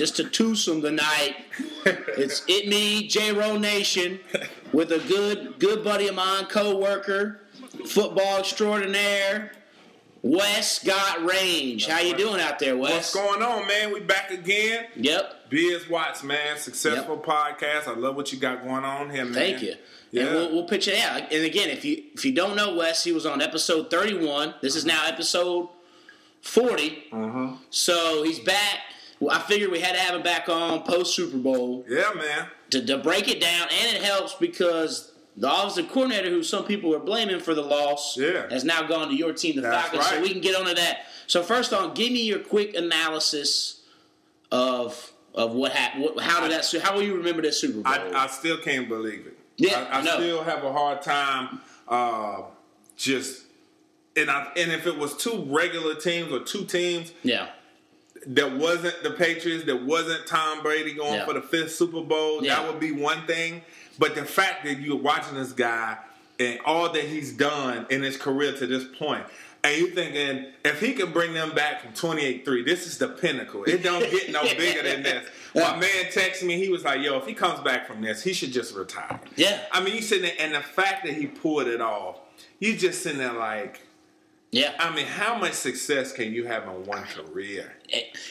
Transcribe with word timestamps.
Just 0.00 0.18
a 0.18 0.24
twosome 0.24 0.80
tonight. 0.80 1.36
it's 1.84 2.42
it 2.48 2.68
me, 2.68 3.06
J 3.06 3.32
Row 3.34 3.58
Nation, 3.58 4.18
with 4.72 4.92
a 4.92 4.98
good 4.98 5.58
good 5.58 5.84
buddy 5.84 6.08
of 6.08 6.14
mine, 6.14 6.46
co-worker, 6.46 7.42
football 7.86 8.38
extraordinaire, 8.38 9.52
Wes 10.22 10.82
Got 10.82 11.22
Range. 11.26 11.86
How 11.86 12.00
you 12.00 12.16
doing 12.16 12.40
out 12.40 12.58
there, 12.58 12.78
Wes? 12.78 12.92
What's 12.92 13.14
going 13.14 13.42
on, 13.42 13.68
man? 13.68 13.92
We 13.92 14.00
back 14.00 14.30
again. 14.30 14.86
Yep. 14.96 15.50
Biz 15.50 15.90
Watts, 15.90 16.22
man. 16.22 16.56
Successful 16.56 17.18
podcast. 17.18 17.86
I 17.86 17.92
love 17.94 18.16
what 18.16 18.32
you 18.32 18.38
got 18.38 18.62
going 18.62 18.84
on 18.84 19.10
here, 19.10 19.26
man. 19.26 19.34
Thank 19.34 19.60
you. 19.60 19.74
Yeah. 20.12 20.22
And 20.22 20.34
we'll, 20.34 20.52
we'll 20.54 20.64
pitch 20.64 20.88
it 20.88 20.98
out. 20.98 21.30
And 21.30 21.44
again, 21.44 21.68
if 21.68 21.84
you 21.84 22.04
if 22.14 22.24
you 22.24 22.32
don't 22.32 22.56
know 22.56 22.74
Wes, 22.74 23.04
he 23.04 23.12
was 23.12 23.26
on 23.26 23.42
episode 23.42 23.90
31. 23.90 24.54
This 24.62 24.76
is 24.76 24.86
now 24.86 25.06
episode 25.06 25.68
40. 26.40 27.04
Uh-huh. 27.12 27.52
So 27.68 28.22
he's 28.22 28.38
back. 28.38 28.78
Well, 29.20 29.36
I 29.36 29.40
figured 29.42 29.70
we 29.70 29.80
had 29.80 29.92
to 29.94 30.00
have 30.00 30.14
him 30.14 30.22
back 30.22 30.48
on 30.48 30.82
post 30.82 31.14
Super 31.14 31.36
Bowl. 31.36 31.84
Yeah, 31.88 32.10
man. 32.16 32.46
to, 32.70 32.84
to 32.86 32.98
break 32.98 33.28
it 33.28 33.40
down, 33.40 33.68
and 33.70 33.94
it 33.96 34.02
helps 34.02 34.34
because 34.34 35.12
the 35.36 35.50
offensive 35.52 35.90
coordinator, 35.90 36.30
who 36.30 36.42
some 36.42 36.64
people 36.64 36.94
are 36.94 36.98
blaming 37.00 37.38
for 37.40 37.54
the 37.54 37.62
loss, 37.62 38.16
Yeah. 38.16 38.48
has 38.50 38.64
now 38.64 38.82
gone 38.82 39.08
to 39.08 39.14
your 39.14 39.32
team, 39.32 39.56
the 39.56 39.62
That's 39.62 39.88
Falcons. 39.90 40.06
So 40.06 40.20
we 40.22 40.30
can 40.32 40.40
get 40.40 40.56
onto 40.56 40.74
that. 40.74 41.04
So 41.26 41.42
first 41.42 41.72
on, 41.72 41.94
give 41.94 42.10
me 42.12 42.22
your 42.24 42.38
quick 42.40 42.74
analysis 42.74 43.82
of 44.50 45.12
of 45.34 45.52
what 45.52 45.72
happened. 45.72 46.18
How 46.20 46.40
did 46.40 46.50
that? 46.50 46.82
How 46.82 46.94
will 46.94 47.02
you 47.02 47.16
remember 47.16 47.42
that 47.42 47.54
Super 47.54 47.80
Bowl? 47.82 47.92
I, 47.92 48.24
I 48.24 48.26
still 48.26 48.58
can't 48.58 48.88
believe 48.88 49.26
it. 49.26 49.38
Yeah, 49.56 49.86
I, 49.90 50.00
I 50.00 50.02
no. 50.02 50.14
still 50.16 50.42
have 50.42 50.64
a 50.64 50.72
hard 50.72 51.02
time 51.02 51.60
uh, 51.86 52.42
just 52.96 53.44
and 54.16 54.30
I 54.30 54.50
and 54.56 54.72
if 54.72 54.86
it 54.86 54.96
was 54.96 55.16
two 55.16 55.44
regular 55.48 55.94
teams 55.94 56.32
or 56.32 56.40
two 56.40 56.64
teams 56.64 57.12
yeah, 57.22 57.50
that 58.26 58.52
wasn't 58.52 59.02
the 59.02 59.10
Patriots, 59.10 59.64
that 59.64 59.82
wasn't 59.84 60.26
Tom 60.26 60.62
Brady 60.62 60.92
going 60.94 61.14
Yeah. 61.14 61.24
for 61.26 61.32
the 61.34 61.42
fifth 61.42 61.74
Super 61.74 62.02
Bowl, 62.02 62.44
Yeah. 62.44 62.56
that 62.56 62.66
would 62.70 62.80
be 62.80 62.92
one 62.92 63.26
thing. 63.26 63.62
But 63.98 64.14
the 64.14 64.24
fact 64.24 64.64
that 64.64 64.80
you're 64.80 64.96
watching 64.96 65.34
this 65.36 65.52
guy 65.52 65.96
and 66.38 66.58
all 66.64 66.88
that 66.90 67.04
he's 67.04 67.32
done 67.32 67.86
in 67.90 68.02
his 68.02 68.16
career 68.16 68.52
to 68.52 68.66
this 68.66 68.84
point, 68.98 69.24
and 69.62 69.76
you 69.76 69.88
thinking 69.90 70.46
if 70.64 70.80
he 70.80 70.94
can 70.94 71.12
bring 71.12 71.34
them 71.34 71.50
back 71.54 71.82
from 71.82 71.92
28-3, 71.92 72.62
this 72.64 72.86
is 72.86 72.96
the 72.98 73.08
pinnacle. 73.08 73.64
It 73.64 73.82
don't 73.82 74.10
get 74.10 74.30
no 74.30 74.42
bigger 74.56 74.82
than 74.82 75.02
this. 75.02 75.28
My 75.54 75.76
man 75.76 76.04
texted 76.12 76.44
me, 76.44 76.56
he 76.56 76.68
was 76.70 76.84
like, 76.84 77.02
yo, 77.02 77.18
if 77.18 77.26
he 77.26 77.34
comes 77.34 77.60
back 77.60 77.86
from 77.86 78.00
this, 78.00 78.22
he 78.22 78.32
should 78.32 78.52
just 78.52 78.74
retire. 78.74 79.20
Yeah. 79.36 79.60
I 79.72 79.82
mean, 79.82 79.94
you 79.96 80.02
sitting 80.02 80.24
there, 80.24 80.34
and 80.38 80.54
the 80.54 80.60
fact 80.60 81.04
that 81.04 81.14
he 81.14 81.26
pulled 81.26 81.66
it 81.66 81.80
off, 81.80 82.16
you 82.58 82.74
just 82.76 83.02
sitting 83.02 83.18
there 83.18 83.32
like, 83.32 83.80
yeah. 84.50 84.72
I 84.78 84.94
mean, 84.94 85.06
how 85.06 85.38
much 85.38 85.52
success 85.52 86.12
can 86.12 86.32
you 86.32 86.44
have 86.46 86.64
in 86.64 86.84
one 86.86 87.02
career? 87.04 87.72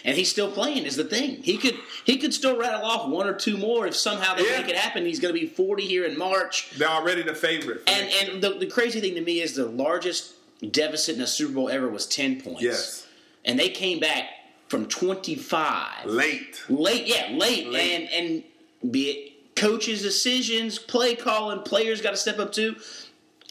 and 0.06 0.16
he's 0.16 0.30
still 0.30 0.50
playing 0.52 0.86
is 0.86 0.96
the 0.96 1.04
thing. 1.04 1.42
He 1.44 1.58
could 1.58 1.76
he 2.06 2.18
could 2.18 2.34
still 2.34 2.58
rattle 2.58 2.86
off 2.86 3.10
one 3.10 3.28
or 3.28 3.34
two 3.34 3.58
more 3.58 3.88
if 3.88 3.96
somehow 3.96 4.36
they 4.36 4.44
Yeah. 4.50 4.62
make 4.62 4.70
it 4.70 4.76
happen. 4.78 5.06
He's 5.06 5.20
going 5.20 5.34
to 5.34 5.40
be 5.40 5.48
forty 5.48 5.86
here 5.86 6.06
in 6.06 6.18
March. 6.18 6.72
They're 6.78 6.88
already 6.88 7.24
the 7.24 7.36
favorite. 7.36 7.82
And 7.88 8.10
and 8.34 8.42
the, 8.42 8.52
the 8.60 8.68
crazy 8.68 9.00
thing 9.02 9.16
to 9.16 9.22
me 9.22 9.42
is 9.42 9.56
the 9.56 9.66
largest 9.66 10.34
deficit 10.72 11.16
in 11.16 11.22
a 11.22 11.28
Super 11.28 11.54
Bowl 11.54 11.70
ever 11.70 11.88
was 11.90 12.06
ten 12.06 12.40
points. 12.42 12.62
Yes. 12.62 13.08
and 13.46 13.58
they 13.60 13.70
came 13.70 14.00
back 14.00 14.26
from 14.68 14.86
twenty 14.88 15.36
five 15.36 16.06
late. 16.06 16.64
late. 16.70 17.08
Yeah, 17.08 17.30
late, 17.38 17.68
Late. 17.68 18.10
and 18.12 18.44
and 18.84 18.92
be 18.92 19.10
it 19.10 19.56
coaches' 19.56 20.02
decisions, 20.02 20.80
play 20.80 21.16
calling, 21.16 21.60
players 21.64 22.02
got 22.02 22.12
to 22.12 22.18
step 22.18 22.40
up 22.40 22.52
too. 22.54 22.76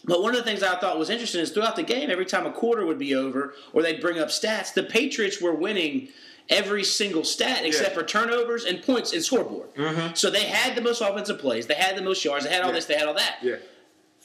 But 0.08 0.22
one 0.22 0.34
of 0.34 0.38
the 0.42 0.50
things 0.50 0.62
I 0.62 0.76
thought 0.76 0.98
was 0.98 1.10
interesting 1.10 1.40
is 1.42 1.50
throughout 1.50 1.76
the 1.76 1.82
game, 1.82 2.10
every 2.10 2.26
time 2.26 2.46
a 2.46 2.50
quarter 2.50 2.84
would 2.86 2.98
be 2.98 3.14
over 3.14 3.54
or 3.72 3.82
they'd 3.82 4.00
bring 4.00 4.18
up 4.18 4.28
stats, 4.28 4.72
the 4.72 4.82
Patriots 4.82 5.40
were 5.40 5.52
winning 5.54 6.08
every 6.48 6.82
single 6.82 7.24
stat 7.24 7.60
except 7.64 7.90
Yeah. 7.90 7.94
for 8.00 8.02
turnovers 8.06 8.64
and 8.64 8.82
points 8.82 9.12
and 9.12 9.22
scoreboard. 9.22 9.72
Mm-hmm. 9.74 10.14
So 10.14 10.30
they 10.30 10.44
had 10.44 10.74
the 10.74 10.80
most 10.80 11.02
offensive 11.02 11.38
plays, 11.38 11.66
they 11.66 11.74
had 11.74 11.94
the 11.96 12.02
most 12.02 12.24
yards, 12.24 12.44
they 12.46 12.50
had 12.50 12.62
all 12.62 12.68
Yeah. 12.70 12.74
this, 12.74 12.86
they 12.86 12.94
had 12.94 13.06
all 13.06 13.14
that. 13.14 13.36
Yeah. 13.42 13.56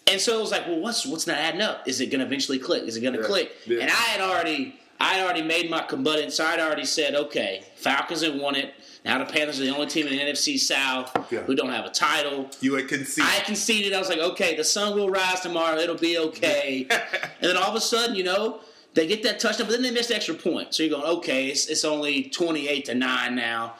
And 0.07 0.19
so 0.21 0.37
it 0.37 0.41
was 0.41 0.51
like, 0.51 0.65
well, 0.67 0.79
what's 0.79 1.05
what's 1.05 1.27
not 1.27 1.37
adding 1.37 1.61
up? 1.61 1.87
Is 1.87 1.99
it 2.01 2.07
going 2.07 2.19
to 2.19 2.25
eventually 2.25 2.59
click? 2.59 2.83
Is 2.83 2.95
it 2.97 3.01
going 3.01 3.15
to 3.15 3.23
click? 3.23 3.51
And 3.67 3.83
I 3.83 3.87
had 4.11 4.21
already, 4.21 4.79
I 4.99 5.15
had 5.15 5.23
already 5.25 5.41
made 5.41 5.69
my 5.69 5.81
combuddance. 5.81 6.33
So 6.33 6.45
I'd 6.45 6.59
already 6.59 6.85
said, 6.85 7.15
okay, 7.15 7.63
Falcons 7.75 8.21
have 8.23 8.35
won 8.35 8.55
it. 8.55 8.73
Now 9.03 9.17
the 9.17 9.25
Panthers 9.25 9.59
are 9.59 9.63
the 9.65 9.69
only 9.75 9.87
team 9.87 10.07
in 10.07 10.13
the 10.13 10.19
NFC 10.19 10.57
South 10.57 11.11
Yeah. 11.31 11.41
who 11.41 11.55
don't 11.55 11.69
have 11.71 11.85
a 11.85 11.89
title. 11.89 12.49
You 12.61 12.71
would 12.73 12.87
concede. 12.87 13.25
I 13.27 13.41
conceded. 13.41 13.91
I 13.93 13.99
was 13.99 14.07
like, 14.07 14.19
okay, 14.19 14.55
the 14.55 14.63
sun 14.63 14.95
will 14.95 15.09
rise 15.09 15.41
tomorrow. 15.41 15.77
It'll 15.77 15.95
be 15.97 16.17
okay. 16.17 16.87
and 16.91 17.01
then 17.41 17.57
all 17.57 17.69
of 17.69 17.75
a 17.75 17.81
sudden, 17.81 18.15
you 18.15 18.23
know, 18.23 18.61
they 18.93 19.05
get 19.07 19.23
that 19.23 19.39
touchdown, 19.41 19.67
but 19.67 19.73
then 19.73 19.81
they 19.81 19.91
miss 19.91 20.07
the 20.07 20.15
extra 20.15 20.35
point. 20.35 20.73
So 20.73 20.83
you're 20.83 20.97
going, 20.97 21.17
okay, 21.17 21.47
it's, 21.47 21.67
it's 21.67 21.83
only 21.83 22.23
28 22.29 22.85
to 22.85 22.95
9 22.95 23.35
now. 23.35 23.75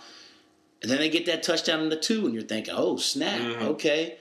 And 0.81 0.91
then 0.91 0.97
they 0.99 1.07
get 1.09 1.25
that 1.27 1.43
touchdown 1.43 1.79
in 1.81 1.87
the 1.89 1.95
two, 1.95 2.25
and 2.25 2.33
you're 2.33 2.43
thinking, 2.43 2.73
oh, 2.75 2.97
snap, 2.97 3.39
Mm-hmm. 3.39 3.63
okay. 3.69 4.17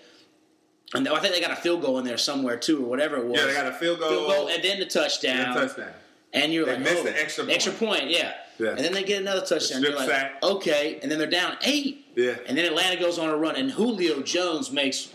And 0.94 1.08
I 1.08 1.19
think 1.20 1.34
they 1.34 1.41
got 1.41 1.50
a 1.50 1.56
field 1.60 1.81
goal 1.81 1.98
in 1.98 2.04
there 2.04 2.19
somewhere, 2.19 2.58
too, 2.58 2.84
or 2.84 2.88
whatever 2.88 3.16
it 3.16 3.25
was. 3.26 3.41
yeah, 3.41 3.47
they 3.47 3.54
got 3.54 3.66
a 3.66 3.72
field 3.72 3.98
goal. 3.98 4.08
field 4.10 4.26
goal, 4.28 4.48
and 4.48 4.62
then 4.62 4.78
the 4.78 4.84
touchdown. 4.86 5.56
and 5.58 5.69
touchdown. 5.69 5.88
And 6.34 6.53
you're 6.53 6.65
They 6.65 6.72
like, 6.75 6.81
missed 6.81 6.97
oh, 6.98 7.04
the 7.04 7.20
extra 7.20 7.44
point. 7.44 7.54
Extra 7.54 7.72
point, 7.75 8.10
yeah. 8.10 8.32
Yeah. 8.59 8.70
And 8.70 8.78
then 8.78 8.93
they 8.93 9.03
get 9.03 9.20
another 9.20 9.44
touchdown. 9.44 9.82
You're 9.82 9.94
like, 9.94 10.09
sack. 10.09 10.43
okay. 10.43 10.98
And 11.03 11.10
then 11.10 11.19
they're 11.19 11.26
down 11.28 11.56
eight. 11.62 12.06
Yeah. 12.16 12.37
And 12.47 12.56
then 12.56 12.65
Atlanta 12.65 12.98
goes 13.00 13.19
on 13.19 13.28
a 13.28 13.37
run, 13.37 13.56
and 13.56 13.70
Julio 13.70 14.22
Jones 14.22 14.70
makes 14.70 15.09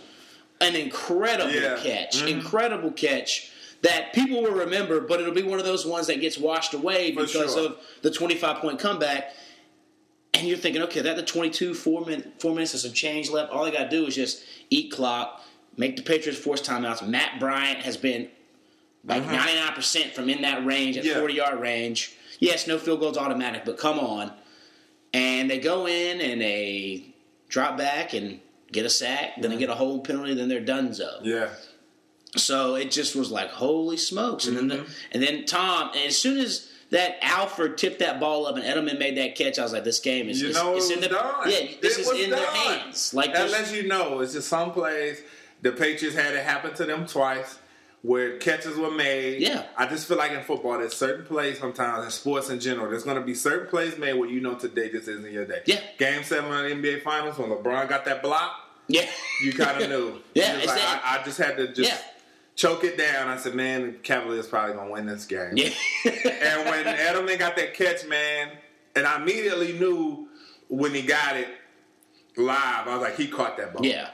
an 0.62 0.76
incredible 0.76 1.52
Yeah. 1.52 1.80
catch, 1.82 2.18
Mhm. 2.18 2.28
incredible 2.30 2.92
catch 2.92 3.50
that 3.84 4.14
people 4.14 4.42
will 4.42 4.52
remember, 4.52 5.00
but 5.00 5.20
it'll 5.22 5.34
be 5.34 5.44
one 5.44 5.60
of 5.60 5.66
those 5.66 5.86
ones 5.86 6.08
that 6.08 6.20
gets 6.20 6.38
washed 6.38 6.74
away 6.74 7.14
For 7.14 7.22
because 7.26 7.54
sure. 7.54 7.66
of 7.68 7.78
the 8.02 8.12
25 8.12 8.58
point 8.58 8.80
comeback. 8.80 9.34
And 10.34 10.48
you're 10.48 10.58
thinking, 10.58 10.82
okay, 10.84 11.02
that 11.02 11.16
the 11.16 11.24
22, 11.24 11.74
four, 11.74 12.06
min- 12.06 12.32
four 12.40 12.54
minutes 12.54 12.74
of 12.74 12.82
some 12.82 12.94
change 12.94 13.30
left. 13.30 13.52
All 13.52 13.66
they 13.66 13.72
got 13.72 13.90
to 13.90 13.90
do 13.90 14.06
is 14.06 14.16
just 14.16 14.44
eat 14.70 14.92
clock, 14.92 15.44
make 15.78 15.96
the 15.96 16.04
Patriots 16.04 16.40
force 16.40 16.62
timeouts. 16.62 17.08
Matt 17.08 17.40
Bryant 17.40 17.80
has 17.80 17.98
been 17.98 18.30
like 19.08 19.24
mm-hmm. 19.24 19.76
99% 19.76 20.14
from 20.14 20.30
in 20.30 20.42
that 20.42 20.66
range, 20.66 20.98
at. 20.98 21.06
Yeah. 21.06 21.20
40 21.20 21.34
yard 21.34 21.60
range. 21.60 22.16
Yes, 22.40 22.68
no 22.68 22.78
field 22.78 23.00
goals 23.00 23.18
automatic, 23.18 23.66
but 23.66 23.78
come 23.78 24.00
on. 24.00 24.32
And 25.14 25.50
they 25.50 25.60
go 25.60 25.88
in 25.88 26.22
and 26.22 26.42
they 26.42 27.16
drop 27.50 27.78
back 27.78 28.14
and 28.14 28.40
get 28.72 28.86
a 28.86 28.90
sack, 28.90 29.42
then 29.42 29.50
they 29.52 29.58
get 29.58 29.70
a 29.70 29.76
hold 29.76 30.04
penalty, 30.04 30.34
then 30.34 30.50
they're 30.50 30.60
done 30.60 30.94
so. 30.94 31.20
Yeah. 31.24 31.50
So 32.36 32.76
it 32.76 32.92
just 32.92 33.16
was 33.16 33.32
like, 33.32 33.50
holy 33.50 33.98
smokes! 33.98 34.46
And 34.46 34.58
then 34.58 34.68
the, 34.68 34.76
mm-hmm. 34.76 34.92
and 35.14 35.24
then 35.24 35.46
Tom, 35.46 35.92
and 35.96 36.06
as 36.06 36.18
soon 36.18 36.38
as 36.38 36.70
that 36.90 37.18
Alford 37.22 37.78
tipped 37.78 38.00
that 38.00 38.20
ball 38.20 38.46
up 38.46 38.58
and 38.58 38.66
Edelman 38.66 39.00
made 39.00 39.18
that 39.18 39.36
catch, 39.36 39.58
I 39.58 39.64
was 39.64 39.72
like, 39.74 39.86
this 39.86 40.00
game 40.00 40.28
is 40.28 40.42
You 40.42 40.50
it's, 40.50 40.58
know 40.58 40.76
it's 40.76 40.90
it 40.90 40.96
in 40.96 41.02
the 41.02 41.08
done. 41.08 41.50
yeah, 41.50 41.68
this 41.82 41.98
It 41.98 42.02
is 42.02 42.26
in 42.26 42.30
their 42.32 42.52
hands. 42.52 43.14
Like 43.14 43.34
That 43.34 43.50
lets 43.50 43.72
you 43.74 43.88
know 43.88 44.20
it's 44.20 44.34
just 44.34 44.50
some 44.50 44.72
plays 44.72 45.22
the 45.62 45.72
Patriots 45.72 46.16
had 46.16 46.36
it 46.36 46.44
happen 46.44 46.74
to 46.76 46.86
them 46.86 47.06
twice 47.06 47.58
where 48.04 48.38
catches 48.38 48.78
were 48.78 48.92
made. 48.92 49.42
Yeah. 49.42 49.66
I 49.76 49.88
just 49.88 50.08
feel 50.08 50.18
like 50.18 50.32
in 50.32 50.44
football 50.44 50.78
there's 50.78 50.96
certain 50.96 51.26
plays 51.26 51.60
sometimes 51.60 52.06
in 52.06 52.12
sports 52.12 52.50
in 52.50 52.60
general, 52.60 52.90
there's 52.90 53.04
gonna 53.04 53.22
be 53.22 53.34
certain 53.34 53.68
plays 53.68 53.98
made 53.98 54.14
where 54.14 54.30
you 54.30 54.40
know 54.40 54.56
today 54.56 54.90
this 54.90 55.08
isn't 55.08 55.32
your 55.32 55.46
day. 55.46 55.62
Yeah. 55.66 55.82
Game 55.98 56.24
seven 56.24 56.52
of 56.52 56.64
the 56.64 56.76
NBA 56.90 57.02
finals 57.04 57.38
when 57.38 57.50
LeBron 57.50 57.90
got 57.90 58.06
that 58.06 58.22
block, 58.22 58.52
yeah, 58.88 59.08
you 59.44 59.52
kinda 59.52 59.88
knew. 59.88 60.22
Yeah, 60.34 60.54
like, 60.66 60.70
I, 60.70 61.20
I 61.20 61.24
just 61.26 61.38
had 61.38 61.58
to 61.58 61.68
just 61.74 61.90
Yeah. 61.90 61.98
choke 62.56 62.84
it 62.84 62.98
down. 62.98 63.28
I 63.28 63.38
said, 63.38 63.56
Man, 63.56 63.82
the 63.88 63.92
Cavaliers 63.98 64.48
probably 64.48 64.76
gonna 64.76 64.92
win 64.92 65.06
this 65.08 65.26
game. 65.26 65.54
yeah. 65.56 65.70
And 66.06 66.70
when 66.70 66.86
Edelman 66.96 67.40
got 67.40 67.56
that 67.58 67.74
catch, 67.74 68.06
man, 68.06 68.52
and 68.96 69.06
I 69.08 69.18
immediately 69.22 69.74
knew 69.74 70.28
when 70.70 70.94
he 70.94 71.02
got 71.02 71.36
it 71.36 71.48
live, 72.38 72.88
I 72.88 72.94
was 72.94 73.02
like, 73.02 73.18
he 73.18 73.28
caught 73.28 73.58
that 73.58 73.74
ball. 73.74 73.86
yeah, 73.86 74.10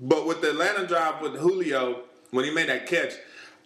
But 0.00 0.26
with 0.26 0.40
the 0.40 0.50
Atlanta 0.50 0.86
drive 0.86 1.20
with 1.20 1.36
Julio, 1.36 2.02
when 2.32 2.44
he 2.44 2.50
made 2.50 2.68
that 2.68 2.86
catch, 2.86 3.12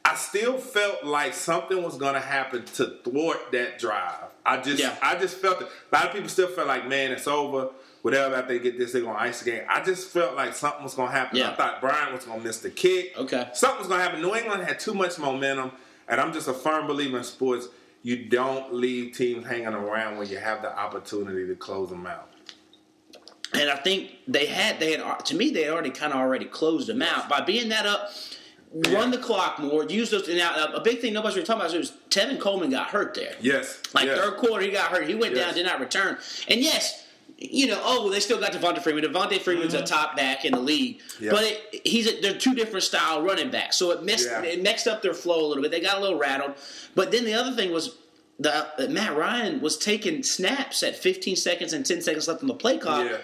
I 0.05 0.15
still 0.15 0.59
felt 0.59 1.05
like 1.05 1.35
something 1.35 1.83
was 1.83 1.97
gonna 1.97 2.21
happen 2.21 2.65
to 2.75 2.99
thwart 3.03 3.51
that 3.53 3.79
drive. 3.79 4.25
I 4.45 4.59
just 4.59 4.81
Yeah. 4.81 4.95
I 5.01 5.17
just 5.17 5.39
felt 5.39 5.63
it. 5.63 5.69
A 5.91 5.97
lot 5.97 6.07
of 6.07 6.13
people 6.13 6.29
still 6.29 6.49
felt 6.49 6.69
like, 6.69 6.87
man, 6.87 7.11
it's 7.13 7.27
over. 7.27 7.71
Whatever 8.03 8.37
after 8.37 8.53
they 8.53 8.61
get 8.61 8.79
this, 8.79 8.93
they're 8.93 9.03
gonna 9.03 9.19
ice 9.19 9.41
the 9.41 9.51
game. 9.51 9.63
I 9.69 9.83
just 9.83 10.11
felt 10.11 10.37
like 10.37 10.55
something 10.55 10.85
was 10.85 10.95
gonna 10.95 11.11
happen. 11.11 11.39
Yeah. 11.39 11.51
I 11.51 11.55
thought 11.55 11.81
Bryant 11.81 12.13
was 12.13 12.25
gonna 12.25 12.43
miss 12.43 12.59
the 12.59 12.71
kick. 12.71 13.17
Okay. 13.17 13.49
Something 13.55 13.79
was 13.81 13.89
gonna 13.89 14.03
happen. 14.03 14.21
New 14.21 14.35
England 14.35 14.63
had 14.65 14.79
too 14.79 14.95
much 14.95 15.19
momentum, 15.19 15.73
and 16.07 16.21
I'm 16.21 16.33
just 16.33 16.47
a 16.47 16.53
firm 16.53 16.87
believer 16.87 17.19
in 17.19 17.25
sports. 17.25 17.69
You 18.03 18.27
don't 18.27 18.73
leave 18.73 19.17
teams 19.17 19.47
hanging 19.47 19.67
around 19.69 20.19
when 20.19 20.29
you 20.29 20.39
have 20.39 20.63
the 20.63 20.77
opportunity 20.77 21.49
to 21.49 21.57
close 21.57 21.91
them 21.91 22.07
out. 22.07 22.31
And 23.55 23.71
I 23.71 23.77
think 23.77 24.13
they 24.29 24.47
had 24.47 24.79
they 24.79 24.97
had 24.97 25.25
to 25.25 25.35
me 25.35 25.51
they 25.51 25.65
had 25.65 25.73
already 25.73 25.91
kind 25.91 26.13
of 26.13 26.21
already 26.21 26.45
closed 26.45 26.89
them 26.89 27.03
out 27.03 27.29
by 27.29 27.41
being 27.41 27.71
that 27.71 27.87
up. 27.87 28.11
Run 28.73 29.11
the 29.11 29.19
clock 29.19 29.59
more, 29.59 29.85
use 29.85 30.11
those. 30.11 30.29
Now, 30.29 30.73
a 30.75 30.81
big 30.81 31.01
thing 31.01 31.13
nobody's 31.13 31.37
really 31.37 31.47
talking 31.47 31.63
about 31.67 31.75
is 31.75 31.93
Tevin 32.11 32.39
Coleman 32.39 32.71
got 32.71 32.89
hurt 32.89 33.15
there. 33.15 33.35
Yes. 33.41 33.81
Like 33.95 34.07
yes. 34.07 34.19
third 34.19 34.37
quarter, 34.37 34.65
he 34.65 34.71
got 34.71 34.91
hurt. 34.91 35.09
He 35.09 35.15
went 35.15 35.35
down, 35.35 35.55
did 35.55 35.67
not 35.67 35.81
return. 35.81 36.19
And 36.49 36.61
yes, 36.61 37.05
you 37.39 37.67
know, 37.67 37.81
oh, 37.85 38.11
they 38.11 38.21
still 38.21 38.41
got 38.41 38.53
Devonta 38.53 38.81
Freeman. 38.83 39.05
Devonta 39.05 39.41
Freeman's 39.41 39.75
a 39.75 39.83
top 39.83 40.17
back 40.17 40.45
in 40.45 40.53
the 40.53 40.61
league, 40.61 41.01
Mm-hmm. 41.17 41.31
But 41.31 41.45
it, 41.45 41.87
he's 41.87 42.07
a, 42.07 42.21
they're 42.21 42.37
two 42.39 42.55
different 42.55 42.83
style 42.83 43.23
running 43.23 43.51
backs, 43.51 43.77
so 43.77 43.91
it 43.91 44.03
messed 44.03 44.29
Yeah. 44.29 44.43
it 44.43 44.63
mixed 44.63 44.87
up 44.87 45.01
their 45.03 45.15
flow 45.15 45.45
a 45.45 45.47
little 45.47 45.63
bit. 45.63 45.71
They 45.71 45.81
got 45.81 45.99
a 45.99 46.01
little 46.01 46.19
rattled. 46.19 46.55
But 46.95 47.11
then 47.11 47.25
the 47.25 47.35
other 47.35 47.53
thing 47.53 47.73
was. 47.73 47.97
The, 48.39 48.55
uh, 48.55 48.89
Matt 48.91 49.17
Ryan 49.17 49.63
was 49.63 49.79
taking 49.79 50.23
snaps 50.23 50.83
at 50.83 50.95
15 50.95 51.37
seconds 51.37 51.73
and 51.73 51.87
10 51.87 52.03
seconds 52.03 52.29
left 52.29 52.43
on 52.43 52.49
the 52.49 52.55
play 52.55 52.77
clock. 52.77 53.07
Yeah. 53.09 53.17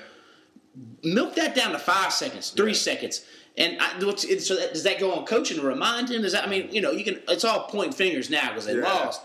Milk 1.05 1.35
that 1.35 1.55
down 1.55 1.73
to 1.73 1.79
five 1.79 2.15
seconds, 2.15 2.49
three 2.49 2.71
Yeah. 2.73 2.79
seconds. 2.79 3.23
And 3.57 3.79
I, 3.81 4.03
what's- 4.05 4.47
so 4.47 4.57
that, 4.57 4.73
does 4.73 4.83
that 4.85 4.99
go 4.99 5.13
on 5.13 5.25
coaching 5.27 5.59
to 5.59 5.63
remind 5.63 6.11
him? 6.11 6.23
Does 6.23 6.33
that 6.33 6.45
I 6.47 6.51
mean, 6.51 6.69
you 6.73 6.81
know, 6.81 6.91
you 6.91 7.05
can. 7.05 7.21
It's 7.29 7.45
all 7.45 7.65
pointing 7.69 7.93
fingers 7.93 8.31
now 8.31 8.49
because 8.49 8.65
they 8.67 8.75
Yeah. 8.77 8.85
lost. 8.85 9.21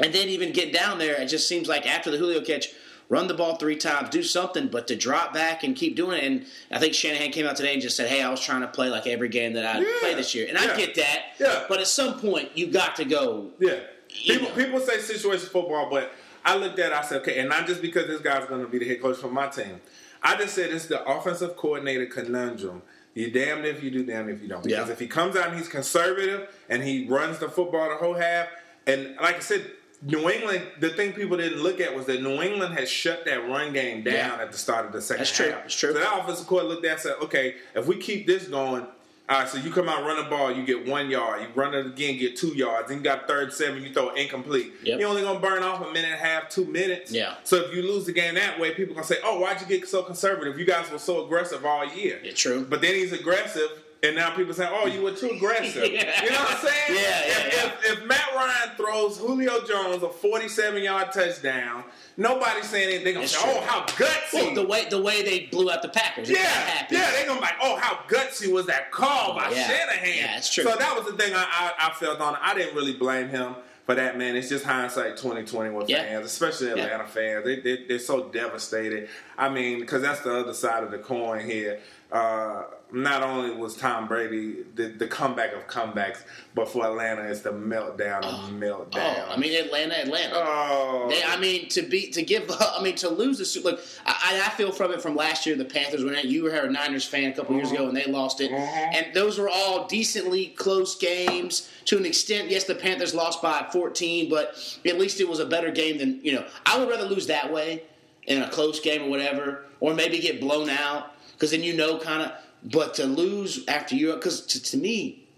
And 0.00 0.12
then 0.12 0.28
even 0.28 0.52
get 0.52 0.72
down 0.72 0.98
there, 0.98 1.20
it 1.20 1.26
just 1.26 1.46
seems 1.48 1.68
like 1.68 1.86
after 1.86 2.10
the 2.10 2.16
Julio 2.16 2.40
catch, 2.40 2.70
run 3.08 3.28
the 3.28 3.34
ball 3.34 3.56
three 3.56 3.76
times, 3.76 4.08
do 4.08 4.22
something, 4.24 4.66
but 4.68 4.88
to 4.88 4.96
drop 4.96 5.32
back 5.32 5.62
and 5.62 5.76
keep 5.76 5.94
doing 5.94 6.18
it. 6.18 6.24
And 6.24 6.46
I 6.72 6.80
think 6.80 6.94
Shanahan 6.94 7.30
came 7.30 7.46
out 7.46 7.54
today 7.54 7.74
and 7.74 7.82
just 7.82 7.96
said, 7.96 8.08
"Hey, 8.08 8.22
I 8.22 8.30
was 8.30 8.40
trying 8.40 8.62
to 8.62 8.66
play 8.68 8.88
like 8.88 9.06
every 9.06 9.28
game 9.28 9.52
that 9.52 9.64
I 9.76 9.80
Yeah. 9.80 9.86
play 10.00 10.14
this 10.14 10.34
year," 10.34 10.46
and 10.48 10.58
I 10.58 10.74
get 10.76 10.94
that. 10.96 11.22
Yeah. 11.38 11.64
But 11.68 11.80
at 11.80 11.86
some 11.86 12.18
point, 12.18 12.50
you 12.56 12.66
got 12.68 12.96
to 12.96 13.04
go. 13.04 13.50
Yeah. 13.60 13.80
People, 14.08 14.48
know. 14.48 14.54
people 14.54 14.80
say 14.80 14.98
situation 15.00 15.46
football, 15.48 15.88
but 15.90 16.12
I 16.44 16.56
looked 16.56 16.78
at 16.78 16.92
it, 16.92 16.98
I 16.98 17.02
said, 17.02 17.20
okay, 17.22 17.38
and 17.38 17.48
not 17.48 17.66
just 17.66 17.80
because 17.82 18.06
this 18.06 18.20
guy's 18.20 18.46
going 18.46 18.60
to 18.62 18.68
be 18.68 18.78
the 18.78 18.86
head 18.86 19.00
coach 19.02 19.16
for 19.16 19.28
my 19.30 19.46
team. 19.48 19.80
I 20.22 20.36
just 20.36 20.54
said 20.54 20.70
it's 20.70 20.86
the 20.86 21.02
offensive 21.04 21.56
coordinator 21.56 22.06
conundrum. 22.06 22.82
You 23.14 23.30
damned 23.30 23.64
if 23.64 23.82
you 23.82 23.90
do, 23.90 24.04
damned 24.04 24.30
if 24.30 24.42
you 24.42 24.48
don't. 24.48 24.62
Because 24.64 24.88
Yeah. 24.88 24.92
if 24.92 24.98
he 24.98 25.06
comes 25.06 25.36
out 25.36 25.48
and 25.48 25.56
he's 25.58 25.68
conservative 25.68 26.48
and 26.68 26.82
he 26.82 27.06
runs 27.06 27.38
the 27.38 27.48
football 27.48 27.88
the 27.88 27.96
whole 27.96 28.14
half, 28.14 28.48
and 28.86 29.14
like 29.20 29.36
I 29.36 29.40
said, 29.40 29.70
New 30.02 30.28
England, 30.28 30.62
the 30.80 30.90
thing 30.90 31.12
people 31.12 31.36
didn't 31.38 31.62
look 31.62 31.80
at 31.80 31.94
was 31.96 32.04
that 32.06 32.20
New 32.20 32.42
England 32.42 32.76
has 32.78 32.90
shut 32.90 33.24
that 33.24 33.48
run 33.48 33.72
game 33.72 34.02
down 34.02 34.14
Yeah. 34.14 34.42
at 34.42 34.52
the 34.52 34.58
start 34.58 34.84
of 34.84 34.92
the 34.92 35.00
second 35.00 35.20
That's 35.20 35.34
true. 35.34 35.46
half. 35.50 35.62
That's 35.62 35.74
true. 35.74 35.92
So 35.92 35.98
that 35.98 36.18
offensive 36.18 36.46
coordinator 36.46 36.74
looked 36.74 36.86
at 36.86 36.92
and 36.92 37.00
said, 37.00 37.14
okay, 37.22 37.54
if 37.74 37.86
we 37.86 37.96
keep 37.96 38.26
this 38.26 38.44
going, 38.48 38.86
all 39.26 39.40
right, 39.40 39.48
so 39.48 39.56
you 39.56 39.70
come 39.70 39.88
out 39.88 40.04
run 40.04 40.22
the 40.22 40.28
ball, 40.28 40.52
you 40.52 40.66
get 40.66 40.86
one 40.86 41.08
yard. 41.08 41.40
You 41.40 41.48
run 41.54 41.74
it 41.74 41.86
again, 41.86 42.18
get 42.18 42.36
two 42.36 42.48
yards. 42.48 42.88
Then 42.88 42.98
you 42.98 43.04
got 43.04 43.26
third 43.26 43.54
seven, 43.54 43.82
you 43.82 43.90
throw 43.90 44.10
incomplete. 44.10 44.74
Yep. 44.82 45.00
You're 45.00 45.08
only 45.08 45.22
gonna 45.22 45.40
burn 45.40 45.62
off 45.62 45.80
a 45.80 45.86
minute 45.86 46.10
and 46.10 46.14
a 46.14 46.16
half, 46.18 46.50
two 46.50 46.66
minutes. 46.66 47.10
Yeah. 47.10 47.36
So 47.42 47.56
if 47.56 47.74
you 47.74 47.82
lose 47.82 48.04
the 48.04 48.12
game 48.12 48.34
that 48.34 48.60
way, 48.60 48.74
people 48.74 48.94
gonna 48.94 49.06
say, 49.06 49.16
"Oh, 49.24 49.38
why'd 49.40 49.62
you 49.62 49.66
get 49.66 49.88
so 49.88 50.02
conservative? 50.02 50.58
You 50.58 50.66
guys 50.66 50.90
were 50.90 50.98
so 50.98 51.24
aggressive 51.24 51.64
all 51.64 51.86
year." 51.86 52.20
Yeah, 52.22 52.32
true. 52.32 52.66
But 52.68 52.82
then 52.82 52.94
he's 52.94 53.12
aggressive, 53.12 53.70
and 54.04 54.16
now 54.16 54.30
people 54.34 54.54
say, 54.54 54.68
"Oh, 54.70 54.86
you 54.86 55.02
were 55.02 55.12
too 55.12 55.30
aggressive." 55.30 55.84
Yeah. 55.94 56.22
You 56.24 56.30
know 56.30 56.38
what 56.38 56.50
I'm 56.52 56.56
saying? 56.66 56.82
Yeah, 56.88 57.00
yeah, 57.00 57.46
if, 57.46 57.54
yeah. 57.54 57.66
If, 57.92 57.98
if 58.00 58.06
Matt 58.06 58.34
Ryan 58.34 58.76
throws 58.76 59.18
Julio 59.18 59.64
Jones 59.64 60.02
a 60.02 60.08
47 60.08 60.82
yard 60.82 61.12
touchdown, 61.12 61.84
nobody's 62.16 62.68
saying 62.68 62.94
anything. 62.94 63.14
Gonna 63.14 63.24
oh, 63.24 63.28
say, 63.28 63.42
true. 63.42 63.52
"Oh, 63.56 63.60
how 63.62 63.80
gutsy!" 63.86 64.34
Well, 64.34 64.54
the 64.54 64.66
way 64.66 64.86
the 64.88 65.00
way 65.02 65.22
they 65.22 65.46
blew 65.46 65.70
out 65.70 65.82
the 65.82 65.88
Packers. 65.88 66.28
Yeah, 66.30 66.86
yeah, 66.90 67.10
They're 67.12 67.26
gonna 67.26 67.40
be 67.40 67.44
like, 67.44 67.56
oh, 67.62 67.76
how 67.76 67.96
gutsy 68.08 68.52
was 68.52 68.66
that 68.66 68.90
call 68.90 69.34
by 69.34 69.50
Yeah. 69.50 69.68
Shanahan? 69.68 70.08
Yeah, 70.16 70.36
it's 70.38 70.52
true. 70.52 70.64
So 70.64 70.76
that 70.76 70.96
was 70.96 71.06
the 71.06 71.16
thing 71.16 71.32
I, 71.34 71.44
I, 71.78 71.88
I 71.88 71.92
felt 71.94 72.20
on. 72.20 72.34
it. 72.34 72.40
I 72.42 72.54
didn't 72.54 72.74
really 72.74 72.94
blame 72.94 73.28
him 73.28 73.54
for 73.86 73.94
that, 73.94 74.16
man. 74.16 74.34
It's 74.34 74.48
just 74.48 74.64
hindsight 74.64 75.16
2020 75.18 75.70
with 75.70 75.88
Yeah. 75.90 76.02
fans, 76.04 76.26
especially 76.26 76.68
Yeah. 76.68 76.84
Atlanta 76.84 77.06
fans. 77.06 77.44
They, 77.44 77.60
they, 77.60 77.84
they're 77.86 77.98
so 77.98 78.28
devastated. 78.30 79.08
I 79.36 79.48
mean, 79.48 79.80
because 79.80 80.02
that's 80.02 80.20
the 80.20 80.34
other 80.40 80.54
side 80.54 80.82
of 80.82 80.90
the 80.90 80.98
coin 80.98 81.44
here. 81.44 81.80
Uh, 82.12 82.64
not 82.92 83.24
only 83.24 83.50
was 83.56 83.76
Tom 83.76 84.06
Brady 84.06 84.58
the, 84.76 84.86
the 84.88 85.06
comeback 85.08 85.52
of 85.52 85.66
comebacks, 85.66 86.18
but 86.54 86.68
for 86.68 86.84
Atlanta, 86.86 87.22
it's 87.22 87.40
the 87.40 87.50
meltdown 87.50 88.22
of 88.22 88.50
meltdown. 88.50 89.16
Oh, 89.26 89.32
I 89.32 89.36
mean 89.36 89.52
Atlanta, 89.64 89.98
Atlanta. 89.98 90.32
oh, 90.36 91.06
They, 91.10 91.24
I 91.24 91.36
mean, 91.40 91.68
to 91.70 91.82
be 91.82 92.10
to 92.12 92.22
give, 92.22 92.48
I 92.50 92.80
mean, 92.82 92.94
to 92.96 93.08
lose 93.08 93.38
the 93.38 93.44
Super. 93.44 93.70
Look, 93.70 93.80
I, 94.06 94.40
I 94.44 94.50
feel 94.50 94.70
from 94.70 94.92
it 94.92 95.02
from 95.02 95.16
last 95.16 95.44
year. 95.44 95.56
The 95.56 95.64
Panthers 95.64 96.04
when 96.04 96.14
you 96.28 96.44
were 96.44 96.50
a 96.50 96.70
Niners 96.70 97.04
fan 97.04 97.32
a 97.32 97.34
couple 97.34 97.56
years 97.56 97.72
ago 97.72 97.88
and 97.88 97.96
they 97.96 98.04
lost 98.04 98.40
it, 98.40 98.52
Mhm. 98.52 98.94
and 98.94 99.06
those 99.14 99.38
were 99.38 99.48
all 99.48 99.86
decently 99.88 100.48
close 100.48 100.94
games 100.94 101.68
to 101.86 101.96
an 101.96 102.06
extent. 102.06 102.48
Yes, 102.48 102.62
the 102.64 102.76
Panthers 102.76 103.12
lost 103.14 103.42
by 103.42 103.66
14, 103.72 104.28
but 104.30 104.54
at 104.86 104.98
least 105.00 105.20
it 105.20 105.28
was 105.28 105.40
a 105.40 105.46
better 105.46 105.72
game 105.72 105.98
than 105.98 106.20
you 106.22 106.32
know. 106.32 106.44
I 106.64 106.78
would 106.78 106.88
rather 106.88 107.06
lose 107.08 107.26
that 107.26 107.52
way 107.52 107.82
in 108.26 108.40
a 108.40 108.48
close 108.50 108.78
game 108.78 109.02
or 109.02 109.08
whatever, 109.08 109.64
or 109.80 109.94
maybe 109.94 110.18
get 110.20 110.40
blown 110.40 110.70
out 110.70 111.10
because 111.44 111.50
then 111.50 111.62
you 111.62 111.74
know 111.76 111.98
kind 111.98 112.22
of. 112.22 112.32
But 112.72 112.94
to 112.94 113.04
lose 113.04 113.62
after 113.68 113.94
you, 113.94 114.14
because 114.14 114.46
to, 114.46 114.62
to 114.62 114.78
me, 114.78 115.28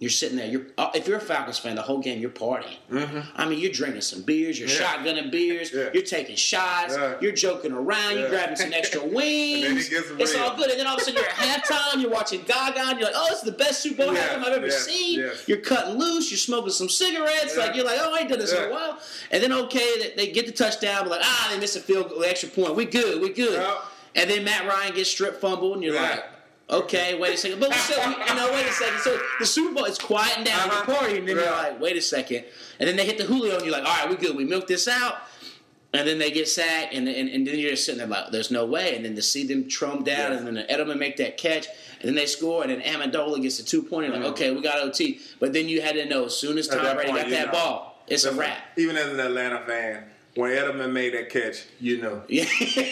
you're 0.00 0.10
sitting 0.10 0.36
there. 0.36 0.48
You're 0.48 0.66
uh, 0.76 0.90
if 0.96 1.06
you're 1.06 1.18
a 1.18 1.20
Falcons 1.20 1.60
fan, 1.60 1.76
the 1.76 1.82
whole 1.82 2.00
game 2.00 2.18
you're 2.20 2.28
partying. 2.28 2.74
I 3.36 3.48
mean, 3.48 3.60
you're 3.60 3.70
drinking 3.70 4.00
some 4.00 4.22
beers, 4.22 4.58
you're 4.58 4.68
Mm-hmm. 4.68 5.04
Yeah. 5.06 5.14
shotgunning 5.22 5.30
beers, 5.30 5.70
Yeah. 5.74 5.90
you're 5.94 6.02
taking 6.02 6.34
shots, 6.34 6.96
Yeah. 6.96 7.14
you're 7.20 7.30
joking 7.30 7.70
around, 7.70 8.18
you're 8.18 8.28
grabbing 8.30 8.56
some 8.56 8.72
extra 8.72 9.00
wings. 9.00 9.62
And 9.64 9.78
then 9.78 9.84
it 9.86 9.90
gets 9.90 10.10
it's 10.18 10.34
real. 10.34 10.42
all 10.42 10.56
good, 10.56 10.70
and 10.70 10.80
then 10.80 10.88
all 10.88 10.96
of 10.96 11.02
a 11.02 11.04
sudden 11.04 11.20
you're 11.20 11.28
at 11.28 11.62
halftime, 11.64 12.02
you're 12.02 12.10
watching 12.10 12.40
Gaga, 12.42 12.80
and 12.80 12.98
you're 12.98 13.06
like, 13.10 13.14
"Oh, 13.16 13.28
this 13.30 13.38
is 13.38 13.44
the 13.44 13.52
best 13.52 13.80
Super 13.80 14.06
Bowl 14.06 14.14
halftime 14.16 14.38
I've 14.44 14.56
ever 14.58 14.68
seen." 14.70 15.24
You're 15.46 15.58
cutting 15.58 15.94
loose, 16.00 16.32
you're 16.32 16.38
smoking 16.38 16.70
some 16.72 16.88
cigarettes, 16.88 17.56
like 17.56 17.76
you're 17.76 17.84
like, 17.84 18.00
"Oh, 18.02 18.12
I 18.12 18.18
ain't 18.22 18.28
done 18.28 18.40
this 18.40 18.52
in 18.52 18.60
a 18.64 18.70
while." 18.72 18.98
And 19.30 19.40
then 19.40 19.52
okay, 19.52 19.88
they, 20.16 20.26
they 20.26 20.32
get 20.32 20.46
the 20.46 20.52
touchdown, 20.52 21.02
but 21.04 21.10
like, 21.10 21.20
ah, 21.22 21.50
they 21.52 21.60
miss 21.60 21.76
a 21.76 21.80
field 21.80 22.08
goal, 22.08 22.24
extra 22.24 22.48
point. 22.48 22.74
We 22.74 22.86
good, 22.86 23.22
we 23.22 23.28
good. 23.32 23.64
And 24.14 24.28
then 24.30 24.44
Matt 24.44 24.66
Ryan 24.68 24.94
gets 24.94 25.10
strip 25.10 25.40
fumbled, 25.40 25.74
and 25.74 25.82
you're 25.84 25.94
like. 25.94 26.24
Okay, 26.70 27.18
wait 27.18 27.34
a 27.34 27.36
second. 27.36 27.60
But 27.60 27.68
we 27.70 27.74
still, 27.76 27.98
you 28.02 28.34
know, 28.34 28.50
wait 28.52 28.64
a 28.64 28.72
second. 28.72 29.00
So 29.00 29.20
the 29.38 29.44
Super 29.44 29.74
Bowl 29.74 29.84
is 29.84 29.98
quieting 29.98 30.44
down 30.44 30.70
Uh-huh. 30.70 30.86
the 30.86 30.92
party, 30.94 31.18
and 31.18 31.28
then 31.28 31.36
you're 31.36 31.44
like, 31.50 31.78
wait 31.80 31.96
a 31.96 32.00
second. 32.00 32.44
And 32.78 32.88
then 32.88 32.96
they 32.96 33.04
hit 33.04 33.18
the 33.18 33.24
Julio, 33.24 33.56
and 33.56 33.64
you're 33.66 33.72
like, 33.72 33.84
all 33.84 33.94
right, 33.94 34.08
we 34.08 34.16
good. 34.16 34.34
We 34.36 34.44
milked 34.44 34.68
this 34.68 34.88
out. 34.88 35.16
And 35.92 36.08
then 36.08 36.18
they 36.18 36.30
get 36.30 36.48
sacked, 36.48 36.94
and, 36.94 37.06
and, 37.08 37.28
and 37.28 37.46
then 37.46 37.58
you're 37.58 37.72
just 37.72 37.84
sitting 37.84 37.98
there 37.98 38.06
like, 38.06 38.30
there's 38.30 38.50
no 38.50 38.64
way. 38.64 38.96
And 38.96 39.04
then 39.04 39.14
to 39.16 39.22
see 39.22 39.46
them 39.46 39.68
trump 39.68 40.06
down, 40.06 40.32
Yeah. 40.32 40.38
and 40.38 40.46
then 40.46 40.54
the 40.54 40.62
Edelman 40.62 40.98
make 40.98 41.18
that 41.18 41.36
catch, 41.36 41.66
and 42.00 42.08
then 42.08 42.14
they 42.14 42.24
score, 42.24 42.62
and 42.64 42.70
then 42.70 42.80
Amendola 42.80 43.42
gets 43.42 43.58
the 43.58 43.64
two 43.64 43.82
pointer. 43.82 44.08
Like, 44.08 44.22
Mhm. 44.22 44.30
okay, 44.30 44.50
we 44.52 44.62
got 44.62 44.78
OT. 44.78 45.20
But 45.40 45.52
then 45.52 45.68
you 45.68 45.82
had 45.82 45.96
to 45.96 46.06
know 46.06 46.24
as 46.26 46.36
soon 46.38 46.56
as 46.56 46.68
Tom 46.68 46.80
Brady 46.96 47.12
got 47.12 47.28
that 47.28 47.46
know. 47.48 47.52
ball, 47.52 48.02
it's 48.06 48.24
a 48.24 48.32
wrap. 48.32 48.58
Even 48.78 48.96
as 48.96 49.08
an 49.08 49.20
Atlanta 49.20 49.62
fan, 49.66 50.04
when 50.34 50.50
Edelman 50.50 50.92
made 50.92 51.12
that 51.14 51.28
catch, 51.28 51.64
you 51.78 52.00
know, 52.00 52.22
Yeah. 52.28 52.44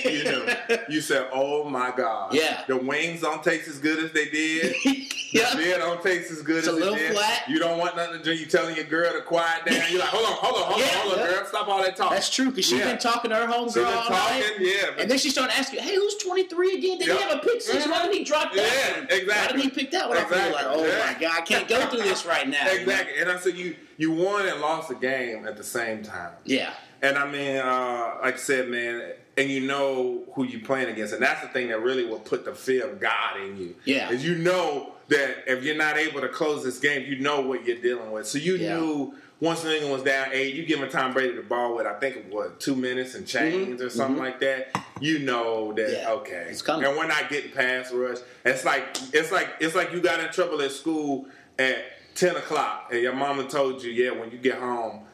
You 0.04 0.24
knew. 0.24 0.46
You 0.90 1.00
said, 1.00 1.28
"Oh 1.32 1.64
my 1.68 1.90
God!" 1.96 2.34
Yeah. 2.34 2.64
The 2.68 2.76
wings 2.76 3.22
don't 3.22 3.42
taste 3.42 3.66
as 3.68 3.78
good 3.78 4.02
as 4.04 4.12
they 4.12 4.26
did. 4.28 4.76
yeah. 4.84 5.04
The 5.52 5.56
beer 5.58 5.78
don't 5.78 6.02
taste 6.02 6.30
as 6.32 6.42
good 6.42 6.58
It's 6.58 6.66
as 6.66 6.74
a 6.74 6.76
it 6.76 6.80
little 6.80 6.96
did. 6.96 7.12
flat. 7.12 7.44
You 7.48 7.60
don't 7.60 7.78
want 7.78 7.94
nothing 7.96 8.18
to 8.18 8.22
drink. 8.24 8.40
You 8.40 8.46
telling 8.46 8.74
your 8.74 8.84
girl 8.84 9.12
to 9.12 9.22
quiet 9.22 9.64
down. 9.64 9.80
You're 9.88 10.00
like, 10.00 10.08
"Hold 10.08 10.26
on, 10.26 10.32
hold 10.34 10.56
on, 10.56 10.72
hold 10.72 10.80
Yeah, 10.80 10.86
on, 10.86 10.92
hold 11.08 11.18
on, 11.20 11.26
girl. 11.28 11.44
Stop 11.46 11.68
all 11.68 11.80
that 11.82 11.96
talk." 11.96 12.10
That's 12.10 12.28
true, 12.28 12.46
because 12.50 12.64
she's 12.66 12.80
Yeah. 12.80 12.86
been 12.90 12.98
talking 12.98 13.30
to 13.30 13.36
her 13.36 13.46
homegirl 13.46 13.66
She's 13.74 13.76
all 13.84 14.04
talking, 14.06 14.40
night. 14.40 14.52
yeah. 14.58 14.74
but- 14.90 15.00
And 15.02 15.10
then 15.10 15.18
she 15.18 15.30
started 15.30 15.56
asking, 15.56 15.80
"Hey, 15.80 15.94
who's 15.94 16.16
23 16.16 16.74
again? 16.78 16.98
Did 16.98 17.06
Yep. 17.08 17.16
he 17.16 17.22
have 17.22 17.32
a 17.36 17.38
pick 17.38 17.62
six? 17.62 17.86
Why 17.86 18.02
did 18.02 18.12
he 18.12 18.20
mm-hmm. 18.22 18.24
drop 18.24 18.52
that? 18.54 18.56
Yeah, 18.66 18.98
one? 19.00 19.04
exactly. 19.04 19.28
Why 19.28 19.46
did 19.52 19.60
he 19.60 19.70
pick 19.70 19.90
that 19.92 20.08
one? 20.08 20.18
I 20.18 20.24
feel 20.24 20.52
like, 20.52 20.66
oh 20.68 20.82
my 21.06 21.16
god, 21.20 21.38
I 21.38 21.40
can't 21.42 21.68
go 21.68 21.86
through 21.86 22.02
this 22.02 22.26
right 22.26 22.48
now. 22.48 22.66
exactly. 22.68 23.20
And 23.20 23.30
I 23.30 23.38
said, 23.38 23.56
you 23.56 23.76
you 23.98 24.10
won 24.10 24.46
and 24.48 24.60
lost 24.60 24.88
the 24.88 24.94
game 24.96 25.46
at 25.46 25.56
the 25.56 25.64
same 25.64 26.02
time. 26.02 26.32
Yeah, 26.44 26.72
And 27.02 27.16
I 27.16 27.30
mean, 27.30 27.56
uh, 27.56 28.18
like 28.22 28.34
I 28.34 28.36
said, 28.36 28.68
man, 28.68 29.12
and 29.36 29.48
you 29.48 29.60
know 29.60 30.22
who 30.34 30.44
you're 30.44 30.60
playing 30.60 30.88
against, 30.90 31.14
and 31.14 31.22
that's 31.22 31.40
the 31.40 31.48
thing 31.48 31.68
that 31.68 31.80
really 31.80 32.04
will 32.04 32.18
put 32.18 32.44
the 32.44 32.54
fear 32.54 32.86
of 32.90 33.00
God 33.00 33.40
in 33.40 33.56
you. 33.56 33.74
Yeah. 33.84 34.10
is 34.10 34.24
you 34.24 34.34
know 34.36 34.92
that 35.08 35.44
if 35.46 35.64
you're 35.64 35.76
not 35.76 35.96
able 35.96 36.20
to 36.20 36.28
close 36.28 36.62
this 36.62 36.78
game, 36.78 37.06
you 37.10 37.18
know 37.20 37.40
what 37.40 37.64
you're 37.66 37.78
dealing 37.80 38.10
with. 38.12 38.26
So 38.26 38.38
you 38.38 38.56
Yeah. 38.56 38.78
knew 38.78 39.14
once 39.40 39.64
New 39.64 39.70
England 39.70 39.92
was 39.94 40.02
down 40.02 40.28
eight, 40.32 40.54
you 40.54 40.66
giving 40.66 40.90
Tom 40.90 41.14
Brady 41.14 41.34
the 41.34 41.42
ball 41.42 41.74
with 41.74 41.86
I 41.86 41.94
think 41.94 42.16
it 42.16 42.26
was 42.30 42.50
two 42.58 42.76
minutes 42.76 43.14
and 43.14 43.26
change 43.26 43.80
or 43.80 43.88
something 43.88 44.22
like 44.22 44.38
that. 44.40 44.68
You 45.00 45.20
know 45.20 45.72
that 45.72 45.86
Mm-hmm. 45.88 46.02
Yeah. 46.02 46.12
okay, 46.12 46.46
It's 46.50 46.60
coming. 46.60 46.84
and 46.86 46.96
we're 46.98 47.06
not 47.06 47.30
getting 47.30 47.50
pass 47.52 47.90
rush. 47.92 48.18
It's 48.44 48.64
like 48.66 48.84
it's 49.14 49.32
like 49.32 49.48
it's 49.60 49.74
like 49.74 49.92
you 49.92 50.00
got 50.02 50.20
in 50.20 50.30
trouble 50.32 50.60
at 50.60 50.70
school 50.72 51.26
at 51.58 51.76
ten 52.14 52.36
o'clock, 52.36 52.88
and 52.92 53.00
your 53.00 53.14
mama 53.14 53.44
told 53.48 53.82
you, 53.82 53.90
yeah, 53.90 54.10
when 54.10 54.30
you 54.30 54.36
get 54.38 54.58
home. 54.58 55.04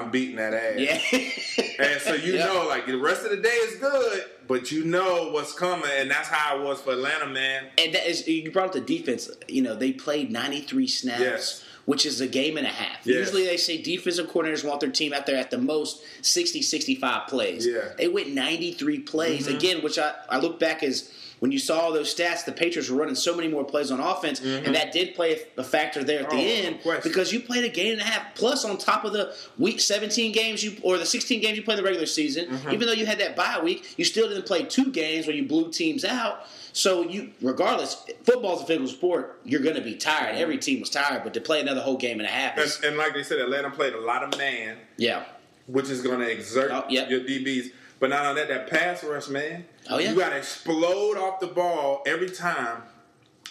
I'm 0.00 0.10
beating 0.10 0.36
that 0.36 0.54
ass. 0.54 0.78
yeah. 0.78 1.30
And 1.76 2.00
so 2.00 2.14
you 2.14 2.34
Yeah. 2.34 2.46
know, 2.46 2.66
like 2.68 2.86
the 2.86 2.96
rest 2.96 3.24
of 3.24 3.30
the 3.30 3.36
day 3.38 3.48
is 3.48 3.76
good, 3.76 4.24
but 4.46 4.70
you 4.70 4.84
know 4.84 5.30
what's 5.32 5.52
coming, 5.52 5.90
and 5.98 6.08
that's 6.10 6.28
how 6.28 6.58
it 6.58 6.62
was 6.62 6.80
for 6.80 6.92
Atlanta, 6.92 7.26
man. 7.26 7.64
And 7.78 7.92
that 7.94 8.08
is 8.08 8.26
you 8.28 8.50
brought 8.52 8.66
up 8.66 8.72
the 8.74 8.80
defense. 8.80 9.28
You 9.48 9.62
know, 9.62 9.74
they 9.74 9.92
played 9.92 10.30
93 10.30 10.86
snaps, 10.86 11.20
Yes. 11.20 11.64
which 11.86 12.06
is 12.06 12.20
a 12.20 12.28
game 12.28 12.56
and 12.56 12.66
a 12.66 12.70
half. 12.70 12.98
Yes. 13.04 13.16
Usually 13.26 13.44
they 13.44 13.56
say 13.56 13.82
defensive 13.82 14.28
coordinators 14.30 14.64
want 14.64 14.80
their 14.80 14.90
team 14.90 15.12
out 15.12 15.26
there 15.26 15.36
at 15.36 15.50
the 15.50 15.58
most 15.58 16.00
60, 16.22 16.62
65 16.62 17.26
plays. 17.28 17.66
Yeah. 17.66 17.72
Mm-hmm. 17.78 17.96
They 17.98 18.08
went 18.08 18.28
93 18.34 19.00
plays 19.00 19.48
again, 19.48 19.82
which 19.82 19.98
I, 19.98 20.14
I 20.28 20.38
look 20.38 20.60
back 20.60 20.82
as 20.84 21.10
when 21.44 21.52
you 21.52 21.58
saw 21.58 21.78
all 21.78 21.92
those 21.92 22.14
stats, 22.14 22.46
the 22.46 22.52
Patriots 22.52 22.88
were 22.88 22.96
running 22.96 23.14
so 23.14 23.36
many 23.36 23.48
more 23.48 23.64
plays 23.64 23.90
on 23.90 24.00
offense, 24.00 24.40
and 24.40 24.74
that 24.74 24.92
did 24.92 25.14
play 25.14 25.42
a 25.58 25.62
factor 25.62 26.02
there 26.02 26.20
at 26.22 26.30
the 26.30 26.36
Mm-hmm. 26.36 26.78
Oh, 26.86 26.90
no 26.90 26.92
end 26.94 27.02
because 27.02 27.34
you 27.34 27.40
played 27.40 27.64
a 27.64 27.68
game 27.68 27.92
and 27.92 28.00
a 28.00 28.04
half 28.04 28.34
plus 28.34 28.64
on 28.64 28.78
top 28.78 29.04
of 29.04 29.12
the 29.12 29.34
week 29.58 29.78
17 29.78 30.32
games 30.32 30.64
you 30.64 30.78
or 30.80 30.96
the 30.96 31.04
16 31.04 31.42
games 31.42 31.58
you 31.58 31.62
played 31.62 31.76
in 31.78 31.84
the 31.84 31.86
regular 31.86 32.06
season. 32.06 32.46
Mm-hmm. 32.46 32.70
Even 32.70 32.86
though 32.86 32.94
you 32.94 33.04
had 33.04 33.18
that 33.18 33.36
bye 33.36 33.60
week, 33.62 33.92
you 33.98 34.06
still 34.06 34.26
didn't 34.26 34.46
play 34.46 34.62
two 34.64 34.90
games 34.90 35.26
where 35.26 35.36
you 35.36 35.46
blew 35.46 35.70
teams 35.70 36.02
out. 36.02 36.46
So 36.72 37.02
you, 37.02 37.32
regardless, 37.42 38.06
football's 38.22 38.62
a 38.62 38.64
physical 38.66 38.88
sport. 38.88 39.38
You're 39.44 39.60
going 39.60 39.76
to 39.76 39.82
be 39.82 39.96
tired. 39.96 40.36
Every 40.36 40.56
team 40.56 40.80
was 40.80 40.88
tired, 40.88 41.24
but 41.24 41.34
to 41.34 41.42
play 41.42 41.60
another 41.60 41.82
whole 41.82 41.98
game 41.98 42.20
and 42.20 42.26
a 42.26 42.32
half, 42.32 42.56
And, 42.56 42.84
and 42.86 42.96
like 42.96 43.12
they 43.12 43.22
said, 43.22 43.38
Atlanta 43.38 43.70
played 43.70 43.92
a 43.92 44.00
lot 44.00 44.22
of 44.24 44.38
man, 44.38 44.78
yeah, 44.96 45.24
which 45.66 45.90
is 45.90 46.00
going 46.00 46.20
to 46.20 46.30
exert 46.30 46.70
Oh, 46.72 46.84
yep. 46.88 47.10
your 47.10 47.20
DBs. 47.20 47.66
But 48.00 48.10
not 48.10 48.26
only 48.26 48.42
that, 48.42 48.48
that 48.48 48.70
pass 48.70 49.02
rush, 49.04 49.28
man. 49.28 49.64
Oh, 49.88 49.98
yeah. 49.98 50.10
You 50.10 50.18
got 50.18 50.30
to 50.30 50.36
explode 50.36 51.16
off 51.16 51.40
the 51.40 51.46
ball 51.46 52.02
every 52.06 52.30
time. 52.30 52.82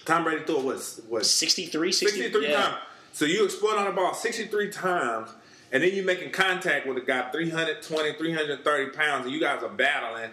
Tom 0.05 0.23
Brady 0.25 0.43
threw 0.43 0.57
it 0.59 0.65
was 0.65 1.01
was 1.09 1.31
63, 1.31 1.91
60, 1.91 2.17
63 2.17 2.47
yeah. 2.49 2.61
times. 2.61 2.75
So 3.13 3.25
you 3.25 3.45
explode 3.45 3.77
on 3.77 3.85
the 3.85 3.91
ball 3.91 4.13
63 4.13 4.69
times, 4.69 5.29
and 5.71 5.81
then 5.81 5.91
you're 5.93 6.03
making 6.03 6.31
contact 6.31 6.85
with 6.87 6.97
a 6.97 7.01
guy 7.01 7.29
320, 7.31 8.13
330 8.17 8.89
pounds, 8.91 9.25
and 9.25 9.33
you 9.33 9.39
guys 9.39 9.63
are 9.63 9.69
battling. 9.69 10.31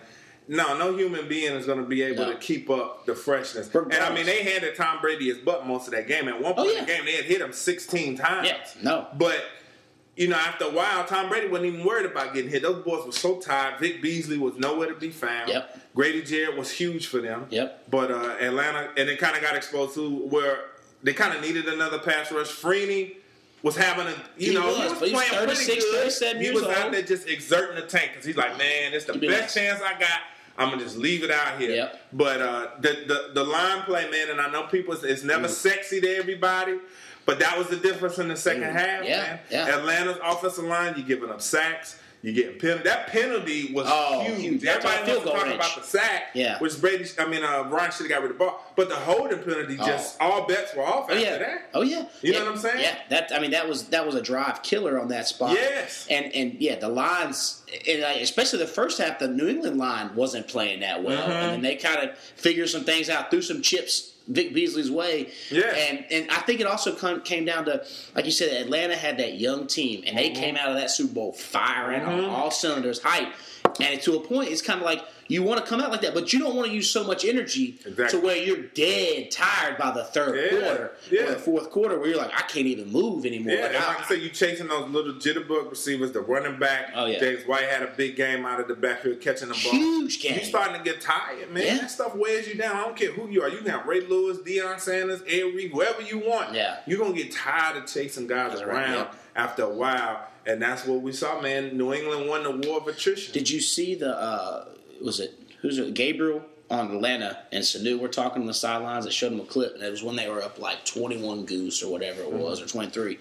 No, 0.49 0.77
no 0.77 0.97
human 0.97 1.29
being 1.29 1.53
is 1.53 1.67
going 1.67 1.79
to 1.79 1.87
be 1.87 2.03
able 2.03 2.25
No. 2.27 2.33
to 2.33 2.39
keep 2.39 2.69
up 2.71 3.07
the 3.07 3.15
freshness. 3.15 3.73
And 3.73 3.93
I 3.95 4.13
mean, 4.13 4.27
they 4.27 4.43
handed 4.43 4.75
Tom 4.75 5.01
Brady 5.01 5.29
his 5.29 5.39
butt 5.39 5.65
most 5.65 5.87
of 5.87 5.93
that 5.93 6.09
game. 6.09 6.27
At 6.27 6.43
one 6.43 6.55
point 6.55 6.71
Oh, 6.71 6.71
in 6.71 6.85
the 6.87 6.93
oh, 6.93 6.97
game, 6.97 7.05
they 7.05 7.13
had 7.15 7.25
hit 7.27 7.41
him 7.41 7.53
16 7.53 8.17
times. 8.17 8.49
Yeah, 8.49 8.57
no. 8.83 9.07
But 9.17 9.45
you 10.21 10.29
know, 10.29 10.37
after 10.37 10.67
a 10.67 10.71
while, 10.71 11.05
Tom 11.07 11.31
Brady 11.31 11.49
wasn't 11.49 11.73
even 11.75 11.87
worried 11.87 12.05
about 12.05 12.35
getting 12.35 12.51
hit. 12.51 12.61
Those 12.63 12.85
boys 12.85 13.07
were 13.07 13.13
so 13.13 13.41
tired. 13.41 13.81
Vic 13.81 14.03
Beasley 14.03 14.37
was 14.37 14.55
nowhere 14.59 14.89
to 14.89 14.95
be 14.95 15.09
found. 15.11 15.49
Yep. 15.49 15.79
Grady 15.95 16.23
Jarrett 16.23 16.59
was 16.59 16.71
huge 16.71 17.07
for 17.07 17.21
them. 17.23 17.47
Yep. 17.49 17.85
But 17.91 18.11
uh, 18.11 18.37
Atlanta, 18.39 18.91
and 18.99 19.09
it 19.09 19.19
kind 19.19 19.35
of 19.35 19.41
got 19.41 19.57
exposed 19.57 19.95
to 19.95 20.09
where 20.27 20.59
they 21.03 21.15
kind 21.15 21.35
of 21.35 21.41
needed 21.41 21.67
another 21.69 21.99
pass 21.99 22.31
rush. 22.31 22.49
Freeney 22.49 23.17
was 23.63 23.77
having 23.77 24.07
a, 24.09 24.15
you 24.37 24.49
He 24.53 24.55
know, 24.55 24.67
was, 24.67 24.77
he 24.77 24.83
was 24.85 24.93
but 24.99 25.09
he's 25.09 25.13
playing 25.31 25.47
pretty 25.47 25.81
good. 25.81 25.93
37 25.95 26.43
he 26.43 26.51
was 26.51 26.63
old. 26.65 26.73
out 26.73 26.93
there 26.93 27.03
just 27.03 27.27
exerting 27.27 27.77
the 27.77 27.87
tank 27.87 28.11
because 28.13 28.27
he's 28.27 28.37
like, 28.37 28.59
man, 28.59 28.93
it's 28.93 29.07
the 29.07 29.15
He 29.15 29.21
be 29.21 29.29
best 29.29 29.57
like- 29.57 29.65
chance 29.65 29.81
I 29.83 29.99
got. 29.99 30.21
I'm 30.59 30.69
gonna 30.69 30.83
just 30.83 30.99
leave 30.99 31.25
it 31.25 31.31
out 31.31 31.59
here. 31.59 31.71
Yep. 31.71 32.01
But 32.13 32.41
uh, 32.43 32.67
the, 32.81 33.05
the 33.07 33.31
the 33.33 33.45
line 33.45 33.81
play, 33.85 34.11
man, 34.11 34.29
and 34.29 34.39
I 34.41 34.51
know 34.51 34.65
people, 34.65 34.93
it's 35.03 35.23
never 35.25 35.49
sexy 35.49 36.03
to 36.03 36.17
everybody, 36.17 36.77
but 37.31 37.39
that 37.39 37.57
was 37.57 37.69
the 37.69 37.77
difference 37.77 38.19
in 38.19 38.27
the 38.29 38.37
second 38.37 38.63
Mm. 38.65 38.73
half, 38.73 39.05
Yeah, 39.05 39.17
man. 39.23 39.39
yeah. 39.51 39.77
Atlanta's 39.79 40.19
offensive 40.23 40.65
line, 40.65 40.95
you 40.97 41.05
giving 41.05 41.31
up 41.31 41.41
sacks. 41.41 41.97
You 42.23 42.33
getting 42.35 42.59
penalty. 42.61 42.83
That 42.85 43.07
penalty 43.07 43.73
was 43.73 43.87
Oh, 43.89 44.21
huge. 44.21 44.41
huge. 44.43 44.65
Everybody 44.67 44.99
on 44.99 45.05
field 45.07 45.17
wants 45.25 45.25
to 45.25 45.25
goal 45.25 45.35
talk 45.39 45.45
range. 45.47 45.55
about 45.55 45.77
the 45.77 45.89
sack, 45.89 46.23
Yeah. 46.35 46.59
which 46.59 46.79
Brady. 46.79 47.09
I 47.19 47.25
mean, 47.27 47.43
uh, 47.43 47.63
Ryan 47.63 47.91
should 47.93 48.01
have 48.03 48.09
got 48.11 48.21
rid 48.21 48.33
of 48.33 48.37
the 48.39 48.45
ball, 48.45 48.73
but 48.77 48.91
the 48.91 48.95
holding 48.97 49.39
penalty 49.39 49.79
just 49.79 50.21
all 50.21 50.43
bets 50.47 50.75
were 50.75 50.83
off 50.83 51.07
Oh 51.09 51.15
after 51.15 51.19
yeah. 51.19 51.39
that. 51.39 51.71
Oh 51.73 51.81
yeah. 51.81 52.05
You 52.21 52.35
know 52.35 52.41
what 52.45 52.49
I'm 52.53 52.59
saying? 52.59 52.81
Yeah. 52.81 52.95
That 53.09 53.33
I 53.35 53.39
mean 53.39 53.53
that 53.53 53.67
was 53.67 53.85
that 53.85 54.05
was 54.05 54.17
a 54.17 54.21
drive 54.21 54.63
killer 54.63 55.01
on 55.01 55.09
that 55.09 55.29
spot. 55.29 55.53
Yes. 55.55 56.07
And 56.11 56.27
and 56.35 56.57
yeah, 56.61 56.75
the 56.79 56.91
lines, 56.91 57.63
and 57.89 58.03
especially 58.21 58.59
the 58.59 58.67
first 58.67 58.99
half, 59.01 59.19
the 59.19 59.27
New 59.29 59.49
England 59.49 59.79
line 59.79 60.15
wasn't 60.15 60.47
playing 60.47 60.81
that 60.81 61.03
well, 61.03 61.17
Mm-hmm. 61.23 61.31
and 61.33 61.53
then 61.55 61.63
they 61.63 61.77
kind 61.77 62.07
of 62.07 62.19
figured 62.19 62.69
some 62.69 62.85
things 62.85 63.09
out, 63.09 63.31
threw 63.31 63.41
some 63.41 63.63
chips 63.63 64.10
Vic 64.29 64.55
Beasley's 64.55 64.91
way. 64.91 65.31
Yeah. 65.51 65.75
And 65.75 66.05
and 66.11 66.31
I 66.31 66.41
think 66.43 66.61
it 66.61 66.67
also 66.67 66.95
come, 66.95 67.21
came 67.23 67.45
down 67.45 67.65
to 67.67 67.85
like 68.15 68.25
you 68.27 68.31
said, 68.31 68.53
Atlanta 68.63 68.97
had 68.97 69.19
that 69.19 69.35
young 69.39 69.67
team, 69.67 70.03
and 70.07 70.17
they 70.17 70.31
Mm-hmm. 70.31 70.41
came 70.41 70.57
out 70.57 70.69
of 70.71 70.77
that 70.77 70.91
Super 70.91 71.15
Bowl 71.15 71.33
firing 71.33 72.03
on 72.03 72.25
all 72.25 72.51
cylinders, 72.51 73.01
hype. 73.03 73.33
And 73.81 74.01
to 74.03 74.17
a 74.17 74.21
point, 74.21 74.51
it's 74.51 74.63
kind 74.63 74.81
of 74.81 74.85
like 74.87 75.03
you 75.31 75.43
want 75.43 75.61
to 75.63 75.67
come 75.67 75.81
out 75.81 75.91
like 75.91 76.01
that, 76.03 76.13
but 76.15 76.33
you 76.33 76.39
don't 76.39 76.55
want 76.57 76.69
to 76.69 76.75
use 76.75 76.91
so 76.91 77.05
much 77.05 77.25
energy 77.25 77.79
Exactly. 77.87 78.19
to 78.21 78.25
where 78.27 78.37
you're 78.37 78.63
dead 78.75 79.31
tired 79.31 79.79
by 79.79 79.91
the 79.93 80.05
third 80.05 80.37
Yeah. 80.37 80.59
quarter 80.61 80.93
Yeah. 81.11 81.23
or 81.23 81.31
the 81.35 81.39
fourth 81.39 81.71
quarter 81.71 81.99
where 81.99 82.09
you're 82.09 82.19
like, 82.19 82.33
I 82.35 82.43
can't 82.43 82.67
even 82.67 82.91
move 82.91 83.25
anymore. 83.25 83.55
Yeah, 83.55 83.63
Like, 83.63 83.75
and 83.75 83.85
I- 83.85 83.87
like 83.89 84.01
I 84.01 84.09
said, 84.09 84.21
you 84.23 84.29
chasing 84.31 84.69
those 84.69 84.89
little 84.91 85.15
jitterbug 85.15 85.71
receivers, 85.71 86.13
the 86.13 86.21
running 86.21 86.59
back. 86.59 86.93
Oh, 86.95 87.07
yeah. 87.07 87.21
James 87.21 87.47
White 87.47 87.65
had 87.65 87.83
a 87.83 87.89
big 87.97 88.17
game 88.17 88.45
out 88.45 88.61
of 88.61 88.69
the 88.69 88.75
backfield 88.75 89.21
catching 89.21 89.49
the 89.49 89.55
ball. 89.55 89.73
Huge 89.73 90.21
game. 90.21 90.39
You 90.39 90.45
starting 90.45 90.77
to 90.77 90.83
get 90.83 91.01
tired, 91.01 91.51
man. 91.53 91.65
Yeah. 91.65 91.79
That 91.79 91.91
stuff 91.91 92.15
wears 92.15 92.49
you 92.49 92.55
down. 92.57 92.77
I 92.77 92.81
don't 92.83 92.97
care 92.97 93.13
who 93.13 93.29
you 93.31 93.43
are. 93.43 93.49
You 93.49 93.59
can 93.59 93.67
have 93.69 93.87
Ray 93.87 94.01
Lewis, 94.01 94.39
Deion 94.39 94.81
Sanders, 94.81 95.23
Ed 95.29 95.55
Reed, 95.55 95.71
whoever 95.73 96.03
you 96.03 96.19
want. 96.19 96.55
Yeah. 96.55 96.79
You're 96.87 96.99
gonna 96.99 97.15
get 97.15 97.33
tired 97.33 97.77
of 97.77 97.87
chasing 97.87 98.27
guys 98.27 98.51
That's 98.51 98.65
right, 98.65 98.75
around 98.89 98.95
yeah. 98.95 99.07
after 99.37 99.63
a 99.63 99.69
while. 99.69 100.27
And 100.47 100.61
that's 100.61 100.87
what 100.87 101.03
we 101.03 101.13
saw, 101.13 101.41
man. 101.41 101.77
New 101.77 101.93
England 101.93 102.27
won 102.29 102.43
the 102.43 102.51
war 102.69 102.79
of 102.81 102.89
attrition. 102.89 103.33
Did 103.35 103.49
you 103.51 103.61
see 103.61 103.95
the 103.95 104.17
uh 104.17 104.65
was 105.03 105.21
it 105.21 105.39
who's 105.61 105.79
it 105.79 105.95
Gabriel 105.95 106.43
on 106.71 106.91
Atlanta 106.91 107.39
and 107.53 107.65
Sanu 107.65 107.99
were 107.99 108.09
talking 108.09 108.43
on 108.43 108.47
the 108.47 108.55
sidelines 108.55 109.05
that 109.05 109.13
showed 109.13 109.33
them 109.33 109.41
a 109.41 109.45
clip 109.45 109.75
and 109.75 109.83
it 109.83 109.91
was 109.91 110.03
when 110.03 110.17
they 110.17 110.29
were 110.29 110.43
up 110.43 110.59
like 110.59 110.85
twenty 110.85 111.17
one 111.17 111.45
goose 111.45 111.83
or 111.83 111.91
whatever 111.91 112.23
it 112.23 112.29
mm-hmm. 112.29 112.39
was 112.39 112.61
or 112.63 112.67
twenty 112.67 112.91
three. 112.91 113.19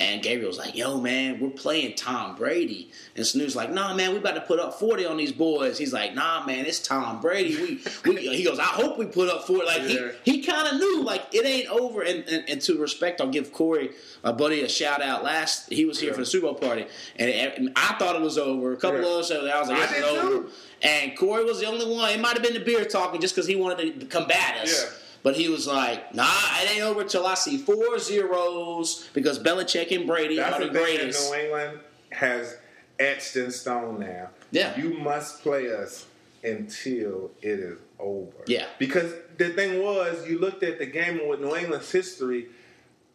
And 0.00 0.22
Gabriel 0.22 0.48
was 0.48 0.58
like, 0.58 0.76
"Yo, 0.76 1.00
man, 1.00 1.40
we're 1.40 1.50
playing 1.50 1.96
Tom 1.96 2.36
Brady." 2.36 2.90
And 3.16 3.26
Sanu's 3.26 3.56
like, 3.56 3.72
"Nah, 3.72 3.94
man, 3.94 4.12
we 4.12 4.18
about 4.18 4.36
to 4.36 4.40
put 4.40 4.60
up 4.60 4.78
forty 4.78 5.04
on 5.04 5.16
these 5.16 5.32
boys." 5.32 5.76
He's 5.76 5.92
like, 5.92 6.14
"Nah, 6.14 6.46
man, 6.46 6.66
it's 6.66 6.78
Tom 6.78 7.20
Brady." 7.20 7.80
We, 8.04 8.12
we 8.14 8.16
he 8.36 8.44
goes, 8.44 8.60
"I 8.60 8.62
hope 8.64 8.96
we 8.96 9.06
put 9.06 9.28
up 9.28 9.44
forty. 9.44 9.66
Like 9.66 9.82
Yeah. 9.88 10.12
he, 10.22 10.36
he 10.38 10.42
kind 10.44 10.68
of 10.68 10.74
knew, 10.78 11.02
like 11.02 11.24
it 11.32 11.44
ain't 11.44 11.68
over. 11.68 12.02
And, 12.02 12.22
and 12.28 12.48
and 12.48 12.60
to 12.62 12.78
respect, 12.80 13.20
I'll 13.20 13.28
give 13.28 13.52
Corey, 13.52 13.90
my 14.22 14.30
buddy, 14.30 14.62
a 14.62 14.68
shout 14.68 15.02
out. 15.02 15.24
Last 15.24 15.68
he 15.72 15.84
was 15.84 15.98
here 15.98 16.10
Yeah. 16.10 16.14
for 16.14 16.20
the 16.20 16.26
Super 16.26 16.46
Bowl 16.46 16.54
party, 16.54 16.86
and, 17.16 17.30
and 17.30 17.72
I 17.74 17.94
thought 17.98 18.14
it 18.14 18.22
was 18.22 18.38
over. 18.38 18.72
A 18.72 18.76
couple 18.76 19.00
Yeah. 19.00 19.06
of 19.06 19.12
us, 19.18 19.32
I 19.32 19.58
was 19.60 19.68
like, 19.68 19.90
"It's 19.90 20.00
over." 20.06 20.20
too. 20.44 20.50
And 20.80 21.18
Corey 21.18 21.42
was 21.44 21.58
the 21.58 21.66
only 21.66 21.92
one. 21.92 22.10
It 22.12 22.20
might 22.20 22.34
have 22.34 22.42
been 22.44 22.54
the 22.54 22.60
beer 22.60 22.84
talking 22.84 23.20
just 23.20 23.34
because 23.34 23.48
he 23.48 23.56
wanted 23.56 23.98
to 23.98 24.06
combat 24.06 24.58
us. 24.62 24.94
But 25.28 25.36
he 25.36 25.50
was 25.50 25.66
like, 25.66 26.14
nah, 26.14 26.26
it 26.62 26.70
ain't 26.70 26.84
over 26.84 27.04
till 27.04 27.26
I 27.26 27.34
see 27.34 27.58
four 27.58 27.98
zeros 27.98 29.10
because 29.12 29.38
Belichick 29.38 29.94
and 29.94 30.06
Brady 30.06 30.36
That's 30.36 30.56
are 30.56 30.60
the 30.60 30.72
the 30.72 30.78
greatest. 30.78 31.30
New 31.30 31.36
England 31.38 31.80
has 32.12 32.56
etched 32.98 33.36
in 33.36 33.50
stone 33.50 34.00
now. 34.00 34.30
Yeah. 34.52 34.74
You 34.80 34.94
must 34.94 35.42
play 35.42 35.70
us 35.70 36.06
until 36.42 37.30
it 37.42 37.60
is 37.60 37.78
over. 37.98 38.32
Yeah. 38.46 38.68
Because 38.78 39.12
the 39.36 39.50
thing 39.50 39.82
was, 39.82 40.26
you 40.26 40.38
looked 40.38 40.62
at 40.62 40.78
the 40.78 40.86
game 40.86 41.20
with 41.28 41.40
New 41.40 41.54
England's 41.54 41.92
history. 41.92 42.46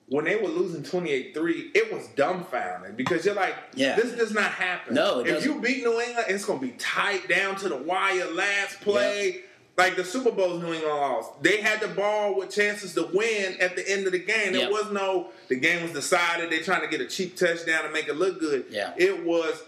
When 0.07 0.25
they 0.25 0.35
were 0.35 0.49
losing 0.49 0.83
28-3, 0.83 1.33
it 1.73 1.91
was 1.91 2.05
dumbfounding 2.15 2.95
because 2.95 3.25
you're 3.25 3.33
like, 3.33 3.55
Yeah. 3.73 3.95
this 3.95 4.11
does 4.11 4.33
not 4.33 4.51
happen. 4.51 4.93
No, 4.93 5.21
it 5.21 5.27
if 5.29 5.33
doesn't. 5.33 5.51
you 5.51 5.59
beat 5.61 5.81
New 5.83 5.99
England, 5.99 6.27
it's 6.29 6.45
going 6.45 6.59
to 6.59 6.65
be 6.67 6.73
tight 6.73 7.27
down 7.27 7.55
to 7.55 7.69
the 7.69 7.77
wire, 7.77 8.29
last 8.29 8.81
play. 8.81 9.41
Like 9.75 9.95
the 9.95 10.05
Super 10.05 10.31
Bowls 10.31 10.61
New 10.61 10.71
England 10.73 10.95
lost. 10.95 11.41
They 11.41 11.57
had 11.57 11.81
the 11.81 11.87
ball 11.87 12.35
with 12.37 12.51
chances 12.51 12.93
to 12.93 13.09
win 13.11 13.57
at 13.59 13.75
the 13.75 13.89
end 13.89 14.05
of 14.05 14.11
the 14.11 14.19
game. 14.19 14.53
There 14.53 14.61
Yep. 14.63 14.71
was 14.71 14.91
no, 14.91 15.29
the 15.47 15.55
game 15.55 15.81
was 15.81 15.93
decided. 15.93 16.51
They're 16.51 16.61
trying 16.61 16.81
to 16.81 16.87
get 16.87 17.01
a 17.01 17.07
cheap 17.07 17.35
touchdown 17.35 17.83
to 17.83 17.89
make 17.89 18.07
it 18.07 18.15
look 18.15 18.39
good. 18.39 18.65
Yeah. 18.69 18.93
It 18.97 19.25
was, 19.25 19.63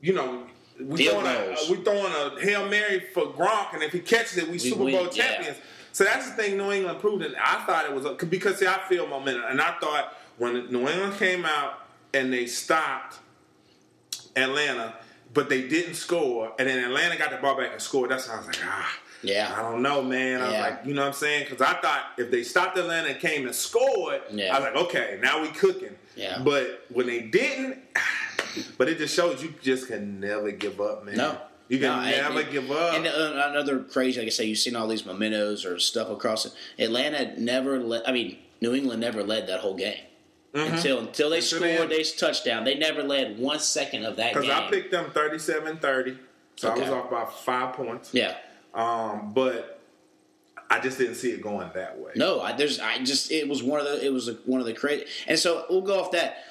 you 0.00 0.14
know, 0.14 0.46
we 0.80 1.06
throwing, 1.06 1.26
a, 1.26 1.54
we 1.70 1.76
throwing 1.84 2.12
a 2.12 2.40
Hail 2.40 2.68
Mary 2.68 3.00
for 3.14 3.26
Gronk, 3.26 3.74
and 3.74 3.84
if 3.84 3.92
he 3.92 4.00
catches 4.00 4.36
it, 4.38 4.48
we, 4.48 4.58
Super 4.58 4.82
win, 4.84 4.94
Bowl 4.94 5.04
yeah. 5.12 5.24
champions. 5.24 5.58
So 5.92 6.02
that's 6.02 6.28
the 6.28 6.32
thing 6.34 6.56
New 6.56 6.72
England 6.72 6.98
proved. 6.98 7.22
And 7.24 7.36
I 7.36 7.64
thought 7.66 7.84
it 7.84 7.94
was, 7.94 8.06
a, 8.06 8.14
because 8.14 8.58
see, 8.58 8.66
I 8.66 8.80
feel 8.88 9.06
momentum. 9.06 9.44
And 9.48 9.60
I 9.60 9.76
thought 9.80 10.16
when 10.38 10.54
New 10.72 10.88
England 10.88 11.14
came 11.18 11.44
out 11.44 11.74
and 12.14 12.32
they 12.32 12.46
stopped 12.46 13.18
Atlanta, 14.34 14.94
but 15.32 15.48
they 15.48 15.68
didn't 15.68 15.94
score, 15.94 16.52
and 16.58 16.68
then 16.68 16.82
Atlanta 16.84 17.16
got 17.16 17.30
the 17.30 17.36
ball 17.36 17.56
back 17.56 17.70
and 17.72 17.80
scored, 17.80 18.10
that's 18.10 18.26
when 18.26 18.36
I 18.36 18.40
was 18.40 18.46
like, 18.48 18.58
ah. 18.64 18.98
Yeah. 19.22 19.52
I 19.56 19.62
don't 19.62 19.82
know, 19.82 20.02
man. 20.02 20.40
I 20.40 20.44
was 20.44 20.52
Yeah. 20.52 20.60
like, 20.62 20.80
you 20.86 20.94
know 20.94 21.02
what 21.02 21.08
I'm 21.08 21.12
saying? 21.14 21.46
Because 21.48 21.60
I 21.60 21.80
thought 21.80 22.04
if 22.18 22.30
they 22.30 22.42
stopped 22.42 22.78
Atlanta 22.78 23.08
and 23.10 23.20
came 23.20 23.46
and 23.46 23.54
scored, 23.54 24.22
Yeah. 24.30 24.56
I 24.56 24.60
was 24.60 24.68
like, 24.72 24.84
okay, 24.84 25.18
now 25.22 25.42
we 25.42 25.48
cooking. 25.48 25.96
Yeah. 26.16 26.40
But 26.42 26.84
when 26.90 27.06
they 27.06 27.20
didn't, 27.20 27.78
but 28.78 28.88
it 28.88 28.98
just 28.98 29.14
shows 29.14 29.42
you 29.42 29.54
just 29.62 29.88
can 29.88 30.20
never 30.20 30.50
give 30.50 30.80
up, 30.80 31.04
man. 31.04 31.16
No. 31.16 31.38
You 31.68 31.78
can 31.78 31.88
No, 31.88 32.00
never 32.10 32.40
and- 32.40 32.50
give 32.50 32.70
up. 32.70 32.94
And 32.94 33.06
uh, 33.06 33.48
another 33.50 33.80
crazy, 33.80 34.18
like 34.20 34.26
I 34.26 34.30
say, 34.30 34.44
you've 34.44 34.58
seen 34.58 34.74
all 34.74 34.88
these 34.88 35.06
mementos 35.06 35.64
or 35.64 35.78
stuff 35.78 36.10
across 36.10 36.46
it. 36.46 36.52
Atlanta 36.78 37.38
never 37.38 37.78
led. 37.78 38.02
I 38.06 38.12
mean, 38.12 38.38
New 38.60 38.74
England 38.74 39.00
never 39.00 39.22
led 39.22 39.46
that 39.46 39.60
whole 39.60 39.74
game 39.76 40.00
until 40.52 40.98
until 40.98 41.30
they 41.30 41.38
Until 41.38 41.58
scored 41.60 41.90
they 41.90 42.02
touchdown. 42.02 42.64
They 42.64 42.74
never 42.74 43.02
led 43.04 43.38
one 43.38 43.60
second 43.60 44.04
of 44.04 44.16
that 44.16 44.34
Because. 44.34 44.50
I 44.50 44.68
picked 44.68 44.90
them 44.90 45.10
37-30, 45.12 46.18
so 46.56 46.70
I 46.70 46.74
was 46.78 46.88
off 46.88 47.08
by 47.10 47.24
five 47.26 47.74
points. 47.74 48.10
yeah. 48.12 48.34
Um, 48.74 49.32
but 49.34 49.80
I 50.70 50.78
just 50.80 50.98
didn't 50.98 51.16
see 51.16 51.30
it 51.32 51.42
going 51.42 51.68
that 51.74 51.98
way. 51.98 52.12
No, 52.16 52.40
I, 52.40 52.52
there's. 52.52 52.78
I 52.80 52.98
just. 53.02 53.30
It 53.32 53.48
was 53.48 53.62
one 53.62 53.80
of 53.80 53.86
the. 53.86 54.04
It 54.04 54.12
was 54.12 54.28
a, 54.28 54.34
one 54.46 54.60
of 54.60 54.66
the 54.66 54.74
crazy. 54.74 55.04
And 55.26 55.38
so 55.38 55.66
we'll 55.68 55.80
go 55.82 56.00
off 56.00 56.12
that. 56.12 56.44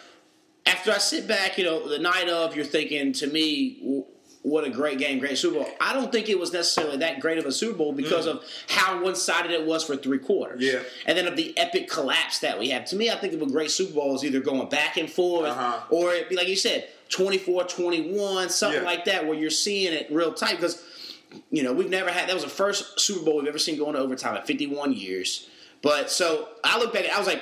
After 0.65 0.91
I 0.91 0.97
sit 0.97 1.27
back, 1.27 1.57
you 1.57 1.63
know, 1.63 1.87
the 1.87 1.99
night 1.99 2.29
of, 2.29 2.55
you're 2.55 2.65
thinking 2.65 3.11
to 3.13 3.27
me, 3.27 4.03
what 4.43 4.65
a 4.65 4.69
great 4.69 4.99
game, 4.99 5.17
great 5.19 5.37
Super 5.37 5.55
Bowl. 5.59 5.67
I 5.81 5.93
don't 5.93 6.11
think 6.11 6.29
it 6.29 6.37
was 6.37 6.53
necessarily 6.53 6.97
that 6.97 7.21
great 7.21 7.37
of 7.39 7.45
a 7.45 7.51
Super 7.51 7.77
Bowl 7.77 7.91
because 7.93 8.27
of 8.27 8.43
how 8.67 9.01
one 9.01 9.15
sided 9.15 9.51
it 9.51 9.65
was 9.65 9.83
for 9.83 9.95
three 9.95 10.19
quarters. 10.19 10.61
Mm. 10.61 10.73
Yeah. 10.73 10.79
And 11.07 11.17
then 11.17 11.27
of 11.27 11.35
the 11.37 11.57
epic 11.57 11.89
collapse 11.89 12.39
that 12.39 12.59
we 12.59 12.69
have. 12.69 12.85
To 12.85 12.95
me, 12.95 13.09
I 13.09 13.15
think 13.15 13.33
of 13.33 13.41
a 13.41 13.47
great 13.47 13.71
Super 13.71 13.93
Bowl 13.93 14.15
is 14.15 14.23
either 14.23 14.41
going 14.41 14.69
back 14.69 14.97
and 14.97 15.09
forth 15.09 15.47
Uh-huh. 15.49 15.79
or 15.89 16.13
it 16.13 16.29
be 16.29 16.35
like 16.35 16.47
you 16.47 16.55
said, 16.57 16.87
24 17.09 17.63
21, 17.63 18.49
something 18.49 18.81
Yeah. 18.81 18.85
like 18.87 19.05
that, 19.05 19.25
where 19.25 19.37
you're 19.37 19.49
seeing 19.49 19.91
it 19.93 20.07
real 20.11 20.33
tight. 20.33 20.57
Because 20.57 20.83
you 21.51 21.63
know, 21.63 21.73
we've 21.73 21.89
never 21.89 22.09
had 22.11 22.27
that 22.29 22.33
was 22.33 22.43
the 22.43 22.49
first 22.49 22.99
Super 22.99 23.23
Bowl 23.25 23.37
we've 23.37 23.47
ever 23.47 23.59
seen 23.59 23.77
going 23.77 23.93
to 23.93 23.99
overtime 23.99 24.35
at 24.35 24.47
51 24.47 24.93
years. 24.93 25.47
But 25.81 26.09
so 26.11 26.49
I 26.63 26.77
look 26.79 26.93
back, 26.93 27.05
I 27.09 27.17
was 27.17 27.27
like, 27.27 27.41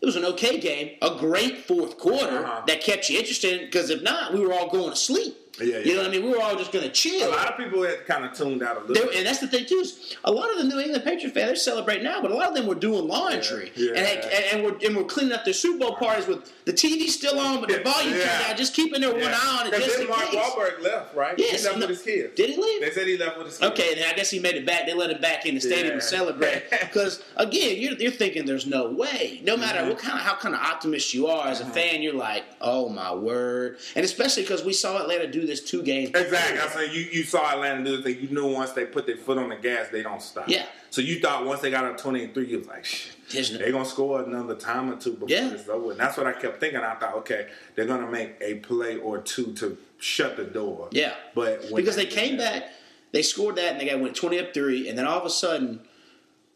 it 0.00 0.06
was 0.06 0.16
an 0.16 0.24
okay 0.26 0.58
game, 0.58 0.96
a 1.00 1.16
great 1.18 1.58
fourth 1.64 1.96
quarter 1.98 2.44
Uh-huh. 2.44 2.62
that 2.66 2.82
kept 2.82 3.08
you 3.08 3.18
interested. 3.18 3.60
Because 3.60 3.88
if 3.90 4.02
not, 4.02 4.34
we 4.34 4.40
were 4.40 4.52
all 4.52 4.68
going 4.68 4.90
to 4.90 4.96
sleep. 4.96 5.36
Yeah, 5.60 5.78
You 5.78 5.94
know 5.94 6.00
what 6.02 6.08
I 6.08 6.10
mean? 6.10 6.24
We 6.24 6.30
were 6.30 6.40
all 6.42 6.56
just 6.56 6.72
going 6.72 6.84
to 6.84 6.90
chill. 6.90 7.28
A 7.28 7.30
lot 7.30 7.48
of 7.50 7.56
people 7.56 7.82
had 7.84 8.06
kind 8.06 8.24
of 8.24 8.32
tuned 8.32 8.62
out 8.62 8.76
a 8.76 8.80
little. 8.84 9.06
Bit. 9.06 9.16
and 9.18 9.26
that's 9.26 9.38
the 9.38 9.46
thing 9.48 9.66
too. 9.66 9.76
Is 9.76 10.16
a 10.24 10.32
lot 10.32 10.50
of 10.50 10.58
the 10.58 10.64
New 10.64 10.80
England 10.80 11.04
Patriot 11.04 11.32
fans 11.32 11.46
they're 11.46 11.56
celebrating 11.56 12.04
now, 12.04 12.20
but 12.20 12.30
a 12.30 12.34
lot 12.34 12.48
of 12.48 12.54
them 12.54 12.66
were 12.66 12.74
doing 12.74 13.06
laundry 13.06 13.70
Yeah, 13.76 13.92
yeah. 13.92 14.00
and, 14.00 14.24
and 14.24 14.44
and 14.54 14.64
we're 14.64 14.86
and 14.86 14.96
we're 14.96 15.04
cleaning 15.04 15.32
up 15.32 15.44
their 15.44 15.54
Super 15.54 15.78
Bowl 15.78 15.94
parties 15.96 16.26
with 16.26 16.50
the 16.64 16.72
TV 16.72 17.06
still 17.08 17.38
on, 17.38 17.60
but 17.60 17.68
the 17.68 17.80
volume 17.82 18.14
Yeah. 18.14 18.24
turned 18.24 18.46
down, 18.48 18.56
just 18.56 18.74
keeping 18.74 19.00
their 19.02 19.12
one 19.12 19.22
eye 19.22 19.58
on 19.60 19.66
it 19.66 19.74
just 19.78 19.98
then 19.98 20.08
Mark 20.08 20.22
case. 20.30 20.34
Wahlberg 20.40 20.82
left, 20.82 21.14
right? 21.14 21.34
Yes, 21.38 21.60
he 21.60 21.66
left 21.68 21.78
no- 21.78 21.86
with 21.86 21.96
his 21.98 22.02
kids. 22.02 22.34
Did 22.34 22.50
he 22.50 22.56
leave? 22.56 22.80
They 22.80 22.90
said 22.90 23.06
he 23.06 23.16
left 23.18 23.36
with 23.38 23.46
his 23.48 23.58
kids. 23.58 23.72
Okay, 23.72 23.92
and 23.92 24.04
I 24.10 24.14
guess 24.14 24.30
he 24.30 24.38
made 24.40 24.54
it 24.56 24.64
back. 24.66 24.86
They 24.86 24.94
let 24.94 25.10
him 25.10 25.20
back 25.20 25.44
in 25.46 25.54
the 25.54 25.60
stadium 25.60 25.88
Yeah. 25.94 25.94
to 25.94 26.00
celebrate. 26.00 26.62
Because 26.94 27.22
again, 27.36 27.76
you're, 27.80 27.94
you're 27.94 28.10
thinking 28.12 28.44
there's 28.46 28.66
no 28.66 28.88
way. 28.88 29.40
No 29.44 29.56
matter 29.56 29.80
Mm-hmm. 29.80 29.88
what 29.90 29.98
kind 29.98 30.18
of 30.18 30.24
how 30.24 30.34
kind 30.36 30.54
of 30.54 30.60
optimist 30.60 31.12
you 31.12 31.26
are 31.26 31.48
as 31.48 31.60
a 31.60 31.66
fan, 31.66 32.00
you're 32.02 32.14
like, 32.14 32.44
oh 32.60 32.88
my 32.88 33.12
word. 33.14 33.78
And 33.96 34.04
especially 34.04 34.42
because 34.44 34.64
we 34.64 34.72
saw 34.72 34.98
Atlanta 35.02 35.26
do 35.26 35.43
this 35.46 35.60
two 35.62 35.82
games. 35.82 36.10
Exactly. 36.10 36.58
I 36.60 36.66
said 36.68 36.94
you, 36.94 37.02
you 37.02 37.22
saw 37.24 37.50
Atlanta 37.52 37.84
do 37.84 37.96
the 37.96 38.02
thing. 38.02 38.20
You 38.20 38.28
knew 38.28 38.52
once 38.52 38.72
they 38.72 38.84
put 38.86 39.06
their 39.06 39.16
foot 39.16 39.38
on 39.38 39.48
the 39.50 39.56
gas, 39.56 39.88
they 39.88 40.02
don't 40.02 40.22
stop. 40.22 40.48
Yeah. 40.48 40.66
So 40.90 41.00
you 41.00 41.20
thought 41.20 41.44
once 41.44 41.60
they 41.60 41.70
got 41.70 41.84
up 41.84 41.98
twenty 41.98 42.24
and 42.24 42.32
three, 42.34 42.46
you 42.46 42.58
was 42.58 42.68
like, 42.68 42.84
shit, 42.84 43.10
they're 43.58 43.72
gonna 43.72 43.84
score 43.84 44.22
another 44.22 44.54
time 44.54 44.90
or 44.92 44.96
two 44.96 45.12
before 45.14 45.28
Yeah. 45.28 45.50
it's 45.52 45.68
over. 45.68 45.90
And 45.90 46.00
that's 46.00 46.16
what 46.16 46.26
I 46.26 46.32
kept 46.32 46.60
thinking. 46.60 46.80
I 46.80 46.94
thought, 46.94 47.14
okay, 47.16 47.48
they're 47.74 47.86
gonna 47.86 48.10
make 48.10 48.36
a 48.40 48.56
play 48.56 48.96
or 48.98 49.18
two 49.18 49.52
to 49.54 49.76
shut 49.98 50.36
the 50.36 50.44
door. 50.44 50.88
Yeah. 50.92 51.14
But 51.34 51.64
when 51.70 51.76
because 51.82 51.96
they 51.96 52.06
came 52.06 52.36
back, 52.36 52.64
they 53.12 53.22
scored 53.22 53.56
that, 53.56 53.72
and 53.72 53.80
they 53.80 53.86
got 53.86 54.00
went 54.00 54.14
twenty 54.14 54.38
up 54.38 54.54
three, 54.54 54.88
and 54.88 54.96
then 54.98 55.06
all 55.06 55.18
of 55.18 55.24
a 55.26 55.30
sudden, 55.30 55.80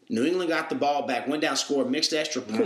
New 0.09 0.25
England 0.25 0.49
got 0.49 0.69
the 0.69 0.75
ball 0.75 1.05
back, 1.05 1.27
went 1.27 1.41
down, 1.41 1.55
scored, 1.55 1.89
mixed 1.91 2.13
extra 2.13 2.41
Mm-hmm. 2.41 2.63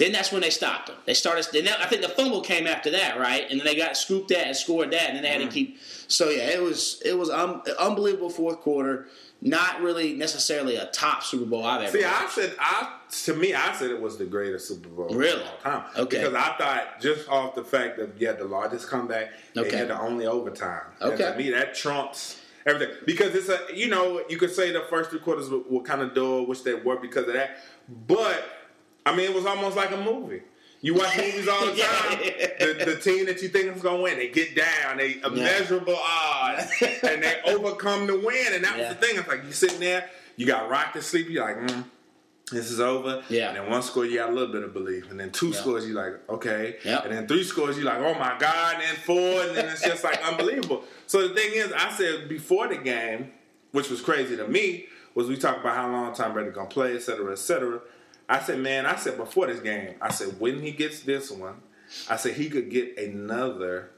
Then 0.00 0.12
that's 0.12 0.32
when 0.32 0.40
they 0.40 0.48
stopped 0.48 0.86
them. 0.86 0.96
They 1.04 1.12
started. 1.12 1.46
Then 1.52 1.68
I 1.68 1.86
think 1.86 2.00
the 2.00 2.08
fumble 2.08 2.40
came 2.40 2.66
after 2.66 2.90
that, 2.92 3.20
right? 3.20 3.48
And 3.50 3.60
then 3.60 3.66
they 3.66 3.76
got 3.76 3.98
scooped 3.98 4.30
that 4.30 4.46
and 4.46 4.56
scored 4.56 4.90
that, 4.92 5.10
and 5.10 5.16
then 5.16 5.22
they 5.22 5.28
had 5.28 5.42
to 5.42 5.46
keep. 5.48 5.78
So 6.08 6.30
yeah, 6.30 6.44
it 6.48 6.62
was 6.62 7.02
it 7.04 7.18
was 7.18 7.28
um, 7.28 7.62
unbelievable 7.78 8.30
fourth 8.30 8.60
quarter. 8.60 9.08
Not 9.42 9.80
really 9.82 10.14
necessarily 10.14 10.76
a 10.76 10.86
top 10.86 11.22
Super 11.22 11.44
Bowl 11.44 11.64
I've 11.64 11.82
ever. 11.82 11.98
See, 11.98 12.04
watched. 12.04 12.16
I 12.16 12.28
said, 12.28 12.56
I 12.58 12.96
to 13.24 13.34
me, 13.34 13.52
I 13.54 13.74
said 13.74 13.90
it 13.90 14.00
was 14.00 14.16
the 14.16 14.24
greatest 14.24 14.68
Super 14.68 14.88
Bowl 14.88 15.08
Really? 15.14 15.40
of 15.42 15.48
all 15.48 15.58
time. 15.80 15.84
Okay. 15.96 16.18
Because 16.18 16.34
I 16.34 16.56
thought 16.58 17.00
just 17.00 17.28
off 17.28 17.54
the 17.54 17.64
fact 17.64 17.98
that 17.98 18.18
you 18.18 18.26
had 18.26 18.38
the 18.38 18.44
largest 18.44 18.88
comeback, 18.88 19.30
Okay. 19.56 19.70
they 19.70 19.76
had 19.76 19.88
the 19.88 19.98
only 20.00 20.26
overtime. 20.26 20.82
And 21.00 21.12
Okay. 21.12 21.30
to 21.32 21.36
me, 21.38 21.50
that 21.50 21.74
trumps 21.74 22.40
everything 22.66 22.94
because 23.06 23.34
it's 23.34 23.48
a 23.48 23.58
you 23.74 23.88
know 23.88 24.22
you 24.30 24.36
could 24.38 24.50
say 24.54 24.70
the 24.72 24.82
first 24.90 25.10
three 25.10 25.20
quarters 25.20 25.48
were, 25.50 25.60
were 25.70 25.82
kind 25.82 26.00
of 26.02 26.14
dull, 26.14 26.46
which 26.46 26.62
they 26.64 26.74
were 26.74 26.96
because 26.96 27.26
of 27.26 27.32
that. 27.34 27.58
But 28.06 28.42
I 29.06 29.14
mean, 29.16 29.30
it 29.30 29.34
was 29.34 29.46
almost 29.46 29.76
like 29.76 29.90
a 29.92 29.96
movie. 29.96 30.42
You 30.82 30.94
watch 30.94 31.16
movies 31.16 31.46
all 31.48 31.66
the 31.66 31.72
time. 31.82 32.18
the, 32.58 32.84
the 32.86 32.96
team 33.00 33.26
that 33.26 33.42
you 33.42 33.48
think 33.48 33.74
is 33.76 33.82
going 33.82 33.98
to 33.98 34.02
win, 34.02 34.16
they 34.16 34.28
get 34.28 34.56
down, 34.56 34.96
they 34.96 35.20
immeasurable 35.24 35.96
odds, 35.96 36.70
and 36.80 37.22
they 37.22 37.40
overcome 37.46 38.06
the 38.06 38.18
win. 38.18 38.54
And 38.54 38.64
that 38.64 38.78
Yeah. 38.78 38.88
was 38.88 38.96
the 38.98 39.06
thing. 39.06 39.18
It's 39.18 39.28
like 39.28 39.44
you 39.44 39.52
sitting 39.52 39.80
there, 39.80 40.08
you 40.36 40.46
got 40.46 40.70
rocked 40.70 40.94
to 40.94 41.02
sleep. 41.02 41.28
You're 41.28 41.44
like, 41.44 41.56
mm, 41.70 41.84
this 42.50 42.70
is 42.70 42.80
over. 42.80 43.22
Yeah. 43.28 43.48
And 43.48 43.56
then 43.58 43.70
one 43.70 43.82
score, 43.82 44.06
you 44.06 44.16
got 44.18 44.30
a 44.30 44.32
little 44.32 44.52
bit 44.52 44.62
of 44.62 44.72
belief, 44.72 45.10
and 45.10 45.20
then 45.20 45.30
two 45.30 45.48
Yeah. 45.48 45.60
scores, 45.60 45.86
you 45.86 45.92
like, 45.94 46.14
okay. 46.30 46.76
Yep. 46.84 47.04
And 47.04 47.12
then 47.14 47.28
three 47.28 47.44
scores, 47.44 47.76
you 47.76 47.84
like, 47.84 47.98
oh 47.98 48.14
my 48.14 48.36
god. 48.38 48.74
And 48.76 48.82
then 48.82 48.96
four, 49.04 49.42
and 49.42 49.56
then 49.56 49.66
it's 49.68 49.82
just 49.82 50.02
like 50.02 50.22
unbelievable. 50.26 50.84
So 51.06 51.28
the 51.28 51.34
thing 51.34 51.50
is, 51.54 51.72
I 51.76 51.92
said 51.92 52.26
before 52.28 52.68
the 52.68 52.76
game, 52.78 53.32
which 53.72 53.90
was 53.90 54.00
crazy 54.00 54.36
to 54.38 54.48
me, 54.48 54.86
was 55.14 55.28
we 55.28 55.36
talked 55.36 55.60
about 55.60 55.76
how 55.76 55.90
long 55.92 56.14
Tom 56.14 56.32
Brady 56.32 56.50
gonna 56.52 56.68
play, 56.70 56.94
et 56.96 57.02
cetera, 57.02 57.32
et 57.32 57.38
cetera. 57.38 57.80
I 58.30 58.40
said, 58.40 58.58
man, 58.60 58.86
I 58.86 58.96
said 58.96 59.16
before 59.16 59.46
this 59.48 59.60
game, 59.60 59.94
I 60.00 60.10
said 60.10 60.38
when 60.40 60.62
he 60.62 60.70
gets 60.70 61.00
this 61.00 61.30
one, 61.30 61.56
I 62.08 62.16
said 62.16 62.34
he 62.34 62.48
could 62.48 62.70
get 62.70 62.96
another 62.98 63.90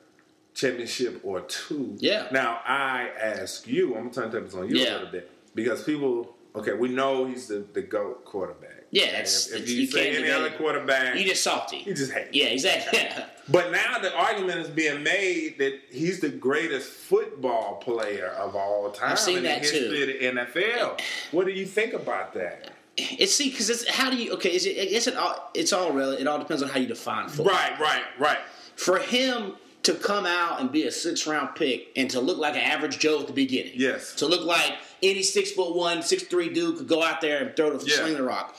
championship 0.55 1.21
or 1.23 1.43
two. 1.43 1.97
Yeah. 1.99 2.29
Now 2.33 2.61
I 2.67 3.09
ask 3.21 3.67
you, 3.67 3.95
I'm 3.97 4.11
gonna 4.11 4.15
turn 4.15 4.31
tables 4.33 4.55
on 4.55 4.69
you 4.69 4.77
Yeah. 4.77 4.91
a 4.91 4.93
little 4.95 5.11
bit 5.13 5.31
because 5.55 5.83
people, 5.85 6.35
okay, 6.55 6.73
we 6.73 6.89
know 6.89 7.27
he's 7.27 7.49
the, 7.49 7.65
the 7.73 7.83
goat 7.83 8.25
quarterback. 8.25 8.71
Yeah, 8.91 9.05
it's- 9.05 9.51
if, 9.51 9.63
if 9.63 9.71
you, 9.71 9.77
you 9.83 9.87
say 9.87 10.09
any 10.09 10.17
debate 10.19 10.33
other 10.33 10.51
quarterback, 10.51 11.17
you 11.17 11.25
just 11.25 11.43
salty. 11.43 11.79
you 11.87 11.95
just 11.95 12.13
hate. 12.13 12.29
yeah, 12.33 12.47
exactly. 12.47 13.01
But 13.49 13.73
now 13.73 13.99
the 13.99 14.15
argument 14.17 14.61
is 14.61 14.69
being 14.69 15.03
made 15.03 15.59
that 15.59 15.81
he's 15.91 16.21
the 16.21 16.29
greatest 16.29 16.89
football 16.89 17.75
player 17.77 18.29
of 18.39 18.55
all 18.55 18.89
time 18.93 19.13
I've 19.13 19.19
seen 19.19 19.39
in 19.39 19.43
the 19.43 19.51
history 19.51 19.81
too. 19.81 20.31
of 20.31 20.37
the 20.37 20.61
NFL. 20.61 21.01
What 21.33 21.47
do 21.47 21.53
you 21.53 21.67
think 21.67 21.93
about 21.93 22.35
that? 22.35 22.71
It's 22.97 23.35
see 23.35 23.51
because 23.51 23.71
it's 23.71 23.89
how 23.89 24.11
do 24.11 24.17
you 24.17 24.33
okay? 24.35 24.55
Is 24.55 24.67
it? 24.67 24.79
I 24.79 24.85
guess 24.87 25.07
it 25.07 25.17
all 25.17 25.51
it's 25.55 25.73
all 25.73 25.93
really. 25.93 26.19
It 26.21 26.27
all 26.27 26.39
depends 26.39 26.63
on 26.63 26.69
how 26.69 26.79
you 26.79 26.87
define 26.87 27.29
football. 27.29 27.55
Right, 27.55 27.79
right, 27.81 28.03
right. 28.19 28.39
For 28.77 28.99
him 28.99 29.55
to 29.85 29.95
come 29.95 30.27
out 30.27 30.61
and 30.61 30.71
be 30.71 30.85
a 30.87 30.93
six 30.93 31.27
round 31.27 31.55
pick 31.55 31.89
and 31.97 32.09
to 32.11 32.21
look 32.21 32.39
like 32.39 32.55
an 32.55 32.61
average 32.61 32.99
Joe 32.99 33.21
at 33.21 33.27
the 33.27 33.33
beginning, 33.33 33.73
Yes. 33.77 34.15
to 34.17 34.27
look 34.27 34.45
like 34.47 34.75
any 35.03 35.23
six 35.23 35.51
foot 35.53 35.75
one, 35.75 36.03
six 36.03 36.23
three 36.25 36.51
dude 36.53 36.77
could 36.79 36.89
go 36.89 37.03
out 37.03 37.21
there 37.21 37.43
and 37.45 37.57
throw 37.57 37.77
the 37.77 37.85
Yeah. 37.87 37.97
sling 37.97 38.15
the 38.15 38.23
rock, 38.23 38.57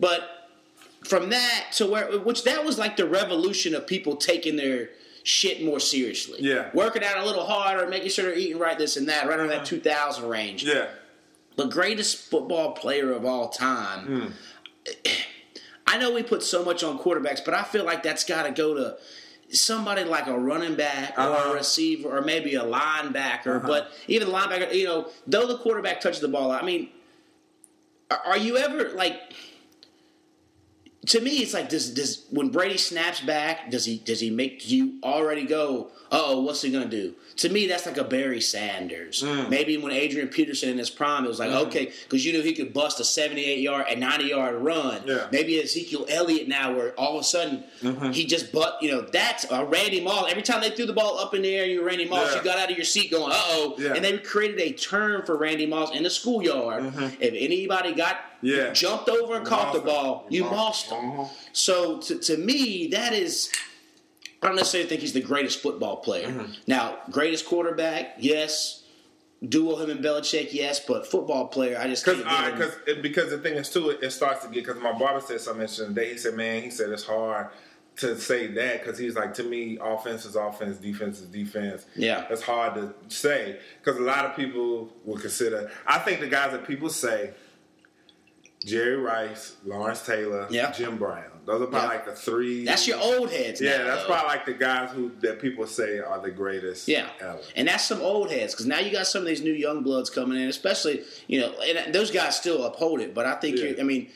but 0.00 0.48
from 1.04 1.28
that 1.30 1.66
to 1.72 1.86
where 1.86 2.18
which 2.18 2.44
that 2.44 2.64
was 2.64 2.78
like 2.78 2.96
the 2.96 3.06
revolution 3.06 3.74
of 3.74 3.86
people 3.86 4.16
taking 4.16 4.56
their 4.56 4.90
shit 5.24 5.62
more 5.62 5.78
seriously. 5.78 6.38
Yeah. 6.40 6.70
working 6.72 7.04
out 7.04 7.18
a 7.18 7.24
little 7.26 7.44
harder, 7.44 7.86
making 7.86 8.08
sure 8.10 8.24
they're 8.24 8.34
eating 8.34 8.58
right, 8.58 8.78
this 8.78 8.96
and 8.96 9.08
that, 9.10 9.28
right 9.28 9.38
around 9.38 9.48
that 9.48 9.56
uh-huh. 9.58 9.66
two 9.66 9.80
thousand 9.80 10.28
range. 10.28 10.64
Yeah. 10.64 10.86
The 11.58 11.66
greatest 11.66 12.16
football 12.16 12.72
player 12.72 13.10
of 13.12 13.24
all 13.26 13.48
time. 13.48 14.32
I 15.88 15.98
know 15.98 16.14
we 16.14 16.22
put 16.22 16.42
so 16.44 16.64
much 16.64 16.84
on 16.84 16.98
quarterbacks, 17.00 17.44
but 17.44 17.52
I 17.52 17.64
feel 17.64 17.84
like 17.84 18.02
that's 18.04 18.24
got 18.24 18.44
to 18.44 18.52
go 18.52 18.74
to 18.74 18.96
somebody 19.50 20.04
like 20.04 20.28
a 20.28 20.38
running 20.38 20.76
back 20.76 21.18
or 21.18 21.22
Uh-huh. 21.22 21.50
a 21.50 21.54
receiver 21.54 22.16
or 22.16 22.20
maybe 22.22 22.54
a 22.54 22.62
linebacker. 22.62 23.60
But 23.66 23.90
even 24.06 24.28
the 24.28 24.34
linebacker, 24.34 24.72
you 24.72 24.84
know, 24.84 25.08
though 25.26 25.46
the 25.46 25.58
quarterback 25.58 26.00
touches 26.00 26.20
the 26.20 26.28
ball, 26.28 26.52
I 26.52 26.62
mean, 26.62 26.90
are- 28.10 28.22
are 28.24 28.38
you 28.38 28.56
ever 28.56 28.90
like? 28.90 29.20
To 31.06 31.20
me, 31.20 31.38
it's 31.38 31.54
like 31.54 31.68
does 31.70 31.90
does 31.90 32.24
when 32.30 32.50
Brady 32.50 32.76
snaps 32.76 33.20
back, 33.20 33.70
does 33.70 33.84
he 33.86 33.96
does 33.98 34.20
he 34.20 34.30
make 34.30 34.68
you 34.70 34.98
already 35.02 35.44
go? 35.44 35.90
Oh, 36.12 36.42
what's 36.42 36.60
he 36.62 36.70
gonna 36.70 36.84
do? 36.86 37.14
To 37.38 37.48
me, 37.48 37.66
that's 37.66 37.86
like 37.86 37.96
a 37.98 38.04
Barry 38.04 38.40
Sanders. 38.40 39.22
Mm. 39.22 39.48
Maybe 39.48 39.76
when 39.76 39.92
Adrian 39.92 40.28
Peterson 40.28 40.70
in 40.70 40.78
his 40.78 40.90
prime, 40.90 41.24
it 41.24 41.28
was 41.28 41.38
like 41.38 41.50
okay, 41.50 41.92
because 42.04 42.24
you 42.26 42.32
knew 42.32 42.42
he 42.42 42.52
could 42.52 42.72
bust 42.74 42.98
a 43.00 43.04
seventy-eight 43.04 43.60
yard 43.60 43.86
and 43.88 44.00
ninety-yard 44.00 44.56
run. 44.56 45.02
Yeah. 45.06 45.14
Mm-hmm. 45.14 45.28
Maybe 45.32 45.60
Ezekiel 45.62 46.04
Elliott 46.08 46.48
now, 46.48 46.74
where 46.74 46.90
all 46.94 47.14
of 47.16 47.20
a 47.20 47.24
sudden 47.24 47.64
he 48.12 48.26
just 48.26 48.50
but 48.52 48.78
you 48.82 48.90
know 48.90 49.02
that's 49.02 49.44
a 49.50 49.64
Randy 49.64 50.00
Moss. 50.00 50.30
Every 50.30 50.42
time 50.42 50.60
they 50.60 50.70
threw 50.70 50.86
the 50.86 50.92
ball 50.92 51.18
up 51.18 51.32
in 51.32 51.42
the 51.42 51.54
air, 51.54 51.64
you 51.64 51.80
were 51.80 51.86
Randy 51.86 52.08
Moss. 52.08 52.30
Yeah. 52.32 52.38
You 52.38 52.44
got 52.44 52.58
out 52.58 52.70
of 52.70 52.76
your 52.76 52.84
seat 52.84 53.10
going, 53.10 53.30
uh 53.32 53.36
oh, 53.36 53.74
Yeah. 53.78 53.94
and 53.94 54.04
they 54.04 54.18
created 54.18 54.60
a 54.60 54.72
term 54.72 55.24
for 55.24 55.36
Randy 55.36 55.66
Moss 55.66 55.94
in 55.94 56.02
the 56.02 56.10
schoolyard. 56.10 56.92
If 57.20 57.34
anybody 57.34 57.94
got 57.94 58.16
Mm-hmm. 58.38 58.46
Yeah. 58.46 58.72
jumped 58.72 59.08
over 59.08 59.34
and 59.34 59.44
caught 59.44 59.72
the 59.74 59.80
ball, 59.80 60.24
you 60.30 60.44
Lost 60.44 60.90
them. 60.90 61.10
Uh-huh. 61.10 61.24
So 61.52 61.98
to, 62.02 62.18
to 62.20 62.36
me, 62.36 62.86
that 62.92 63.12
is. 63.12 63.50
I 64.42 64.46
don't 64.46 64.56
necessarily 64.56 64.88
think 64.88 65.00
he's 65.00 65.12
the 65.12 65.20
greatest 65.20 65.60
football 65.60 65.96
player. 65.96 66.28
Mm-hmm. 66.28 66.52
Now, 66.66 66.98
greatest 67.10 67.46
quarterback, 67.46 68.14
yes. 68.18 68.84
Duo 69.46 69.76
him 69.76 69.90
and 69.90 70.04
Belichick, 70.04 70.52
yes. 70.52 70.80
But 70.80 71.06
football 71.06 71.46
player, 71.46 71.78
I 71.78 71.86
just 71.86 72.04
Because 72.04 72.22
can't 72.24 72.56
give 72.58 72.64
him- 72.72 72.72
because 73.02 73.02
because 73.02 73.30
the 73.30 73.38
thing 73.38 73.54
is 73.54 73.70
too, 73.70 73.90
it, 73.90 74.02
it 74.02 74.10
starts 74.10 74.44
to 74.44 74.50
get. 74.50 74.64
Because 74.66 74.82
my 74.82 74.92
barber 74.92 75.20
said 75.20 75.40
something 75.40 75.62
interesting 75.62 75.88
today. 75.94 76.12
He 76.12 76.18
said, 76.18 76.34
"Man, 76.34 76.62
he 76.62 76.70
said 76.70 76.90
it's 76.90 77.04
hard 77.04 77.48
to 77.96 78.16
say 78.18 78.46
that 78.48 78.80
because 78.84 78.98
he's 78.98 79.14
like 79.16 79.34
to 79.34 79.42
me, 79.44 79.78
offense 79.80 80.24
is 80.24 80.34
offense, 80.36 80.76
defense 80.78 81.20
is 81.20 81.26
defense. 81.26 81.86
Yeah. 81.96 82.26
it's 82.30 82.42
hard 82.42 82.74
to 82.74 82.94
say 83.08 83.58
because 83.82 83.98
a 84.00 84.02
lot 84.04 84.24
of 84.24 84.34
people 84.36 84.88
will 85.04 85.18
consider. 85.18 85.70
I 85.86 85.98
think 86.00 86.20
the 86.20 86.28
guys 86.28 86.52
that 86.52 86.66
people 86.66 86.90
say." 86.90 87.32
Jerry 88.64 88.96
Rice, 88.96 89.54
Lawrence 89.64 90.04
Taylor, 90.04 90.46
Yeah. 90.50 90.72
Jim 90.72 90.96
Brown. 90.98 91.24
Those 91.46 91.62
are 91.62 91.66
probably 91.66 91.80
Yeah. 91.88 91.94
like 91.94 92.04
the 92.04 92.12
three. 92.14 92.64
that's 92.64 92.86
your 92.88 92.98
old 93.00 93.30
heads. 93.30 93.60
Yeah, 93.60 93.78
now, 93.78 93.84
that's 93.84 94.02
though. 94.02 94.08
probably 94.08 94.28
like 94.28 94.46
the 94.46 94.52
guys 94.52 94.90
who 94.92 95.12
that 95.20 95.40
people 95.40 95.66
say 95.66 95.98
are 95.98 96.20
the 96.20 96.30
greatest. 96.30 96.88
Yeah, 96.88 97.08
ever. 97.20 97.38
and 97.56 97.68
that's 97.68 97.84
some 97.84 98.02
old 98.02 98.30
heads 98.30 98.52
because 98.54 98.66
now 98.66 98.80
you 98.80 98.90
got 98.90 99.06
some 99.06 99.22
of 99.22 99.28
these 99.28 99.42
new 99.42 99.52
young 99.52 99.82
bloods 99.82 100.10
coming 100.10 100.40
in, 100.42 100.48
especially 100.48 101.04
you 101.28 101.40
know, 101.40 101.52
and 101.60 101.94
those 101.94 102.10
guys 102.10 102.36
still 102.36 102.64
uphold 102.64 103.00
it. 103.00 103.14
But 103.14 103.26
I 103.26 103.34
think 103.36 103.56
Yeah. 103.58 103.64
you, 103.66 103.76
I 103.80 103.82
mean, 103.84 104.10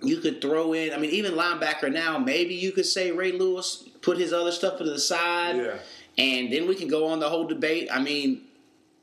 you 0.00 0.18
could 0.18 0.40
throw 0.40 0.72
in. 0.72 0.94
I 0.94 0.96
mean, 0.96 1.10
even 1.10 1.32
linebacker 1.32 1.92
now, 1.92 2.16
maybe 2.18 2.54
you 2.54 2.72
could 2.72 2.86
say 2.86 3.10
Ray 3.10 3.32
Lewis 3.32 3.84
put 4.00 4.16
his 4.16 4.32
other 4.32 4.52
stuff 4.52 4.78
to 4.78 4.84
the 4.84 4.98
side, 4.98 5.56
Yeah. 5.56 5.76
and 6.16 6.50
then 6.52 6.66
we 6.68 6.74
can 6.76 6.88
go 6.88 7.06
on 7.08 7.18
the 7.20 7.28
whole 7.28 7.44
debate. 7.46 7.88
I 7.92 8.00
mean. 8.00 8.42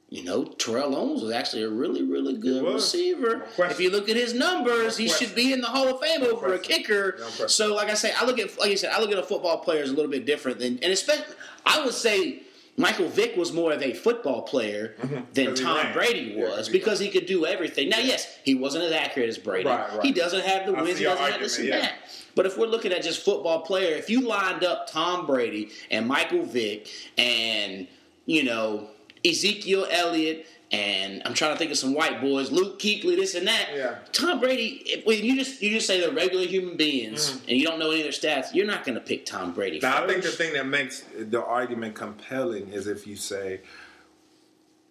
You 0.09 0.23
know, 0.23 0.45
Terrell 0.45 0.95
Owens 0.95 1.21
was 1.21 1.31
actually 1.33 1.63
a 1.63 1.69
really, 1.69 2.01
really 2.01 2.37
good 2.37 2.63
receiver. 2.63 3.39
question. 3.55 3.71
If 3.71 3.81
you 3.81 3.89
look 3.91 4.07
at 4.07 4.15
his 4.15 4.33
numbers, 4.33 4.95
he 4.95 5.09
should 5.09 5.35
be 5.35 5.51
in 5.51 5.59
the 5.59 5.67
Hall 5.67 5.87
of 5.89 5.99
Fame 5.99 6.23
over 6.23 6.53
a 6.53 6.59
kicker. 6.59 7.17
No. 7.19 7.47
So, 7.47 7.75
like 7.75 7.89
I 7.89 7.93
say, 7.93 8.13
I 8.17 8.23
look 8.25 8.39
at 8.39 8.57
like 8.57 8.71
you 8.71 8.77
said, 8.77 8.91
I 8.93 9.01
look 9.01 9.11
at 9.11 9.17
a 9.17 9.23
football 9.23 9.57
player 9.57 9.83
as 9.83 9.89
a 9.89 9.93
little 9.93 10.09
bit 10.09 10.25
different 10.25 10.59
than, 10.59 10.79
and 10.81 10.93
especially 10.93 11.25
I 11.65 11.83
would 11.83 11.93
say 11.93 12.43
Michael 12.77 13.09
Vick 13.09 13.35
was 13.35 13.51
more 13.51 13.73
of 13.73 13.81
a 13.81 13.93
football 13.93 14.43
player 14.43 14.95
than 15.33 15.47
Mm-hmm. 15.47 15.55
he 15.55 15.61
Tom 15.61 15.75
ran. 15.77 15.93
Brady 15.93 16.35
Yeah, 16.37 16.61
he 16.61 16.71
because 16.71 16.99
he 16.99 17.09
could 17.09 17.25
do 17.25 17.45
everything. 17.45 17.89
Now, 17.89 17.99
yes, 17.99 18.37
he 18.45 18.55
wasn't 18.55 18.85
as 18.85 18.93
accurate 18.93 19.27
as 19.27 19.37
Brady. 19.37 19.67
Right, 19.67 19.91
right. 19.91 20.05
He 20.05 20.13
doesn't 20.13 20.45
have 20.45 20.65
the 20.67 20.71
wins. 20.73 20.99
He 20.99 21.03
doesn't 21.03 21.31
have 21.31 21.41
this 21.41 21.57
and 21.57 21.67
argument, 21.73 21.95
that. 21.99 22.11
But 22.33 22.45
if 22.45 22.57
we're 22.57 22.67
looking 22.67 22.93
at 22.93 23.03
just 23.03 23.25
football 23.25 23.59
player, 23.61 23.93
if 23.97 24.09
you 24.09 24.21
lined 24.21 24.63
up 24.63 24.89
Tom 24.89 25.25
Brady 25.25 25.71
and 25.91 26.07
Michael 26.07 26.43
Vick 26.43 26.87
and 27.17 27.87
you 28.25 28.43
know 28.43 28.87
Ezekiel 29.29 29.87
Elliott 29.89 30.45
and 30.69 31.21
I'm 31.23 31.33
trying 31.33 31.53
to 31.53 31.57
think 31.57 31.71
of 31.71 31.77
some 31.77 31.93
white 31.93 32.19
boys, 32.19 32.51
Luke 32.51 32.77
Kuechly, 32.77 33.15
this 33.15 33.35
and 33.35 33.47
that. 33.47 33.69
Yeah. 33.73 33.95
Tom 34.11 34.41
Brady, 34.41 34.81
if, 34.85 35.05
when 35.05 35.23
you 35.23 35.37
just 35.37 35.61
you 35.61 35.69
just 35.71 35.87
say 35.87 36.01
they're 36.01 36.11
regular 36.11 36.45
human 36.45 36.75
beings 36.75 37.31
Mm. 37.31 37.39
and 37.47 37.57
you 37.57 37.65
don't 37.65 37.79
know 37.79 37.91
any 37.91 38.01
of 38.01 38.03
their 38.03 38.11
stats, 38.11 38.53
you're 38.53 38.65
not 38.67 38.83
going 38.83 38.95
to 38.95 39.01
pick 39.01 39.25
Tom 39.25 39.53
Brady. 39.53 39.79
Now, 39.81 40.03
I 40.03 40.07
think 40.07 40.23
the 40.23 40.29
thing 40.29 40.51
that 40.53 40.65
makes 40.65 41.05
the 41.17 41.41
argument 41.43 41.95
compelling 41.95 42.67
is 42.69 42.85
if 42.87 43.07
you 43.07 43.15
say, 43.15 43.61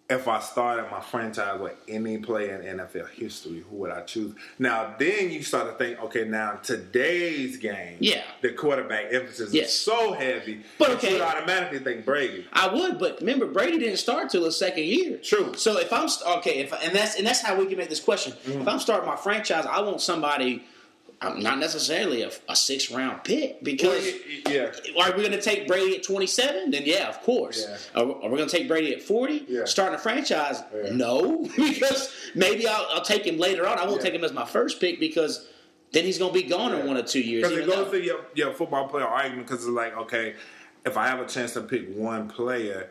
if 0.09 0.25
I 0.27 0.39
started 0.39 0.89
my 0.89 1.01
franchise 1.01 1.59
with 1.59 1.75
any 1.89 2.17
player 2.17 2.61
in 2.61 2.77
NFL 2.77 3.09
history, 3.09 3.63
who 3.69 3.75
would 3.77 3.91
I 3.91 4.01
choose? 4.03 4.33
Now, 4.57 4.95
then 4.97 5.31
you 5.31 5.43
start 5.43 5.67
to 5.67 5.83
think, 5.83 6.01
okay, 6.05 6.23
now 6.23 6.53
today's 6.63 7.57
game, 7.57 7.97
Yeah. 7.99 8.23
the 8.41 8.53
quarterback 8.53 9.11
emphasis 9.13 9.53
Yes. 9.53 9.67
is 9.69 9.79
so 9.79 10.13
heavy, 10.13 10.63
But 10.77 11.01
that 11.01 11.03
you 11.03 11.13
would 11.15 11.21
automatically 11.21 11.79
think 11.79 12.05
Brady. 12.05 12.45
I 12.53 12.73
would, 12.73 12.99
but 12.99 13.19
remember 13.19 13.47
Brady 13.47 13.79
didn't 13.79 13.97
start 13.97 14.29
till 14.29 14.45
his 14.45 14.55
second 14.55 14.85
year. 14.85 15.17
True. 15.17 15.53
So 15.57 15.77
if 15.77 15.91
I'm 15.91 16.07
okay, 16.37 16.59
if 16.59 16.71
and 16.71 16.95
that's 16.95 17.15
and 17.17 17.27
that's 17.27 17.41
how 17.41 17.55
we 17.59 17.65
can 17.65 17.77
make 17.77 17.89
this 17.89 17.99
question. 17.99 18.31
Mm-hmm. 18.45 18.61
If 18.61 18.67
I'm 18.67 18.79
starting 18.79 19.07
my 19.07 19.17
franchise, 19.17 19.65
I 19.65 19.81
want 19.81 19.99
somebody, 19.99 20.63
um, 21.21 21.39
not 21.39 21.57
necessarily 21.57 22.21
a, 22.21 22.31
a 22.47 22.55
six 22.55 22.91
round 22.91 23.23
pick 23.23 23.63
because. 23.63 24.07
yeah. 24.47 24.71
Are 25.01 25.11
we 25.13 25.19
going 25.21 25.31
to 25.31 25.41
take 25.41 25.67
Brady 25.67 25.95
at 25.95 26.03
27? 26.03 26.71
Then 26.71 26.83
yeah, 26.85 27.07
of 27.09 27.21
course. 27.23 27.65
Yeah. 27.67 28.01
Are, 28.01 28.05
we- 28.05 28.13
are 28.13 28.29
we 28.29 28.37
going 28.37 28.49
to 28.49 28.55
take 28.57 28.67
Brady 28.67 28.93
at 28.93 29.01
40? 29.01 29.45
Yeah. 29.47 29.65
Starting 29.65 29.95
a 29.95 29.97
franchise? 29.97 30.61
Yeah. 30.75 30.91
No, 30.91 31.47
because 31.57 32.13
maybe 32.35 32.67
I'll, 32.67 32.85
I'll 32.91 33.01
take 33.01 33.25
him 33.25 33.37
later 33.37 33.67
on. 33.67 33.79
I 33.79 33.85
won't 33.85 34.01
take 34.01 34.13
him 34.13 34.23
as 34.23 34.31
my 34.33 34.45
first 34.45 34.79
pick 34.79 34.99
because 34.99 35.47
then 35.91 36.03
he's 36.03 36.17
going 36.19 36.33
to 36.33 36.39
be 36.41 36.47
gone 36.47 36.73
in 36.73 36.85
one 36.85 36.97
or 36.97 37.03
two 37.03 37.21
years. 37.21 37.47
Because 37.49 37.65
it 37.65 37.69
goes 37.69 37.91
to 37.91 38.03
your, 38.03 38.19
your 38.35 38.53
football 38.53 38.87
player 38.87 39.05
argument 39.05 39.47
because 39.47 39.63
it's 39.65 39.73
like, 39.73 39.97
okay, 39.97 40.35
if 40.85 40.97
I 40.97 41.07
have 41.07 41.19
a 41.19 41.25
chance 41.25 41.53
to 41.53 41.61
pick 41.61 41.87
one 41.95 42.27
player 42.29 42.89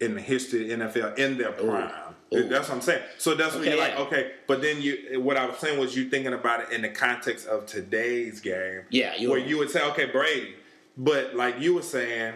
in 0.00 0.14
the 0.14 0.20
history 0.20 0.70
of 0.72 0.78
the 0.78 0.84
NFL 1.00 1.18
in 1.18 1.38
their 1.38 1.52
prime, 1.52 1.88
Ooh. 1.90 2.14
That's 2.32 2.68
what 2.68 2.76
I'm 2.76 2.80
saying. 2.82 3.02
So 3.18 3.34
that's 3.34 3.54
when 3.54 3.64
you're 3.64 3.76
like, 3.76 3.94
yeah. 3.94 4.00
okay, 4.02 4.32
but 4.46 4.62
then 4.62 4.80
you, 4.80 5.20
what 5.20 5.36
I 5.36 5.46
was 5.46 5.58
saying 5.58 5.78
was 5.78 5.96
you 5.96 6.08
thinking 6.08 6.32
about 6.32 6.60
it 6.62 6.72
in 6.72 6.82
the 6.82 6.88
context 6.88 7.46
of 7.46 7.66
today's 7.66 8.40
game. 8.40 8.82
Yeah, 8.90 9.14
you- 9.16 9.30
where 9.30 9.38
you 9.38 9.58
would 9.58 9.70
say, 9.70 9.82
okay, 9.90 10.06
Brady, 10.06 10.54
but 10.96 11.34
like 11.34 11.60
you 11.60 11.74
were 11.74 11.82
saying, 11.82 12.34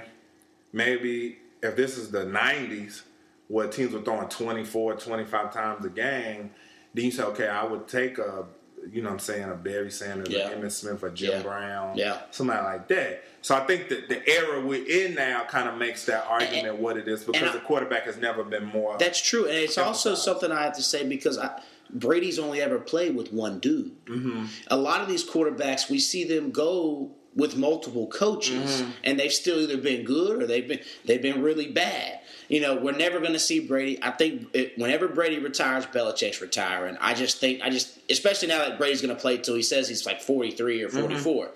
maybe 0.72 1.38
if 1.62 1.76
this 1.76 1.96
is 1.96 2.10
the 2.10 2.24
90s, 2.24 3.02
where 3.48 3.68
teams 3.68 3.92
were 3.92 4.02
throwing 4.02 4.28
24, 4.28 4.94
25 4.96 5.52
times 5.52 5.84
a 5.84 5.88
game, 5.88 6.50
then 6.94 7.04
you 7.04 7.10
say, 7.10 7.22
okay, 7.22 7.48
I 7.48 7.64
would 7.64 7.86
take 7.88 8.18
a, 8.18 8.44
you 8.92 9.02
know 9.02 9.08
what 9.08 9.14
I'm 9.14 9.18
saying, 9.20 9.44
a 9.50 9.54
Barry 9.54 9.90
Sanders, 9.90 10.28
Yeah. 10.30 10.50
a 10.50 10.56
Emmitt 10.56 10.72
Smith, 10.72 11.02
or 11.02 11.10
Jim 11.10 11.30
Yeah. 11.32 11.42
Brown, 11.42 11.96
Yeah. 11.96 12.18
somebody 12.30 12.62
like 12.64 12.88
that. 12.88 13.24
So 13.42 13.54
I 13.54 13.60
think 13.66 13.88
that 13.88 14.08
the 14.08 14.26
era 14.28 14.60
we're 14.60 14.86
in 14.86 15.14
now 15.14 15.44
kind 15.44 15.68
of 15.68 15.76
makes 15.76 16.04
that 16.06 16.24
argument 16.28 16.76
what 16.78 16.96
it 16.96 17.06
is 17.08 17.24
because 17.24 17.50
I- 17.50 17.52
the 17.52 17.60
quarterback 17.60 18.04
has 18.04 18.16
never 18.16 18.42
been 18.44 18.64
more. 18.66 18.96
That's 18.98 19.20
true, 19.20 19.46
and 19.46 19.56
it's 19.56 19.78
also 19.78 20.14
something 20.14 20.50
I 20.52 20.62
have 20.62 20.74
to 20.76 20.82
say 20.82 21.04
because 21.06 21.38
I, 21.38 21.50
Brady's 21.90 22.38
only 22.38 22.60
ever 22.60 22.78
played 22.78 23.14
with 23.16 23.32
one 23.32 23.60
dude. 23.60 23.92
Mm-hmm. 24.06 24.46
A 24.68 24.76
lot 24.76 25.00
of 25.02 25.08
these 25.08 25.24
quarterbacks, 25.24 25.88
we 25.88 25.98
see 26.00 26.24
them 26.24 26.50
go 26.50 27.12
with 27.36 27.56
multiple 27.56 28.06
coaches, 28.08 28.80
Mm-hmm. 28.80 28.90
and 29.04 29.20
they've 29.20 29.32
still 29.32 29.60
either 29.60 29.76
been 29.76 30.04
good 30.04 30.42
or 30.42 30.46
they've 30.46 30.66
been 30.66 30.80
they've 31.04 31.20
been 31.22 31.42
really 31.42 31.68
bad. 31.68 32.18
You 32.48 32.60
know, 32.60 32.76
we're 32.76 32.96
never 32.96 33.18
going 33.20 33.32
to 33.32 33.38
see 33.38 33.60
Brady. 33.60 33.98
I 34.02 34.10
think 34.12 34.48
it, 34.54 34.78
whenever 34.78 35.08
Brady 35.08 35.38
retires, 35.38 35.86
Belichick's 35.86 36.40
retiring. 36.40 36.96
I 37.00 37.14
just 37.14 37.38
think 37.38 37.62
I 37.62 37.70
just, 37.70 37.98
especially 38.10 38.48
now 38.48 38.58
that 38.58 38.78
Brady's 38.78 39.02
going 39.02 39.14
to 39.14 39.20
play 39.20 39.38
till 39.38 39.56
he 39.56 39.62
says 39.62 39.88
he's 39.88 40.06
like 40.06 40.20
forty 40.20 40.50
three 40.50 40.82
or 40.82 40.88
44. 40.88 41.46
Mm-hmm. 41.46 41.54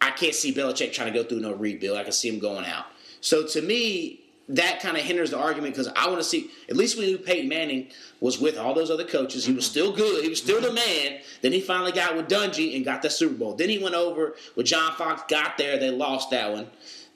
I 0.00 0.10
can't 0.10 0.34
see 0.34 0.52
Belichick 0.52 0.92
trying 0.92 1.12
to 1.12 1.18
go 1.18 1.26
through 1.26 1.40
no 1.40 1.52
rebuild. 1.54 1.96
I 1.96 2.02
can 2.02 2.12
see 2.12 2.28
him 2.28 2.40
going 2.40 2.64
out. 2.64 2.86
So 3.20 3.46
to 3.46 3.62
me, 3.62 4.22
that 4.48 4.80
kind 4.80 4.96
of 4.96 5.04
hinders 5.04 5.30
the 5.30 5.38
argument 5.38 5.74
because 5.74 5.88
I 5.94 6.06
want 6.08 6.18
to 6.18 6.24
see. 6.24 6.50
At 6.68 6.76
least 6.76 6.98
we 6.98 7.06
knew 7.06 7.18
Peyton 7.18 7.48
Manning 7.48 7.88
was 8.20 8.40
with 8.40 8.58
all 8.58 8.74
those 8.74 8.90
other 8.90 9.04
coaches. 9.04 9.44
He 9.44 9.52
was 9.52 9.64
still 9.64 9.92
good. 9.92 10.22
He 10.22 10.28
was 10.28 10.38
still 10.38 10.60
the 10.60 10.72
man. 10.72 11.20
Then 11.40 11.52
he 11.52 11.60
finally 11.60 11.92
got 11.92 12.16
with 12.16 12.28
Dungy 12.28 12.76
and 12.76 12.84
got 12.84 13.02
the 13.02 13.10
Super 13.10 13.34
Bowl. 13.34 13.54
Then 13.54 13.68
he 13.68 13.78
went 13.78 13.94
over 13.94 14.34
with 14.56 14.66
John 14.66 14.92
Fox. 14.94 15.22
Got 15.28 15.56
there. 15.56 15.78
They 15.78 15.90
lost 15.90 16.30
that 16.30 16.52
one. 16.52 16.66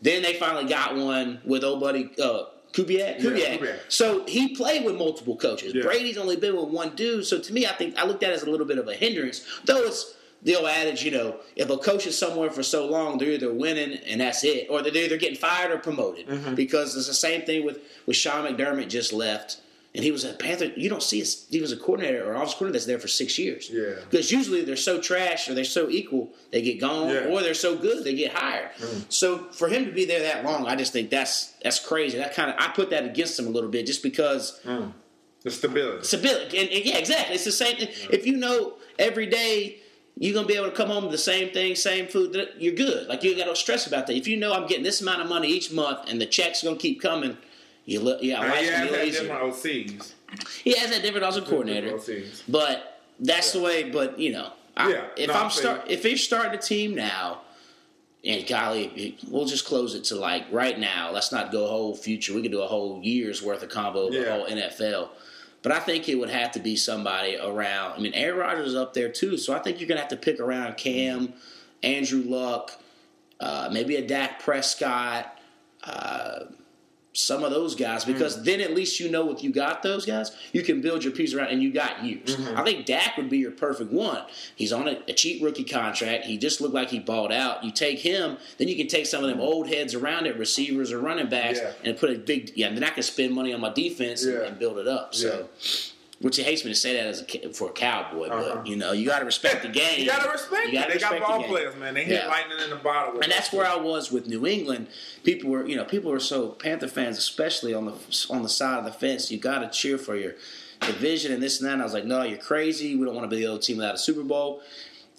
Then 0.00 0.22
they 0.22 0.34
finally 0.34 0.66
got 0.66 0.96
one 0.96 1.40
with 1.44 1.64
old 1.64 1.80
buddy 1.80 2.10
uh, 2.22 2.44
Kubiak. 2.76 3.20
Kubiak. 3.20 3.58
Kubiak. 3.58 3.78
So 3.88 4.24
he 4.26 4.54
played 4.54 4.84
with 4.84 4.96
multiple 4.96 5.36
coaches. 5.36 5.74
Yeah. 5.74 5.82
Brady's 5.82 6.18
only 6.18 6.36
been 6.36 6.56
with 6.56 6.68
one 6.68 6.94
dude. 6.94 7.26
So 7.26 7.38
to 7.40 7.52
me, 7.52 7.66
I 7.66 7.72
think 7.72 7.96
I 7.96 8.04
looked 8.04 8.22
at 8.22 8.30
it 8.30 8.34
as 8.34 8.42
a 8.42 8.50
little 8.50 8.66
bit 8.66 8.78
of 8.78 8.88
a 8.88 8.94
hindrance. 8.94 9.44
Though 9.64 9.82
it's 9.84 10.14
the 10.42 10.56
old 10.56 10.66
adage, 10.66 11.02
you 11.02 11.10
know, 11.10 11.36
if 11.56 11.70
a 11.70 11.78
coach 11.78 12.06
is 12.06 12.16
somewhere 12.16 12.50
for 12.50 12.62
so 12.62 12.86
long, 12.86 13.18
they're 13.18 13.30
either 13.30 13.52
winning 13.52 13.98
and 14.06 14.20
that's 14.20 14.44
it, 14.44 14.68
or 14.68 14.82
they're 14.82 14.94
either 14.94 15.16
getting 15.16 15.38
fired 15.38 15.72
or 15.72 15.78
promoted. 15.78 16.28
Mm-hmm. 16.28 16.54
Because 16.54 16.96
it's 16.96 17.08
the 17.08 17.14
same 17.14 17.42
thing 17.42 17.64
with 17.64 17.80
with 18.04 18.16
Sean 18.16 18.44
McDermott 18.44 18.88
just 18.88 19.12
left. 19.12 19.60
And 19.96 20.04
he 20.04 20.12
was 20.12 20.24
a 20.24 20.34
Panther. 20.34 20.66
You 20.76 20.88
don't 20.90 21.02
see 21.02 21.18
his, 21.20 21.46
he 21.50 21.60
was 21.60 21.72
a 21.72 21.76
coordinator 21.76 22.24
or 22.30 22.36
office 22.36 22.52
coordinator 22.52 22.72
that's 22.74 22.84
there 22.86 22.98
for 22.98 23.08
six 23.08 23.38
years. 23.38 23.70
Yeah. 23.72 23.94
Because 24.08 24.30
usually 24.30 24.62
they're 24.62 24.76
so 24.76 25.00
trash 25.00 25.48
or 25.48 25.54
they're 25.54 25.64
so 25.64 25.88
equal, 25.88 26.30
they 26.52 26.60
get 26.62 26.78
gone, 26.80 27.08
Yeah. 27.08 27.20
Mm. 27.22 27.30
or 27.30 27.40
they're 27.42 27.54
so 27.54 27.76
good, 27.76 28.04
they 28.04 28.14
get 28.14 28.32
hired. 28.34 28.70
So 29.08 29.38
for 29.52 29.68
him 29.68 29.86
to 29.86 29.92
be 29.92 30.04
there 30.04 30.20
that 30.20 30.44
long, 30.44 30.66
I 30.66 30.76
just 30.76 30.92
think 30.92 31.08
that's 31.10 31.54
that's 31.64 31.78
crazy. 31.80 32.18
That 32.18 32.34
kind 32.34 32.50
of 32.50 32.56
I 32.58 32.68
put 32.68 32.90
that 32.90 33.04
against 33.04 33.38
him 33.38 33.46
a 33.46 33.50
little 33.50 33.70
bit, 33.70 33.86
just 33.86 34.02
because 34.02 34.60
the 35.42 35.50
stability. 35.50 36.04
stability. 36.04 36.58
And, 36.58 36.68
and 36.70 36.84
yeah, 36.84 36.98
exactly. 36.98 37.34
It's 37.34 37.44
the 37.44 37.52
same 37.52 37.76
thing. 37.76 37.88
If 38.10 38.26
you 38.26 38.36
know 38.36 38.74
every 38.98 39.26
day 39.26 39.78
you're 40.18 40.34
gonna 40.34 40.46
be 40.46 40.56
able 40.56 40.70
to 40.70 40.76
come 40.76 40.88
home 40.88 41.04
with 41.04 41.12
the 41.12 41.18
same 41.18 41.50
thing, 41.52 41.74
same 41.74 42.06
food, 42.06 42.32
that- 42.32 42.60
you're 42.60 42.74
good. 42.74 43.06
Like 43.06 43.22
you 43.22 43.30
ain't 43.30 43.38
got 43.38 43.46
no 43.46 43.54
stress 43.54 43.86
about 43.86 44.06
that. 44.08 44.16
If 44.16 44.26
you 44.26 44.36
know 44.36 44.52
I'm 44.52 44.66
getting 44.66 44.82
this 44.84 45.00
amount 45.00 45.20
of 45.22 45.28
money 45.28 45.48
each 45.48 45.70
month 45.72 46.00
and 46.08 46.20
the 46.20 46.26
checks 46.26 46.62
gonna 46.62 46.76
keep 46.76 47.00
coming, 47.02 47.36
you 47.86 48.00
look. 48.00 48.22
Yeah, 48.22 48.40
Now, 48.42 48.48
life's 48.48 48.60
he 48.60 48.66
gonna 48.66 48.76
has 48.78 48.88
be 48.90 48.94
had 48.96 49.22
little 49.24 49.50
different. 49.50 49.54
OCs. 49.54 50.12
He 50.64 50.76
has 50.78 50.90
that 50.90 51.02
different 51.02 51.24
offensive 51.24 51.48
coordinator, 51.48 51.98
but 52.48 53.00
that's 53.20 53.52
the 53.52 53.60
way. 53.60 53.90
But 53.90 54.18
you 54.18 54.32
know, 54.32 54.50
I, 54.76 54.90
Yeah, 54.90 55.04
if 55.16 55.28
no, 55.28 55.34
I 55.34 55.42
I'm 55.44 55.50
start, 55.50 55.82
if 55.88 56.02
he's 56.02 56.22
starting 56.22 56.52
a 56.52 56.60
team 56.60 56.94
now, 56.94 57.40
and 58.24 58.46
golly, 58.46 59.16
we'll 59.28 59.44
just 59.46 59.64
close 59.64 59.94
it 59.94 60.04
to 60.04 60.16
like 60.16 60.44
right 60.50 60.78
now. 60.78 61.12
Let's 61.12 61.30
not 61.32 61.52
go 61.52 61.66
whole 61.68 61.94
future. 61.96 62.34
We 62.34 62.42
could 62.42 62.50
do 62.50 62.60
a 62.60 62.66
whole 62.66 63.00
year's 63.02 63.40
worth 63.42 63.62
of 63.62 63.68
combo 63.70 64.08
of 64.08 64.12
the 64.12 64.20
Yeah. 64.20 64.30
whole 64.32 64.46
NFL. 64.46 65.10
But 65.62 65.72
I 65.72 65.78
think 65.80 66.08
it 66.08 66.16
would 66.16 66.28
have 66.30 66.52
to 66.52 66.60
be 66.60 66.76
somebody 66.76 67.36
around. 67.36 67.92
I 67.92 67.98
mean, 68.00 68.14
Aaron 68.14 68.38
Rodgers 68.38 68.68
is 68.68 68.74
up 68.74 68.94
there 68.94 69.08
too, 69.08 69.36
so 69.38 69.52
I 69.54 69.58
think 69.60 69.80
you're 69.80 69.88
gonna 69.88 70.00
have 70.00 70.10
to 70.10 70.16
pick 70.16 70.38
around 70.40 70.76
Cam, 70.76 71.32
Andrew 71.84 72.22
Luck, 72.26 72.80
uh, 73.40 73.68
maybe 73.72 73.96
a 73.96 74.02
Dak 74.06 74.40
Prescott. 74.42 75.38
Uh, 75.84 76.46
some 77.16 77.42
of 77.42 77.50
those 77.50 77.74
guys 77.74 78.04
mm-hmm. 78.04 78.12
because 78.12 78.42
then 78.42 78.60
at 78.60 78.74
least 78.74 79.00
you 79.00 79.10
know 79.10 79.30
if 79.30 79.42
you 79.42 79.50
got 79.50 79.82
those 79.82 80.04
guys, 80.04 80.32
you 80.52 80.62
can 80.62 80.80
build 80.80 81.02
your 81.02 81.12
piece 81.12 81.32
around 81.34 81.48
and 81.48 81.62
you 81.62 81.72
got 81.72 82.04
years. 82.04 82.36
Mm-hmm. 82.36 82.58
I 82.58 82.62
think 82.62 82.86
Dak 82.86 83.16
would 83.16 83.30
be 83.30 83.38
your 83.38 83.50
perfect 83.50 83.90
one. 83.90 84.22
He's 84.54 84.72
on 84.72 84.86
a, 84.86 85.00
a 85.08 85.12
cheap 85.12 85.42
rookie 85.42 85.64
contract. 85.64 86.24
He 86.24 86.36
just 86.36 86.60
looked 86.60 86.74
like 86.74 86.90
he 86.90 86.98
balled 86.98 87.32
out. 87.32 87.64
You 87.64 87.72
take 87.72 88.00
him, 88.00 88.36
then 88.58 88.68
you 88.68 88.76
can 88.76 88.86
take 88.86 89.06
some 89.06 89.24
of 89.24 89.30
them 89.30 89.40
old 89.40 89.68
heads 89.68 89.94
around 89.94 90.26
it, 90.26 90.36
receivers 90.36 90.92
or 90.92 91.00
running 91.00 91.28
backs, 91.28 91.58
Yeah. 91.58 91.72
and 91.84 91.96
put 91.98 92.10
a 92.10 92.18
big 92.18 92.52
yeah. 92.54 92.72
Then 92.72 92.84
I 92.84 92.90
can 92.90 93.02
spend 93.02 93.34
money 93.34 93.52
on 93.54 93.60
my 93.60 93.72
defense 93.72 94.24
Yeah. 94.24 94.42
and 94.44 94.58
build 94.58 94.78
it 94.78 94.86
up. 94.86 95.14
So. 95.14 95.48
Which 96.22 96.38
it 96.38 96.44
hates 96.44 96.64
me 96.64 96.70
to 96.70 96.74
say 96.74 96.94
that 96.94 97.06
as 97.06 97.20
a 97.20 97.52
for 97.52 97.68
a 97.68 97.72
cowboy, 97.72 98.28
Uh-huh. 98.28 98.54
but 98.56 98.66
you 98.66 98.76
know 98.76 98.92
you 98.92 99.04
got 99.06 99.18
to 99.18 99.26
respect 99.26 99.62
the 99.62 99.68
game. 99.68 99.98
You 100.00 100.06
gotta 100.06 100.30
respect 100.30 100.68
You 100.68 100.72
gotta 100.72 100.92
They 100.94 100.98
got 100.98 101.12
respect 101.12 101.14
the 101.14 101.38
ball 101.38 101.42
players, 101.44 101.76
man. 101.76 101.92
They 101.92 102.04
hit 102.04 102.22
Yeah. 102.22 102.28
lightning 102.28 102.58
in 102.64 102.70
the 102.70 102.76
bottle. 102.76 103.14
with 103.14 103.24
And 103.24 103.30
that's 103.32 103.52
where 103.52 103.66
I 103.66 103.76
was 103.76 104.10
with 104.10 104.26
New 104.26 104.46
England. 104.46 104.86
People 105.24 105.50
were, 105.50 105.66
you 105.68 105.76
know, 105.76 105.84
people 105.84 106.10
were 106.10 106.18
so 106.20 106.48
Panther 106.48 106.88
fans, 106.88 107.18
especially 107.18 107.74
on 107.74 107.84
the 107.84 107.92
on 108.30 108.42
the 108.42 108.48
side 108.48 108.78
of 108.78 108.86
the 108.86 108.92
fence. 108.92 109.30
You 109.30 109.36
got 109.38 109.58
to 109.58 109.68
cheer 109.68 109.98
for 109.98 110.16
your 110.16 110.36
division 110.80 111.32
and 111.32 111.42
this 111.42 111.60
and 111.60 111.68
that. 111.68 111.74
And 111.74 111.82
I 111.82 111.84
was 111.84 111.92
like, 111.92 112.06
no, 112.06 112.22
you're 112.22 112.38
crazy. 112.38 112.96
We 112.96 113.04
don't 113.04 113.14
want 113.14 113.28
to 113.30 113.36
be 113.36 113.42
the 113.44 113.50
other 113.52 113.60
team 113.60 113.76
without 113.76 113.94
a 113.96 113.98
Super 113.98 114.22
Bowl. 114.22 114.62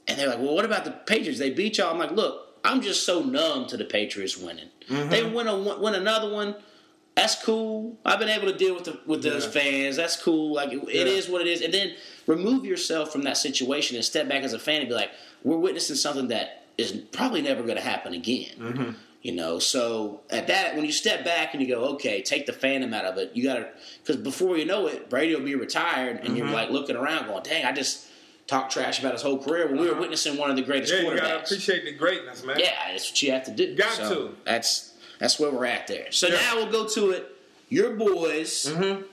And 0.08 0.18
they're 0.18 0.28
like, 0.30 0.40
well, 0.40 0.56
what 0.56 0.66
about 0.66 0.84
the 0.84 0.92
Patriots? 0.92 1.38
They 1.38 1.52
beat 1.52 1.78
y'all. 1.78 1.92
I'm 1.92 2.00
like, 2.00 2.12
look, 2.12 2.58
I'm 2.64 2.82
just 2.82 3.06
so 3.06 3.22
numb 3.22 3.68
to 3.68 3.78
the 3.78 3.86
Patriots 3.86 4.36
winning. 4.38 4.70
Mm-hmm. 4.90 5.10
They 5.10 5.24
win 5.24 5.48
a 5.48 5.58
win 5.80 5.94
another 5.94 6.32
one. 6.34 6.56
That's 7.18 7.36
cool. 7.44 7.98
I've 8.06 8.20
been 8.20 8.30
able 8.30 8.46
to 8.52 8.56
deal 8.58 8.76
with 8.76 8.86
the, 8.86 9.00
with 9.08 9.24
those 9.24 9.46
Yeah. 9.46 9.52
fans. 9.52 9.96
That's 9.98 10.16
cool. 10.22 10.54
Like 10.54 10.72
it, 10.72 10.78
it 10.88 11.08
Yeah. 11.08 11.14
is 11.14 11.28
what 11.28 11.42
it 11.42 11.48
is. 11.48 11.62
And 11.62 11.74
then 11.74 11.96
remove 12.28 12.64
yourself 12.64 13.12
from 13.12 13.24
that 13.24 13.38
situation 13.38 13.96
and 13.96 14.06
step 14.06 14.30
back 14.30 14.44
as 14.44 14.54
a 14.54 14.60
fan 14.60 14.82
and 14.82 14.88
be 14.90 14.94
like, 14.96 15.10
we're 15.44 15.58
witnessing 15.58 15.96
something 15.96 16.28
that 16.30 16.66
is 16.78 16.92
probably 17.12 17.42
never 17.42 17.64
going 17.64 17.76
to 17.78 17.82
happen 17.84 18.14
again. 18.14 18.52
Mm-hmm. 18.60 18.90
You 19.24 19.32
know, 19.34 19.58
so 19.58 20.22
at 20.30 20.46
that 20.48 20.76
when 20.76 20.86
you 20.86 20.92
step 20.92 21.26
back 21.26 21.54
and 21.56 21.62
you 21.62 21.68
go, 21.68 21.86
okay, 21.96 22.22
take 22.22 22.46
the 22.46 22.54
fandom 22.54 22.94
out 22.94 23.04
of 23.06 23.18
it. 23.18 23.32
You 23.34 23.44
got 23.44 23.56
to 23.56 23.68
because 24.04 24.16
before 24.18 24.56
you 24.58 24.66
know 24.66 24.86
it, 24.88 25.10
Brady 25.10 25.36
will 25.36 25.42
be 25.44 25.56
retired, 25.56 26.18
and 26.18 26.28
Mm-hmm. 26.28 26.36
you're 26.38 26.48
like 26.50 26.70
looking 26.70 26.96
around, 26.96 27.26
going, 27.28 27.42
dang, 27.44 27.66
I 27.66 27.72
just 27.72 28.06
talked 28.46 28.72
trash 28.72 29.00
about 29.00 29.14
his 29.14 29.24
whole 29.24 29.40
career 29.40 29.68
when 29.68 29.80
we 29.82 29.90
were 29.90 30.00
witnessing 30.00 30.38
one 30.38 30.52
of 30.52 30.56
the 30.56 30.62
greatest 30.62 30.94
Uh-huh. 30.94 31.02
Yeah, 31.04 31.10
you 31.14 31.18
gotta 31.20 31.34
quarterbacks. 31.40 31.46
appreciate 31.46 31.84
the 31.86 31.94
greatness, 31.94 32.44
man. 32.46 32.60
Yeah, 32.60 32.72
that's 32.92 33.10
what 33.10 33.22
you 33.24 33.32
have 33.32 33.44
to 33.46 33.52
do. 33.52 33.76
Got 33.76 33.92
So 33.94 34.28
to. 34.28 34.36
That's 34.46 34.94
That's 35.20 35.40
where 35.40 35.52
we're 35.52 35.66
at 35.66 35.88
there. 35.88 36.12
So 36.12 36.28
now 36.30 36.56
we'll 36.56 36.72
go 36.72 36.88
to 36.90 37.12
it. 37.12 37.32
Your 37.70 37.92
boys, 37.96 38.66
Mm-hmm. 38.66 39.04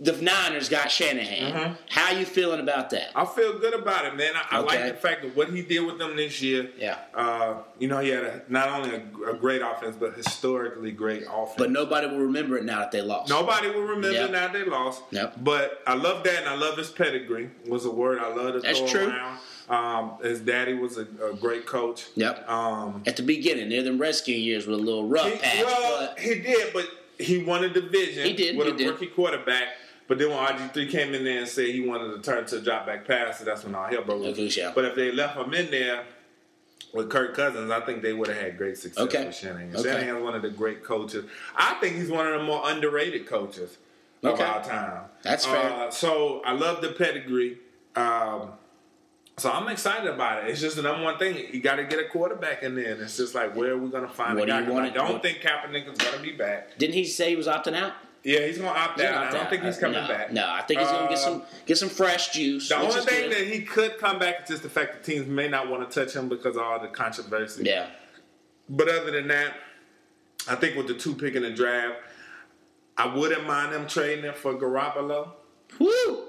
the 0.00 0.12
Niners 0.22 0.68
got 0.68 0.88
Shanahan. 0.90 1.52
Mm-hmm. 1.52 1.72
How 1.88 2.12
you 2.12 2.24
feeling 2.24 2.60
about 2.60 2.90
that? 2.90 3.10
I 3.16 3.24
feel 3.24 3.58
good 3.58 3.74
about 3.74 4.04
it, 4.04 4.14
man. 4.14 4.32
I, 4.36 4.58
I 4.58 4.58
like 4.60 4.84
the 4.86 4.94
fact 4.94 5.24
of 5.24 5.34
what 5.36 5.48
he 5.50 5.62
did 5.62 5.80
with 5.84 5.98
them 5.98 6.14
this 6.14 6.40
year. 6.40 6.70
Yeah. 6.78 6.98
Uh, 7.12 7.54
you 7.80 7.88
know, 7.88 7.98
he 7.98 8.10
had 8.10 8.22
a, 8.22 8.42
not 8.48 8.68
only 8.68 8.94
a, 8.94 9.30
a 9.30 9.34
great 9.34 9.60
offense, 9.62 9.96
but 9.98 10.14
historically 10.14 10.92
great 10.92 11.24
offense. 11.28 11.54
But 11.58 11.72
nobody 11.72 12.06
will 12.06 12.18
remember 12.20 12.56
it 12.56 12.64
now 12.64 12.78
that 12.78 12.92
they 12.92 13.02
lost. 13.02 13.28
Nobody 13.28 13.70
will 13.70 13.82
remember 13.82 14.12
Yep. 14.12 14.30
now 14.30 14.46
they 14.52 14.62
lost. 14.64 15.02
Yep. 15.10 15.38
But 15.42 15.82
I 15.88 15.94
love 15.94 16.22
that, 16.22 16.38
and 16.40 16.48
I 16.48 16.54
love 16.54 16.78
his 16.78 16.90
pedigree. 16.90 17.50
Was 17.66 17.84
a 17.84 17.90
word 17.90 18.20
I 18.20 18.32
love 18.32 18.52
to 18.54 18.60
That's 18.60 18.78
throw 18.78 18.88
true. 18.88 19.08
around. 19.08 19.38
Um, 19.68 20.12
his 20.22 20.40
daddy 20.40 20.74
was 20.74 20.96
a, 20.96 21.06
a 21.22 21.34
great 21.34 21.66
coach. 21.66 22.06
Yep. 22.14 22.48
Um, 22.48 23.02
At 23.06 23.16
the 23.16 23.22
beginning, 23.22 23.68
near 23.68 23.82
the 23.82 23.92
Redskin 23.92 24.40
years 24.40 24.66
with 24.66 24.78
a 24.78 24.82
little 24.82 25.06
rough 25.08 25.30
he, 25.30 25.38
patch. 25.38 25.64
well, 25.64 26.08
but 26.08 26.18
he 26.18 26.40
did, 26.40 26.72
but 26.72 26.86
he 27.18 27.42
won 27.44 27.64
a 27.64 27.68
division 27.68 28.24
He 28.24 28.32
did, 28.32 28.56
with 28.56 28.66
he 28.68 28.72
a 28.72 28.76
did. 28.76 28.88
rookie 28.88 29.06
quarterback. 29.08 29.64
But 30.06 30.18
then 30.18 30.30
when 30.30 30.38
RG 30.38 30.72
three 30.72 30.86
came 30.90 31.12
in 31.12 31.22
there 31.22 31.40
and 31.40 31.48
said 31.48 31.66
he 31.66 31.86
wanted 31.86 32.14
to 32.14 32.22
turn 32.22 32.46
to 32.46 32.56
a 32.56 32.60
drop 32.62 32.86
back 32.86 33.06
passer, 33.06 33.44
that's 33.44 33.62
when 33.64 33.74
all 33.74 33.84
hell 33.84 34.02
broke 34.02 34.22
loose. 34.22 34.38
Okay, 34.38 34.50
yeah. 34.62 34.72
But 34.74 34.86
if 34.86 34.94
they 34.94 35.12
left 35.12 35.36
him 35.36 35.52
in 35.52 35.70
there 35.70 36.04
with 36.94 37.10
Kirk 37.10 37.34
Cousins, 37.36 37.70
I 37.70 37.80
think 37.80 38.00
they 38.00 38.14
would 38.14 38.28
have 38.28 38.38
had 38.38 38.56
great 38.56 38.78
success 38.78 39.04
Okay. 39.04 39.26
with 39.26 39.34
Shanahan. 39.34 39.76
Okay. 39.76 39.82
Shanahan's 39.82 40.22
one 40.22 40.34
of 40.34 40.40
the 40.40 40.48
great 40.48 40.82
coaches. 40.82 41.26
I 41.54 41.74
think 41.74 41.96
he's 41.96 42.08
one 42.10 42.26
of 42.26 42.40
the 42.40 42.46
more 42.46 42.62
underrated 42.64 43.26
coaches 43.26 43.76
of 44.22 44.30
Okay. 44.32 44.42
our 44.44 44.64
time. 44.64 45.02
That's 45.22 45.44
fair. 45.44 45.70
Uh, 45.70 45.90
so 45.90 46.40
I 46.46 46.52
love 46.52 46.80
the 46.80 46.92
pedigree. 46.92 47.58
Um, 47.94 48.52
so 49.38 49.50
I'm 49.50 49.68
excited 49.68 50.08
about 50.12 50.44
it. 50.44 50.50
It's 50.50 50.60
just 50.60 50.76
the 50.76 50.82
number 50.82 51.02
one 51.04 51.18
thing. 51.18 51.36
You 51.52 51.60
got 51.60 51.76
to 51.76 51.84
get 51.84 51.98
a 51.98 52.04
quarterback 52.08 52.62
in 52.62 52.74
there. 52.74 52.92
And 52.92 53.02
it's 53.02 53.16
just 53.16 53.34
like, 53.34 53.54
where 53.56 53.72
are 53.72 53.78
we 53.78 53.88
going 53.88 54.06
to 54.06 54.12
find 54.12 54.38
What 54.38 54.48
a 54.50 54.60
do 54.60 54.66
guy? 54.66 54.70
want 54.70 54.86
I 54.86 54.90
don't 54.90 55.12
what- 55.14 55.22
think 55.22 55.38
Kaepernick 55.38 55.90
is 55.90 55.96
going 55.98 56.14
to 56.16 56.20
be 56.22 56.32
back. 56.32 56.76
didn't 56.78 56.94
he 56.94 57.04
say 57.04 57.30
he 57.30 57.36
was 57.36 57.46
opting 57.46 57.74
out? 57.74 57.92
Yeah, 58.24 58.40
he's 58.46 58.58
going 58.58 58.72
to 58.72 58.78
opt 58.78 59.00
out. 59.00 59.14
I 59.14 59.30
don't 59.30 59.42
out. 59.44 59.50
think 59.50 59.62
he's 59.62 59.78
coming 59.78 60.02
no, 60.02 60.08
back. 60.08 60.32
No, 60.32 60.44
I 60.50 60.62
think 60.62 60.80
he's 60.80 60.88
gonna 60.90 61.08
get 61.08 61.18
Uh, 61.18 61.22
some 61.22 61.42
get 61.66 61.78
some 61.78 61.88
fresh 61.88 62.30
juice. 62.32 62.68
The 62.68 62.76
only 62.76 63.00
thing 63.02 63.30
good. 63.30 63.32
that 63.32 63.46
he 63.46 63.62
could 63.62 63.96
come 63.98 64.18
back 64.18 64.42
is 64.42 64.48
just 64.48 64.62
the 64.64 64.68
fact 64.68 64.92
that 64.92 65.04
teams 65.04 65.28
may 65.28 65.48
not 65.48 65.68
want 65.70 65.88
to 65.88 66.04
touch 66.04 66.14
him 66.16 66.28
because 66.28 66.56
of 66.56 66.62
all 66.62 66.80
the 66.80 66.88
controversy. 66.88 67.62
yeah, 67.64 67.86
But 68.68 68.88
other 68.88 69.12
than 69.12 69.28
that, 69.28 69.54
I 70.48 70.56
think 70.56 70.76
with 70.76 70.88
the 70.88 70.94
two 70.94 71.14
pick 71.14 71.36
in 71.36 71.42
the 71.42 71.50
draft, 71.50 71.96
I 72.96 73.06
wouldn't 73.06 73.46
mind 73.46 73.72
them 73.72 73.86
trading 73.86 74.24
it 74.24 74.36
for 74.36 74.52
Garoppolo. 74.54 75.30
woo. 75.78 76.24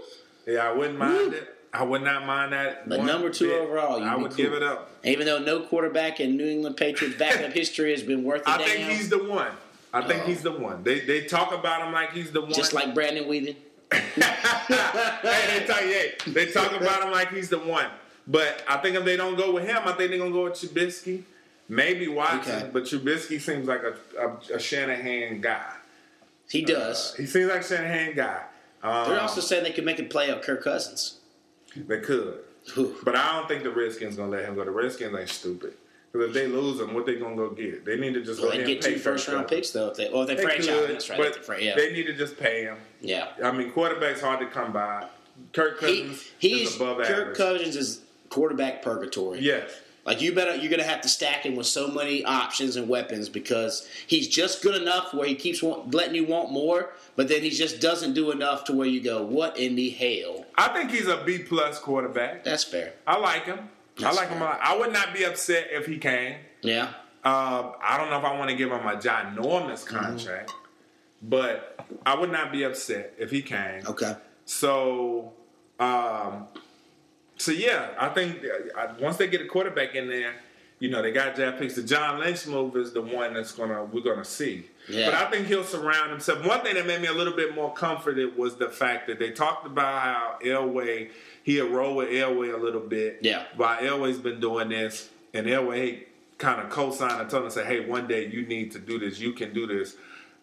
Yeah, 0.48 0.70
I 0.70 0.72
wouldn't 0.72 1.00
mind 1.00 1.18
Woo. 1.18 1.32
it. 1.32 1.56
I 1.74 1.84
would 1.84 2.02
not 2.02 2.26
mind 2.26 2.54
that. 2.54 2.90
But 2.90 3.04
number 3.04 3.30
two 3.30 3.48
bit. 3.48 3.62
overall, 3.62 4.02
I 4.04 4.16
would 4.16 4.32
cool. 4.32 4.38
give 4.38 4.54
it 4.54 4.64
up. 4.64 4.92
Even 5.04 5.26
though 5.26 5.40
no 5.40 5.62
quarterback 5.62 6.20
in 6.20 6.36
New 6.36 6.48
England 6.48 6.78
Patriots 6.78 7.18
backup 7.18 7.52
history 7.54 7.92
has 7.92 8.04
been 8.04 8.24
worth 8.24 8.44
I 8.46 8.58
damn, 8.58 8.68
think 8.68 8.90
he's 8.90 9.10
the 9.10 9.24
one. 9.24 9.52
I 9.94 10.02
think 10.02 10.24
he's 10.24 10.42
the 10.42 10.52
one. 10.52 10.84
They 10.84 11.00
they 11.02 11.26
talk 11.26 11.52
about 11.54 11.86
him 11.86 11.94
like 11.94 12.12
he's 12.14 12.32
the 12.32 12.42
one. 12.42 12.54
just 12.54 12.74
like 12.74 12.94
Brandon 12.94 13.26
Weeden. 13.26 13.56
hey, 13.92 15.60
they 15.60 15.66
talk, 15.66 15.82
yeah, 15.82 16.34
they 16.34 16.52
talk 16.52 16.80
about 16.80 17.04
him 17.04 17.12
like 17.12 17.34
he's 17.34 17.50
the 17.50 17.60
one. 17.60 17.88
But 18.28 18.64
I 18.68 18.78
think 18.78 18.96
if 18.96 19.06
they 19.06 19.18
don't 19.18 19.36
go 19.36 19.52
with 19.54 19.66
him, 19.66 19.80
I 19.84 19.94
think 19.94 20.12
they're 20.12 20.20
gonna 20.20 20.32
go 20.32 20.44
with 20.44 20.54
Trubisky, 20.54 21.24
maybe 21.68 22.08
Watson. 22.08 22.56
Okay. 22.56 22.70
But 22.72 22.84
Trubisky 22.84 23.42
seems 23.42 23.68
like 23.68 23.82
a, 23.82 23.96
a, 24.20 24.56
a 24.56 24.60
Shanahan 24.60 25.42
guy. 25.42 25.74
He 26.50 26.64
does. 26.64 27.16
He 27.16 27.26
seems 27.26 27.50
like 27.50 27.62
a 27.62 27.64
Shanahan 27.64 28.16
guy. 28.16 28.44
Um, 28.82 29.10
They're 29.10 29.20
also 29.20 29.42
saying 29.42 29.64
they 29.64 29.72
could 29.72 29.86
make 29.86 30.00
a 30.00 30.04
play 30.04 30.32
out 30.32 30.42
Kirk 30.42 30.64
Cousins. 30.64 31.19
They 31.76 32.00
could, 32.00 32.40
but 33.04 33.16
I 33.16 33.34
don't 33.38 33.48
think 33.48 33.64
the 33.64 33.72
Redskins 33.72 34.16
gonna 34.16 34.32
let 34.32 34.46
him 34.46 34.56
go. 34.56 34.66
The 34.66 34.72
Redskins 34.72 35.16
ain't 35.18 35.30
stupid. 35.30 35.74
Because 36.12 36.30
if 36.30 36.34
they 36.34 36.48
lose 36.48 36.80
him, 36.80 36.96
what 36.96 37.06
they 37.06 37.16
gonna 37.18 37.36
go 37.36 37.52
get? 37.52 37.86
They 37.86 37.96
need 37.96 38.16
to 38.16 38.24
just 38.24 38.42
Well, 38.42 38.52
go 38.52 38.58
they 38.58 38.64
get 38.64 38.82
two 38.82 38.94
round 38.96 39.06
himself. 39.06 39.48
picks 39.48 39.70
though. 39.72 39.90
If 39.90 39.98
they, 39.98 40.10
well, 40.10 40.26
they 40.26 40.34
They 40.36 40.42
franchise. 40.44 40.66
could, 40.68 40.90
That's 40.90 41.10
right. 41.10 41.20
but 41.20 41.34
they 41.36 41.42
fra- 41.42 41.62
yeah, 41.62 41.76
they 41.76 41.94
need 41.94 42.08
to 42.08 42.14
just 42.14 42.38
pay 42.40 42.64
him. 42.64 42.78
yeah. 43.00 43.28
I 43.44 43.52
mean, 43.52 43.72
quarterback's 43.72 44.22
hard 44.22 44.40
to 44.40 44.48
come 44.48 44.72
by. 44.74 45.06
Kirk 45.54 45.80
He, 45.82 46.02
Cousins 46.02 46.32
he's 46.40 46.70
is 46.70 46.76
above 46.78 46.98
Kirk 46.98 47.10
average. 47.10 47.38
Cousins 47.38 47.76
is 47.76 48.02
quarterback 48.30 48.82
purgatory. 48.82 49.40
Yes. 49.40 49.70
Like 50.06 50.20
you 50.22 50.34
better, 50.34 50.56
you're 50.56 50.72
gonna 50.72 50.82
have 50.84 51.02
to 51.02 51.10
stack 51.10 51.46
him 51.46 51.56
with 51.56 51.68
so 51.68 51.88
many 51.90 52.26
options 52.26 52.76
and 52.76 52.90
weapons 52.90 53.30
because 53.30 53.88
he's 54.08 54.28
just 54.28 54.64
good 54.64 54.82
enough 54.82 55.14
where 55.14 55.28
he 55.28 55.36
keeps 55.36 55.62
want, 55.62 55.94
letting 55.94 56.16
you 56.16 56.26
want 56.26 56.52
more, 56.52 56.90
but 57.20 57.28
then 57.28 57.42
he 57.42 57.50
just 57.50 57.82
doesn't 57.82 58.14
do 58.14 58.32
enough 58.32 58.64
to 58.64 58.72
where 58.72 58.88
you 58.88 59.02
go, 59.02 59.22
what 59.22 59.58
in 59.60 59.76
the 59.76 59.90
hell? 59.90 60.46
I 60.56 60.70
think 60.70 60.90
he's 60.90 61.06
a 61.10 61.22
B 61.26 61.40
plus 61.40 61.78
quarterback. 61.78 62.46
That's 62.46 62.64
fair. 62.64 62.94
I 63.06 63.18
like 63.18 63.44
him. 63.44 63.68
That's 63.98 64.16
I 64.18 64.22
like 64.22 64.30
him 64.30 64.42
a 64.42 64.46
lot. 64.46 64.60
I 64.64 64.78
would 64.78 64.94
not 64.94 65.14
be 65.14 65.26
upset 65.26 65.68
if 65.70 65.86
he 65.86 65.98
came. 65.98 66.38
Yeah. 66.62 66.84
Um, 67.26 67.74
I 67.84 67.98
don't 67.98 68.10
know 68.10 68.20
if 68.20 68.24
I 68.24 68.38
want 68.40 68.50
to 68.52 68.56
give 68.56 68.72
him 68.72 68.88
a 68.88 68.96
ginormous 68.96 69.84
Mm-hmm. 69.84 69.98
contract, 69.98 70.54
but 71.22 71.86
I 72.06 72.16
would 72.16 72.32
not 72.32 72.54
be 72.54 72.64
upset 72.64 73.14
if 73.18 73.32
he 73.32 73.42
came. 73.42 73.86
Okay. 73.86 74.16
So, 74.46 75.34
um, 75.78 76.48
so 77.36 77.52
yeah, 77.52 77.90
I 78.00 78.08
think 78.08 78.46
uh, 78.78 78.94
once 79.02 79.18
they 79.18 79.28
get 79.28 79.42
a 79.42 79.46
quarterback 79.46 79.94
in 79.94 80.08
there, 80.08 80.36
you 80.80 80.90
know, 80.90 81.02
they 81.02 81.12
got 81.12 81.36
draft 81.36 81.60
picks. 81.60 81.76
The 81.76 81.84
John 81.84 82.20
Lynch 82.20 82.48
move 82.48 82.76
is 82.78 82.94
the 82.94 83.02
one 83.02 83.34
that's 83.34 83.52
gonna 83.52 83.84
we're 83.86 84.02
gonna 84.02 84.24
see. 84.26 84.68
Yeah. 84.88 85.12
But 85.12 85.14
I 85.16 85.30
think 85.30 85.48
he'll 85.48 85.64
surround 85.64 86.10
himself. 86.12 86.46
One 86.46 86.62
thing 86.62 86.76
that 86.76 86.88
made 86.88 87.02
me 87.02 87.08
a 87.08 87.14
little 87.14 87.36
bit 87.36 87.54
more 87.54 87.74
comforted 87.74 88.38
was 88.38 88.56
the 88.56 88.70
fact 88.70 89.08
that 89.08 89.20
they 89.20 89.32
talked 89.32 89.66
about 89.66 90.02
how 90.02 90.38
Elway 90.44 91.10
he 91.44 91.56
had 91.58 91.70
rolled 91.72 91.98
with 91.98 92.10
Elway 92.10 92.54
a 92.54 92.58
little 92.58 92.82
bit. 92.82 93.20
Yeah. 93.22 93.44
While 93.56 93.78
Elway's 93.82 94.20
been 94.20 94.40
doing 94.40 94.70
this, 94.70 95.10
and 95.34 95.48
Elway 95.48 96.06
kind 96.38 96.62
of 96.62 96.70
co-signed 96.70 97.22
and 97.22 97.30
told 97.30 97.44
him, 97.44 97.50
"Say, 97.52 97.66
hey, 97.66 97.86
one 97.86 98.08
day 98.08 98.28
you 98.28 98.46
need 98.46 98.72
to 98.72 98.80
do 98.80 98.98
this. 99.00 99.20
You 99.20 99.34
can 99.34 99.54
do 99.54 99.68
this." 99.68 99.96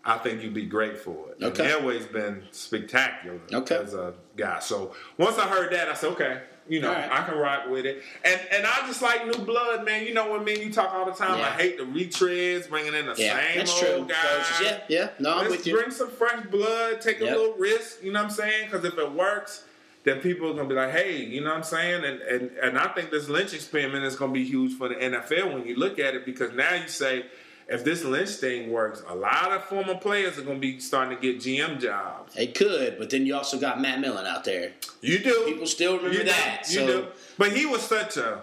I 0.08 0.18
think 0.18 0.40
you'd 0.42 0.54
be 0.54 0.66
great 0.66 0.98
for 0.98 1.30
it. 1.32 1.42
Okay. 1.42 1.72
And 1.74 1.82
Elway's 1.82 2.06
been 2.06 2.44
spectacular 2.52 3.40
Okay. 3.52 3.74
as 3.76 3.92
a 3.94 4.14
guy. 4.36 4.60
So 4.60 4.94
once 5.18 5.36
I 5.38 5.48
heard 5.48 5.72
that, 5.72 5.88
I 5.88 5.94
said, 5.94 6.10
okay, 6.12 6.42
you 6.68 6.80
know, 6.80 6.88
All 6.88 6.94
right. 6.94 7.10
I 7.10 7.24
can 7.24 7.38
rock 7.38 7.68
with 7.68 7.86
it. 7.86 8.02
And 8.24 8.40
and 8.50 8.66
I 8.66 8.86
just 8.86 9.00
like 9.02 9.24
new 9.26 9.44
blood, 9.44 9.84
man. 9.84 10.04
You 10.04 10.14
know 10.14 10.28
what 10.30 10.40
I 10.40 10.44
mean? 10.44 10.60
you 10.60 10.72
talk 10.72 10.92
all 10.92 11.04
the 11.06 11.12
time. 11.12 11.38
Yeah. 11.38 11.46
I 11.46 11.50
hate 11.52 11.78
the 11.78 11.84
retreads, 11.84 12.68
bringing 12.68 12.94
in 12.94 13.06
the 13.06 13.14
Yeah. 13.16 13.38
same 13.40 13.58
That's 13.58 13.72
old 13.72 13.80
true. 13.80 14.06
guys. 14.08 14.46
Coaches, 14.46 14.60
Yeah. 14.62 14.80
Yeah. 14.88 15.08
No, 15.18 15.30
I'm 15.34 15.38
Let's 15.42 15.50
with 15.58 15.66
you. 15.66 15.76
bring 15.76 15.90
some 15.90 16.10
fresh 16.10 16.44
blood, 16.46 17.00
take 17.00 17.20
a 17.20 17.24
little 17.24 17.54
risk. 17.54 18.02
You 18.02 18.12
know 18.12 18.20
what 18.20 18.30
I'm 18.30 18.34
saying? 18.36 18.64
Because 18.70 18.84
if 18.84 18.98
it 18.98 19.12
works, 19.12 19.64
then 20.04 20.20
people 20.20 20.50
are 20.50 20.54
gonna 20.54 20.68
be 20.68 20.74
like, 20.74 20.90
hey, 20.92 21.16
you 21.24 21.40
know 21.40 21.50
what 21.50 21.56
I'm 21.58 21.62
saying? 21.64 22.04
And 22.04 22.20
and 22.22 22.50
and 22.62 22.78
I 22.78 22.88
think 22.88 23.10
this 23.10 23.28
Lynch 23.28 23.52
experiment 23.54 24.04
is 24.04 24.16
gonna 24.16 24.32
be 24.32 24.44
huge 24.44 24.72
for 24.76 24.88
the 24.88 24.94
NFL 24.96 25.52
when 25.52 25.66
you 25.66 25.76
look 25.76 25.98
at 25.98 26.14
it 26.14 26.24
because 26.24 26.52
now 26.52 26.74
you 26.74 26.88
say. 26.88 27.26
If 27.68 27.84
this 27.84 28.04
Lynch 28.04 28.30
thing 28.30 28.70
works, 28.70 29.02
a 29.08 29.14
lot 29.14 29.50
of 29.50 29.64
former 29.64 29.96
players 29.96 30.38
are 30.38 30.42
going 30.42 30.58
to 30.58 30.60
be 30.60 30.78
starting 30.78 31.16
to 31.16 31.20
get 31.20 31.40
GM 31.40 31.80
jobs. 31.80 32.34
They 32.34 32.46
could, 32.46 32.96
but 32.96 33.10
then 33.10 33.26
you 33.26 33.34
also 33.34 33.58
got 33.58 33.80
Matt 33.80 34.00
Millen 34.00 34.24
out 34.24 34.44
there. 34.44 34.72
You 35.00 35.18
do. 35.18 35.44
People 35.46 35.66
still 35.66 35.96
remember 35.96 36.18
you 36.18 36.24
that, 36.24 36.64
Do. 36.68 36.72
You 36.72 36.78
so- 36.78 36.86
do. 36.86 37.08
But 37.36 37.52
he 37.56 37.66
was 37.66 37.82
such 37.82 38.16
a 38.16 38.42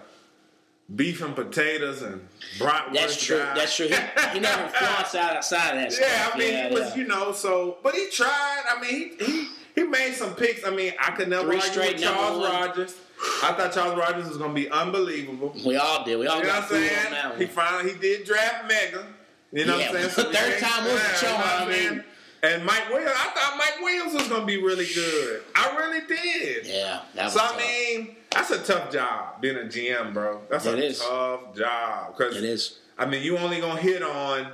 beef 0.94 1.22
and 1.22 1.34
potatoes 1.34 2.02
and 2.02 2.28
bratwurst 2.58 2.92
That's 2.92 3.24
true. 3.24 3.38
guy. 3.38 3.54
That's 3.54 3.74
true. 3.74 3.86
He, 3.88 3.94
he 4.34 4.40
never 4.40 4.68
flossed 4.74 5.14
out 5.14 5.36
outside 5.36 5.70
of 5.76 5.90
that 5.90 5.98
yeah, 5.98 6.22
stuff. 6.22 6.34
I 6.34 6.38
mean, 6.38 6.52
yeah, 6.52 6.68
he 6.68 6.74
was, 6.74 6.90
yeah. 6.90 6.96
you 6.96 7.08
know, 7.08 7.32
so. 7.32 7.78
But 7.82 7.94
he 7.94 8.08
tried. 8.10 8.62
I 8.68 8.80
mean, 8.80 9.12
he 9.18 9.24
he, 9.24 9.48
he 9.74 9.82
made 9.84 10.12
some 10.14 10.34
picks. 10.34 10.66
I 10.66 10.70
mean, 10.70 10.92
I 11.00 11.12
could 11.12 11.28
never 11.28 11.46
Three 11.46 11.56
argue 11.56 11.72
straight 11.72 11.94
with 11.94 12.02
Charles. 12.02 12.44
Rogers. 12.46 12.94
I 13.42 13.52
thought 13.52 13.72
Charles 13.72 13.98
Rogers 13.98 14.28
was 14.28 14.36
going 14.38 14.50
to 14.50 14.60
be 14.60 14.68
unbelievable. 14.70 15.54
We 15.64 15.76
all 15.76 16.04
did. 16.04 16.18
We 16.18 16.26
all 16.26 16.38
You 16.38 16.42
know 16.44 16.48
got 16.48 16.62
what 16.62 16.62
I'm 16.64 16.68
fooled 16.78 16.88
saying? 16.90 17.06
on 17.06 17.12
that 17.12 17.30
one. 17.30 17.38
He 17.40 17.46
finally 17.46 17.92
he 17.92 17.98
did 17.98 18.24
draft 18.26 18.68
Mega. 18.68 19.06
You 19.52 19.66
know 19.66 19.78
Yeah, 19.78 19.92
what 19.92 20.00
I'm 20.04 20.10
saying? 20.10 20.26
but 20.32 20.36
third 20.36 20.58
time 20.60 20.84
was 20.84 21.02
the 21.20 21.26
charm, 21.26 21.42
I 21.44 21.66
mean- 21.68 22.04
And 22.42 22.64
Mike 22.64 22.88
Williams, 22.90 23.12
I 23.16 23.30
thought 23.30 23.54
Mike 23.56 23.80
Williams 23.80 24.12
was 24.14 24.28
going 24.28 24.40
to 24.42 24.46
be 24.46 24.62
really 24.62 24.86
good. 24.94 25.42
I 25.54 25.76
really 25.76 26.06
did. 26.06 26.66
yeah, 26.66 27.00
that 27.14 27.24
was 27.24 27.32
So 27.34 27.40
I 27.42 27.56
mean, 27.56 28.16
that's 28.30 28.50
a 28.50 28.62
tough 28.62 28.92
job 28.92 29.40
being 29.40 29.56
a 29.56 29.60
GM, 29.60 30.12
bro. 30.12 30.40
That's 30.50 30.66
It 30.66 30.78
a 30.78 30.84
is. 30.84 30.98
tough 30.98 31.54
job 31.56 32.16
because 32.16 32.36
It 32.36 32.44
is. 32.44 32.78
I 32.98 33.06
mean, 33.06 33.22
you 33.22 33.38
only 33.38 33.60
gonna 33.60 33.80
hit 33.80 34.02
on 34.02 34.48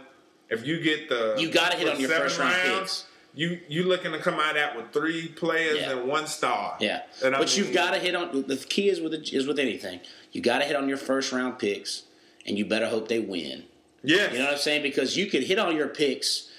if 0.48 0.66
you 0.66 0.80
get 0.80 1.08
the 1.08 1.34
You 1.38 1.50
gotta 1.50 1.76
hit 1.76 1.88
on 1.88 1.98
your 2.00 2.10
first 2.10 2.38
round 2.38 2.54
picks. 2.62 3.04
You 3.40 3.58
you 3.68 3.84
looking 3.84 4.12
to 4.12 4.18
come 4.18 4.34
out 4.34 4.50
of 4.50 4.54
that 4.56 4.76
with 4.76 4.92
three 4.92 5.28
players 5.28 5.78
Yeah. 5.78 5.92
and 5.92 6.06
one 6.06 6.26
star. 6.26 6.76
Yeah, 6.78 7.02
and 7.24 7.34
I 7.34 7.38
but 7.38 7.56
you've 7.56 7.72
got 7.72 7.92
to 7.92 7.98
hit 7.98 8.14
on. 8.14 8.44
The 8.46 8.56
key 8.56 8.90
is 8.90 9.00
with 9.00 9.14
is 9.14 9.46
with 9.46 9.58
anything. 9.58 10.00
You 10.32 10.42
got 10.42 10.58
to 10.58 10.66
hit 10.66 10.76
on 10.76 10.88
your 10.90 10.98
first 10.98 11.32
round 11.32 11.58
picks, 11.58 12.02
and 12.44 12.58
you 12.58 12.66
better 12.66 12.86
hope 12.86 13.08
they 13.08 13.18
win. 13.18 13.64
Yeah, 14.02 14.30
You 14.30 14.38
know 14.40 14.44
what 14.44 14.52
I'm 14.54 14.58
saying? 14.58 14.82
Because 14.82 15.16
you 15.16 15.24
could 15.26 15.44
hit 15.44 15.58
on 15.58 15.74
your 15.74 15.88
picks, 15.88 16.50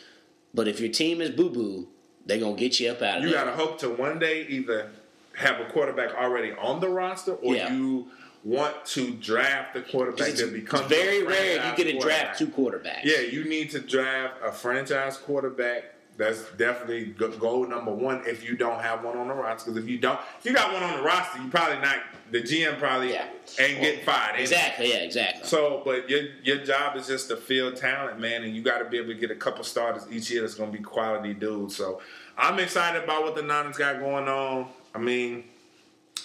but 0.55 0.67
if 0.67 0.79
your 0.79 0.89
team 0.91 1.21
is 1.21 1.29
boo 1.29 1.51
boo, 1.51 1.87
they're 2.25 2.39
gonna 2.39 2.55
get 2.55 2.79
you 2.79 2.89
up 2.89 3.01
out 3.03 3.19
of 3.19 3.25
you 3.25 3.31
got 3.31 3.43
to 3.45 3.51
hope 3.51 3.77
to 3.81 3.89
one 3.91 4.17
day 4.17 4.47
either 4.49 4.89
have 5.35 5.59
a 5.59 5.65
quarterback 5.65 6.15
already 6.15 6.51
on 6.53 6.79
the 6.79 6.89
roster 6.89 7.33
or 7.33 7.55
Yeah. 7.55 7.71
you 7.73 8.07
want 8.43 8.85
to 8.85 9.11
draft 9.11 9.75
the 9.75 9.81
quarterback 9.81 10.29
It's, 10.29 10.41
that 10.41 10.51
becomes 10.51 10.81
it's 10.91 10.95
very 10.99 11.21
rare 11.21 11.55
you 11.69 11.75
get 11.77 11.91
to 11.93 11.99
draft 11.99 12.39
two 12.39 12.47
quarterbacks. 12.47 13.03
Yeah, 13.03 13.19
you 13.19 13.43
need 13.43 13.69
to 13.71 13.79
draft 13.79 14.35
a 14.43 14.51
franchise 14.51 15.17
quarterback 15.17 15.93
that's 16.21 16.43
definitely 16.51 17.05
goal 17.39 17.67
number 17.67 17.91
one. 17.91 18.21
If 18.25 18.43
you 18.47 18.55
don't 18.55 18.79
have 18.81 19.03
one 19.03 19.17
on 19.17 19.27
the 19.27 19.33
roster, 19.33 19.71
because 19.71 19.83
if 19.83 19.89
you 19.89 19.97
don't, 19.97 20.19
if 20.39 20.45
you 20.45 20.53
got 20.53 20.71
one 20.71 20.83
on 20.83 20.97
the 20.97 21.03
roster, 21.03 21.41
you 21.41 21.49
probably 21.49 21.79
not. 21.79 21.97
The 22.31 22.41
GM 22.41 22.77
probably 22.79 23.11
Yeah. 23.11 23.25
ain't 23.59 23.81
getting 23.81 24.05
fired. 24.05 24.39
Exactly. 24.39 24.89
Yeah. 24.91 24.99
Exactly. 24.99 25.45
So, 25.47 25.81
but 25.83 26.09
your 26.09 26.21
your 26.43 26.57
job 26.63 26.95
is 26.95 27.07
just 27.07 27.27
to 27.29 27.35
field 27.35 27.75
talent, 27.75 28.19
man, 28.19 28.43
and 28.43 28.55
you 28.55 28.61
got 28.61 28.77
to 28.79 28.85
be 28.85 28.97
able 28.97 29.09
to 29.09 29.15
get 29.15 29.31
a 29.31 29.35
couple 29.35 29.63
starters 29.63 30.03
each 30.11 30.29
year 30.31 30.41
that's 30.41 30.53
going 30.55 30.71
to 30.71 30.77
be 30.77 30.83
quality 30.83 31.33
dudes. 31.33 31.75
So, 31.75 32.01
I'm 32.37 32.57
excited 32.59 33.03
about 33.03 33.23
what 33.23 33.35
the 33.35 33.41
Niners 33.41 33.77
got 33.77 33.99
going 33.99 34.27
on. 34.29 34.67
I 34.95 34.99
mean, 34.99 35.43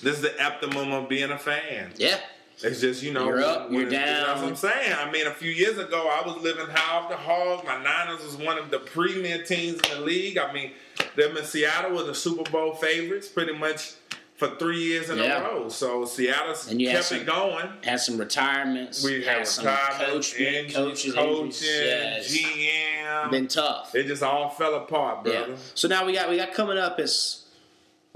this 0.02 0.16
is 0.16 0.22
the 0.22 0.44
optimum 0.44 0.92
of 0.92 1.08
being 1.08 1.30
a 1.30 1.38
fan. 1.38 1.90
yeah. 1.96 2.18
It's 2.62 2.80
just 2.80 3.02
you 3.02 3.12
know 3.12 3.26
You're 3.26 3.42
up, 3.44 3.70
you're 3.70 3.82
when- 3.82 3.92
You 3.92 3.98
know 3.98 4.06
down. 4.06 4.40
what 4.42 4.48
I'm 4.48 4.56
saying? 4.56 4.92
I 4.98 5.10
mean, 5.10 5.26
a 5.26 5.30
few 5.34 5.50
years 5.50 5.76
ago, 5.78 6.08
I 6.08 6.26
was 6.26 6.36
living 6.42 6.66
high 6.66 6.96
off 6.96 7.10
the 7.10 7.16
hog. 7.16 7.64
My 7.66 7.82
Niners 7.82 8.24
was 8.24 8.36
one 8.36 8.56
of 8.58 8.70
the 8.70 8.78
premier 8.78 9.42
teams 9.44 9.74
in 9.80 9.98
the 9.98 10.00
league. 10.00 10.38
I 10.38 10.52
mean, 10.52 10.72
them 11.16 11.36
in 11.36 11.44
Seattle 11.44 11.94
were 11.94 12.04
the 12.04 12.14
Super 12.14 12.50
Bowl 12.50 12.74
favorites, 12.74 13.28
pretty 13.28 13.52
much 13.52 13.92
for 14.36 14.48
three 14.56 14.82
years 14.82 15.08
in 15.10 15.18
Yeah. 15.18 15.38
a 15.38 15.42
row. 15.54 15.68
So 15.70 16.06
you 16.18 16.28
kept 16.28 16.56
some- 17.04 17.18
it 17.20 17.26
going. 17.26 17.68
Had 17.84 18.00
some 18.00 18.18
retirements. 18.18 19.02
We 19.04 19.22
had 19.24 19.46
some 19.46 19.64
retirement, 19.66 20.10
coach, 20.10 20.34
injuries, 20.38 20.74
coaches, 20.74 21.14
coaching. 21.14 21.68
Yeah, 21.72 22.16
it's 22.18 22.36
GM. 22.36 23.30
been 23.30 23.48
tough. 23.48 23.94
it 23.94 24.04
just 24.06 24.22
all 24.22 24.50
fell 24.50 24.74
apart, 24.74 25.26
Yeah. 25.26 25.32
brother. 25.32 25.56
So 25.74 25.88
now 25.88 26.04
we 26.04 26.12
got 26.12 26.28
we 26.30 26.36
got 26.36 26.52
coming 26.52 26.76
up 26.78 27.00
is 27.00 27.44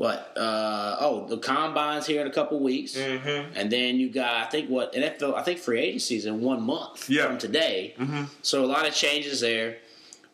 what? 0.01 0.33
Uh, 0.35 0.97
oh, 1.01 1.27
the 1.29 1.37
combines 1.37 2.07
here 2.07 2.23
in 2.23 2.27
a 2.27 2.33
couple 2.33 2.59
weeks, 2.61 2.97
Mm-hmm. 2.97 3.53
and 3.55 3.71
then 3.71 3.97
you 3.97 4.09
got 4.09 4.47
I 4.47 4.49
think 4.49 4.71
what 4.71 4.95
NFL 4.95 5.35
I 5.35 5.43
think 5.43 5.59
free 5.59 5.79
agency 5.81 6.17
is 6.17 6.25
in 6.25 6.41
one 6.41 6.63
month 6.63 7.11
Yeah. 7.11 7.27
from 7.27 7.37
today. 7.37 7.95
Mm-hmm. 7.99 8.25
So 8.41 8.65
a 8.65 8.71
lot 8.77 8.89
of 8.89 8.95
changes 8.95 9.41
there, 9.43 9.77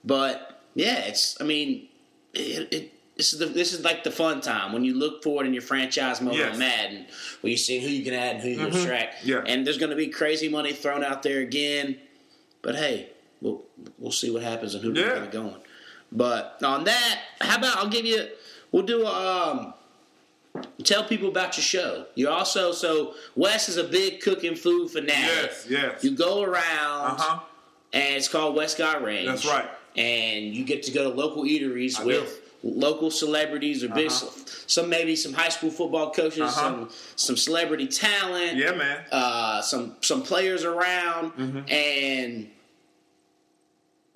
but 0.04 0.60
yeah, 0.74 0.98
it's 1.10 1.36
I 1.40 1.44
mean 1.44 1.88
it. 2.32 2.72
it 2.72 2.92
this 3.16 3.32
is, 3.32 3.38
the, 3.38 3.46
this 3.46 3.72
is 3.72 3.82
like 3.82 4.04
the 4.04 4.10
fun 4.10 4.42
time 4.42 4.74
when 4.74 4.84
you 4.84 4.92
look 4.92 5.22
forward 5.24 5.46
in 5.46 5.54
your 5.54 5.62
franchise 5.62 6.20
mode 6.20 6.34
Yes. 6.34 6.52
on 6.52 6.58
Madden, 6.58 7.06
where 7.40 7.50
you 7.50 7.56
see 7.56 7.80
who 7.80 7.88
you 7.88 8.04
can 8.04 8.12
add 8.12 8.34
and 8.36 8.42
who 8.44 8.50
you 8.50 8.56
can 8.58 8.72
subtract. 8.72 9.24
Yeah. 9.24 9.42
And 9.46 9.66
there's 9.66 9.78
going 9.78 9.88
to 9.88 9.96
be 9.96 10.08
crazy 10.08 10.50
money 10.50 10.74
thrown 10.74 11.02
out 11.02 11.22
there 11.22 11.40
again. 11.40 11.96
But 12.60 12.74
hey, 12.76 13.08
we'll 13.40 13.62
we'll 13.98 14.12
see 14.12 14.30
what 14.30 14.42
happens 14.42 14.74
and 14.74 14.84
who 14.84 14.92
Yeah. 14.92 15.24
it 15.24 15.32
going. 15.32 15.56
But 16.12 16.60
on 16.62 16.84
that, 16.84 17.18
how 17.40 17.56
about 17.56 17.78
I'll 17.78 17.88
give 17.88 18.04
you 18.04 18.26
we'll 18.72 18.84
do 18.86 19.06
um 19.06 19.74
tell 20.84 21.04
people 21.04 21.28
about 21.28 21.56
your 21.56 21.64
show. 21.64 22.06
You 22.14 22.28
also 22.30 22.72
so 22.72 23.14
Wes 23.34 23.68
is 23.68 23.76
a 23.76 23.84
big 23.84 24.20
cooking 24.20 24.54
food 24.56 24.90
fanatic. 24.90 25.50
Yes, 25.50 25.66
yes. 25.68 26.04
You 26.04 26.16
go 26.16 26.42
around 26.42 27.10
Uh 27.12 27.16
huh. 27.18 27.40
and 27.92 28.14
it's 28.16 28.28
called 28.28 28.56
Westcott 28.56 29.02
Range. 29.02 29.26
That's 29.28 29.46
right. 29.46 29.68
And 29.96 30.54
you 30.54 30.64
get 30.64 30.82
to 30.84 30.92
go 30.92 31.10
to 31.10 31.16
local 31.16 31.44
eateries 31.44 31.98
I 32.00 32.04
with 32.04 32.40
local 32.62 33.10
celebrities 33.10 33.84
or 33.84 33.88
big 33.88 34.10
Uh-huh. 34.10 34.30
some 34.66 34.88
maybe 34.88 35.14
some 35.14 35.32
high 35.32 35.50
school 35.50 35.70
football 35.70 36.10
coaches, 36.10 36.40
Uh-huh. 36.40 36.52
some 36.60 36.90
some 37.16 37.36
celebrity 37.36 37.86
talent 37.86 38.56
Yeah, 38.56 38.72
man. 38.72 39.04
uh, 39.12 39.60
some 39.62 39.96
some 40.00 40.22
players 40.22 40.64
around, 40.64 41.32
Mm-hmm. 41.32 41.70
and 41.70 42.50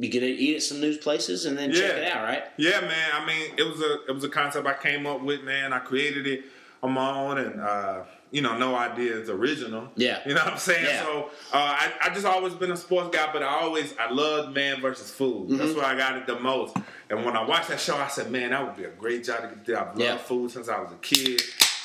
you 0.01 0.09
get 0.09 0.21
to 0.21 0.27
eat 0.27 0.57
at 0.57 0.63
some 0.63 0.81
new 0.81 0.97
places 0.97 1.45
and 1.45 1.59
then 1.59 1.73
check 1.73 1.95
it 1.97 2.11
out, 2.13 2.23
right? 2.25 2.45
Yeah, 2.57 2.81
man. 2.81 3.11
I 3.13 3.27
mean, 3.27 3.53
it 3.59 3.63
was 3.65 3.81
a 3.81 4.05
it 4.09 4.13
was 4.15 4.25
a 4.25 4.29
concept 4.31 4.67
I 4.67 4.75
came 4.75 5.07
up 5.07 5.21
with, 5.21 5.43
man. 5.43 5.73
I 5.73 5.79
created 5.81 6.27
it 6.27 6.45
on 6.83 6.93
my 6.93 7.11
own, 7.15 7.37
and 7.39 7.61
uh, 7.61 8.03
you 8.31 8.41
know, 8.41 8.57
no 8.57 8.75
idea 8.77 9.15
is 9.19 9.29
original. 9.29 9.89
Yeah. 9.97 10.21
you 10.27 10.33
know 10.35 10.43
what 10.43 10.55
I'm 10.55 10.59
saying. 10.59 10.87
Yeah. 10.87 11.03
So 11.03 11.31
uh, 11.53 11.57
I 11.59 11.93
I 12.05 12.15
just 12.15 12.25
always 12.25 12.55
been 12.55 12.71
a 12.71 12.77
sports 12.79 13.15
guy, 13.15 13.31
but 13.31 13.43
I 13.43 13.49
always 13.61 13.95
I 13.99 14.11
loved 14.11 14.55
man 14.55 14.81
versus 14.81 15.11
food. 15.11 15.49
Mm-hmm. 15.51 15.59
That's 15.59 15.75
where 15.75 15.85
I 15.85 15.95
got 15.97 16.17
it 16.17 16.27
the 16.27 16.41
most. 16.41 16.77
And 17.11 17.25
when 17.27 17.37
I 17.37 17.45
watched 17.47 17.69
that 17.69 17.81
show, 17.81 17.97
I 17.97 18.09
said, 18.09 18.31
man, 18.31 18.51
that 18.51 18.65
would 18.67 18.77
be 18.77 18.85
a 18.85 18.91
great 18.91 19.25
job 19.25 19.43
to 19.43 19.49
get 19.49 19.67
there. 19.67 19.81
I've 19.81 19.89
loved 19.89 20.01
Yeah. 20.01 20.17
food 20.17 20.51
since 20.51 20.69
I 20.71 20.81
was 20.81 20.93
a 20.93 20.97
kid. 21.03 21.43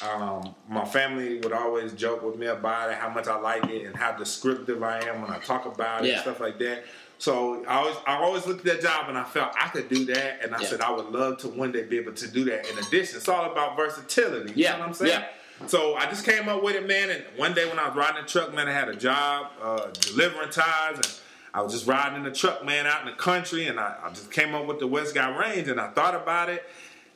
Um, 0.09 0.53
my 0.69 0.85
family 0.85 1.39
would 1.39 1.53
always 1.53 1.93
joke 1.93 2.21
with 2.21 2.37
me 2.37 2.45
about 2.47 2.91
it, 2.91 2.97
how 2.97 3.09
much 3.09 3.27
I 3.27 3.39
like 3.39 3.65
it, 3.65 3.85
and 3.87 3.95
how 3.95 4.11
descriptive 4.11 4.83
I 4.83 4.99
am 5.07 5.21
when 5.21 5.31
I 5.31 5.39
talk 5.39 5.65
about 5.65 6.03
it, 6.03 6.07
Yeah. 6.09 6.13
and 6.15 6.21
stuff 6.21 6.39
like 6.39 6.59
that. 6.59 6.83
So 7.17 7.63
I 7.65 7.75
always, 7.77 7.95
I 8.05 8.15
always 8.17 8.45
looked 8.45 8.67
at 8.67 8.73
that 8.73 8.81
job 8.81 9.09
and 9.09 9.17
I 9.17 9.23
felt 9.23 9.51
I 9.59 9.69
could 9.69 9.87
do 9.89 10.05
that, 10.05 10.43
and 10.43 10.53
I 10.55 10.61
Yeah. 10.61 10.67
said 10.67 10.81
I 10.81 10.91
would 10.91 11.07
love 11.07 11.37
to 11.39 11.47
one 11.47 11.71
day 11.71 11.83
be 11.83 11.97
able 11.97 12.13
to 12.13 12.27
do 12.27 12.43
that. 12.45 12.69
In 12.69 12.77
addition, 12.77 13.17
it's 13.17 13.29
all 13.29 13.49
about 13.51 13.75
versatility. 13.77 14.49
You 14.51 14.63
Yeah, 14.63 14.73
know 14.73 14.79
what 14.79 14.87
I'm 14.89 14.93
saying? 14.93 15.23
So 15.67 15.95
I 15.95 16.05
just 16.07 16.25
came 16.25 16.49
up 16.49 16.61
with 16.61 16.75
it, 16.75 16.85
man. 16.85 17.09
And 17.09 17.23
one 17.37 17.53
day 17.53 17.65
when 17.67 17.79
I 17.79 17.87
was 17.87 17.95
riding 17.95 18.21
the 18.21 18.27
truck, 18.27 18.53
man, 18.53 18.67
I 18.67 18.73
had 18.73 18.89
a 18.89 18.95
job 18.95 19.47
uh, 19.61 19.87
delivering 20.01 20.49
tires, 20.49 20.97
and 20.97 21.07
I 21.53 21.61
was 21.61 21.71
just 21.71 21.87
riding 21.87 22.17
in 22.17 22.23
the 22.23 22.31
truck, 22.31 22.65
man, 22.65 22.85
out 22.85 22.99
in 23.01 23.07
the 23.07 23.13
country, 23.13 23.67
and 23.67 23.79
I, 23.79 23.95
I 24.03 24.09
just 24.09 24.29
came 24.31 24.53
up 24.53 24.65
with 24.65 24.79
the 24.79 24.87
West 24.87 25.15
Guy 25.15 25.29
Range, 25.37 25.69
and 25.69 25.79
I 25.79 25.87
thought 25.91 26.13
about 26.13 26.49
it, 26.49 26.67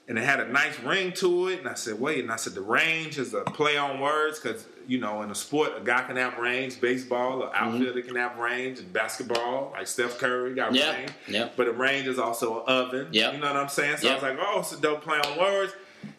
and 0.07 0.17
it 0.17 0.23
had 0.23 0.39
a 0.39 0.47
nice 0.47 0.79
ring 0.79 1.11
to 1.13 1.49
it, 1.49 1.59
and 1.59 1.67
I 1.67 1.73
said, 1.73 1.99
wait, 1.99 2.19
and 2.23 2.31
I 2.31 2.37
said 2.37 2.53
the 2.53 2.61
range 2.61 3.17
is 3.19 3.33
a 3.33 3.41
play 3.41 3.75
on 3.75 3.99
words 3.99 4.39
because 4.39 4.65
you 4.89 4.99
know 4.99 5.21
in 5.21 5.29
a 5.31 5.35
sport 5.35 5.71
a 5.77 5.81
guy 5.81 6.01
can 6.01 6.15
have 6.17 6.37
range, 6.37 6.81
baseball, 6.81 7.43
an 7.43 7.49
outfielder 7.53 8.01
can 8.01 8.15
have 8.15 8.37
range, 8.37 8.79
and 8.79 8.91
basketball 8.91 9.71
like 9.73 9.87
Steph 9.87 10.17
Curry 10.17 10.55
got 10.55 10.73
Yeah, 10.73 10.91
range, 10.97 11.11
yeah. 11.27 11.49
but 11.55 11.67
a 11.67 11.71
range 11.71 12.07
is 12.07 12.19
also 12.19 12.61
an 12.61 12.63
oven. 12.67 13.07
Yeah. 13.11 13.31
you 13.31 13.37
know 13.37 13.47
what 13.47 13.55
I'm 13.55 13.69
saying? 13.69 13.97
So 13.97 14.09
I 14.09 14.13
was 14.15 14.23
like, 14.23 14.37
oh, 14.41 14.59
it's 14.59 14.73
a 14.73 14.81
dope 14.81 15.01
play 15.03 15.19
on 15.19 15.37
words. 15.39 15.71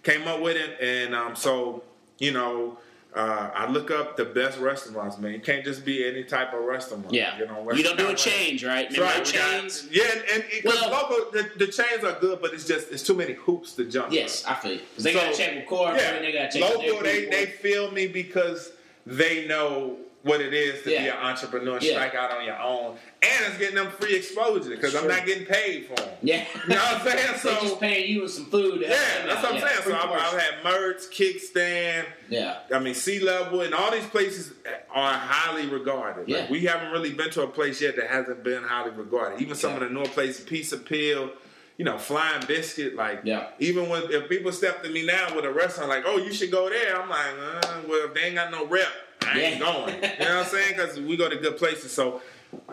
Came 0.02 0.26
up 0.28 0.40
with 0.40 0.56
it, 0.56 0.78
and 0.80 1.14
um, 1.14 1.37
so 1.37 1.83
you 2.18 2.33
know. 2.33 2.78
Uh, 3.12 3.51
I 3.53 3.68
look 3.68 3.90
up 3.90 4.16
the 4.16 4.25
best 4.25 4.59
restaurants, 4.61 5.18
man. 5.18 5.33
You 5.33 5.40
can't 5.40 5.64
just 5.64 5.85
be 5.85 6.07
any 6.07 6.23
type 6.23 6.55
of 6.55 6.61
restaurant. 6.62 7.07
Yeah. 7.12 7.37
you, 7.38 7.46
know, 7.46 7.73
you 7.73 7.83
don't 7.83 7.99
do 7.99 8.09
a 8.09 8.14
change, 8.14 8.64
right? 8.64 8.88
Remember 8.88 9.05
right. 9.05 9.27
we 9.27 9.33
got- 9.33 9.51
chains? 9.61 9.88
yeah, 9.90 10.05
and, 10.33 10.44
and 10.44 10.62
Well- 10.64 10.90
local, 10.90 11.33
the, 11.33 11.51
the 11.57 11.66
chains 11.66 12.05
are 12.05 12.16
good, 12.20 12.40
but 12.40 12.55
it's 12.55 12.64
just 12.66 12.92
it's 12.92 13.03
too 13.03 13.14
many 13.14 13.33
hoops 13.33 13.73
to 13.75 13.85
jump. 13.85 14.12
Yes, 14.12 14.44
I 14.46 14.55
feel 14.55 14.75
you. 14.75 14.81
they 14.99 15.12
So, 15.12 15.18
got 15.20 15.33
to 15.33 15.37
check 15.37 15.57
with 15.57 15.66
core, 15.66 15.92
Yeah, 15.96 16.20
they 16.20 16.31
got 16.33 16.53
to 16.53 16.61
check 16.61 16.68
local. 16.70 17.03
They 17.03 17.27
they 17.27 17.46
feel 17.46 17.90
me 17.90 18.07
because 18.07 18.70
they 19.05 19.46
know 19.49 19.96
what 20.22 20.40
it 20.42 20.52
is 20.52 20.80
to 20.83 20.88
be 20.90 20.96
an 20.96 21.16
entrepreneur, 21.16 21.76
and 21.76 21.83
Yeah. 21.83 21.92
strike 21.92 22.14
out 22.14 22.30
on 22.30 22.44
your 22.44 22.59
own, 22.61 22.98
and 23.22 23.44
it's 23.46 23.56
getting 23.56 23.76
them 23.76 23.90
free 23.90 24.14
exposure 24.16 24.68
because 24.68 24.94
I'm 24.94 25.09
not 25.09 25.24
getting 25.24 25.46
paid 25.46 25.87
for 25.87 25.94
them. 25.94 26.11
Yeah. 26.22 26.44
You 26.68 26.74
know 26.74 26.76
what 26.76 27.00
I'm 27.00 27.06
saying? 27.06 27.33
they 27.33 27.38
So 27.38 27.61
just 27.62 27.80
paying 27.80 28.11
you 28.11 28.22
with 28.22 28.30
some 28.33 28.44
food. 28.50 28.83
yeah, 28.83 28.88
that's 29.24 29.42
what 29.42 29.52
I'm 29.54 29.59
Yeah, 29.61 29.68
saying. 29.68 29.83
So 29.85 29.94
I've. 29.94 30.11
I've 30.11 30.40
had 30.40 30.62
Mert's, 30.64 31.09
kickstand. 31.09 32.04
Yeah. 32.28 32.59
I 32.72 32.78
mean, 32.80 32.94
Sea 32.94 33.20
Level 33.20 33.62
and 33.62 33.74
all 33.74 33.90
these 33.90 34.06
places 34.06 34.52
are 34.94 35.12
highly 35.14 35.66
regarded. 35.68 36.28
Yeah. 36.28 36.40
Like, 36.40 36.50
we 36.50 36.64
haven't 36.66 36.92
really 36.92 37.12
been 37.12 37.30
to 37.30 37.42
a 37.42 37.46
place 37.46 37.80
yet 37.80 37.96
that 37.96 38.09
hasn't 38.09 38.44
been 38.44 38.62
highly 38.62 38.90
regarded. 38.90 39.40
Even 39.40 39.54
some 39.54 39.70
Yeah. 39.70 39.76
of 39.78 39.83
the 39.85 39.88
North 39.90 40.12
places, 40.12 40.44
Pizza 40.44 40.76
Peel, 40.76 41.30
you 41.78 41.85
know, 41.87 41.96
Flying 41.96 42.44
Biscuit. 42.46 42.94
Like, 42.94 43.20
Yeah. 43.24 43.48
even 43.59 43.88
when 43.88 44.02
if 44.12 44.28
people 44.28 44.52
step 44.52 44.83
to 44.83 44.90
me 44.90 45.06
now 45.06 45.35
with 45.35 45.46
a 45.46 45.50
restaurant, 45.50 45.88
like, 45.88 46.04
oh, 46.06 46.18
you 46.18 46.33
should 46.35 46.50
go 46.50 46.68
there. 46.68 47.00
I'm 47.00 47.09
like, 47.09 47.26
uh, 47.64 47.80
well, 47.88 48.04
if 48.09 48.12
they 48.14 48.20
ain't 48.24 48.35
got 48.35 48.50
no 48.50 48.66
rep, 48.66 48.87
I 49.26 49.40
ain't 49.40 49.54
Yeah. 49.54 49.59
going. 49.59 49.94
You 49.94 50.00
know 50.02 50.09
what 50.18 50.30
I'm 50.30 50.44
saying? 50.46 50.74
Because 50.76 50.98
we 51.00 51.16
go 51.16 51.28
to 51.28 51.37
good 51.37 51.56
places. 51.56 51.92
So. 51.92 52.20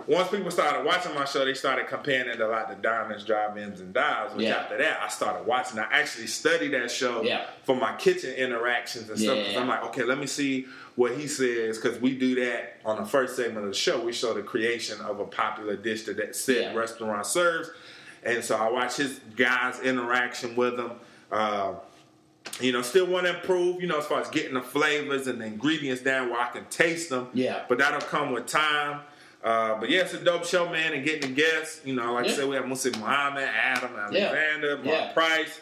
Once 0.07 0.27
people 0.29 0.49
started 0.49 0.83
watching 0.83 1.13
my 1.13 1.23
show, 1.25 1.45
they 1.45 1.53
started 1.53 1.85
comparing 1.85 2.27
it 2.27 2.37
to 2.37 2.47
like 2.47 2.67
the 2.67 2.73
Diners, 2.81 3.23
Drive-Ins, 3.23 3.79
and 3.79 3.93
Dives. 3.93 4.33
Which 4.33 4.47
Yeah. 4.47 4.55
after 4.55 4.75
that, 4.79 4.99
I 5.03 5.07
started 5.07 5.45
watching. 5.45 5.77
I 5.77 5.83
actually 5.91 6.25
studied 6.25 6.69
that 6.73 6.89
show 6.89 7.21
Yeah. 7.21 7.45
for 7.63 7.75
my 7.75 7.93
kitchen 7.95 8.33
interactions 8.33 9.07
and 9.11 9.19
stuff. 9.19 9.37
I'm 9.55 9.67
like, 9.67 9.83
okay, 9.85 10.01
let 10.01 10.17
me 10.17 10.25
see 10.25 10.65
what 10.95 11.11
he 11.11 11.27
says 11.27 11.77
because 11.77 11.99
we 12.01 12.17
do 12.17 12.33
that 12.43 12.77
on 12.85 12.97
the 12.99 13.05
first 13.07 13.35
segment 13.35 13.65
of 13.67 13.71
the 13.71 13.77
show. 13.77 13.99
We 13.99 14.13
show 14.13 14.33
the 14.33 14.41
creation 14.41 14.99
of 15.01 15.19
a 15.19 15.25
popular 15.25 15.75
dish 15.75 16.03
that 16.05 16.17
that 16.17 16.35
said 16.35 16.75
restaurant 16.75 17.27
serves, 17.27 17.69
and 18.23 18.43
so 18.43 18.55
I 18.55 18.71
watch 18.71 18.95
his 18.97 19.19
guys' 19.35 19.79
interaction 19.81 20.55
with 20.55 20.77
them. 20.77 20.93
Uh, 21.31 21.73
you 22.59 22.71
know, 22.71 22.81
still 22.81 23.05
want 23.05 23.25
to 23.25 23.35
improve. 23.35 23.81
You 23.81 23.87
know, 23.87 23.99
as 23.99 24.05
far 24.05 24.21
as 24.21 24.29
getting 24.29 24.53
the 24.55 24.61
flavors 24.61 25.27
and 25.27 25.39
the 25.41 25.45
ingredients 25.45 26.01
down 26.01 26.29
where 26.29 26.39
I 26.41 26.49
can 26.49 26.65
taste 26.65 27.09
them. 27.09 27.27
Yeah. 27.33 27.63
but 27.69 27.77
that'll 27.77 28.01
come 28.01 28.31
with 28.31 28.47
time. 28.47 29.01
Uh, 29.43 29.79
but 29.79 29.89
yeah, 29.89 30.01
it's 30.01 30.13
a 30.13 30.23
dope 30.23 30.43
show, 30.45 30.67
man, 30.69 30.93
and 30.93 31.05
getting 31.05 31.29
the 31.29 31.35
guests. 31.41 31.81
You 31.85 31.95
know, 31.95 32.13
like 32.13 32.25
I 32.25 32.31
said, 32.31 32.49
we 32.49 32.55
have 32.55 32.65
Muhsin 32.65 32.99
Muhammad, 32.99 33.43
Adam 33.55 33.91
Alexander, 33.95 34.75
Mark 34.77 34.85
Yeah. 34.87 35.11
Price. 35.13 35.61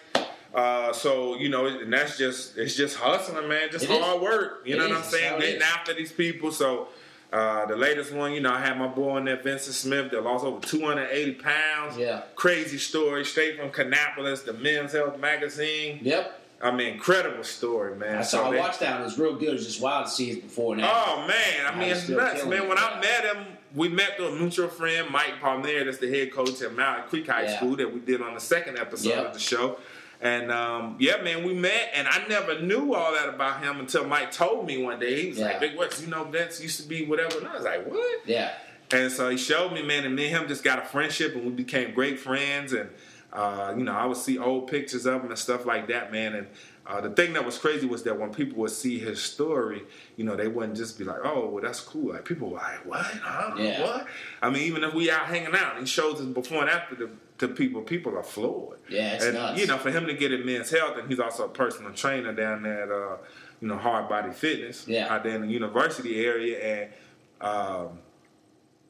Uh, 0.54 0.94
so 0.94 1.36
you 1.36 1.50
know, 1.50 1.66
and 1.66 1.92
that's 1.92 2.18
just 2.18 2.58
it's 2.58 2.76
just 2.76 2.96
hustling, 2.96 3.48
man. 3.50 3.68
Just 3.72 3.86
It 3.86 3.92
is. 3.92 4.00
hard 4.00 4.22
work. 4.22 4.62
You 4.66 4.76
It 4.76 4.78
know 4.78 4.86
is. 4.86 4.92
what 4.92 4.98
I'm 5.00 5.04
saying? 5.04 5.40
Getting 5.40 5.56
is. 5.58 5.64
after 5.64 5.94
these 5.94 6.14
people. 6.14 6.52
So 6.52 6.88
uh, 7.34 7.66
the 7.66 7.76
latest 7.76 8.14
one, 8.14 8.32
you 8.32 8.40
know, 8.40 8.54
I 8.54 8.62
had 8.62 8.78
my 8.80 8.88
boy 8.88 9.18
in 9.18 9.26
there, 9.26 9.36
Vincent 9.36 9.76
Smith, 9.76 10.12
that 10.12 10.24
lost 10.24 10.46
over 10.46 10.62
280 10.66 11.34
pounds. 11.34 11.98
Yeah. 11.98 12.22
Crazy 12.36 12.78
story, 12.78 13.26
straight 13.26 13.60
from 13.60 13.70
Kannapolis, 13.72 14.46
the 14.46 14.54
Men's 14.54 14.94
Health 14.94 15.20
magazine. 15.20 16.00
Yep. 16.02 16.42
I 16.66 16.72
mean, 16.72 16.94
incredible 16.94 17.44
story, 17.44 17.96
man. 17.96 18.18
I 18.18 18.22
So 18.24 18.38
saw. 18.38 18.52
I 18.52 18.58
watched 18.58 18.80
that. 18.80 19.00
It 19.00 19.04
was 19.04 19.18
real 19.20 19.36
good. 19.36 19.50
It 19.50 19.54
was 19.54 19.66
just 19.66 19.82
wild 19.82 20.06
to 20.08 20.12
see 20.12 20.26
his 20.28 20.38
before 20.38 20.74
and 20.74 20.82
after. 20.84 21.12
Oh 21.12 21.28
man, 21.28 21.74
I 21.74 21.78
mean 21.80 21.90
it's 21.90 22.10
nuts, 22.10 22.44
man. 22.46 22.54
it, 22.64 22.68
When 22.68 22.78
I 22.78 23.00
met 23.00 23.24
him, 23.36 23.46
we 23.76 23.88
met 23.90 24.18
through 24.18 24.28
a 24.30 24.36
mutual 24.36 24.68
friend, 24.70 25.10
Mike 25.12 25.40
Palmieri, 25.42 25.84
that's 25.84 25.98
the 26.00 26.10
head 26.10 26.32
coach 26.34 26.62
at 26.62 26.74
Mallard 26.76 27.06
Creek 27.08 27.28
High 27.28 27.44
Yeah. 27.44 27.58
School 27.58 27.76
that 27.76 27.94
we 27.94 28.00
did 28.00 28.22
on 28.22 28.34
the 28.34 28.40
second 28.40 28.78
episode 28.80 29.10
Yep. 29.10 29.26
of 29.28 29.34
the 29.34 29.40
show. 29.40 29.78
And 30.22 30.52
um, 30.52 30.96
yeah, 31.00 31.22
man, 31.22 31.44
we 31.44 31.54
met, 31.54 31.92
and 31.94 32.08
I 32.08 32.26
never 32.28 32.60
knew 32.62 32.96
all 32.96 33.12
that 33.14 33.30
about 33.30 33.62
him 33.62 33.80
until 33.80 34.06
Mike 34.06 34.32
told 34.32 34.66
me 34.66 34.82
one 34.82 35.00
day. 35.00 35.22
He 35.24 35.30
was 35.30 35.38
Yeah. 35.38 35.46
like, 35.48 35.60
"Big 35.60 35.76
West, 35.78 36.02
you 36.02 36.08
know, 36.08 36.24
Vince 36.24 36.62
used 36.62 36.82
to 36.82 36.88
be 36.88 37.06
whatever," 37.06 37.38
and 37.38 37.48
I 37.48 37.54
was 37.56 37.64
like, 37.64 37.86
"What?" 37.86 38.22
Yeah. 38.26 38.52
And 38.92 39.12
so 39.12 39.30
he 39.30 39.38
showed 39.38 39.74
me, 39.74 39.82
man, 39.82 40.06
and 40.06 40.16
me 40.16 40.28
and 40.28 40.38
him 40.38 40.48
just 40.48 40.64
got 40.64 40.80
a 40.80 40.84
friendship, 40.86 41.36
and 41.36 41.44
we 41.44 41.52
became 41.52 41.94
great 41.94 42.20
friends. 42.20 42.72
And 42.72 42.90
uh, 43.36 43.74
you 43.78 43.84
know, 43.84 43.92
I 43.92 44.06
would 44.06 44.18
see 44.18 44.38
old 44.38 44.68
pictures 44.68 45.06
of 45.06 45.22
him 45.22 45.30
and 45.30 45.38
stuff 45.38 45.66
like 45.66 45.88
that, 45.90 46.10
man. 46.12 46.34
And 46.36 46.48
uh, 46.88 47.02
the 47.02 47.10
thing 47.10 47.34
that 47.34 47.44
was 47.46 47.58
crazy 47.58 47.86
was 47.86 48.04
that 48.04 48.18
when 48.18 48.34
people 48.34 48.60
would 48.60 48.72
see 48.72 48.98
his 48.98 49.22
story, 49.22 49.84
you 50.16 50.24
know, 50.24 50.36
they 50.38 50.48
wouldn't 50.48 50.78
just 50.78 50.98
be 50.98 51.04
like, 51.04 51.20
"Oh, 51.24 51.50
well, 51.50 51.62
that's 51.62 51.82
cool." 51.82 52.14
Like 52.14 52.24
people 52.24 52.50
were 52.52 52.58
like, 52.58 52.86
"What? 52.86 53.06
Huh? 53.06 53.56
Yeah. 53.58 53.84
What?" 53.84 54.08
I 54.42 54.50
mean, 54.50 54.64
even 54.64 54.84
if 54.86 54.94
we 54.94 55.12
out 55.12 55.26
hanging 55.26 55.54
out, 55.54 55.78
he 55.80 55.86
shows 55.86 56.22
us 56.22 56.28
before 56.28 56.62
and 56.62 56.70
after 56.70 56.96
the, 56.96 57.10
to 57.40 57.48
people. 57.50 57.82
People 57.82 58.18
are 58.18 58.24
floored. 58.24 58.80
Yeah, 58.88 59.16
it's 59.16 59.26
and 59.26 59.34
nuts. 59.34 59.60
you 59.60 59.68
know, 59.68 59.78
for 59.78 59.92
him 59.92 60.06
to 60.08 60.14
get 60.14 60.32
in 60.32 60.46
men's 60.46 60.70
health, 60.70 60.98
and 60.98 61.10
he's 61.10 61.20
also 61.20 61.46
a 61.46 61.50
personal 61.50 61.92
trainer 61.92 62.32
down 62.34 62.64
there 62.64 62.84
at, 62.84 62.92
uh, 62.92 63.18
you 63.60 63.68
know, 63.68 63.78
Hard 63.78 64.08
Body 64.08 64.32
Fitness, 64.32 64.88
Yeah. 64.88 65.14
out 65.14 65.24
there 65.24 65.36
in 65.36 65.42
the 65.42 65.48
university 65.52 66.26
area, 66.26 66.58
and 66.62 66.94
um, 67.42 68.00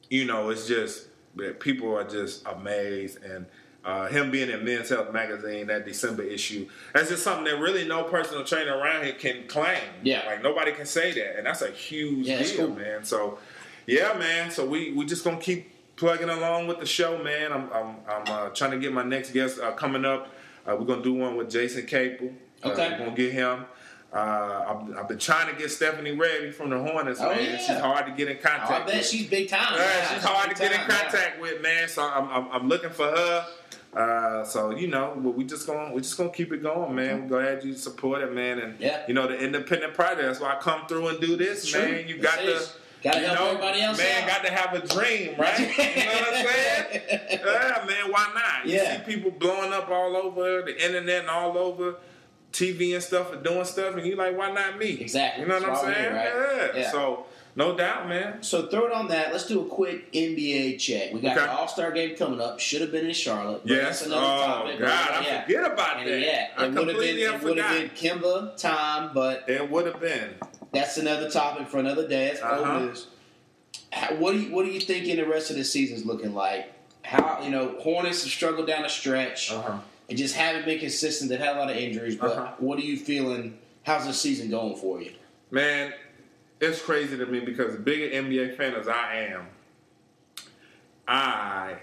you 0.08 0.24
know, 0.24 0.50
it's 0.50 0.68
just 0.68 1.08
that 1.34 1.58
people 1.58 1.96
are 1.96 2.04
just 2.04 2.46
amazed 2.46 3.24
and. 3.24 3.46
Uh, 3.86 4.08
him 4.08 4.32
being 4.32 4.50
in 4.50 4.64
Men's 4.64 4.88
Health 4.88 5.12
magazine, 5.12 5.68
that 5.68 5.84
December 5.86 6.24
issue, 6.24 6.66
that's 6.92 7.08
just 7.08 7.22
something 7.22 7.44
that 7.44 7.60
really 7.60 7.86
no 7.86 8.02
personal 8.02 8.42
trainer 8.42 8.76
around 8.76 9.04
here 9.04 9.12
can 9.14 9.46
claim. 9.46 9.78
Yeah. 10.02 10.26
like 10.26 10.42
nobody 10.42 10.72
can 10.72 10.86
say 10.86 11.12
that, 11.12 11.36
and 11.38 11.46
that's 11.46 11.62
a 11.62 11.70
huge 11.70 12.26
Yeah, 12.26 12.42
deal, 12.42 12.66
cool. 12.66 12.74
man. 12.74 13.04
So, 13.04 13.38
yeah, 13.86 14.12
man. 14.18 14.50
So 14.50 14.66
we 14.66 14.90
we 14.92 15.04
just 15.06 15.22
gonna 15.22 15.38
keep 15.38 15.70
plugging 15.94 16.30
along 16.30 16.66
with 16.66 16.80
the 16.80 16.86
show, 16.86 17.22
man. 17.22 17.52
I'm 17.52 17.70
I'm, 17.72 17.96
I'm 18.08 18.22
uh, 18.26 18.48
trying 18.48 18.72
to 18.72 18.78
get 18.80 18.92
my 18.92 19.04
next 19.04 19.30
guest 19.30 19.60
uh, 19.60 19.70
coming 19.74 20.04
up. 20.04 20.34
Uh, 20.66 20.74
we're 20.76 20.84
gonna 20.86 21.00
do 21.04 21.14
one 21.14 21.36
with 21.36 21.48
Jason 21.48 21.86
Capel. 21.86 22.32
Uh, 22.64 22.70
Okay. 22.70 22.90
we're 22.90 22.98
gonna 22.98 23.16
get 23.16 23.32
him. 23.34 23.66
Uh, 24.12 24.64
I've, 24.88 24.96
I've 24.98 25.08
been 25.08 25.18
trying 25.18 25.52
to 25.52 25.60
get 25.60 25.70
Stephanie 25.70 26.12
Ready 26.12 26.50
from 26.50 26.70
the 26.70 26.78
Hornets, 26.78 27.20
Oh, 27.20 27.28
man. 27.34 27.44
yeah. 27.44 27.56
She's 27.58 27.76
hard 27.78 28.06
to 28.06 28.12
get 28.12 28.28
in 28.28 28.38
contact. 28.38 28.70
Oh, 28.70 28.74
I 28.74 28.78
bet 28.86 28.94
with. 28.96 29.06
she's 29.06 29.26
big 29.28 29.48
time. 29.48 29.74
Yeah, 29.74 29.80
Yeah, 29.84 30.14
she's 30.14 30.24
hard 30.24 30.48
to 30.50 30.56
get 30.62 30.72
in 30.72 30.78
contact 30.80 31.40
with, 31.40 31.60
man. 31.60 31.88
So 31.88 32.02
I'm, 32.02 32.28
I'm, 32.30 32.48
I'm 32.52 32.68
looking 32.68 32.90
for 32.90 33.06
her. 33.06 33.46
Uh, 33.94 34.44
so 34.44 34.70
you 34.76 34.88
know, 34.88 35.14
but 35.16 35.30
we 35.30 35.42
just 35.44 35.66
gonna 35.66 35.90
we 35.94 36.02
just 36.02 36.18
gonna 36.18 36.28
keep 36.28 36.52
it 36.52 36.62
going, 36.62 36.94
man. 36.94 37.22
We're 37.22 37.28
glad 37.44 37.64
you 37.64 37.72
support 37.74 38.20
it, 38.20 38.30
man. 38.32 38.58
And 38.58 38.78
Yeah. 38.78 39.02
you 39.08 39.14
know, 39.14 39.26
the 39.26 39.38
independent 39.38 39.94
project. 39.94 40.20
That's 40.22 40.38
why 40.40 40.54
I 40.54 40.56
come 40.60 40.86
through 40.86 41.08
and 41.08 41.20
do 41.20 41.34
this, 41.34 41.66
True. 41.66 41.80
man. 41.80 42.06
You 42.08 42.18
got 42.18 42.38
to. 42.40 42.62
Gotta 43.02 43.20
you 43.20 43.26
know, 43.28 43.46
everybody 43.48 43.80
else 43.82 43.96
Man, 43.98 44.22
out. 44.24 44.28
got 44.28 44.44
to 44.44 44.52
have 44.52 44.74
a 44.74 44.86
dream, 44.86 45.34
right? 45.38 45.58
you 45.60 45.66
know 45.66 46.12
what 46.12 46.34
I'm 46.34 46.46
saying? 46.46 47.00
Yeah, 47.30 47.84
man. 47.86 48.10
Why 48.12 48.26
not? 48.34 48.66
You 48.66 48.76
Yeah. 48.76 48.96
see 49.04 49.14
people 49.14 49.30
blowing 49.30 49.72
up 49.72 49.88
all 49.90 50.16
over 50.16 50.62
the 50.62 50.74
internet 50.84 51.20
and 51.20 51.30
all 51.30 51.56
over. 51.56 51.96
TV 52.56 52.94
and 52.94 53.02
stuff 53.02 53.32
and 53.32 53.42
doing 53.44 53.64
stuff, 53.64 53.94
and 53.96 54.06
you 54.06 54.16
like, 54.16 54.36
why 54.36 54.50
not 54.50 54.78
me? 54.78 54.98
Exactly. 55.00 55.42
You 55.42 55.48
know 55.48 55.58
what 55.58 55.66
That's 55.66 55.84
I'm 55.84 55.94
saying? 55.94 56.14
right? 56.14 56.32
Yeah. 56.74 56.80
Yeah. 56.80 56.90
So 56.90 57.26
no 57.54 57.76
doubt, 57.76 58.08
man. 58.08 58.42
So 58.42 58.66
throw 58.66 58.86
it 58.86 58.92
on 58.92 59.08
that. 59.08 59.32
Let's 59.32 59.46
do 59.46 59.60
a 59.60 59.64
quick 59.66 60.12
NBA 60.12 60.78
check. 60.78 61.12
We 61.12 61.20
got 61.20 61.36
Okay. 61.36 61.46
the 61.46 61.52
All 61.52 61.68
Star 61.68 61.90
game 61.92 62.16
coming 62.16 62.40
up. 62.40 62.58
Should 62.60 62.80
have 62.80 62.92
been 62.92 63.06
in 63.06 63.12
Charlotte. 63.14 63.62
but 63.62 63.70
Yes. 63.72 64.00
That's 64.00 64.06
another 64.06 64.26
oh 64.26 64.46
topic. 64.46 64.78
God, 64.80 65.08
but 65.08 65.16
I 65.20 65.26
yeah. 65.26 65.42
forget 65.44 65.72
about 65.72 65.96
And 65.98 66.08
that. 66.08 66.20
yeah, 66.20 66.48
I 66.56 66.64
it 66.66 66.72
would 66.74 66.88
have 66.88 66.98
been 66.98 67.18
it 67.18 67.42
would 67.42 67.58
have 67.58 67.72
been 67.80 67.90
Kemba 67.90 68.56
time, 68.56 69.10
but 69.14 69.44
It 69.48 69.70
would 69.70 69.86
have 69.86 70.00
been. 70.00 70.30
that's 70.72 70.96
another 70.96 71.30
topic 71.30 71.68
for 71.68 71.78
another 71.78 72.06
day. 72.08 72.28
That's 72.28 72.42
Uh-huh. 72.42 72.88
What 74.18 74.32
do 74.32 74.38
you 74.40 74.54
what 74.54 74.64
do 74.66 74.70
you 74.72 74.80
thinking 74.80 75.16
the 75.16 75.26
rest 75.26 75.50
of 75.50 75.56
the 75.56 75.64
season 75.64 75.96
is 75.96 76.04
looking 76.04 76.34
like? 76.34 76.72
How 77.02 77.40
you 77.42 77.50
know 77.50 77.76
Hornets 77.80 78.22
have 78.24 78.32
struggled 78.32 78.66
down 78.66 78.82
the 78.82 78.88
stretch 78.88 79.52
Uh-huh. 79.52 79.78
And 80.08 80.16
just 80.18 80.34
haven't 80.34 80.64
been 80.64 80.78
consistent. 80.78 81.30
They've 81.30 81.40
had 81.40 81.56
a 81.56 81.58
lot 81.58 81.70
of 81.70 81.76
injuries, 81.76 82.16
but 82.16 82.30
Uh-huh. 82.32 82.52
what 82.58 82.78
are 82.78 82.82
you 82.82 82.96
feeling? 82.96 83.58
How's 83.84 84.06
the 84.06 84.12
season 84.12 84.50
going 84.50 84.76
for 84.76 85.00
you? 85.00 85.12
Man, 85.50 85.92
it's 86.60 86.80
crazy 86.80 87.16
to 87.16 87.26
me 87.26 87.40
because 87.40 87.72
the 87.72 87.78
bigger 87.80 88.08
NBA 88.14 88.56
fan 88.56 88.74
as 88.74 88.88
I 88.88 89.28
am, 89.32 89.46
I 91.08 91.76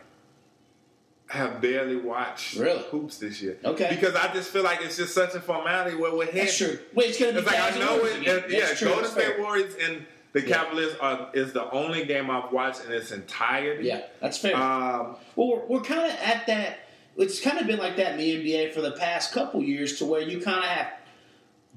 have 1.28 1.62
barely 1.62 1.96
watched 1.96 2.56
Really? 2.58 2.84
hoops 2.92 3.18
this 3.18 3.42
year. 3.42 3.58
Okay. 3.64 3.88
Because 3.90 4.16
I 4.16 4.32
just 4.34 4.52
feel 4.52 4.64
like 4.64 4.82
it's 4.82 4.98
just 4.98 5.14
such 5.16 5.34
a 5.34 5.40
formality 5.42 5.96
where 5.96 6.14
we're 6.14 6.26
heading. 6.32 6.80
Wait, 6.94 7.08
it's 7.10 7.20
gonna 7.20 7.32
be 7.34 7.38
It's 7.40 7.48
like 7.48 7.60
I 7.60 7.80
know 7.80 8.06
it. 8.06 8.28
it- 8.28 8.50
yeah, 8.52 8.74
true. 8.74 8.90
Golden 8.90 9.10
State 9.10 9.26
fair. 9.36 9.42
Warriors 9.42 9.74
and 9.82 10.06
the 10.34 10.42
Yeah. 10.42 10.58
Cavaliers 10.64 10.96
are, 11.00 11.30
is 11.34 11.54
the 11.54 11.70
only 11.72 12.06
game 12.06 12.30
I've 12.30 12.52
watched 12.52 12.86
in 12.86 12.92
its 12.92 13.12
entirety. 13.12 13.86
Yeah, 13.88 14.02
that's 14.20 14.38
fair. 14.38 14.56
Um, 14.56 15.16
Well, 15.36 15.48
we're, 15.68 15.78
we're 15.78 15.82
kind 15.82 16.12
of 16.12 16.18
at 16.20 16.46
that. 16.48 16.80
It's 17.18 17.40
kind 17.40 17.60
of 17.60 17.68
been 17.68 17.80
like 17.80 17.98
that 17.98 18.14
in 18.14 18.18
the 18.18 18.58
NBA 18.58 18.74
for 18.74 18.82
the 18.82 18.92
past 18.92 19.32
couple 19.32 19.62
years, 19.62 20.00
to 20.00 20.06
where 20.06 20.22
you 20.22 20.42
kind 20.42 20.60
of 20.60 20.66
have 20.66 20.88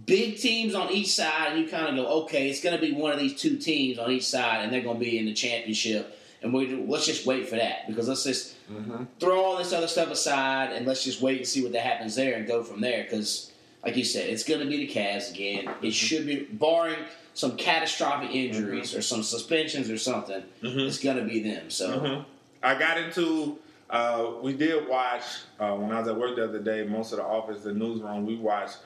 big 0.04 0.38
teams 0.38 0.74
on 0.74 0.90
each 0.90 1.14
side, 1.14 1.52
and 1.52 1.60
you 1.60 1.68
kind 1.68 1.86
of 1.88 1.96
go, 1.96 2.22
okay, 2.22 2.48
it's 2.48 2.62
going 2.62 2.74
to 2.74 2.80
be 2.80 2.92
one 2.92 3.12
of 3.12 3.18
these 3.18 3.38
two 3.38 3.56
teams 3.56 3.98
on 3.98 4.10
each 4.10 4.26
side, 4.26 4.62
and 4.62 4.72
they're 4.72 4.82
going 4.82 4.98
to 4.98 5.04
be 5.04 5.18
in 5.18 5.26
the 5.26 5.34
championship. 5.34 6.18
And 6.42 6.52
we 6.52 6.74
let's 6.74 7.06
just 7.06 7.26
wait 7.26 7.48
for 7.48 7.56
that 7.56 7.88
because 7.88 8.08
let's 8.08 8.24
just 8.24 8.54
mm-hmm. 8.70 9.04
throw 9.18 9.42
all 9.42 9.56
this 9.56 9.72
other 9.72 9.88
stuff 9.88 10.10
aside 10.10 10.70
and 10.70 10.86
let's 10.86 11.02
just 11.02 11.22
wait 11.22 11.38
and 11.38 11.46
see 11.46 11.62
what 11.62 11.72
that 11.72 11.80
happens 11.80 12.14
there 12.14 12.34
and 12.34 12.46
go 12.46 12.62
from 12.62 12.82
there. 12.82 13.04
Because, 13.04 13.50
like 13.82 13.96
you 13.96 14.04
said, 14.04 14.28
it's 14.28 14.44
going 14.44 14.60
to 14.60 14.66
be 14.66 14.86
the 14.86 14.88
Cavs 14.92 15.30
again. 15.30 15.60
It 15.60 15.66
mm-hmm. 15.66 15.90
should 15.90 16.26
be, 16.26 16.44
barring 16.44 16.98
some 17.34 17.56
catastrophic 17.56 18.28
mm-hmm. 18.28 18.54
injuries 18.54 18.94
or 18.94 19.02
some 19.02 19.22
suspensions 19.22 19.90
or 19.90 19.98
something, 19.98 20.42
it's 20.62 20.98
going 20.98 21.16
to 21.16 21.24
be 21.24 21.40
them. 21.42 21.70
So. 21.70 22.00
Mhm. 22.00 22.24
I 22.62 22.78
got 22.78 22.98
into. 22.98 23.58
Uh, 23.88 24.32
we 24.42 24.52
did 24.52 24.88
watch 24.88 25.22
uh, 25.60 25.72
when 25.74 25.92
I 25.92 26.00
was 26.00 26.08
at 26.08 26.16
work 26.16 26.36
the 26.36 26.44
other 26.44 26.58
day. 26.58 26.84
Most 26.84 27.12
of 27.12 27.18
the 27.18 27.24
office, 27.24 27.62
the 27.62 27.72
newsroom, 27.72 28.26
we 28.26 28.36
watched 28.36 28.78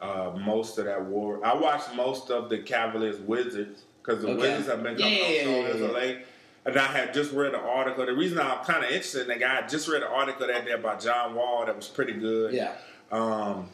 uh, 0.00 0.32
most 0.44 0.78
of 0.78 0.86
that 0.86 1.04
war. 1.04 1.44
I 1.44 1.54
watched 1.54 1.94
most 1.94 2.30
of 2.30 2.48
the 2.48 2.58
Cavaliers 2.58 3.18
Wizards 3.20 3.82
because 4.02 4.22
the 4.22 4.28
Okay. 4.28 4.40
Wizards 4.40 4.66
have 4.68 4.82
been 4.82 4.96
coming 4.96 5.12
Yeah, 5.18 5.24
up 5.24 5.30
yeah, 5.30 5.42
so 5.44 5.50
yeah, 5.50 5.56
yeah. 5.78 5.84
of 5.84 5.90
late. 5.92 6.18
And 6.64 6.76
I 6.76 6.86
had 6.86 7.14
just 7.14 7.32
read 7.32 7.54
an 7.54 7.60
article. 7.60 8.06
The 8.06 8.12
reason 8.14 8.38
I'm 8.40 8.64
kind 8.64 8.78
of 8.84 8.90
interested 8.90 9.22
in 9.22 9.28
that 9.28 9.40
guy, 9.40 9.62
I 9.62 9.66
just 9.68 9.88
read 9.88 10.02
an 10.02 10.08
article 10.08 10.46
that 10.48 10.64
day 10.64 10.72
about 10.72 11.00
John 11.00 11.34
Wall 11.34 11.64
that 11.66 11.76
was 11.76 11.86
pretty 11.88 12.14
good. 12.14 12.54
Yeah. 12.54 12.72
Um, 13.12 13.68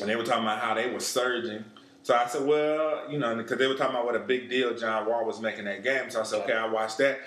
and 0.00 0.08
they 0.10 0.16
were 0.16 0.24
talking 0.24 0.42
about 0.42 0.58
how 0.58 0.74
they 0.74 0.90
were 0.90 1.00
surging. 1.00 1.64
So 2.02 2.14
I 2.14 2.26
said, 2.26 2.44
well, 2.46 3.10
you 3.10 3.18
know, 3.18 3.34
because 3.36 3.56
they 3.58 3.66
were 3.66 3.74
talking 3.76 3.94
about 3.94 4.04
what 4.04 4.16
a 4.16 4.20
big 4.20 4.50
deal 4.50 4.76
John 4.76 5.06
Wall 5.06 5.24
was 5.24 5.40
making 5.40 5.64
that 5.66 5.84
game. 5.84 6.10
So 6.10 6.20
I 6.20 6.24
said, 6.24 6.42
okay, 6.42 6.52
I 6.54 6.66
watched 6.66 6.98
that. 6.98 7.20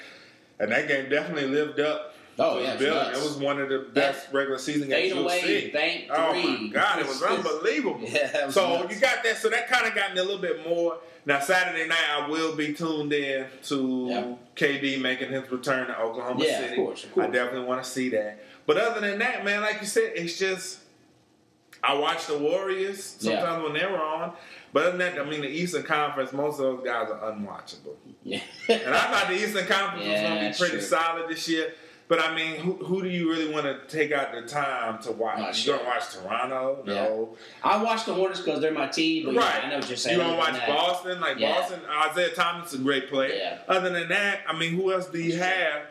And 0.60 0.72
that 0.72 0.88
game 0.88 1.10
definitely 1.10 1.48
lived 1.48 1.80
up 1.80 2.15
Oh, 2.38 2.60
yeah, 2.60 2.66
the 2.66 2.72
it's 2.74 2.80
billing. 2.84 2.98
nuts. 3.08 3.20
It 3.20 3.24
was 3.24 3.38
one 3.38 3.62
of 3.62 3.70
the 3.70 3.80
best 3.94 4.28
regular 4.34 4.58
season 4.60 4.90
games 4.90 5.14
you'll 5.14 5.24
away, 5.24 5.42
see. 5.42 5.72
bank 5.72 6.06
Oh 6.10 6.32
three. 6.34 6.68
my 6.68 6.74
God, 6.74 7.00
it 7.00 7.08
was 7.08 7.22
unbelievable. 7.24 8.00
Yeah, 8.02 8.28
that 8.32 8.46
was 8.48 8.56
so 8.56 8.82
nuts. 8.82 8.94
you 8.96 9.00
got 9.02 9.24
that. 9.24 9.38
So 9.38 9.50
that 9.50 9.68
kind 9.70 9.86
of 9.88 9.96
got 9.96 10.14
me 10.14 10.20
a 10.20 10.24
little 10.24 10.42
bit 10.42 10.68
more. 10.68 10.98
Now 11.26 11.40
Saturday 11.40 11.88
night, 11.88 11.98
I 12.12 12.28
will 12.30 12.56
be 12.56 12.74
tuned 12.74 13.12
in 13.14 13.48
to 13.64 14.08
Yeah. 14.10 14.36
KD 14.56 15.02
making 15.02 15.32
his 15.32 15.50
return 15.50 15.88
to 15.88 16.00
Oklahoma 16.00 16.44
Yeah, 16.44 16.60
of 16.60 16.64
City. 16.70 16.76
course, 16.76 17.04
of 17.06 17.14
course. 17.14 17.28
I 17.28 17.30
definitely 17.32 17.68
want 17.68 17.84
to 17.84 17.90
see 17.90 18.10
that. 18.10 18.44
But 18.68 18.78
other 18.78 19.00
than 19.02 19.20
that, 19.20 19.44
man, 19.46 19.62
like 19.62 19.80
you 19.82 19.88
said, 19.88 20.12
it's 20.16 20.38
just 20.38 20.80
I 21.84 21.94
watch 21.94 22.28
the 22.28 22.38
Warriors 22.38 23.04
sometimes 23.20 23.64
when 23.64 23.74
they 23.74 23.86
were 23.86 24.02
on. 24.02 24.34
But 24.74 24.88
other 24.88 24.98
than 24.98 25.16
that, 25.16 25.20
I 25.20 25.30
mean, 25.30 25.42
the 25.42 25.48
Eastern 25.48 25.84
Conference, 25.84 26.34
most 26.34 26.54
of 26.60 26.78
those 26.78 26.84
guys 26.86 27.10
are 27.10 27.32
unwatchable. 27.32 27.96
Yeah. 28.24 28.42
And 28.68 28.94
I 28.94 29.00
thought 29.12 29.28
the 29.30 29.36
Eastern 29.36 29.66
Conference 29.68 30.06
was 30.06 30.22
going 30.22 30.36
to 30.44 30.50
be 30.52 30.58
pretty 30.58 30.72
true. 30.74 30.82
solid 30.82 31.30
this 31.30 31.48
year. 31.48 31.74
But 32.08 32.20
I 32.20 32.36
mean, 32.36 32.58
who, 32.58 32.74
who 32.74 33.02
do 33.02 33.10
you 33.10 33.30
really 33.32 33.52
want 33.52 33.66
to 33.66 33.80
take 33.88 34.12
out 34.12 34.32
the 34.32 34.44
time 34.44 35.02
to 35.04 35.12
watch? 35.12 35.40
Not 35.40 35.48
you 35.50 35.54
sure. 35.56 35.80
to 35.80 35.84
watch 35.86 36.14
Toronto? 36.14 36.84
No. 36.86 37.36
I 37.64 37.82
watch 37.82 38.06
the 38.06 38.14
Hornets 38.14 38.42
because 38.42 38.62
they're 38.62 38.72
my 38.72 38.88
team, 38.88 39.26
but 39.26 39.34
yeah, 39.34 39.40
right. 39.40 39.64
I 39.66 39.70
know 39.72 39.80
what 39.80 39.88
you're 39.88 39.98
saying. 39.98 40.20
You 40.20 40.24
don't 40.24 40.38
watch 40.38 40.54
that- 40.54 40.68
Boston? 40.68 41.20
Like 41.20 41.40
Yeah. 41.40 41.54
Boston, 41.56 41.80
Isaiah 42.12 42.30
Thomas 42.36 42.74
is 42.74 42.80
a 42.80 42.84
great 42.84 43.10
player. 43.10 43.34
Yeah. 43.36 43.58
Other 43.68 43.90
than 43.90 44.10
that, 44.10 44.42
I 44.48 44.56
mean, 44.56 44.74
who 44.76 44.94
else 44.94 45.08
do 45.08 45.20
you 45.20 45.38
have 45.40 45.82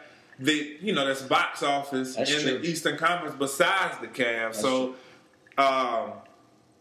that 0.40 0.76
you 0.82 0.92
know 0.92 1.04
that's 1.06 1.22
box 1.22 1.62
office 1.64 2.14
That's 2.16 2.30
in 2.32 2.40
true. 2.42 2.58
the 2.58 2.64
Eastern 2.68 2.96
Conference 2.96 3.34
besides 3.36 3.98
the 4.00 4.06
Cavs? 4.06 4.54
so, 4.54 4.94
um, 5.58 6.12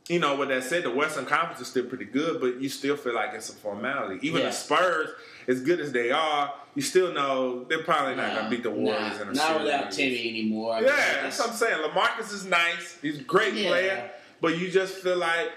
you 0.10 0.20
know, 0.20 0.36
with 0.36 0.50
that 0.50 0.64
said, 0.64 0.84
the 0.84 0.92
Western 0.92 1.26
Conference 1.26 1.60
is 1.62 1.68
still 1.70 1.86
pretty 1.86 2.06
good, 2.06 2.40
but 2.40 2.62
you 2.62 2.70
still 2.70 2.98
feel 2.98 3.16
like 3.16 3.34
it's 3.34 3.50
a 3.50 3.54
formality. 3.54 4.20
Even 4.28 4.42
Yeah. 4.42 4.48
the 4.50 4.54
Spurs, 4.54 5.10
as 5.48 5.62
good 5.62 5.80
as 5.80 5.92
they 5.92 6.12
are, 6.12 6.54
you 6.76 6.82
still 6.82 7.14
know 7.14 7.64
they're 7.66 7.84
probably 7.84 8.16
not 8.16 8.34
going 8.34 8.46
to 8.46 8.50
beat 8.50 8.64
the 8.64 8.72
Warriors 8.72 9.18
nah, 9.18 9.22
in 9.24 9.28
a 9.30 9.34
Not 9.34 9.62
without 9.62 9.92
Timmy 9.92 10.30
anymore. 10.30 10.74
I 10.74 10.80
mean, 10.82 10.90
Yeah, 10.90 10.94
it's- 11.10 11.38
that's 11.38 11.40
what 11.40 11.50
I'm 11.50 11.56
saying. 11.56 11.78
Lamarcus 11.90 12.34
is 12.34 12.46
nice. 12.46 12.98
He's 13.02 13.20
a 13.20 13.24
great 13.24 13.54
Yeah. 13.54 13.70
player, 13.70 14.12
but 14.42 14.58
you 14.58 14.70
just 14.70 14.96
feel 14.96 15.18
like 15.18 15.52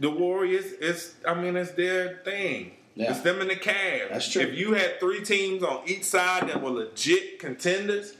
the 0.00 0.10
Warriors. 0.10 0.72
It's 0.80 1.14
I 1.26 1.34
mean, 1.34 1.56
it's 1.56 1.70
their 1.72 2.20
thing. 2.24 2.72
Yeah. 2.94 3.10
It's 3.10 3.20
them 3.20 3.40
and 3.40 3.50
the 3.50 3.56
Cavs. 3.56 4.08
That's 4.10 4.28
true. 4.32 4.42
If 4.42 4.54
you 4.54 4.72
had 4.72 4.98
three 5.00 5.22
teams 5.22 5.62
on 5.62 5.82
each 5.86 6.04
side 6.04 6.48
that 6.48 6.62
were 6.62 6.70
legit 6.70 7.38
contenders 7.38 8.14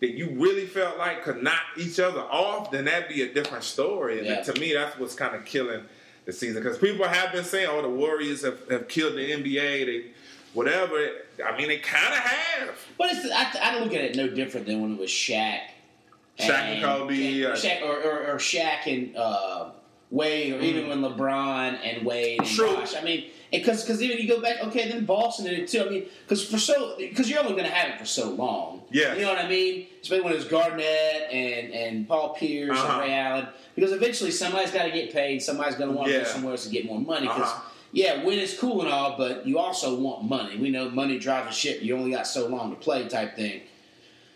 that 0.00 0.10
you 0.12 0.30
really 0.36 0.66
felt 0.66 0.96
like 0.98 1.24
could 1.24 1.42
knock 1.42 1.60
each 1.76 1.98
other 2.00 2.20
off, 2.20 2.70
then 2.70 2.84
that'd 2.86 3.08
be 3.08 3.22
a 3.22 3.34
different 3.34 3.64
story. 3.64 4.18
And 4.18 4.26
Yeah. 4.26 4.42
to 4.42 4.58
me, 4.60 4.72
that's 4.72 4.96
what's 4.98 5.14
kind 5.14 5.34
of 5.34 5.44
killing 5.44 5.82
the 6.26 6.32
season 6.32 6.62
because 6.62 6.78
people 6.78 7.06
have 7.06 7.32
been 7.32 7.44
saying, 7.44 7.68
"Oh, 7.70 7.82
the 7.82 7.88
Warriors 7.88 8.42
have, 8.42 8.58
have 8.70 8.86
killed 8.88 9.16
the 9.16 9.32
NBA." 9.32 9.84
They 9.84 10.04
whatever. 10.54 10.96
I 11.44 11.56
mean, 11.56 11.68
they 11.68 11.78
kind 11.78 12.12
of 12.12 12.18
have. 12.20 12.70
But 12.98 13.08
it's, 13.12 13.26
I, 13.30 13.72
I 13.74 13.78
look 13.80 13.94
at 13.94 14.00
it 14.02 14.16
no 14.16 14.28
different 14.28 14.66
than 14.66 14.80
when 14.82 14.92
it 14.94 14.98
was 15.00 15.10
Shaq. 15.10 15.60
Shaq 16.38 16.50
and 16.50 16.82
Kobe, 16.82 17.44
uh, 17.44 17.54
Shaq, 17.54 17.82
or, 17.82 17.96
or, 17.96 18.26
or 18.32 18.36
Shaq 18.36 18.86
and 18.86 19.14
uh, 19.16 19.70
Wade, 20.10 20.54
or 20.54 20.60
even 20.60 20.88
when 20.88 21.00
LeBron 21.02 21.78
and 21.82 22.06
Wade 22.06 22.40
and 22.40 22.48
True. 22.48 22.74
Bosh. 22.76 22.96
I 22.96 23.02
mean, 23.02 23.26
because 23.52 23.82
because 23.82 24.00
even 24.02 24.18
you 24.18 24.26
go 24.28 24.40
back, 24.40 24.60
okay, 24.68 24.88
then 24.88 25.04
Boston 25.04 25.44
did 25.46 25.58
it 25.58 25.68
too. 25.68 25.84
I 25.84 25.88
mean, 25.90 26.06
because 26.22 26.44
for 26.48 26.58
so 26.58 26.94
because 26.98 27.28
you're 27.28 27.40
only 27.40 27.52
going 27.52 27.64
to 27.64 27.70
have 27.70 27.90
it 27.90 27.98
for 27.98 28.06
so 28.06 28.30
long. 28.30 28.82
Yeah. 28.90 29.14
you 29.14 29.22
know 29.22 29.28
what 29.34 29.44
I 29.44 29.48
mean. 29.48 29.86
Especially 30.00 30.22
when 30.24 30.32
it 30.32 30.36
was 30.36 30.44
Garnett 30.46 31.28
and 31.30 31.74
and 31.74 32.08
Paul 32.08 32.30
Pierce 32.34 32.78
Uh-huh. 32.78 32.92
and 32.92 33.00
Ray 33.02 33.14
Allen, 33.14 33.48
because 33.74 33.92
eventually 33.92 34.30
somebody's 34.30 34.70
got 34.70 34.84
to 34.84 34.90
get 34.92 35.12
paid. 35.12 35.42
Somebody's 35.42 35.74
going 35.74 35.90
to 35.90 35.96
want 35.96 36.08
to 36.08 36.14
Yeah. 36.14 36.20
go 36.20 36.24
somewhere 36.28 36.52
else 36.52 36.64
to 36.64 36.70
get 36.70 36.86
more 36.86 37.00
money. 37.00 37.26
Because 37.26 37.42
Uh-huh. 37.42 37.69
Yeah, 37.92 38.24
win 38.24 38.38
is 38.38 38.58
cool 38.58 38.82
and 38.82 38.90
all, 38.90 39.16
but 39.16 39.46
you 39.46 39.58
also 39.58 39.98
want 39.98 40.24
money. 40.24 40.56
We 40.56 40.70
know 40.70 40.90
money 40.90 41.18
drives 41.18 41.50
a 41.50 41.58
ship. 41.58 41.82
You 41.82 41.96
only 41.96 42.12
got 42.12 42.26
so 42.26 42.46
long 42.48 42.70
to 42.70 42.76
play, 42.76 43.08
type 43.08 43.36
thing. 43.36 43.62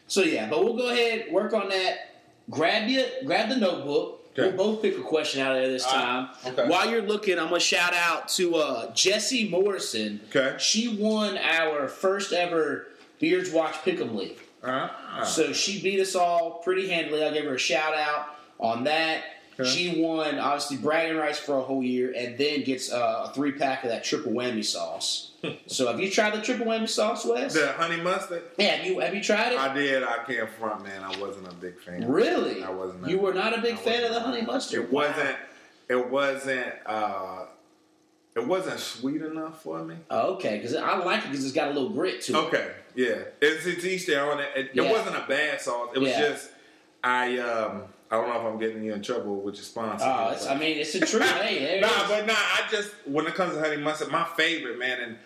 So 0.06 0.22
yeah, 0.22 0.48
but 0.48 0.62
we'll 0.64 0.76
go 0.76 0.90
ahead 0.90 1.32
work 1.32 1.52
on 1.52 1.68
that. 1.68 2.16
Grab 2.50 2.88
you, 2.88 3.06
grab 3.24 3.48
the 3.48 3.56
notebook. 3.56 4.20
Okay. 4.36 4.48
We'll 4.48 4.72
both 4.72 4.82
pick 4.82 4.98
a 4.98 5.02
question 5.02 5.40
out 5.40 5.54
of 5.54 5.62
there 5.62 5.70
this 5.70 5.86
time. 5.86 6.28
right. 6.44 6.58
Okay. 6.58 6.68
While 6.68 6.90
you're 6.90 7.02
looking, 7.02 7.38
I'm 7.38 7.48
gonna 7.48 7.60
shout 7.60 7.94
out 7.94 8.28
to 8.30 8.56
uh, 8.56 8.92
Jessie 8.92 9.48
Morrison. 9.48 10.20
Okay. 10.28 10.56
She 10.58 10.88
won 10.88 11.38
our 11.38 11.86
first 11.86 12.32
ever 12.32 12.88
Beards 13.20 13.50
Watch 13.50 13.74
Pick'em 13.76 14.14
League. 14.14 14.40
Uh-huh. 14.62 15.24
So 15.24 15.52
she 15.52 15.80
beat 15.80 16.00
us 16.00 16.14
all 16.14 16.62
pretty 16.64 16.88
handily. 16.88 17.24
I'll 17.24 17.32
give 17.32 17.44
her 17.44 17.54
a 17.54 17.58
shout 17.58 17.94
out 17.94 18.36
on 18.58 18.84
that. 18.84 19.22
Okay. 19.58 19.68
She 19.68 20.02
won 20.02 20.38
obviously 20.38 20.78
bragging 20.78 21.16
rights 21.16 21.38
for 21.38 21.58
a 21.58 21.62
whole 21.62 21.82
year, 21.82 22.12
and 22.16 22.36
then 22.36 22.64
gets 22.64 22.92
uh, 22.92 23.26
a 23.30 23.34
three 23.34 23.52
pack 23.52 23.84
of 23.84 23.90
that 23.90 24.02
triple 24.04 24.32
whammy 24.32 24.64
sauce. 24.64 25.30
so 25.66 25.86
have 25.86 26.00
you 26.00 26.10
tried 26.10 26.34
the 26.34 26.40
triple 26.42 26.66
whammy 26.66 26.88
sauce, 26.88 27.24
Wes? 27.24 27.54
the 27.54 27.72
honey 27.72 28.00
mustard. 28.00 28.42
yeah, 28.58 28.76
have 28.76 28.86
you 28.86 28.98
have 29.00 29.14
you 29.14 29.22
tried 29.22 29.52
it? 29.52 29.58
I 29.58 29.72
did. 29.72 30.02
I 30.02 30.24
can't 30.24 30.50
front, 30.50 30.82
man. 30.82 31.02
I 31.04 31.16
wasn't 31.20 31.46
a 31.48 31.54
big 31.54 31.78
fan. 31.78 32.06
really? 32.10 32.62
I 32.64 32.70
wasn't. 32.70 33.06
You 33.08 33.18
were 33.18 33.32
not 33.34 33.56
a 33.56 33.60
big 33.60 33.74
I 33.74 33.76
fan 33.76 34.04
of 34.04 34.14
the 34.14 34.20
honey 34.20 34.42
mustard. 34.42 34.84
It 34.84 34.92
wasn't. 34.92 35.36
It 35.88 36.10
wasn't. 36.10 36.72
uh 36.86 37.44
It 38.34 38.44
wasn't 38.46 38.80
sweet 38.80 39.22
enough 39.22 39.62
for 39.62 39.84
me. 39.84 39.96
Oh, 40.10 40.34
okay, 40.34 40.56
because 40.56 40.74
I 40.74 40.96
like 40.98 41.22
it 41.24 41.28
because 41.30 41.44
it's 41.44 41.54
got 41.54 41.68
a 41.68 41.72
little 41.74 41.90
grit 41.90 42.22
to 42.22 42.32
it. 42.32 42.36
Okay, 42.46 42.70
yeah, 42.96 43.18
it's, 43.40 43.64
it's 43.66 43.84
each 43.84 44.06
there 44.06 44.28
on 44.32 44.40
it. 44.40 44.48
It, 44.56 44.66
it 44.66 44.70
Yeah. 44.82 44.90
wasn't 44.90 45.14
a 45.16 45.24
bad 45.28 45.60
sauce. 45.60 45.90
It 45.94 46.00
was 46.00 46.08
Yeah. 46.10 46.20
just 46.30 46.50
I. 47.04 47.38
um 47.38 47.82
I 48.10 48.16
don't 48.16 48.28
know 48.28 48.36
if 48.38 48.44
I'm 48.54 48.58
getting 48.60 48.82
you 48.84 48.92
in 48.94 49.02
trouble 49.02 49.36
with 49.40 49.54
your 49.56 49.64
sponsor. 49.64 50.04
Oh, 50.06 50.48
I 50.48 50.56
mean, 50.58 50.78
it's 50.78 50.92
the 50.92 51.00
truth. 51.00 51.28
hey, 51.40 51.80
nah, 51.80 51.88
is. 52.04 52.08
but 52.08 52.26
nah. 52.26 52.34
I 52.34 52.62
just 52.70 52.90
when 53.06 53.26
it 53.26 53.34
comes 53.34 53.54
to 53.54 53.60
honey 53.60 53.76
mustard, 53.78 54.10
my 54.10 54.24
favorite 54.36 54.78
man, 54.78 55.00
and 55.00 55.16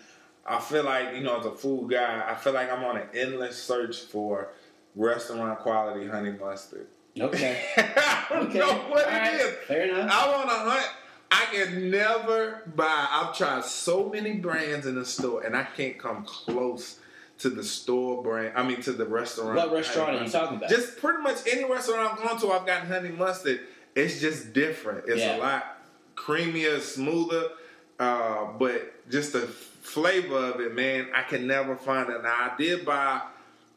I 0.46 0.58
feel 0.60 0.84
like 0.84 1.14
you 1.14 1.22
know 1.22 1.38
as 1.40 1.46
a 1.46 1.50
food 1.52 1.90
guy, 1.90 2.24
I 2.28 2.34
feel 2.36 2.52
like 2.52 2.70
I'm 2.72 2.84
on 2.84 2.96
an 2.96 3.08
endless 3.14 3.60
search 3.62 4.00
for 4.02 4.50
restaurant 4.94 5.58
quality 5.60 6.06
honey 6.08 6.32
mustard. 6.32 6.86
Okay. 7.18 7.64
I 7.76 8.26
don't 8.30 8.48
Okay. 8.48 8.58
know 8.60 8.72
what 8.88 9.04
All 9.06 9.10
right. 9.10 9.34
it 9.34 9.40
is. 9.40 9.54
Fair 9.66 9.88
enough. 9.88 10.10
I 10.10 10.36
want 10.36 10.48
to 10.48 10.54
hunt. 10.56 10.86
I 11.30 11.44
can 11.52 11.90
never 11.90 12.62
buy. 12.74 13.06
I've 13.10 13.36
tried 13.36 13.64
so 13.64 14.08
many 14.08 14.34
brands 14.34 14.86
in 14.86 14.94
the 14.94 15.04
store, 15.04 15.42
and 15.42 15.54
I 15.56 15.64
can't 15.64 15.98
come 15.98 16.24
close 16.24 17.00
to 17.38 17.48
the 17.50 17.62
store 17.62 18.22
brand. 18.22 18.52
I 18.56 18.62
mean, 18.62 18.80
to 18.82 18.92
the 18.92 19.06
restaurant. 19.06 19.56
What 19.56 19.72
restaurant 19.72 20.16
are 20.20 20.24
you 20.24 20.30
talking 20.30 20.58
about? 20.58 20.68
Just 20.70 20.98
pretty 20.98 21.22
much 21.22 21.38
any 21.50 21.64
restaurant 21.64 22.12
I've 22.12 22.18
gone 22.18 22.40
to, 22.40 22.50
I've 22.52 22.66
gotten 22.66 22.88
honey 22.88 23.10
mustard. 23.10 23.60
It's 23.94 24.20
just 24.20 24.52
different. 24.52 25.04
It's 25.08 25.20
Yeah. 25.20 25.36
a 25.36 25.38
lot 25.38 25.78
creamier, 26.16 26.80
smoother, 26.80 27.50
uh, 27.98 28.46
but 28.58 29.08
just 29.08 29.32
the 29.32 29.42
flavor 29.42 30.36
of 30.36 30.60
it, 30.60 30.74
man, 30.74 31.08
I 31.14 31.22
can 31.22 31.46
never 31.46 31.76
find 31.76 32.10
it. 32.10 32.22
Now, 32.22 32.50
I 32.52 32.52
did 32.58 32.84
buy 32.84 33.22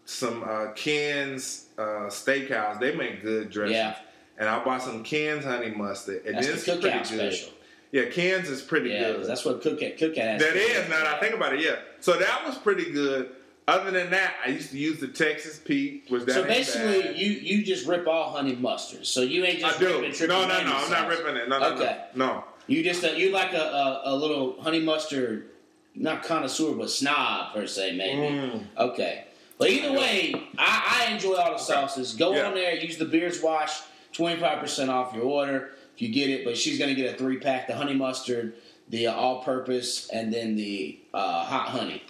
some 0.06 0.44
uh, 0.44 0.72
Ken's 0.74 1.68
uh, 1.78 2.08
Steakhouse. 2.10 2.80
They 2.80 2.96
make 2.96 3.22
good 3.22 3.50
dressings. 3.52 3.76
Yeah. 3.76 3.96
And 4.38 4.50
I 4.50 4.64
bought 4.64 4.82
some 4.82 5.04
Ken's 5.04 5.46
honey 5.46 5.70
mustard. 5.70 6.26
And 6.26 6.38
it's 6.38 6.66
the 6.66 6.78
pretty 6.78 6.98
good. 6.98 7.06
special. 7.06 7.50
Yeah, 7.92 8.06
Ken's 8.06 8.50
is 8.50 8.62
pretty 8.62 8.90
Yeah, 8.90 9.12
good. 9.14 9.26
that's 9.28 9.46
what 9.46 9.62
cookout 9.62 10.00
cookout 10.00 10.18
has. 10.18 10.42
That 10.42 10.56
is, 10.56 10.90
now 10.90 10.98
that 11.04 11.08
I 11.16 11.20
think 11.20 11.36
about 11.36 11.54
it, 11.54 11.60
yeah. 11.62 11.76
So 12.00 12.18
that 12.18 12.46
was 12.46 12.58
pretty 12.58 12.92
good. 12.92 13.30
Other 13.72 13.90
than 13.92 14.10
that, 14.10 14.34
I 14.46 14.50
used 14.50 14.72
to 14.72 14.78
use 14.78 15.00
the 15.00 15.08
Texas 15.08 15.58
Pete, 15.64 16.04
Was 16.12 16.26
that 16.26 16.34
So 16.34 16.44
basically, 16.44 17.04
bad. 17.04 17.18
you 17.18 17.28
you 17.30 17.64
just 17.64 17.88
rip 17.88 18.06
all 18.06 18.32
honey 18.32 18.54
mustard. 18.56 19.06
So 19.06 19.22
you 19.22 19.46
ain't 19.46 19.64
I 19.64 19.70
just 19.70 19.80
do. 19.80 19.88
ripping 19.88 20.12
triple 20.12 20.42
No, 20.42 20.48
no, 20.48 20.64
no. 20.66 20.76
I'm 20.76 20.92
not 20.92 21.08
ripping 21.08 21.38
it. 21.38 21.48
No, 21.48 21.58
no, 21.58 21.68
Okay. 21.76 21.98
no. 22.16 22.26
No. 22.28 22.44
You 22.68 22.84
just 22.84 23.02
uh, 23.06 23.12
you 23.12 23.32
like 23.32 23.54
a, 23.54 23.62
a 23.62 24.02
a 24.06 24.16
little 24.16 24.62
honey 24.62 24.82
mustard, 24.82 25.52
not 25.96 26.24
connoisseur 26.24 26.74
but 26.74 26.90
snob 26.90 27.54
per 27.54 27.66
se 27.66 27.96
maybe. 27.96 28.36
Mm. 28.36 28.66
Okay, 28.78 29.24
but 29.58 29.70
either 29.70 29.94
way, 29.98 30.34
I, 30.58 31.06
I 31.08 31.14
enjoy 31.14 31.36
all 31.36 31.54
the 31.54 31.58
sauces. 31.58 32.14
Go 32.14 32.34
Yeah. 32.36 32.48
on 32.48 32.54
there, 32.56 32.76
use 32.76 32.98
the 32.98 33.06
Beards 33.06 33.42
Wash, 33.42 33.72
twenty 34.12 34.38
five 34.40 34.60
percent 34.60 34.90
off 34.92 35.14
your 35.16 35.24
order 35.24 35.72
if 35.96 36.02
you 36.02 36.10
get 36.10 36.30
it. 36.30 36.44
But 36.44 36.58
she's 36.58 36.78
gonna 36.78 36.94
get 36.96 37.16
a 37.16 37.18
three 37.18 37.38
pack: 37.40 37.68
the 37.68 37.76
honey 37.76 37.96
mustard, 37.96 38.54
the 38.90 39.08
all 39.08 39.44
purpose, 39.44 40.10
and 40.10 40.34
then 40.34 40.58
the 40.58 41.00
uh, 41.14 41.46
hot 41.46 41.70
honey. 41.70 42.04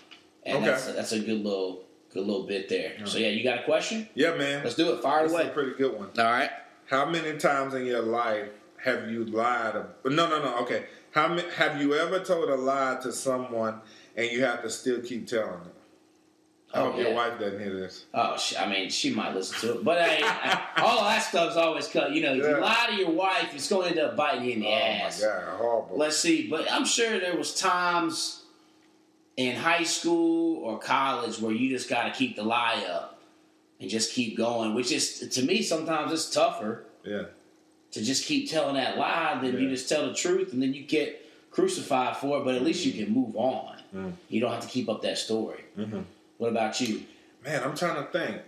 And 0.46 0.58
Okay. 0.58 0.66
that's, 0.66 0.86
that's 0.94 1.12
a 1.12 1.20
good 1.20 1.44
little 1.44 1.84
good 2.14 2.26
little 2.28 2.44
bit 2.46 2.68
there. 2.68 2.94
So 3.06 3.18
yeah, 3.20 3.30
you 3.30 3.44
got 3.44 3.60
a 3.60 3.64
question? 3.64 4.10
Yeah, 4.16 4.36
man. 4.36 4.64
Let's 4.64 4.76
do 4.76 4.92
it. 4.94 5.02
Fire 5.02 5.24
This 5.24 5.32
a 5.32 5.36
away. 5.36 5.50
pretty 5.54 5.74
good 5.78 5.98
one. 5.98 6.10
All 6.18 6.26
right. 6.26 6.50
How 6.90 7.06
many 7.10 7.38
times 7.38 7.74
in 7.74 7.86
your 7.86 8.02
life 8.02 8.50
have 8.84 9.10
you 9.10 9.24
lied? 9.26 9.76
No, 10.04 10.28
no, 10.28 10.42
no. 10.44 10.58
Okay. 10.64 10.86
How 11.12 11.28
many, 11.30 11.50
have 11.52 11.80
you 11.82 11.94
ever 11.94 12.20
told 12.20 12.50
a 12.50 12.56
lie 12.56 12.98
to 13.04 13.14
someone 13.14 13.80
and 14.18 14.30
you 14.30 14.44
have 14.44 14.62
to 14.64 14.70
still 14.70 15.00
keep 15.02 15.28
telling 15.28 15.54
it? 15.62 15.76
I 16.74 16.80
Oh, 16.80 16.92
hope 16.92 17.00
your 17.02 17.14
wife 17.14 17.38
doesn't 17.40 17.60
hear 17.60 17.74
this. 17.74 18.06
Oh, 18.14 18.38
she, 18.38 18.56
I 18.58 18.68
mean, 18.70 18.90
she 18.90 19.14
might 19.14 19.34
listen 19.36 19.60
to 19.60 19.78
it, 19.80 19.84
but 19.84 20.02
hey, 20.02 20.22
all 20.82 21.04
that 21.04 21.20
stuff's 21.24 21.58
always 21.58 21.88
cut. 21.88 22.12
You 22.14 22.24
know, 22.24 22.34
if 22.34 22.44
Yeah. 22.44 22.50
you 22.56 22.62
lie 22.62 22.86
to 22.90 22.96
your 22.96 23.12
wife, 23.12 23.54
it's 23.54 23.70
going 23.70 23.94
to 23.94 24.00
end 24.02 24.10
up 24.10 24.16
biting 24.18 24.46
you 24.46 24.52
in 24.54 24.60
the 24.62 24.68
Oh 24.68 24.72
ass. 24.74 25.22
my 25.22 25.28
god, 25.28 25.44
horrible. 25.60 25.98
Let's 25.98 26.18
see, 26.18 26.48
but 26.50 26.70
I'm 26.72 26.86
sure 26.86 27.20
there 27.20 27.36
was 27.38 27.54
times 27.56 28.41
in 29.42 29.56
high 29.56 29.84
school 29.84 30.64
or 30.64 30.80
college 30.80 31.40
where 31.40 31.52
you 31.52 31.70
just 31.70 31.90
got 31.90 32.04
to 32.04 32.12
keep 32.12 32.36
the 32.36 32.44
lie 32.44 32.84
up 32.90 33.20
and 33.80 33.90
just 33.90 34.14
keep 34.14 34.38
going. 34.38 34.74
Which 34.74 34.92
is, 34.92 35.20
to 35.30 35.42
me, 35.44 35.62
sometimes 35.62 36.12
it's 36.12 36.30
tougher 36.30 36.84
yeah. 37.04 37.24
to 37.92 38.04
just 38.04 38.26
keep 38.26 38.50
telling 38.50 38.76
that 38.76 38.98
lie 38.98 39.38
than 39.42 39.60
you 39.60 39.70
just 39.70 39.90
tell 39.90 40.08
the 40.08 40.14
truth 40.14 40.54
and 40.54 40.62
then 40.62 40.74
you 40.74 40.84
get 40.84 41.26
crucified 41.52 42.18
for 42.18 42.40
it. 42.40 42.46
But 42.46 42.56
at 42.56 42.62
least 42.64 42.86
you 42.86 42.94
can 42.94 43.14
move 43.14 43.36
on. 43.36 43.78
Mm. 43.96 44.14
You 44.30 44.40
don't 44.40 44.52
have 44.52 44.62
to 44.62 44.70
keep 44.70 44.88
up 44.88 45.02
that 45.02 45.18
story. 45.18 45.66
Mhm. 45.78 46.04
What 46.38 46.50
about 46.50 46.80
you? 46.80 47.04
Man, 47.44 47.62
I'm 47.64 47.76
trying 47.76 47.96
to 48.04 48.10
think. 48.12 48.42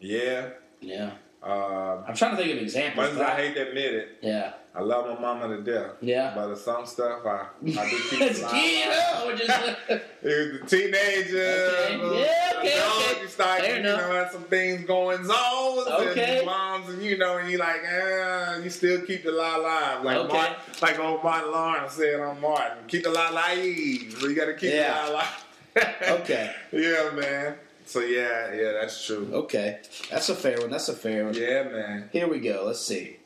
Yeah. 0.00 0.50
Yeah, 0.80 1.12
Um, 1.42 2.04
I'm 2.06 2.14
trying 2.14 2.36
to 2.36 2.42
think 2.42 2.52
of 2.56 2.58
examples. 2.62 3.06
much 3.06 3.14
as 3.14 3.20
I 3.20 3.36
hate 3.36 3.54
to 3.54 3.68
admit 3.68 3.94
it, 3.94 4.18
yeah. 4.20 4.52
I 4.76 4.80
love 4.80 5.06
my 5.06 5.20
mama 5.20 5.56
to 5.56 5.62
death. 5.62 5.92
Yeah. 6.00 6.32
But 6.34 6.50
of 6.50 6.58
some 6.58 6.84
stuff, 6.84 7.24
I, 7.24 7.46
I 7.78 7.90
do 7.90 8.00
keep 8.10 8.20
a 8.20 8.24
a 8.24 8.50
kid? 8.50 9.38
Just, 9.38 9.78
It 10.22 10.62
was 10.62 10.70
the 10.70 10.76
teenager. 10.76 11.38
Okay. 11.38 12.20
Yeah, 12.24 12.52
okay, 12.58 12.82
okay. 12.82 13.22
You 13.22 13.28
start, 13.28 13.60
Fair 13.60 13.74
you 13.74 13.80
enough. 13.80 14.00
know, 14.00 14.12
had 14.14 14.32
some 14.32 14.42
things 14.44 14.84
going 14.84 15.20
on. 15.30 16.08
Okay. 16.10 16.38
And 16.38 16.46
moms, 16.46 16.88
and 16.88 17.02
you 17.02 17.18
know, 17.18 17.36
and 17.38 17.48
you 17.50 17.58
like, 17.58 17.82
eh, 17.84 18.58
you 18.64 18.70
still 18.70 19.00
keep 19.02 19.22
the 19.22 19.30
lie 19.30 19.56
alive. 19.56 20.04
Like 20.04 20.16
Okay. 20.16 20.32
Martin, 20.32 20.56
like 20.82 20.98
old 20.98 21.22
Martin 21.22 21.52
Lawrence 21.52 21.92
said 21.92 22.18
on 22.20 22.40
Martin, 22.40 22.78
keep 22.88 23.04
the 23.04 23.10
lie 23.10 23.28
alive. 23.28 24.20
So 24.20 24.26
you 24.28 24.34
got 24.34 24.46
to 24.46 24.54
keep 24.54 24.72
Yeah. 24.72 25.06
the 25.06 25.12
lie 25.12 25.28
alive. 25.76 26.20
Okay. 26.20 26.52
Yeah, 26.72 27.10
man. 27.14 27.56
So 27.86 28.00
yeah, 28.00 28.52
yeah, 28.54 28.72
that's 28.72 29.04
true. 29.06 29.28
okay, 29.32 29.80
that's 30.10 30.28
a 30.30 30.34
fair 30.34 30.58
one. 30.58 30.70
That's 30.70 30.88
a 30.88 30.94
fair 30.94 31.26
one. 31.26 31.34
Yeah, 31.34 31.64
man. 31.64 32.08
Here 32.12 32.26
we 32.26 32.40
go. 32.40 32.64
Let's 32.66 32.80
see. 32.80 33.18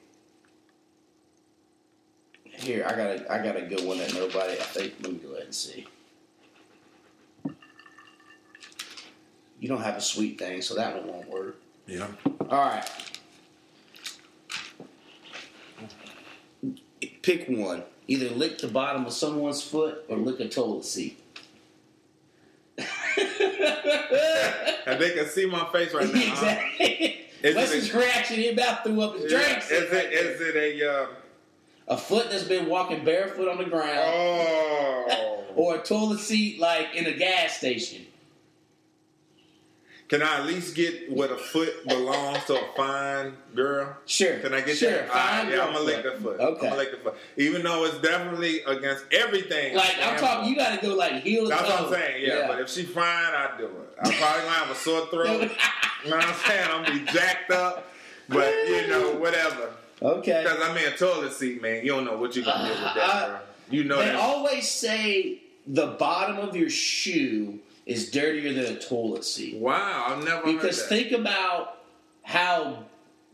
Here, 2.59 2.85
I 2.87 2.91
got 2.97 3.11
a, 3.11 3.33
I 3.33 3.43
got 3.43 3.57
a 3.57 3.63
good 3.63 3.85
one 3.87 3.99
that 3.99 4.13
nobody. 4.15 4.53
I 4.53 4.57
think. 4.57 4.95
Let 5.03 5.13
me 5.13 5.19
go 5.19 5.31
ahead 5.31 5.45
and 5.45 5.55
see. 5.55 5.87
You 9.61 9.69
don't 9.69 9.83
have 9.83 9.97
a 9.97 10.01
sweet 10.01 10.39
thing, 10.39 10.63
so 10.63 10.75
that 10.75 10.95
one 10.97 11.07
won't 11.13 11.29
work. 11.31 11.57
Yeah. 11.87 12.07
All 12.51 12.59
right. 12.59 12.89
Pick 17.23 17.49
one. 17.49 17.83
Either 18.07 18.31
lick 18.31 18.59
the 18.59 18.69
bottom 18.69 19.05
of 19.07 19.13
someone's 19.13 19.63
foot 19.63 20.05
or 20.09 20.17
lick 20.17 20.41
a 20.41 20.49
toilet 20.49 20.85
seat. 20.85 21.21
And 24.87 24.99
they 24.99 25.11
can 25.11 25.27
see 25.27 25.45
my 25.45 25.71
face 25.71 25.93
right 25.93 26.11
now. 26.13 26.21
huh? 26.21 26.47
exactly. 26.79 27.27
Is 27.43 27.55
What's 27.55 27.73
it 27.73 27.75
his 27.77 27.93
reaction? 27.95 28.37
He 28.37 28.49
about 28.49 28.85
threw 28.85 29.03
up 29.03 29.17
his 29.19 29.31
Yeah. 29.31 29.39
drinks. 29.47 29.71
Is 29.71 29.93
right 29.93 30.07
it 30.11 30.41
it 30.41 30.81
a 30.83 30.91
uh, 30.91 31.07
a 31.89 31.97
foot 31.97 32.31
that's 32.31 32.45
been 32.45 32.69
walking 32.69 33.05
barefoot 33.05 33.49
on 33.49 33.59
the 33.59 33.65
ground, 33.65 33.99
oh? 33.99 35.45
or 35.57 35.77
a 35.77 35.79
toilet 35.79 36.21
seat 36.21 36.61
like 36.61 36.95
in 36.95 37.07
a 37.07 37.13
gas 37.13 37.57
station? 37.57 38.05
Can 40.09 40.23
I 40.23 40.39
at 40.39 40.47
least 40.47 40.75
get 40.75 41.13
what 41.13 41.31
a 41.31 41.37
foot 41.37 41.87
belongs 41.87 42.43
to 42.47 42.55
a 42.55 42.73
fine 42.75 43.35
girl? 43.55 43.95
Sure. 44.07 44.39
Can 44.39 44.55
I 44.55 44.63
get 44.63 44.79
sure. 44.79 44.91
that? 44.91 45.11
Fine 45.11 45.51
yeah, 45.51 45.67
I'm 45.67 45.75
gonna 45.75 45.85
lick 45.85 46.03
the 46.03 46.13
foot. 46.13 46.41
Okay. 46.41 46.67
I'm 46.67 46.71
gonna 46.71 46.77
lick 46.77 46.91
the 46.93 47.11
foot. 47.11 47.19
Even 47.37 47.63
though 47.63 47.85
it's 47.85 47.99
definitely 47.99 48.63
against 48.63 49.05
everything. 49.13 49.77
Like 49.77 49.97
I'm 50.03 50.19
talking, 50.19 50.49
you 50.49 50.57
got 50.57 50.81
to 50.81 50.87
go 50.87 50.95
like 50.95 51.23
heel 51.23 51.47
That's 51.47 51.61
toe. 51.61 51.69
what 51.69 51.85
I'm 51.85 51.93
saying. 51.93 52.25
Yeah, 52.25 52.47
but 52.49 52.59
if 52.59 52.71
she 52.71 52.85
fine, 52.85 53.05
I 53.05 53.51
do 53.59 53.67
it. 53.67 53.73
I'm 54.03 54.13
probably 54.13 54.43
gonna 54.45 54.57
have 54.57 54.71
a 54.71 54.75
sore 54.77 55.07
throat. 55.09 55.43
you 56.05 56.11
know 56.11 56.17
what 56.17 56.27
I'm 56.27 56.35
saying? 56.35 56.69
I'm 56.71 56.85
gonna 56.85 57.01
be 57.01 57.13
jacked 57.13 57.51
up, 57.51 57.93
but 58.31 58.51
you 58.67 58.87
know, 58.87 59.13
whatever. 59.17 59.73
Okay. 60.03 60.43
Because 60.45 60.61
I 60.63 60.75
mean, 60.75 60.87
a 60.87 60.97
toilet 60.97 61.33
seat, 61.33 61.61
man. 61.63 61.85
You 61.85 61.93
don't 61.93 62.05
know 62.05 62.17
what 62.17 62.35
you're 62.37 62.45
gonna 62.45 62.65
do 62.65 62.71
with 62.71 62.81
that, 62.81 62.99
Uh, 62.99 63.29
bro. 63.29 63.39
You 63.71 63.85
know 63.85 63.99
They 63.99 64.07
that. 64.07 64.15
always 64.17 64.69
say 64.69 65.43
the 65.67 65.89
bottom 65.89 66.39
of 66.39 66.57
your 66.57 66.71
shoe 66.71 67.59
is 67.87 68.11
dirtier 68.11 68.53
than 68.53 68.77
a 68.77 68.79
toilet 68.79 69.25
seat. 69.25 69.57
wow, 69.57 70.07
I've 70.09 70.25
never 70.25 70.53
Because 70.53 70.83
think 70.85 71.13
about 71.13 71.79
how 72.23 72.85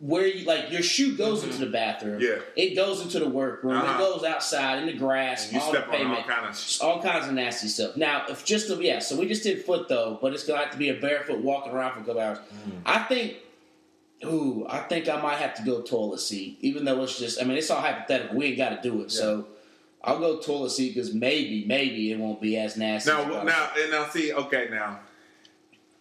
where 0.00 0.26
you 0.26 0.44
like 0.44 0.70
your 0.70 0.82
shoe 0.82 1.16
goes 1.16 1.44
into 1.44 1.58
the 1.58 1.70
bathroom. 1.70 2.20
Mm-hmm. 2.20 2.40
Yeah. 2.56 2.62
It 2.64 2.74
goes 2.74 3.00
into 3.00 3.20
the 3.20 3.28
workroom. 3.28 3.76
Uh-huh. 3.76 3.94
It 3.94 3.98
goes 3.98 4.24
outside 4.24 4.80
in 4.80 4.86
the 4.86 4.92
grass, 4.92 5.44
And 5.44 5.54
you 5.54 5.60
all 5.60 5.70
step 5.70 5.86
the 5.86 5.92
on 5.92 5.94
all 5.94 5.98
pavement. 6.16 6.26
kind 6.26 6.46
of. 6.48 6.58
Sh- 6.58 6.80
all 6.80 7.00
kinds 7.00 7.26
of 7.28 7.32
nasty 7.32 7.68
stuff. 7.68 7.96
Now, 7.96 8.24
if 8.28 8.44
just 8.44 8.68
a, 8.70 8.74
yeah, 8.84 8.98
so 8.98 9.16
we 9.16 9.26
just 9.26 9.44
did 9.44 9.64
foot 9.64 9.88
though, 9.88 10.18
but 10.20 10.34
it's 10.34 10.44
gonna 10.44 10.58
have 10.60 10.72
to 10.72 10.78
be 10.78 10.88
a 10.90 10.94
barefoot 10.94 11.38
walking 11.38 11.72
around 11.72 11.92
for 11.94 12.00
a 12.00 12.02
couple 12.04 12.20
hours. 12.20 12.38
Mm. 12.38 12.72
I 12.84 12.98
think, 13.04 13.36
ooh, 14.26 14.66
I 14.68 14.80
think 14.80 15.08
I 15.08 15.20
might 15.20 15.36
have 15.38 15.54
to 15.54 15.62
go 15.62 15.82
toilet 15.82 16.20
seat, 16.20 16.58
even 16.60 16.84
though 16.84 17.02
it's 17.02 17.18
just. 17.18 17.40
I 17.40 17.44
mean, 17.44 17.56
it's 17.58 17.70
all 17.70 17.80
hypothetical. 17.80 18.36
We 18.36 18.46
ain't 18.46 18.56
got 18.58 18.82
to 18.82 18.88
do 18.88 19.02
it, 19.02 19.10
so 19.10 19.46
I'll 20.02 20.18
go 20.18 20.38
toilet 20.38 20.70
seat 20.70 20.94
because 20.94 21.14
maybe, 21.14 21.64
maybe 21.66 22.12
it 22.12 22.18
won't 22.18 22.40
be 22.40 22.56
as 22.58 22.76
nasty. 22.76 23.10
now, 23.10 23.22
as 23.22 23.44
now, 23.46 23.70
and 23.78 23.90
now, 23.90 24.08
see, 24.08 24.32
okay, 24.32 24.68
now, 24.70 25.00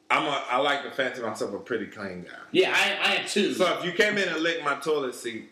I'm 0.09 0.25
a. 0.25 0.43
I 0.49 0.57
like 0.57 0.83
to 0.83 0.91
fancy 0.91 1.21
myself 1.21 1.53
a 1.53 1.59
pretty 1.59 1.87
clean 1.87 2.23
guy. 2.23 2.29
yeah, 2.51 2.73
I, 2.75 3.11
I 3.11 3.15
am 3.15 3.27
too. 3.27 3.53
So 3.53 3.77
if 3.79 3.85
you 3.85 3.91
came 3.93 4.17
in 4.17 4.27
and 4.29 4.39
licked 4.41 4.63
my 4.63 4.75
toilet 4.75 5.15
seat, 5.15 5.49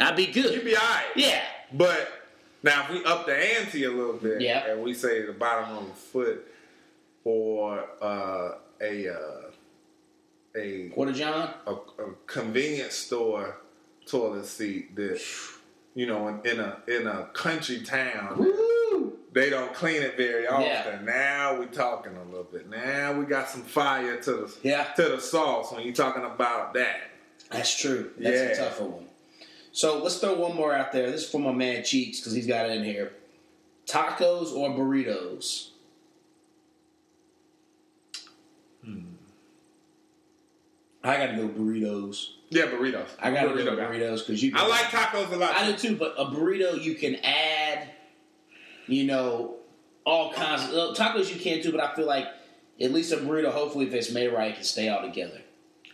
I'd 0.00 0.16
be 0.16 0.26
good. 0.26 0.52
you'd 0.54 0.64
be 0.64 0.76
alright. 0.76 1.04
yeah, 1.16 1.42
But 1.72 2.08
now, 2.62 2.82
if 2.84 2.90
we 2.90 3.04
up 3.04 3.26
the 3.26 3.36
ante 3.36 3.84
a 3.84 3.90
little 3.90 4.14
bit, 4.14 4.40
Yeah. 4.40 4.66
and 4.70 4.82
we 4.82 4.94
say 4.94 5.24
the 5.26 5.32
bottom 5.32 5.76
of 5.76 5.86
the 5.86 5.94
foot, 5.94 6.46
or 7.24 7.84
uh, 8.02 8.52
a 8.80 9.08
uh, 9.08 9.43
a, 10.56 10.88
Quarter 10.90 11.12
John. 11.12 11.54
a 11.66 11.72
a 11.72 12.12
convenience 12.26 12.94
store 12.94 13.58
toilet 14.06 14.46
seat 14.46 14.94
that 14.96 15.20
you 15.94 16.06
know 16.06 16.28
in, 16.28 16.40
in 16.46 16.60
a 16.60 16.78
in 16.88 17.06
a 17.06 17.26
country 17.32 17.80
town 17.80 18.36
Woo! 18.38 19.18
they 19.32 19.50
don't 19.50 19.72
clean 19.74 20.02
it 20.02 20.16
very 20.16 20.46
often. 20.46 20.64
Yeah. 20.66 21.00
Now 21.02 21.58
we 21.58 21.66
talking 21.66 22.16
a 22.16 22.24
little 22.24 22.44
bit. 22.44 22.68
Now 22.70 23.12
we 23.12 23.24
got 23.24 23.48
some 23.48 23.62
fire 23.62 24.16
to 24.22 24.32
the 24.32 24.54
Yeah. 24.62 24.84
to 24.96 25.02
the 25.08 25.20
sauce 25.20 25.72
when 25.72 25.82
you 25.84 25.92
talking 25.92 26.24
about 26.24 26.74
that. 26.74 27.10
That's 27.50 27.76
true. 27.76 28.10
That's 28.18 28.40
a 28.40 28.48
Yeah. 28.48 28.64
tougher 28.64 28.84
one. 28.84 29.06
So 29.72 30.00
let's 30.02 30.18
throw 30.18 30.34
one 30.34 30.54
more 30.54 30.72
out 30.72 30.92
there. 30.92 31.10
This 31.10 31.22
is 31.24 31.30
for 31.30 31.40
my 31.40 31.50
man 31.52 31.82
Cheeks 31.82 32.20
because 32.20 32.32
he's 32.32 32.46
got 32.46 32.70
it 32.70 32.76
in 32.76 32.84
here. 32.84 33.12
Tacos 33.86 34.54
or 34.54 34.70
burritos? 34.70 35.70
I 41.04 41.16
gotta 41.18 41.36
go 41.36 41.48
burritos. 41.48 42.30
Yeah, 42.50 42.66
burritos. 42.66 43.08
I 43.20 43.30
gotta 43.30 43.48
Burrito 43.50 43.76
go 43.76 43.76
burritos 43.76 44.18
because 44.26 44.42
you. 44.42 44.52
I 44.54 44.66
like 44.66 44.84
tacos 44.86 45.30
a 45.32 45.36
lot. 45.36 45.54
I 45.56 45.70
do 45.70 45.76
too, 45.76 45.96
but 45.96 46.14
a 46.16 46.24
burrito 46.26 46.80
you 46.82 46.94
can 46.94 47.16
add, 47.16 47.90
you 48.86 49.04
know, 49.04 49.56
all 50.06 50.32
kinds 50.32 50.64
of 50.72 50.74
uh, 50.74 50.94
tacos 50.94 51.32
you 51.32 51.38
can 51.40 51.62
too. 51.62 51.72
But 51.72 51.80
I 51.80 51.94
feel 51.94 52.06
like 52.06 52.26
at 52.80 52.92
least 52.92 53.12
a 53.12 53.16
burrito, 53.16 53.50
hopefully, 53.52 53.86
if 53.86 53.94
it's 53.94 54.10
made 54.12 54.28
right, 54.28 54.54
can 54.54 54.64
stay 54.64 54.88
all 54.88 55.02
together. 55.02 55.40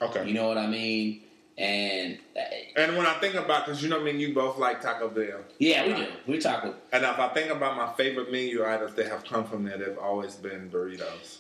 okay. 0.01 0.27
You 0.27 0.35
know 0.35 0.47
what 0.49 0.59
I 0.59 0.67
mean? 0.67 1.23
And 1.59 2.19
uh, 2.37 2.41
And 2.77 2.97
when 2.97 3.05
I 3.07 3.15
think 3.15 3.35
about, 3.35 3.67
because 3.67 3.83
you 3.83 3.89
know, 3.89 4.01
me 4.01 4.11
and 4.13 4.21
you 4.21 4.33
both 4.35 4.59
like 4.59 4.81
Taco 4.81 5.09
Bell. 5.09 5.41
yeah, 5.59 5.87
we 5.87 5.95
do. 5.95 6.07
We 6.27 6.39
taco. 6.39 6.75
And 6.93 7.05
if 7.05 7.19
I 7.19 7.29
think 7.29 7.51
about 7.51 7.77
my 7.77 7.93
favorite 7.95 8.31
menu 8.33 8.65
items 8.65 8.95
that 8.95 9.09
have 9.09 9.25
come 9.25 9.45
from 9.45 9.65
there, 9.65 9.77
they've 9.77 9.99
always 9.99 10.37
been 10.37 10.71
burritos. 10.71 11.39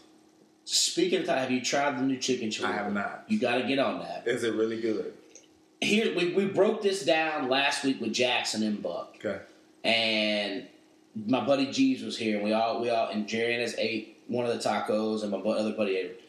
Speaking 0.72 1.18
of 1.22 1.26
that, 1.26 1.38
have 1.38 1.50
you 1.50 1.60
tried 1.60 1.98
the 1.98 2.02
new 2.02 2.16
chicken 2.16 2.48
chili? 2.48 2.68
I 2.68 2.72
have 2.74 2.92
not. 2.92 3.24
You 3.26 3.40
got 3.40 3.56
to 3.58 3.64
get 3.66 3.80
on 3.80 3.98
that. 3.98 4.22
Is 4.24 4.44
it 4.44 4.54
really 4.54 4.80
good? 4.80 5.12
Here, 5.80 6.14
we, 6.14 6.32
we 6.32 6.44
broke 6.44 6.80
this 6.80 7.04
down 7.04 7.48
last 7.48 7.82
week 7.82 8.00
with 8.00 8.12
Jackson 8.12 8.62
and 8.62 8.80
Buck, 8.80 9.16
Okay. 9.18 9.40
and 9.82 10.68
my 11.26 11.44
buddy 11.44 11.72
Jeeves 11.72 12.04
was 12.04 12.16
here, 12.16 12.36
and 12.36 12.44
we 12.44 12.52
all 12.52 12.80
we 12.80 12.88
all 12.88 13.08
and 13.08 13.26
Jerry 13.26 13.54
and 13.54 13.64
us 13.64 13.74
ate 13.78 14.22
one 14.28 14.46
of 14.46 14.52
the 14.52 14.68
tacos, 14.68 15.22
and 15.24 15.32
my 15.32 15.38
other 15.38 15.72
buddy 15.72 15.96
ate. 15.96 16.20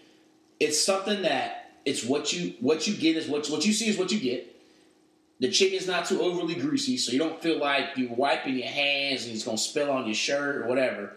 It's 0.59 0.83
something 0.83 1.21
that 1.21 1.73
it's 1.85 2.03
what 2.03 2.33
you 2.33 2.55
what 2.61 2.87
you 2.87 2.95
get 2.95 3.17
is 3.17 3.27
what 3.27 3.47
what 3.49 3.63
you 3.63 3.73
see 3.73 3.89
is 3.89 3.97
what 3.99 4.11
you 4.11 4.19
get. 4.19 4.55
The 5.39 5.51
chicken's 5.51 5.85
not 5.85 6.05
too 6.07 6.19
overly 6.19 6.55
greasy, 6.55 6.97
so 6.97 7.11
you 7.11 7.19
don't 7.19 7.39
feel 7.43 7.59
like 7.59 7.89
you're 7.95 8.09
wiping 8.15 8.55
your 8.57 8.69
hands 8.69 9.25
and 9.25 9.35
it's 9.35 9.43
gonna 9.43 9.57
spill 9.59 9.91
on 9.91 10.05
your 10.07 10.15
shirt 10.15 10.55
or 10.55 10.67
whatever. 10.67 11.13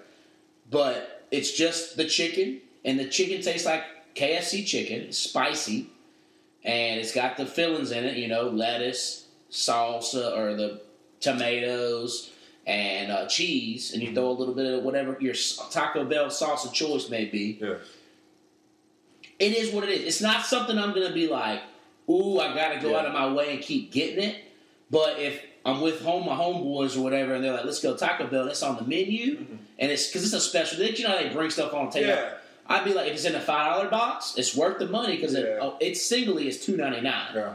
But 0.70 1.26
it's 1.30 1.52
just 1.52 1.96
the 1.96 2.04
chicken, 2.04 2.60
and 2.84 2.98
the 2.98 3.06
chicken 3.06 3.40
tastes 3.42 3.66
like 3.66 3.82
KFC 4.14 4.64
chicken, 4.66 5.02
it's 5.02 5.18
spicy, 5.18 5.86
and 6.64 7.00
it's 7.00 7.12
got 7.14 7.36
the 7.36 7.46
fillings 7.46 7.90
in 7.90 8.04
it. 8.04 8.16
You 8.16 8.28
know, 8.28 8.48
lettuce, 8.48 9.26
salsa, 9.50 10.36
or 10.36 10.54
the 10.54 10.80
tomatoes 11.20 12.30
and 12.66 13.10
uh, 13.12 13.26
cheese, 13.26 13.92
and 13.92 14.02
you 14.02 14.14
throw 14.14 14.30
a 14.30 14.32
little 14.32 14.54
bit 14.54 14.72
of 14.72 14.84
whatever 14.84 15.16
your 15.20 15.34
Taco 15.70 16.04
Bell 16.04 16.30
sauce 16.30 16.64
of 16.64 16.72
choice 16.72 17.10
may 17.10 17.26
be 17.26 17.58
Yeah. 17.60 17.74
it 19.38 19.52
is 19.56 19.72
what 19.72 19.84
it 19.84 19.90
is. 19.90 20.04
It's 20.06 20.20
not 20.22 20.46
something 20.46 20.78
I'm 20.78 20.94
gonna 20.94 21.12
be 21.12 21.26
like, 21.28 21.60
ooh, 22.08 22.38
I 22.40 22.54
gotta 22.54 22.80
go 22.80 22.90
Yeah. 22.90 22.98
out 23.00 23.06
of 23.06 23.12
my 23.12 23.32
way 23.32 23.52
and 23.54 23.62
keep 23.62 23.92
getting 23.92 24.22
it. 24.22 24.36
But 24.90 25.18
if 25.18 25.42
I'm 25.66 25.80
with 25.80 26.00
home 26.02 26.24
my 26.26 26.34
homeboys 26.36 26.96
or 26.96 27.00
whatever, 27.00 27.34
and 27.34 27.44
they're 27.44 27.52
like, 27.52 27.64
let's 27.64 27.80
go 27.80 27.96
Taco 27.96 28.26
Bell, 28.28 28.46
that's 28.46 28.62
on 28.62 28.76
the 28.76 28.82
menu, 28.84 29.44
and 29.78 29.90
it's 29.90 30.06
because 30.06 30.24
it's 30.24 30.32
a 30.34 30.40
special. 30.40 30.78
dish. 30.78 30.98
You 30.98 31.04
know 31.08 31.16
how 31.16 31.22
they 31.22 31.30
bring 31.30 31.50
stuff 31.50 31.72
on 31.74 31.86
the 31.86 31.90
table. 31.92 32.08
Yeah. 32.08 32.34
I'd 32.66 32.84
be 32.84 32.94
like, 32.94 33.08
if 33.08 33.14
it's 33.14 33.24
in 33.24 33.34
a 33.34 33.40
five 33.40 33.74
dollar 33.76 33.88
box, 33.90 34.34
it's 34.36 34.56
worth 34.56 34.78
the 34.78 34.86
money 34.86 35.16
because 35.16 35.34
it, 35.34 35.44
Yeah. 35.44 35.58
oh, 35.62 35.76
it's 35.80 36.04
singly 36.04 36.48
is 36.48 36.64
two 36.64 36.76
ninety 36.76 37.00
nine. 37.02 37.28
Yeah. 37.34 37.54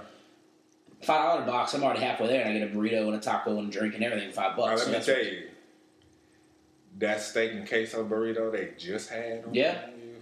Five 1.01 1.23
dollar 1.23 1.41
box, 1.45 1.73
I'm 1.73 1.83
already 1.83 2.01
halfway 2.01 2.27
there, 2.27 2.41
and 2.45 2.49
I 2.49 2.59
get 2.59 2.71
a 2.71 2.75
burrito 2.75 3.07
and 3.07 3.15
a 3.15 3.19
taco 3.19 3.57
and 3.57 3.69
a 3.73 3.77
drink 3.77 3.95
and 3.95 4.03
everything 4.03 4.29
for 4.29 4.35
five 4.35 4.51
Now, 4.57 4.65
bucks. 4.65 4.87
let 4.87 5.03
So 5.03 5.11
me 5.13 5.17
tell 5.23 5.25
you, 5.33 5.47
that 6.99 7.21
steak 7.21 7.53
and 7.53 7.67
queso 7.67 8.05
burrito 8.05 8.51
they 8.51 8.71
just 8.77 9.09
had 9.09 9.45
on 9.45 9.53
Yeah. 9.53 9.73
menu, 9.87 10.15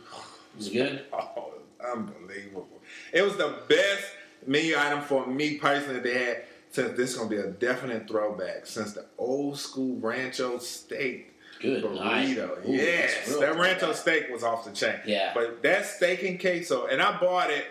It's 0.57 0.69
good. 0.69 1.05
Oh, 1.13 1.53
unbelievable. 1.93 2.67
It 3.13 3.21
was 3.23 3.35
the 3.37 3.55
best 3.67 4.05
menu 4.45 4.75
item 4.77 5.01
for 5.01 5.25
me 5.27 5.57
personally 5.57 5.99
they 5.99 6.13
had 6.25 6.43
since 6.71 6.95
this 6.97 7.11
is 7.11 7.17
gonna 7.17 7.29
be 7.29 7.37
a 7.37 7.47
definite 7.47 8.07
throwback 8.07 8.65
since 8.65 8.93
the 8.93 9.05
old 9.17 9.57
school 9.57 9.97
rancho 9.99 10.57
steak 10.59 11.33
Good 11.59 11.83
burrito. 11.83 12.67
Ooh, 12.67 12.71
yes, 12.71 13.35
that 13.37 13.55
rancho 13.57 13.93
steak 13.93 14.29
was 14.29 14.43
off 14.43 14.65
the 14.65 14.71
chain. 14.71 14.99
Yeah. 15.05 15.31
But 15.33 15.61
that 15.63 15.85
steak 15.85 16.23
and 16.23 16.39
queso, 16.39 16.87
and 16.87 17.01
I 17.01 17.19
bought 17.19 17.49
it 17.49 17.65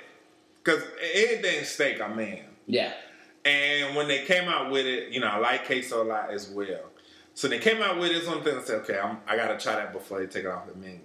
because 0.63 0.83
anything 1.15 1.65
steak 1.65 2.01
I'm 2.01 2.19
in. 2.19 2.45
Yeah. 2.67 2.93
And 3.45 3.95
when 3.95 4.09
they 4.09 4.25
came 4.25 4.49
out 4.49 4.73
with 4.73 4.87
it, 4.87 5.13
you 5.13 5.21
know, 5.21 5.29
I 5.29 5.39
like 5.39 5.67
queso 5.67 6.03
a 6.03 6.05
lot 6.05 6.33
as 6.33 6.49
well. 6.51 6.91
So 7.35 7.49
they 7.49 7.59
came 7.59 7.81
out 7.83 7.99
with 8.01 8.11
this 8.11 8.27
one 8.27 8.43
thing 8.43 8.59
I 8.59 8.63
said, 8.63 8.81
okay, 8.81 8.99
I'm, 8.99 9.19
I 9.29 9.37
got 9.37 9.49
to 9.49 9.59
try 9.63 9.77
that 9.77 9.93
before 9.93 10.19
they 10.19 10.27
take 10.27 10.45
it 10.45 10.51
off 10.51 10.67
the 10.67 10.75
menu. 10.75 11.01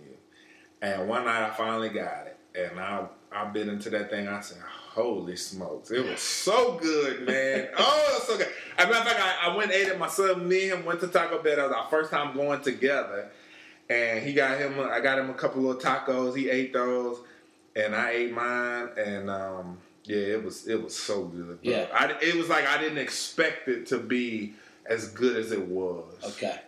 And 0.81 1.07
one 1.07 1.25
night 1.25 1.43
I 1.43 1.51
finally 1.51 1.89
got 1.89 2.27
it. 2.27 2.37
And 2.55 2.79
I 2.79 3.05
I 3.31 3.45
bit 3.45 3.67
into 3.67 3.89
that 3.91 4.09
thing. 4.09 4.27
I 4.27 4.41
said, 4.41 4.57
holy 4.93 5.35
smokes. 5.35 5.91
It 5.91 6.05
was 6.05 6.19
so 6.19 6.77
good, 6.81 7.25
man. 7.27 7.69
oh, 7.77 8.17
it 8.17 8.23
so 8.23 8.37
good. 8.37 8.47
As 8.77 8.85
a 8.85 8.89
matter 8.89 8.99
of 9.01 9.07
fact, 9.07 9.19
I, 9.19 9.51
I 9.51 9.55
went 9.55 9.71
and 9.71 9.81
ate 9.81 9.87
it. 9.87 9.97
My 9.99 10.07
son, 10.07 10.47
me 10.47 10.69
and 10.69 10.79
him 10.79 10.85
went 10.85 10.99
to 11.01 11.07
Taco 11.07 11.41
Bell. 11.41 11.55
That 11.55 11.67
was 11.67 11.75
our 11.75 11.89
first 11.89 12.11
time 12.11 12.35
going 12.35 12.61
together. 12.61 13.31
And 13.89 14.23
he 14.23 14.33
got 14.33 14.57
him, 14.57 14.79
I 14.79 14.99
got 14.99 15.19
him 15.19 15.29
a 15.29 15.33
couple 15.33 15.69
of 15.69 15.79
tacos. 15.79 16.35
He 16.35 16.49
ate 16.49 16.73
those. 16.73 17.17
And 17.75 17.95
I 17.95 18.11
ate 18.11 18.33
mine. 18.33 18.89
And, 18.97 19.29
um, 19.29 19.77
yeah, 20.03 20.17
it 20.17 20.43
was 20.43 20.67
it 20.67 20.81
was 20.81 20.95
so 20.95 21.25
good. 21.25 21.61
bro. 21.61 21.71
Yeah. 21.71 21.87
I, 21.93 22.11
it 22.21 22.35
was 22.35 22.49
like 22.49 22.67
I 22.67 22.79
didn't 22.79 22.97
expect 22.97 23.67
it 23.67 23.85
to 23.87 23.99
be 23.99 24.53
as 24.85 25.09
good 25.09 25.37
as 25.37 25.51
it 25.51 25.61
was. 25.67 26.13
Okay. 26.23 26.59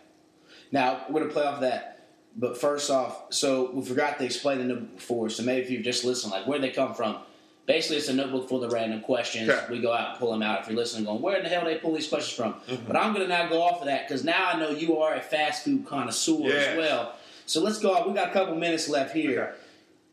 Now 0.70 1.04
we're 1.10 1.20
gonna 1.20 1.32
play 1.32 1.44
off 1.44 1.60
that, 1.60 2.08
but 2.36 2.56
first 2.56 2.90
off, 2.90 3.32
so 3.34 3.70
we 3.72 3.84
forgot 3.84 4.18
to 4.18 4.24
explain 4.24 4.58
the 4.58 4.64
number 4.64 4.84
before. 4.84 5.28
So 5.30 5.42
maybe 5.42 5.62
if 5.62 5.70
you've 5.70 5.82
just 5.82 6.04
listened, 6.04 6.32
like 6.32 6.46
where 6.46 6.58
they 6.58 6.70
come 6.70 6.94
from. 6.94 7.18
Basically, 7.66 7.96
it's 7.96 8.08
a 8.08 8.12
notebook 8.14 8.48
full 8.48 8.62
of 8.62 8.72
random 8.72 9.00
questions. 9.00 9.48
Okay. 9.48 9.66
We 9.70 9.80
go 9.80 9.92
out 9.92 10.10
and 10.10 10.18
pull 10.18 10.30
them 10.32 10.42
out. 10.42 10.60
If 10.60 10.68
you're 10.68 10.76
listening, 10.76 11.04
going, 11.06 11.22
where 11.22 11.36
in 11.38 11.44
the 11.44 11.48
hell 11.48 11.64
they 11.64 11.76
pull 11.78 11.94
these 11.94 12.08
questions 12.08 12.36
from? 12.36 12.54
Mm-hmm. 12.68 12.86
But 12.86 12.96
I'm 12.96 13.14
going 13.14 13.26
to 13.26 13.28
now 13.28 13.48
go 13.48 13.62
off 13.62 13.80
of 13.80 13.86
that 13.86 14.06
because 14.06 14.22
now 14.22 14.50
I 14.52 14.58
know 14.58 14.68
you 14.70 14.98
are 14.98 15.14
a 15.14 15.20
fast 15.20 15.64
food 15.64 15.86
connoisseur 15.86 16.40
Yes. 16.40 16.68
as 16.68 16.76
well. 16.78 17.14
So 17.46 17.62
let's 17.62 17.78
go 17.78 17.96
out. 17.96 18.06
We 18.06 18.14
got 18.14 18.28
a 18.28 18.32
couple 18.32 18.54
minutes 18.56 18.88
left 18.88 19.14
here. 19.14 19.54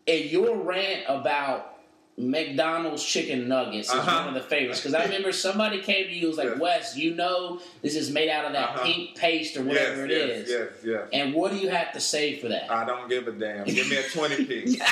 Okay. 0.08 0.22
And 0.24 0.32
your 0.32 0.56
rant 0.56 1.04
about 1.10 1.68
McDonald's 2.18 3.04
chicken 3.04 3.48
nuggets 3.48 3.88
is 3.90 3.96
Uh-huh. 3.96 4.26
one 4.26 4.28
of 4.30 4.34
the 4.34 4.48
favorites 4.48 4.80
because 4.80 4.94
I 4.94 5.04
remember 5.08 5.32
somebody 5.32 5.82
came 5.82 6.08
to 6.08 6.14
you 6.14 6.28
and 6.28 6.30
was 6.30 6.38
like, 6.38 6.50
Yes. 6.50 6.60
"Wes, 6.60 6.98
you 6.98 7.16
know 7.16 7.60
this 7.82 7.96
is 7.96 8.12
made 8.12 8.30
out 8.30 8.46
of 8.46 8.54
that 8.54 8.70
Uh-huh. 8.70 8.84
pink 8.86 9.16
paste 9.16 9.58
or 9.58 9.64
whatever 9.64 10.06
yes, 10.08 10.12
it 10.12 10.28
yes, 10.30 10.38
is." 10.38 10.50
Yes, 10.50 10.70
yes. 10.86 11.02
And 11.14 11.34
what 11.34 11.52
do 11.52 11.58
you 11.58 11.70
have 11.70 11.92
to 11.94 12.00
say 12.00 12.38
for 12.40 12.48
that? 12.50 12.72
I 12.72 12.86
don't 12.86 13.10
give 13.10 13.28
a 13.28 13.32
damn. 13.32 13.66
Give 13.66 13.90
me 13.90 13.98
a 13.98 14.04
20 14.04 14.46
piece. 14.46 14.80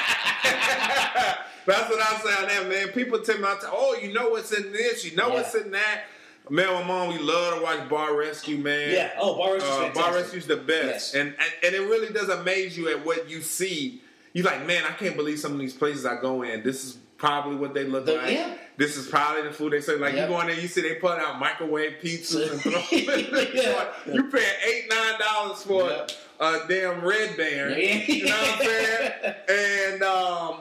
That's 1.69 1.89
what 1.89 2.01
I 2.01 2.17
say 2.19 2.41
on 2.43 2.47
that, 2.49 2.69
man. 2.69 2.87
People 2.89 3.19
tell 3.19 3.37
me, 3.37 3.43
I 3.45 3.57
tell, 3.61 3.71
oh, 3.73 3.95
you 4.01 4.13
know 4.13 4.29
what's 4.29 4.51
in 4.51 4.71
this, 4.71 5.05
you 5.05 5.15
know 5.15 5.27
Yeah. 5.29 5.33
what's 5.35 5.55
in 5.55 5.71
that. 5.71 6.03
Man, 6.49 6.67
my 6.73 6.83
mom, 6.83 7.09
we 7.09 7.19
love 7.19 7.57
to 7.57 7.61
watch 7.63 7.87
Bar 7.89 8.15
Rescue, 8.17 8.57
man. 8.57 8.91
yeah. 8.91 9.11
Oh, 9.19 9.37
Bar 9.37 9.53
Rescue's 9.55 9.71
Uh. 9.71 9.91
Bar 9.93 10.13
Rescue's 10.15 10.47
the 10.47 10.57
best. 10.57 11.13
Yes. 11.13 11.15
And, 11.15 11.29
and 11.29 11.53
and 11.63 11.75
it 11.75 11.81
really 11.81 12.11
does 12.11 12.29
amaze 12.29 12.75
you 12.77 12.89
at 12.89 13.05
what 13.05 13.29
you 13.29 13.41
see. 13.41 14.01
You're 14.33 14.45
like, 14.45 14.65
man, 14.65 14.83
I 14.85 14.91
can't 14.93 15.15
believe 15.15 15.39
some 15.39 15.53
of 15.53 15.59
these 15.59 15.73
places 15.75 16.05
I 16.05 16.19
go 16.19 16.41
in. 16.43 16.63
This 16.63 16.83
is 16.85 16.97
probably 17.17 17.55
what 17.55 17.73
they 17.75 17.83
look 17.85 18.05
The- 18.05 18.13
like. 18.15 18.31
yeah. 18.31 18.53
This 18.77 18.95
is 18.95 19.07
probably 19.07 19.41
the 19.43 19.51
food 19.51 19.73
they 19.73 19.81
say. 19.81 19.95
Like 19.97 20.13
Yep. 20.15 20.29
you 20.29 20.35
go 20.35 20.41
in 20.41 20.47
there, 20.47 20.59
you 20.59 20.67
see 20.69 20.81
they 20.81 20.95
put 20.95 21.19
out 21.19 21.37
microwave 21.39 21.95
pizzas 22.01 22.65
and 22.65 22.91
Yeah. 23.53 23.85
You 24.11 24.23
paying 24.31 24.45
eight 24.65 24.85
nine 24.89 25.19
dollars 25.19 25.61
for 25.63 25.83
Yep. 25.89 26.11
a 26.39 26.59
damn 26.67 27.01
red 27.05 27.35
band. 27.37 27.75
Yeah. 27.79 27.95
You 28.07 28.25
know 28.25 28.31
what 28.31 28.53
I'm 28.53 28.65
saying? 28.65 29.11
And 29.93 30.03
um, 30.03 30.55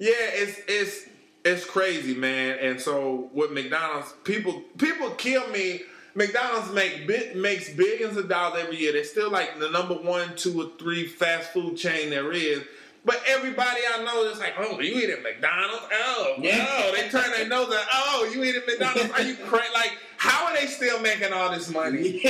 yeah, 0.00 0.12
it's 0.16 0.60
it's 0.66 1.06
it's 1.44 1.64
crazy, 1.64 2.14
man. 2.14 2.58
And 2.60 2.80
so 2.80 3.30
with 3.32 3.52
McDonald's, 3.52 4.12
people 4.24 4.62
people 4.78 5.10
kill 5.10 5.46
me. 5.50 5.82
McDonald's 6.16 6.72
make 6.72 7.06
makes 7.36 7.72
billions 7.72 8.16
of 8.16 8.28
dollars 8.28 8.60
every 8.64 8.76
year. 8.78 8.92
They're 8.92 9.04
still 9.04 9.30
like 9.30 9.60
the 9.60 9.70
number 9.70 9.94
one, 9.94 10.34
two, 10.34 10.60
or 10.60 10.70
three 10.78 11.06
fast 11.06 11.52
food 11.52 11.76
chain 11.76 12.10
there 12.10 12.32
is. 12.32 12.62
But 13.04 13.22
everybody 13.26 13.80
I 13.94 14.04
know 14.04 14.24
is 14.24 14.38
like, 14.40 14.54
oh, 14.58 14.78
you 14.80 14.98
eat 14.98 15.08
at 15.08 15.22
McDonald's? 15.22 15.86
Oh, 15.92 16.34
Yeah. 16.40 16.64
no. 16.64 16.92
They 16.94 17.08
turn 17.08 17.30
their 17.30 17.48
nose 17.48 17.72
at, 17.72 17.86
oh, 17.92 18.30
you 18.34 18.44
eat 18.44 18.56
at 18.56 18.66
McDonald's? 18.66 19.10
Are 19.12 19.22
you 19.22 19.36
crazy? 19.46 19.72
Like, 19.72 19.92
how 20.18 20.46
are 20.46 20.54
they 20.54 20.66
still 20.66 21.00
making 21.00 21.32
all 21.32 21.50
this 21.50 21.70
money? 21.70 22.20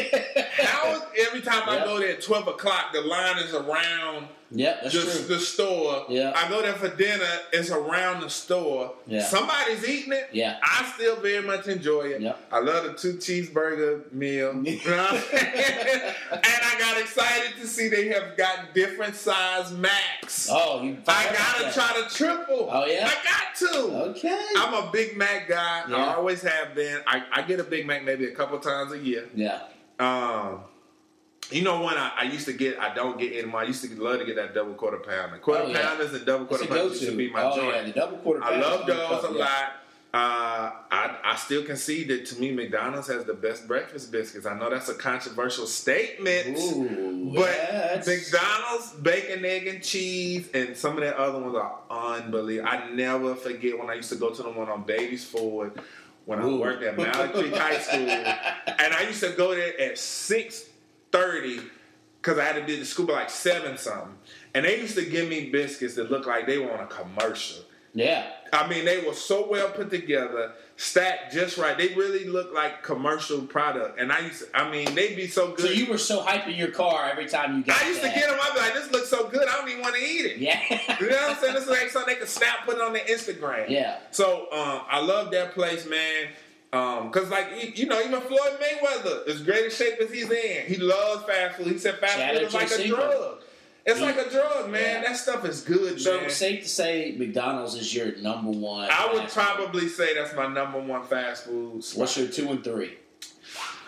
How 0.58 0.92
is, 0.94 1.02
every 1.26 1.40
time 1.40 1.62
I 1.68 1.78
go 1.84 1.98
there 1.98 2.10
at 2.12 2.22
12 2.22 2.46
o'clock, 2.48 2.92
the 2.92 3.00
line 3.00 3.38
is 3.38 3.52
around 3.52 4.28
Yep, 4.52 4.82
that's 4.82 4.94
the, 4.94 5.00
true. 5.00 5.36
the 5.36 5.40
store. 5.40 6.06
Yeah. 6.08 6.32
I 6.34 6.48
go 6.48 6.60
there 6.60 6.72
for 6.72 6.88
dinner. 6.88 7.24
It's 7.52 7.70
around 7.70 8.22
the 8.22 8.30
store. 8.30 8.92
Yeah. 9.06 9.22
Somebody's 9.22 9.88
eating 9.88 10.12
it. 10.12 10.28
Yeah. 10.32 10.58
I 10.62 10.90
still 10.96 11.16
very 11.20 11.46
much 11.46 11.68
enjoy 11.68 12.02
it. 12.08 12.20
Yep. 12.20 12.38
I 12.50 12.58
love 12.58 12.84
the 12.84 12.94
two 12.94 13.14
cheeseburger 13.14 14.12
meal. 14.12 14.52
You 14.64 14.78
know 14.90 14.96
what 15.04 15.12
I'm 15.12 15.20
saying? 15.20 16.14
and 16.32 16.42
I 16.42 16.76
got 16.78 17.00
excited 17.00 17.60
to 17.60 17.66
see 17.66 17.88
they 17.88 18.08
have 18.08 18.36
got 18.36 18.74
different 18.74 19.14
size 19.14 19.72
Macs. 19.72 20.48
Oh, 20.50 20.82
you. 20.82 20.98
I 21.06 21.26
gotta 21.32 21.72
try 21.72 22.02
the 22.02 22.08
triple. 22.12 22.68
Oh, 22.72 22.86
yeah? 22.86 23.08
I 23.08 23.24
got 23.24 23.54
to. 23.56 23.78
Okay. 24.10 24.46
I'm 24.56 24.74
a 24.74 24.90
Big 24.92 25.16
Mac 25.16 25.48
guy. 25.48 25.84
Yeah. 25.88 25.96
I 25.96 26.14
always 26.16 26.42
have 26.42 26.74
been. 26.74 27.00
I, 27.06 27.22
I 27.32 27.42
get 27.42 27.60
a 27.60 27.64
Big 27.64 27.86
Mac 27.86 28.04
maybe 28.04 28.24
a 28.26 28.34
couple 28.34 28.58
times 28.58 28.92
a 28.92 28.98
year. 28.98 29.28
yeah. 29.34 29.60
Um, 30.00 30.60
you 31.50 31.62
know 31.62 31.82
when 31.82 31.94
I, 31.96 32.12
I 32.18 32.22
used 32.24 32.46
to 32.46 32.52
get, 32.52 32.78
I 32.78 32.94
don't 32.94 33.18
get 33.18 33.32
anymore. 33.32 33.60
I 33.60 33.64
used 33.64 33.82
to 33.84 34.02
love 34.02 34.18
to 34.20 34.24
get 34.24 34.36
that 34.36 34.54
double 34.54 34.74
quarter 34.74 34.98
pounder. 34.98 35.38
Quarter 35.38 35.62
Oh, 35.64 35.68
yeah. 35.68 35.80
pounders 35.82 36.12
and 36.14 36.24
double 36.26 36.46
quarter 36.46 36.66
pounders 36.66 36.92
used 37.02 37.04
go-to. 37.06 37.16
be 37.16 37.30
my 37.30 37.42
oh 37.44 37.56
joint. 37.56 37.74
yeah, 37.76 37.82
the 37.84 37.92
double 37.92 38.18
quarter. 38.18 38.42
I 38.44 38.56
love 38.58 38.86
those 38.86 39.24
a 39.24 39.32
yeah. 39.32 39.38
lot. 39.44 39.72
Uh, 40.12 40.72
I 40.90 41.16
I 41.22 41.36
still 41.36 41.62
concede 41.64 42.08
that 42.08 42.26
to 42.26 42.40
me 42.40 42.50
McDonald's 42.50 43.06
has 43.06 43.24
the 43.26 43.34
best 43.34 43.68
breakfast 43.68 44.10
biscuits. 44.10 44.44
I 44.44 44.58
know 44.58 44.68
that's 44.68 44.88
a 44.88 44.94
controversial 44.94 45.66
statement, 45.68 46.58
Ooh, 46.58 47.32
but 47.32 47.46
that's- 47.46 48.06
McDonald's 48.08 48.90
bacon, 48.94 49.44
egg, 49.44 49.68
and 49.68 49.80
cheese, 49.84 50.48
and 50.52 50.76
some 50.76 50.94
of 50.94 51.00
the 51.04 51.16
other 51.16 51.38
ones 51.38 51.54
are 51.54 51.78
unbelievable. 52.16 52.68
I 52.68 52.90
never 52.90 53.36
forget 53.36 53.78
when 53.78 53.88
I 53.88 53.94
used 53.94 54.08
to 54.10 54.16
go 54.16 54.30
to 54.30 54.42
the 54.42 54.50
one 54.50 54.68
on 54.68 54.82
Beatties 54.84 55.24
Ford 55.24 55.80
when 56.26 56.40
I 56.40 56.46
worked 56.46 56.82
at 56.82 56.96
Creek 57.32 57.54
High 57.54 57.78
School, 57.78 57.98
and 58.08 58.92
I 58.94 59.02
used 59.06 59.20
to 59.22 59.30
go 59.30 59.54
there 59.54 59.80
at 59.80 59.96
six 59.96 60.64
thirty 61.12 61.60
because 62.20 62.38
I 62.38 62.44
had 62.44 62.56
to 62.56 62.66
do 62.66 62.78
the 62.78 62.84
school 62.84 63.06
by 63.06 63.14
like 63.14 63.30
seven 63.30 63.78
something, 63.78 64.14
and 64.54 64.64
they 64.64 64.80
used 64.80 64.96
to 64.96 65.04
give 65.04 65.28
me 65.28 65.50
biscuits 65.50 65.94
that 65.94 66.10
looked 66.10 66.26
like 66.26 66.46
they 66.46 66.58
were 66.58 66.72
on 66.72 66.80
a 66.80 66.86
commercial. 66.86 67.64
Yeah. 67.94 68.30
I 68.52 68.68
mean, 68.68 68.84
they 68.84 69.00
were 69.00 69.14
so 69.14 69.48
well 69.48 69.68
put 69.70 69.90
together, 69.90 70.52
stacked 70.76 71.32
just 71.32 71.56
right. 71.56 71.76
They 71.76 71.94
really 71.94 72.24
looked 72.24 72.54
like 72.54 72.82
commercial 72.82 73.42
product, 73.42 74.00
and 74.00 74.12
I 74.12 74.20
used, 74.20 74.40
to, 74.40 74.56
I 74.56 74.70
mean, 74.70 74.94
they'd 74.94 75.14
be 75.14 75.28
so 75.28 75.52
good. 75.52 75.66
So 75.66 75.72
you 75.72 75.86
were 75.86 75.98
so 75.98 76.22
hyped 76.22 76.48
in 76.48 76.54
your 76.54 76.70
car 76.70 77.08
every 77.08 77.26
time 77.26 77.56
you 77.56 77.64
got. 77.64 77.82
I 77.82 77.88
used 77.88 78.02
that. 78.02 78.12
to 78.12 78.20
get 78.20 78.28
them. 78.28 78.38
I'd 78.40 78.54
be 78.54 78.60
like, 78.60 78.74
"This 78.74 78.90
looks 78.90 79.08
so 79.08 79.28
good. 79.28 79.46
I 79.48 79.56
don't 79.56 79.68
even 79.68 79.82
want 79.82 79.94
to 79.94 80.00
eat 80.00 80.26
it." 80.26 80.38
Yeah. 80.38 80.60
You 81.00 81.10
know 81.10 81.16
what 81.16 81.30
I'm 81.30 81.36
saying? 81.36 81.54
This 81.54 81.64
is 81.64 81.70
like 81.70 81.90
something 81.90 82.12
they 82.14 82.18
could 82.18 82.28
snap, 82.28 82.64
put 82.64 82.76
it 82.76 82.80
on 82.80 82.92
their 82.92 83.04
Instagram. 83.04 83.68
Yeah. 83.68 83.98
So 84.10 84.48
um, 84.52 84.82
I 84.88 85.00
love 85.00 85.30
that 85.30 85.52
place, 85.52 85.86
man. 85.86 86.28
Um, 86.72 87.10
cause 87.10 87.28
like 87.30 87.76
you- 87.76 87.86
know, 87.86 88.00
even 88.00 88.20
Floyd 88.20 88.58
Mayweather, 88.60 89.26
as 89.28 89.42
great 89.42 89.66
a 89.66 89.70
shape 89.70 89.94
as 90.00 90.10
he's 90.12 90.30
in, 90.30 90.66
he 90.66 90.76
loves 90.76 91.24
fast 91.24 91.56
food. 91.56 91.66
He 91.66 91.78
said 91.78 91.98
fast 91.98 92.16
food 92.16 92.42
is 92.42 92.54
like 92.54 92.70
a 92.70 92.86
drug. 92.86 93.42
It's 93.84 93.98
He- 93.98 94.04
like 94.04 94.16
a 94.18 94.30
drug, 94.30 94.70
man. 94.70 95.02
Yeah. 95.02 95.08
That 95.08 95.16
stuff 95.16 95.44
is 95.44 95.62
good, 95.62 96.00
So 96.00 96.16
man. 96.16 96.26
it's 96.26 96.36
safe 96.36 96.62
to 96.62 96.68
say 96.68 97.16
McDonald's 97.18 97.74
is 97.74 97.92
your 97.92 98.14
number 98.16 98.50
one. 98.50 98.88
I 98.92 99.12
would 99.12 99.22
fast 99.22 99.34
food. 99.34 99.42
probably 99.42 99.88
say 99.88 100.14
that's 100.14 100.34
my 100.36 100.46
number 100.46 100.78
one 100.80 101.04
fast 101.06 101.46
food. 101.46 101.82
spot. 101.82 101.98
What's 102.00 102.16
your 102.16 102.28
two 102.28 102.48
and 102.50 102.62
three? 102.62 102.98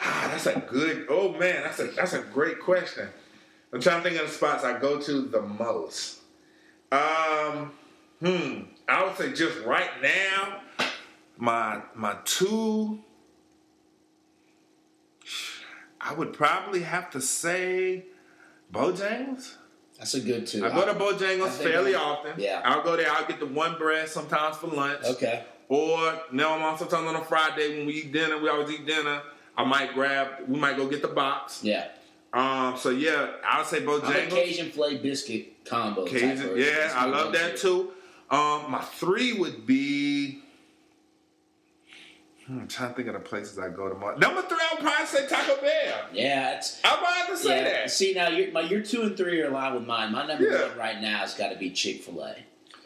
Ah, 0.05 0.29
that's 0.33 0.47
a 0.47 0.59
good. 0.59 1.07
Oh 1.09 1.33
man, 1.35 1.63
that's 1.63 1.79
a 1.79 1.85
that's 1.89 2.15
a 2.15 2.19
great 2.23 2.59
question. 2.59 3.09
I'm 3.73 3.81
trying 3.81 4.03
to 4.03 4.09
think 4.11 4.21
of 4.21 4.27
the 4.27 4.33
spots 4.35 4.65
I 4.65 4.77
go 4.81 5.01
to 5.01 5.23
the 5.23 5.41
most. 5.43 6.19
Um, 6.91 7.71
hmm. 8.21 8.63
I 8.89 9.05
would 9.05 9.17
say 9.17 9.33
just 9.33 9.61
right 9.65 9.91
now, 10.03 10.62
my 11.37 11.83
my 11.95 12.17
two. 12.25 13.01
I 16.01 16.15
would 16.15 16.33
probably 16.33 16.81
have 16.83 17.11
to 17.11 17.21
say 17.21 18.05
Bojangles. 18.73 19.55
That's 19.99 20.15
a 20.15 20.21
good 20.21 20.47
two. 20.49 20.67
I 20.67 20.71
go 20.71 20.85
to 20.85 20.95
Bojangles 20.95 21.51
fairly 21.63 21.95
I- 21.95 22.01
often. 22.01 22.33
yeah. 22.37 22.61
I'll 22.65 22.83
go 22.83 22.97
there. 22.97 23.09
I'll 23.11 23.27
get 23.27 23.39
the 23.39 23.47
one 23.47 23.79
bread 23.79 24.09
sometimes 24.09 24.57
for 24.57 24.67
lunch. 24.67 25.05
Okay. 25.05 25.45
Or 25.69 26.21
now 26.33 26.55
I'm 26.55 26.63
on 26.63 26.77
sometimes 26.77 27.07
on 27.07 27.15
a 27.15 27.25
Friday 27.25 27.79
when 27.79 27.87
we 27.87 27.95
eat 27.95 28.13
dinner, 28.13 28.39
we 28.39 28.49
always 28.49 28.71
eat 28.71 28.85
dinner. 28.85 29.23
I 29.57 29.65
might 29.65 29.95
grab, 29.95 30.29
we 30.49 30.59
might 30.59 30.77
go 30.77 30.89
get 30.89 31.03
the 31.03 31.09
box. 31.09 31.63
Yeah. 31.63 31.89
Um, 32.33 32.77
so 32.77 32.91
yeah, 32.91 33.35
I'll 33.45 33.65
say 33.65 33.81
Bojangles. 33.81 34.31
Cajun 34.31 34.71
filet 34.71 34.97
biscuit 34.99 35.65
combo. 35.65 36.05
Cajun, 36.05 36.57
yeah, 36.57 36.93
I 36.95 37.07
love 37.07 37.33
that 37.35 37.57
too. 37.59 37.93
Um, 38.31 38.71
my 38.71 38.81
three 38.83 39.35
would 39.35 39.67
be. 39.67 40.43
Hmm, 42.47 42.61
I'm 42.61 42.69
trying 42.69 42.91
to 42.91 42.95
think 42.97 43.09
of 43.09 43.15
the 43.15 43.21
places 43.21 43.59
I 43.59 43.69
go 43.69 43.89
to. 43.89 43.95
Number 44.19 44.43
three, 44.43 44.59
I 44.61 44.75
would 44.75 44.83
probably 44.83 45.07
say 45.07 45.27
Taco 45.29 45.61
Bell. 45.61 45.95
Yeah, 46.13 46.57
it's 46.57 46.81
I'm 46.85 46.99
about 46.99 47.29
to 47.29 47.37
say 47.37 47.59
yeah. 47.59 47.63
that. 47.65 47.91
See 47.91 48.15
now, 48.15 48.29
your 48.29 48.51
my 48.53 48.63
your 48.63 48.83
two 48.83 49.03
and 49.03 49.17
three 49.17 49.41
are 49.41 49.49
aligned 49.49 49.75
with 49.77 49.87
mine. 49.87 50.13
My 50.13 50.27
number 50.27 50.45
Yeah. 50.51 50.69
one 50.69 50.77
right 50.79 51.01
now 51.01 51.19
has 51.19 51.35
got 51.35 51.51
to 51.53 51.57
be 51.59 51.71
Chick 51.71 52.03
Fil 52.03 52.21
A. 52.23 52.35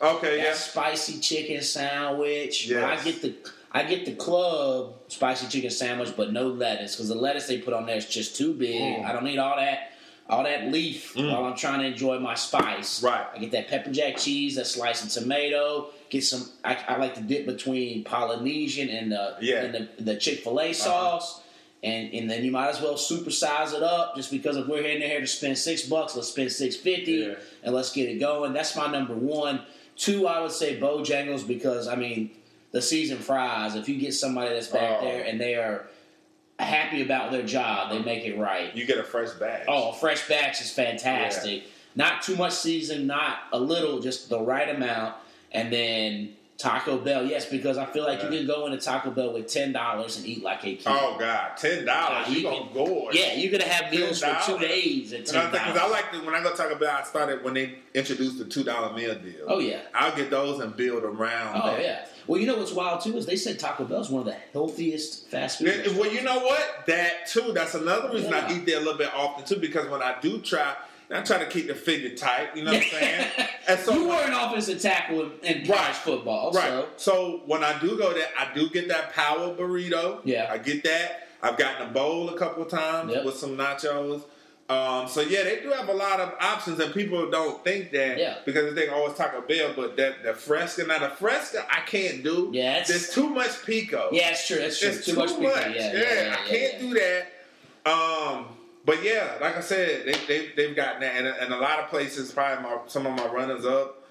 Okay, 0.02 0.36
That 0.36 0.42
yeah. 0.44 0.52
spicy 0.54 1.20
chicken 1.20 1.62
sandwich. 1.62 2.66
Yes. 2.66 3.00
I 3.00 3.02
get 3.04 3.22
the 3.22 3.34
I 3.72 3.82
get 3.84 4.04
the 4.04 4.14
club 4.14 4.94
spicy 5.08 5.48
chicken 5.48 5.70
sandwich, 5.70 6.12
but 6.16 6.32
no 6.32 6.48
lettuce 6.48 6.94
because 6.96 7.08
the 7.08 7.14
lettuce 7.14 7.46
they 7.46 7.58
put 7.58 7.72
on 7.74 7.86
there 7.86 7.96
is 7.96 8.06
just 8.06 8.36
too 8.36 8.52
big. 8.52 8.80
Mm. 9.00 9.04
I 9.06 9.12
don't 9.12 9.24
need 9.24 9.38
all 9.38 9.56
that 9.56 9.92
all 10.28 10.42
that 10.42 10.66
leaf 10.72 11.14
Mm. 11.14 11.32
while 11.32 11.44
I'm 11.46 11.56
trying 11.56 11.80
to 11.80 11.86
enjoy 11.86 12.18
my 12.18 12.34
spice. 12.34 13.02
Right. 13.02 13.26
I 13.34 13.38
get 13.38 13.52
that 13.52 13.68
pepper 13.68 13.90
jack 13.90 14.16
cheese, 14.18 14.56
that 14.56 14.66
slice 14.66 15.02
of 15.02 15.10
tomato. 15.22 15.88
Get 16.10 16.24
some. 16.24 16.48
I, 16.64 16.76
I 16.88 16.96
like 16.98 17.14
to 17.16 17.20
dip 17.20 17.46
between 17.46 18.04
Polynesian 18.04 18.88
and 18.88 19.12
the 19.12 19.36
Yeah. 19.40 19.62
and 19.62 19.74
the, 19.74 20.02
the 20.02 20.16
Chick 20.16 20.40
Fil 20.40 20.58
A 20.60 20.64
uh-huh. 20.64 20.72
sauce. 20.72 21.42
And, 21.82 22.12
and 22.14 22.28
then 22.28 22.42
you 22.44 22.50
might 22.50 22.70
as 22.70 22.80
well 22.80 22.94
supersize 22.94 23.72
it 23.74 23.82
up 23.82 24.16
just 24.16 24.30
because 24.30 24.56
if 24.56 24.66
we're 24.66 24.82
in 24.82 25.00
here 25.02 25.20
to 25.20 25.26
spend 25.26 25.56
six 25.58 25.82
bucks, 25.82 26.16
let's 26.16 26.28
spend 26.28 26.50
six 26.50 26.74
fifty 26.74 27.12
Yeah. 27.12 27.34
and 27.62 27.74
let's 27.74 27.92
get 27.92 28.08
it 28.08 28.18
going. 28.18 28.52
That's 28.52 28.74
my 28.74 28.90
number 28.90 29.14
one. 29.14 29.60
Two, 29.94 30.26
I 30.26 30.40
would 30.40 30.52
say 30.52 30.80
Bojangles 30.80 31.46
because 31.46 31.86
I 31.86 31.94
mean 31.94 32.30
the 32.72 32.82
seasoned 32.82 33.20
fries. 33.22 33.74
If 33.76 33.88
you 33.88 33.98
get 33.98 34.14
somebody 34.14 34.50
that's 34.54 34.68
back 34.68 34.98
Oh. 35.00 35.04
there 35.04 35.22
and 35.24 35.40
they 35.40 35.54
are 35.54 35.86
happy 36.58 37.02
about 37.02 37.30
their 37.30 37.42
job, 37.44 37.90
they 37.90 38.00
make 38.00 38.24
it 38.24 38.38
right. 38.38 38.74
You 38.74 38.86
get 38.86 38.98
a 38.98 39.04
fresh 39.04 39.30
batch. 39.32 39.64
Oh, 39.68 39.90
a 39.90 39.94
fresh 39.94 40.26
batch 40.28 40.60
is 40.60 40.70
fantastic. 40.72 41.64
Not 41.94 42.22
too 42.22 42.36
much 42.36 42.52
season, 42.52 43.06
not 43.06 43.38
a 43.52 43.58
little, 43.60 44.00
just 44.00 44.28
the 44.28 44.40
right 44.40 44.68
amount. 44.68 45.14
And 45.52 45.72
then 45.72 46.36
Taco 46.58 46.96
Bell, 46.96 47.26
yes, 47.26 47.44
because 47.44 47.76
I 47.76 47.84
feel 47.84 48.04
like 48.04 48.22
you 48.22 48.28
can 48.30 48.46
go 48.46 48.64
into 48.66 48.78
Taco 48.78 49.10
Bell 49.10 49.32
with 49.32 49.46
ten 49.46 49.72
dollars 49.72 50.16
and 50.16 50.26
eat 50.26 50.42
like 50.42 50.60
a 50.64 50.76
kid. 50.76 50.82
Oh 50.86 51.16
God, 51.18 51.56
ten 51.56 51.84
dollars. 51.84 52.28
You 52.28 52.36
you 52.36 52.42
gonna 52.44 52.64
can- 52.64 52.72
gorge. 52.72 53.14
Yeah, 53.14 53.34
you're 53.34 53.52
gonna 53.52 53.70
have 53.70 53.92
meals 53.92 54.22
for 54.22 54.38
two 54.46 54.58
days 54.58 55.12
at 55.12 55.26
ten 55.26 55.50
think 55.50 55.64
because 55.64 55.76
I 55.76 55.86
like 55.88 56.10
to 56.12 56.24
when 56.24 56.34
I 56.34 56.42
go 56.42 56.54
Taco 56.54 56.76
Bell, 56.76 56.96
I 56.98 57.02
started 57.04 57.44
when 57.44 57.54
they 57.54 57.74
introduced 57.94 58.38
the 58.38 58.46
two 58.46 58.64
dollar 58.64 58.94
meal 58.94 59.14
deal. 59.16 59.44
Oh 59.46 59.58
yeah. 59.58 59.80
I'll 59.94 60.16
get 60.16 60.30
those 60.30 60.60
and 60.60 60.74
build 60.74 61.04
around. 61.04 61.60
Oh 61.62 61.72
that. 61.72 61.82
yeah. 61.82 62.06
Well, 62.26 62.40
you 62.40 62.46
know 62.46 62.56
what's 62.56 62.72
wild 62.72 63.02
too 63.02 63.16
is 63.18 63.26
they 63.26 63.36
said 63.36 63.58
Taco 63.58 63.84
Bell 63.84 64.00
is 64.00 64.08
one 64.08 64.20
of 64.20 64.26
the 64.26 64.36
healthiest 64.52 65.28
fast 65.28 65.58
food. 65.58 65.68
Yeah. 65.86 65.98
Well, 65.98 66.10
you 66.10 66.22
know 66.22 66.38
what? 66.40 66.86
That 66.86 67.26
too. 67.26 67.52
That's 67.52 67.74
another 67.74 68.12
reason 68.12 68.32
I 68.32 68.50
eat 68.56 68.64
there 68.64 68.78
a 68.78 68.80
little 68.80 68.98
bit 68.98 69.14
often 69.14 69.44
too. 69.44 69.60
Because 69.60 69.88
when 69.90 70.02
I 70.02 70.18
do 70.20 70.40
try, 70.40 70.74
I 71.10 71.20
try 71.22 71.38
to 71.38 71.46
keep 71.46 71.68
the 71.68 71.74
figure 71.74 72.16
tight. 72.16 72.56
You 72.56 72.64
know 72.64 72.72
what 72.72 72.82
I'm 72.82 72.88
saying? 72.90 73.26
And 73.68 73.80
so 73.80 73.94
you 73.94 74.06
were 74.06 74.14
an 74.14 74.32
offensive 74.32 74.80
tackle 74.80 75.22
in, 75.42 75.66
college 75.66 75.68
Right. 75.68 75.94
football, 75.96 76.52
Right. 76.52 76.68
so 76.70 76.86
So 76.96 77.42
when 77.46 77.64
I 77.64 77.76
do 77.80 77.98
go 77.98 78.12
there, 78.14 78.28
I 78.38 78.54
do 78.54 78.68
get 78.70 78.86
that 78.88 79.12
power 79.12 79.52
burrito. 79.54 80.20
Yeah. 80.24 80.48
I 80.48 80.58
get 80.58 80.84
that. 80.84 81.26
I've 81.42 81.56
gotten 81.58 81.88
a 81.88 81.90
bowl 81.90 82.28
a 82.30 82.38
couple 82.38 82.62
of 82.62 82.70
times 82.70 83.12
Yep. 83.12 83.24
with 83.24 83.36
some 83.36 83.56
nachos. 83.56 84.22
Um, 84.68 85.08
so 85.08 85.20
yeah, 85.20 85.42
they 85.44 85.60
do 85.62 85.70
have 85.70 85.88
a 85.88 85.92
lot 85.92 86.18
of 86.20 86.32
options, 86.40 86.78
and 86.80 86.92
people 86.94 87.28
don't 87.30 87.62
think 87.64 87.90
that 87.92 88.18
Yeah. 88.18 88.34
because 88.44 88.72
they 88.74 88.86
think 88.86 88.92
it's 88.96 89.18
Taco 89.18 89.40
Bell, 89.40 89.72
but 89.76 89.96
that 89.96 90.22
the 90.24 90.32
fresca, 90.34 90.84
now 90.84 90.98
the 91.00 91.08
fresca 91.10 91.64
I 91.70 91.80
can't 91.80 92.22
do. 92.22 92.50
Yeah, 92.52 92.84
there's 92.86 93.10
too 93.12 93.28
much 93.28 93.64
pico. 93.64 94.08
yeah, 94.12 94.30
it's 94.30 94.46
true. 94.46 94.58
It's 94.58 94.78
true. 94.80 94.92
too, 94.92 94.98
too, 95.02 95.14
much 95.14 95.30
much. 95.38 95.74
Yeah, 95.74 95.92
Yeah, 95.92 95.92
yeah, 95.92 96.36
I 96.38 96.48
can't 96.48 96.78
do 96.80 96.94
that. 96.94 97.32
Um, 97.90 98.55
but 98.86 99.02
yeah, 99.02 99.36
like 99.40 99.56
I 99.56 99.60
said, 99.60 100.06
they, 100.06 100.14
they 100.26 100.52
they've 100.56 100.74
gotten 100.76 101.00
that, 101.02 101.16
and, 101.16 101.26
and 101.26 101.52
a 101.52 101.58
lot 101.58 101.80
of 101.80 101.88
places, 101.90 102.32
probably 102.32 102.62
my, 102.64 102.78
some 102.86 103.06
of 103.06 103.14
my 103.14 103.26
runners 103.26 103.66
up 103.66 104.02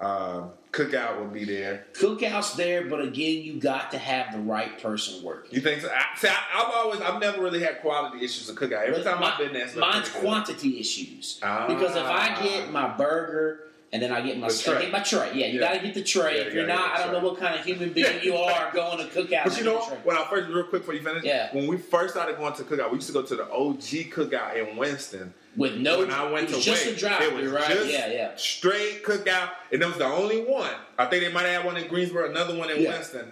Uh, 0.00 0.48
cookout 0.72 1.20
will 1.20 1.28
be 1.28 1.44
there. 1.44 1.86
Cookouts 1.94 2.56
there, 2.56 2.84
but 2.86 3.00
again, 3.00 3.42
you 3.44 3.60
got 3.60 3.92
to 3.92 3.98
have 3.98 4.32
the 4.32 4.40
right 4.40 4.82
person 4.82 5.22
working. 5.22 5.54
You 5.54 5.60
think 5.60 5.80
so? 5.82 5.88
I, 5.88 6.18
see, 6.18 6.26
I, 6.28 6.36
I've 6.56 6.74
always, 6.74 7.00
I've 7.00 7.20
never 7.20 7.40
really 7.40 7.62
had 7.62 7.80
quality 7.80 8.24
issues 8.24 8.50
at 8.50 8.56
cookout. 8.56 8.82
Every 8.88 9.02
But 9.02 9.10
time 9.10 9.20
my- 9.20 9.30
I've 9.32 9.38
been 9.38 9.52
there, 9.52 9.68
mine's 9.78 10.08
quantity 10.08 10.80
issues. 10.80 11.38
Ah. 11.44 11.66
because 11.68 11.94
if 11.94 12.02
I 12.04 12.42
get 12.42 12.72
my 12.72 12.88
burger 12.88 13.60
and 13.94 14.02
then 14.02 14.10
I 14.12 14.20
get 14.22 14.38
my 14.38 14.48
tray. 14.48 14.74
I 14.76 14.80
get 14.82 14.90
my 14.92 14.98
tray, 14.98 15.30
yeah, 15.34 15.46
you 15.46 15.60
Yeah. 15.60 15.68
got 15.68 15.74
to 15.74 15.86
get 15.86 15.94
the 15.94 16.02
tray. 16.02 16.38
Yeah, 16.38 16.42
if 16.42 16.52
you 16.52 16.58
you're 16.58 16.66
not, 16.66 16.98
I 16.98 17.04
don't 17.04 17.12
know 17.12 17.20
what 17.26 17.38
kind 17.38 17.54
of 17.58 17.64
human 17.64 17.92
being 17.92 18.20
you 18.24 18.34
are 18.36 18.72
going 18.74 18.98
to 18.98 19.04
cookout. 19.04 19.44
But 19.44 19.56
you 19.56 19.62
know, 19.64 19.78
and 19.78 19.80
get 19.82 19.90
the 19.90 19.94
tray. 19.94 19.98
when 20.02 20.16
I 20.16 20.24
first, 20.28 20.48
real 20.48 20.64
quick 20.64 20.82
before 20.82 20.94
you 20.94 21.02
finish, 21.02 21.22
Yeah. 21.22 21.48
when 21.54 21.68
we 21.68 21.76
first 21.78 22.12
started 22.14 22.36
going 22.36 22.54
to 22.54 22.64
cookout, 22.64 22.90
we 22.90 22.96
used 22.96 23.06
to 23.06 23.12
go 23.12 23.22
to 23.22 23.36
the 23.36 23.48
OG 23.50 24.10
cookout 24.10 24.56
in 24.56 24.76
Winston. 24.76 25.32
with 25.56 25.76
no, 25.76 26.00
when 26.00 26.10
I 26.10 26.28
went 26.28 26.50
it 26.50 26.56
was 26.56 26.64
to 26.64 26.70
just 26.72 26.84
Wake, 26.86 26.96
a 26.96 26.98
drive, 26.98 27.22
it 27.22 27.32
was 27.34 27.46
right? 27.52 27.68
just 27.68 27.88
yeah, 27.92 28.08
yeah. 28.10 28.30
straight 28.34 29.04
cookout, 29.04 29.50
and 29.70 29.80
that 29.80 29.86
was 29.88 29.98
the 29.98 30.04
only 30.04 30.42
one. 30.42 30.74
I 30.98 31.04
think 31.06 31.22
they 31.24 31.32
might 31.32 31.42
have 31.46 31.62
had 31.62 31.64
one 31.64 31.76
in 31.76 31.86
Greensboro, 31.86 32.28
another 32.28 32.56
one 32.56 32.70
in 32.70 32.82
Yeah. 32.82 32.94
Winston, 32.94 33.30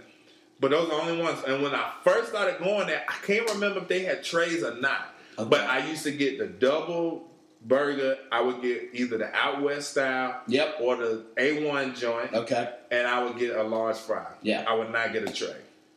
but 0.61 0.71
those 0.71 0.89
are 0.89 0.91
the 1.05 1.11
only 1.11 1.21
ones. 1.21 1.41
And 1.45 1.61
when 1.65 1.75
I 1.75 1.91
first 2.05 2.29
started 2.29 2.59
going 2.61 2.87
there, 2.87 3.03
I 3.09 3.15
can't 3.27 3.51
remember 3.51 3.81
if 3.81 3.89
they 3.89 4.05
had 4.05 4.23
trays 4.23 4.63
or 4.63 4.77
not. 4.77 5.09
Okay. 5.37 5.49
But 5.49 5.63
I 5.63 5.85
used 5.89 6.05
to 6.05 6.13
get 6.13 6.39
the 6.39 6.47
double 6.47 7.29
burger. 7.67 8.17
I 8.31 8.41
would 8.41 8.61
get 8.63 8.91
either 8.93 9.19
the 9.19 9.35
out 9.35 9.63
west 9.63 9.93
style, 9.93 10.41
Yep. 10.49 10.77
or 10.81 10.97
the 10.97 11.25
A1 11.37 11.95
joint, 11.99 12.33
Okay. 12.35 12.69
and 12.91 13.07
I 13.07 13.23
would 13.25 13.39
get 13.39 13.57
a 13.57 13.63
large 13.63 13.97
fry. 13.97 14.27
Yeah. 14.43 14.65
I 14.67 14.75
would 14.75 14.91
not 14.91 15.13
get 15.13 15.29
a 15.29 15.33
tray. 15.33 15.55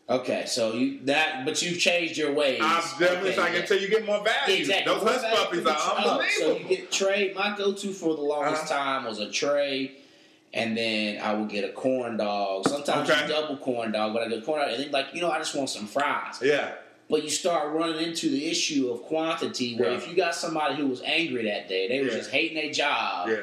Okay, 0.08 0.44
so 0.46 0.74
you 0.74 1.00
that, 1.06 1.46
but 1.46 1.60
you've 1.64 1.80
changed 1.80 2.16
your 2.16 2.32
ways. 2.32 2.60
I'm 2.62 2.82
definitely 3.00 3.30
okay, 3.30 3.36
trying 3.36 3.54
yeah. 3.56 3.60
until 3.62 3.80
you 3.82 3.88
get 3.90 4.06
more 4.06 4.24
value. 4.24 4.60
Exactly. 4.60 4.94
Those 4.94 5.02
hush 5.04 5.34
puppies 5.34 5.66
are 5.66 5.74
tr- 5.76 5.80
oh, 5.82 5.98
unbelievable. 6.12 6.28
So 6.40 6.58
you 6.58 6.64
get 6.78 6.92
tray. 6.92 7.34
My 7.36 7.58
go-to 7.58 7.92
for 7.92 8.14
the 8.16 8.22
longest 8.22 8.72
Uh-huh. 8.72 8.76
time 8.84 9.06
was 9.06 9.18
a 9.18 9.32
tray, 9.32 9.94
and 10.54 10.78
then 10.78 11.20
I 11.24 11.34
would 11.34 11.50
get 11.50 11.64
a 11.64 11.72
corn 11.72 12.18
dog. 12.18 12.68
Sometimes 12.68 13.10
Okay. 13.10 13.28
double 13.28 13.58
corn 13.58 13.94
dog, 13.94 14.14
but 14.14 14.22
I 14.22 14.28
get 14.28 14.46
corn 14.46 14.62
dog, 14.62 14.74
and 14.74 14.84
then 14.84 14.92
like 14.92 15.08
you 15.14 15.22
know, 15.22 15.32
I 15.32 15.40
just 15.40 15.56
want 15.56 15.72
some 15.72 15.88
fries. 15.88 16.36
yeah. 16.40 16.74
But 17.10 17.24
you 17.24 17.30
start 17.30 17.72
running 17.74 18.02
into 18.08 18.30
the 18.30 18.48
issue 18.50 18.90
of 18.92 19.04
quantity, 19.04 19.76
where 19.76 19.92
Yeah. 19.92 19.98
if 19.98 20.08
you 20.08 20.16
got 20.16 20.34
somebody 20.34 20.76
who 20.76 20.88
was 20.88 21.02
angry 21.04 21.44
that 21.46 21.70
day, 21.70 21.88
they 21.88 22.02
were 22.02 22.10
just 22.10 22.32
hating 22.32 22.56
their 22.56 22.72
job. 22.72 23.30
Yeah. 23.30 23.38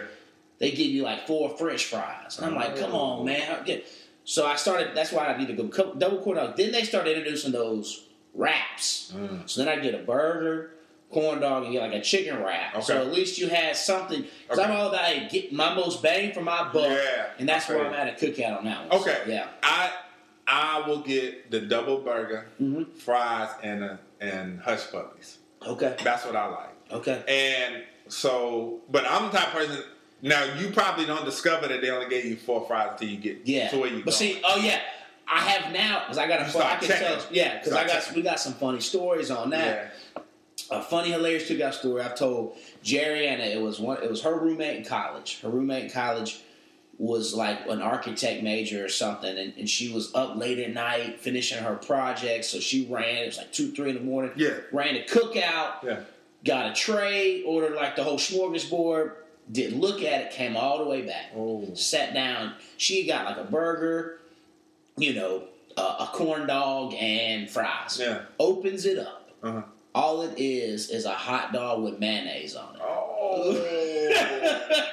They 0.58 0.70
give 0.70 0.88
you 0.88 1.02
like 1.02 1.26
four 1.26 1.50
French 1.56 1.84
fries, 1.86 2.38
and 2.38 2.46
I'm 2.46 2.54
like, 2.54 2.76
come 2.76 2.92
on, 2.94 3.24
man. 3.24 3.64
So 4.24 4.46
I 4.46 4.54
started. 4.56 4.90
That's 4.94 5.10
why 5.12 5.26
I 5.26 5.36
need 5.36 5.48
to 5.48 5.54
go 5.54 5.64
double 5.94 6.18
corn 6.22 6.36
dog. 6.36 6.56
Then 6.56 6.70
they 6.72 6.84
started 6.84 7.16
introducing 7.16 7.50
those 7.52 8.04
wraps. 8.34 9.12
Mm. 9.16 9.48
So 9.48 9.64
then 9.64 9.68
I 9.78 9.80
get 9.82 9.94
a 9.94 9.98
burger, 9.98 10.70
corn 11.10 11.40
dog, 11.40 11.64
and 11.64 11.72
get 11.72 11.82
like 11.82 11.92
a 11.92 12.00
chicken 12.00 12.42
wrap. 12.42 12.82
So 12.84 12.96
at 13.00 13.12
least 13.12 13.38
you 13.38 13.48
had 13.48 13.76
something. 13.76 14.24
Because 14.42 14.58
I'm 14.60 14.70
all 14.70 14.88
about 14.88 15.04
hey, 15.04 15.28
get 15.30 15.52
my 15.52 15.74
most 15.74 16.02
bang 16.02 16.32
for 16.32 16.40
my 16.42 16.64
buck, 16.72 16.84
Yeah. 16.90 17.30
and 17.38 17.48
that's 17.48 17.68
where 17.68 17.84
I'm 17.84 17.92
at 17.94 18.08
a 18.08 18.24
cookout 18.26 18.58
on 18.58 18.64
that 18.64 18.88
one. 18.88 19.00
Okay. 19.00 19.18
So, 19.24 19.30
yeah. 19.30 19.48
I 19.62 19.90
I 20.46 20.82
will 20.86 21.00
get 21.00 21.50
the 21.50 21.60
double 21.60 21.98
burger, 21.98 22.46
Mhm. 22.60 22.92
fries, 22.96 23.50
and 23.62 23.84
uh, 23.84 23.96
and 24.20 24.60
hush 24.60 24.90
puppies. 24.90 25.38
Okay. 25.66 25.96
That's 26.02 26.24
what 26.26 26.36
I 26.36 26.46
like. 26.46 26.68
Okay. 26.92 27.22
And 27.28 27.84
so, 28.08 28.80
but 28.90 29.04
I'm 29.06 29.30
the 29.30 29.38
type 29.38 29.48
of 29.48 29.54
person. 29.54 29.82
Now 30.20 30.44
you 30.58 30.70
probably 30.70 31.04
don't 31.06 31.24
discover 31.24 31.66
that 31.68 31.80
they 31.80 31.90
only 31.90 32.08
gave 32.08 32.24
you 32.24 32.36
four 32.36 32.66
fries 32.66 32.90
until 32.92 33.08
you 33.08 33.16
get 33.18 33.40
Yeah. 33.44 33.68
to 33.70 33.78
where 33.78 33.90
you 33.90 33.98
but 34.04 34.06
go. 34.06 34.10
see, 34.10 34.40
oh 34.44 34.58
yeah. 34.58 34.80
I 35.26 35.38
have 35.40 35.72
now 35.72 36.00
because 36.00 36.18
I 36.18 36.26
got 36.28 36.42
a 36.42 36.44
fun, 36.46 36.62
I 36.62 36.76
can 36.76 36.88
checking. 36.88 37.06
tell, 37.06 37.26
yeah, 37.30 37.58
because 37.58 37.72
I 37.72 37.86
got 37.86 37.92
checking. 38.02 38.14
we 38.16 38.22
got 38.22 38.38
some 38.40 38.54
funny 38.54 38.80
stories 38.80 39.30
on 39.30 39.50
that. 39.50 39.94
yeah. 40.16 40.22
a 40.70 40.82
funny, 40.82 41.10
hilarious 41.10 41.48
cookout 41.48 41.74
story 41.74 42.02
I've 42.02 42.14
told 42.16 42.56
Jerry 42.82 43.26
and 43.28 43.40
It 43.40 43.60
was 43.60 43.78
one. 43.80 44.02
It 44.02 44.10
was 44.10 44.22
her 44.22 44.34
roommate 44.38 44.76
in 44.76 44.84
college. 44.84 45.40
Her 45.40 45.48
roommate 45.48 45.84
in 45.84 45.90
college 45.90 46.40
was 46.98 47.34
like 47.34 47.66
an 47.68 47.82
architect 47.82 48.42
major 48.42 48.84
or 48.84 48.88
something, 48.88 49.36
and, 49.36 49.52
and 49.56 49.68
she 49.68 49.92
was 49.92 50.14
up 50.14 50.36
late 50.36 50.58
at 50.58 50.72
night 50.72 51.20
finishing 51.20 51.62
her 51.62 51.74
project. 51.74 52.44
So 52.44 52.60
she 52.60 52.86
ran. 52.86 53.24
It 53.24 53.26
was 53.26 53.38
like 53.38 53.52
two, 53.52 53.72
three 53.72 53.90
in 53.90 53.96
the 53.96 54.02
morning. 54.02 54.32
Yeah. 54.36 54.58
Ran 54.72 54.96
a 54.96 55.04
cookout. 55.04 55.82
Yeah. 55.82 56.00
Got 56.44 56.70
a 56.70 56.74
tray. 56.74 57.42
Ordered 57.42 57.74
like 57.74 57.96
the 57.96 58.04
whole 58.04 58.18
smorgasbord. 58.18 59.12
Didn't 59.50 59.80
look 59.80 60.02
at 60.02 60.22
it. 60.22 60.30
Came 60.32 60.56
all 60.56 60.78
the 60.78 60.84
way 60.84 61.02
back. 61.02 61.32
Oh. 61.36 61.74
Sat 61.74 62.14
down. 62.14 62.54
She 62.76 63.06
got 63.06 63.24
like 63.24 63.38
a 63.38 63.50
burger. 63.50 64.20
You 64.96 65.14
know, 65.14 65.44
uh, 65.76 66.06
a 66.08 66.16
corn 66.16 66.46
dog 66.46 66.94
and 66.94 67.50
fries. 67.50 67.98
Yeah. 67.98 68.22
Opens 68.38 68.84
it 68.84 68.98
up. 68.98 69.30
Uh-huh. 69.42 69.62
All 69.94 70.22
it 70.22 70.34
is 70.38 70.90
is 70.90 71.04
a 71.04 71.10
hot 71.12 71.52
dog 71.52 71.82
with 71.82 71.98
mayonnaise 71.98 72.54
on 72.54 72.76
it. 72.76 72.82
Oh. 72.82 73.58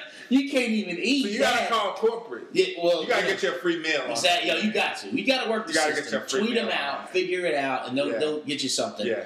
you 0.30 0.50
can't 0.50 0.70
even 0.70 0.96
eat 0.98 1.24
so 1.24 1.28
you 1.28 1.38
that. 1.40 1.68
gotta 1.70 1.74
call 1.82 1.92
corporate. 1.94 2.44
Yeah, 2.52 2.66
well, 2.82 3.02
You 3.02 3.08
gotta 3.08 3.22
know, 3.22 3.28
get 3.32 3.42
your 3.42 3.52
free 3.54 3.78
meal. 3.80 4.02
exactly. 4.08 4.48
Yo, 4.50 4.56
you 4.58 4.72
got 4.72 4.96
to. 4.98 5.08
You 5.08 5.26
got 5.26 5.44
to 5.44 5.50
work 5.50 5.66
the 5.66 5.72
You 5.74 5.78
gotta 5.78 5.94
get 6.00 6.10
your 6.10 6.20
free 6.22 6.40
Tweet 6.40 6.54
them 6.54 6.66
meal. 6.66 6.74
out, 6.74 7.10
figure 7.10 7.44
it 7.46 7.54
out, 7.54 7.88
and 7.88 7.98
they'll, 7.98 8.10
Yeah. 8.12 8.18
they'll 8.18 8.40
get 8.40 8.62
you 8.62 8.68
something. 8.68 9.06
Yeah. 9.06 9.24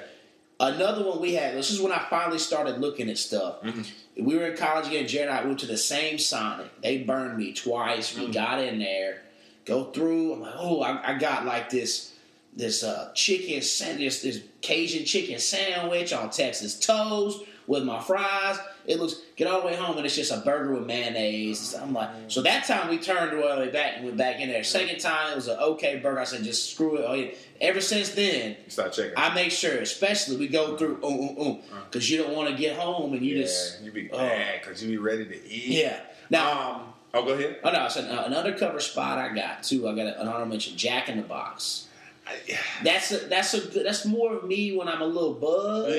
Another 0.59 1.03
one 1.05 1.19
we 1.21 1.33
had. 1.35 1.55
This 1.55 1.69
is 1.69 1.81
when 1.81 1.91
I 1.91 2.05
finally 2.09 2.39
started 2.39 2.79
looking 2.79 3.09
at 3.09 3.17
stuff. 3.17 3.61
Mm-hmm. 3.61 4.25
We 4.25 4.35
were 4.37 4.47
in 4.47 4.57
college 4.57 4.87
again. 4.87 5.05
Jared 5.07 5.27
and 5.29 5.37
I 5.37 5.43
went 5.45 5.59
to 5.59 5.65
the 5.65 5.77
same 5.77 6.17
Sonic. 6.17 6.81
They 6.81 6.99
burned 6.99 7.37
me 7.37 7.51
twice. 7.53 8.13
Mm-hmm. 8.13 8.25
We 8.27 8.31
got 8.31 8.61
in 8.63 8.79
there, 8.79 9.21
go 9.65 9.85
through. 9.91 10.33
I'm 10.33 10.39
like, 10.41 10.53
oh, 10.57 10.81
I, 10.81 11.13
I 11.15 11.17
got 11.17 11.45
like 11.45 11.69
this 11.69 12.13
this 12.55 12.83
uh, 12.83 13.11
chicken 13.13 13.61
sandwich, 13.61 14.21
this 14.21 14.39
Cajun 14.61 15.03
chicken 15.03 15.39
sandwich 15.39 16.13
on 16.13 16.29
Texas 16.29 16.79
toast 16.79 17.41
with 17.67 17.83
my 17.83 17.99
fries. 18.01 18.57
It 18.87 18.99
looks 18.99 19.15
get 19.35 19.47
all 19.47 19.61
the 19.61 19.67
way 19.67 19.75
home 19.75 19.97
and 19.97 20.05
it's 20.05 20.15
just 20.15 20.31
a 20.31 20.37
burger 20.37 20.73
with 20.73 20.85
mayonnaise. 20.85 21.73
I'm 21.73 21.93
like, 21.93 22.09
so 22.27 22.41
that 22.43 22.65
time 22.65 22.89
we 22.89 22.97
turned 22.97 23.33
all 23.33 23.55
the 23.55 23.61
way 23.61 23.71
back 23.71 23.93
and 23.97 24.05
went 24.05 24.17
back 24.17 24.39
in 24.39 24.49
there. 24.49 24.63
Second 24.63 24.99
time 24.99 25.31
it 25.31 25.35
was 25.35 25.47
an 25.47 25.57
okay 25.59 25.97
burger. 25.97 26.19
I 26.19 26.23
said, 26.23 26.43
just 26.43 26.71
screw 26.71 26.97
it. 26.97 27.05
Oh, 27.07 27.13
yeah. 27.13 27.31
Ever 27.61 27.81
since 27.81 28.09
then, 28.11 28.57
start 28.67 28.93
checking. 28.93 29.13
I 29.17 29.33
make 29.33 29.51
sure, 29.51 29.77
especially 29.77 30.37
we 30.37 30.47
go 30.47 30.77
through, 30.77 30.99
ooh, 31.03 31.07
ooh, 31.07 31.41
ooh, 31.43 31.59
because 31.89 32.09
you 32.09 32.17
don't 32.21 32.35
want 32.35 32.49
to 32.49 32.55
get 32.55 32.77
home 32.77 33.13
and 33.13 33.25
you 33.25 33.35
yeah, 33.35 33.41
just, 33.43 33.81
you 33.81 33.91
be 33.91 34.09
oh. 34.11 34.17
mad 34.17 34.61
because 34.61 34.83
you 34.83 34.89
be 34.89 34.97
ready 34.97 35.25
to 35.25 35.35
eat. 35.47 35.83
yeah. 35.83 36.01
Now, 36.29 36.71
Um. 36.71 36.81
Oh, 37.13 37.23
go 37.23 37.31
ahead. 37.31 37.59
oh 37.63 37.71
no, 37.71 37.79
I 37.79 37.87
said 37.87 38.11
uh, 38.13 38.23
an 38.25 38.33
undercover 38.33 38.81
spot 38.81 39.17
I 39.17 39.33
got 39.33 39.63
too. 39.63 39.87
I 39.87 39.95
got 39.95 40.07
an 40.07 40.27
honorable 40.27 40.47
mention, 40.47 40.75
Jack 40.75 41.07
in 41.07 41.15
the 41.15 41.23
Box. 41.23 41.84
I- 42.27 42.57
That's 42.83 43.11
a, 43.11 43.17
that's 43.27 43.53
a 43.53 43.61
good, 43.61 43.85
that's 43.85 44.05
more 44.05 44.33
of 44.35 44.45
me 44.45 44.75
when 44.75 44.87
I'm 44.87 45.01
a 45.01 45.05
little 45.05 45.33
buzzed. 45.33 45.89
You 45.89 45.97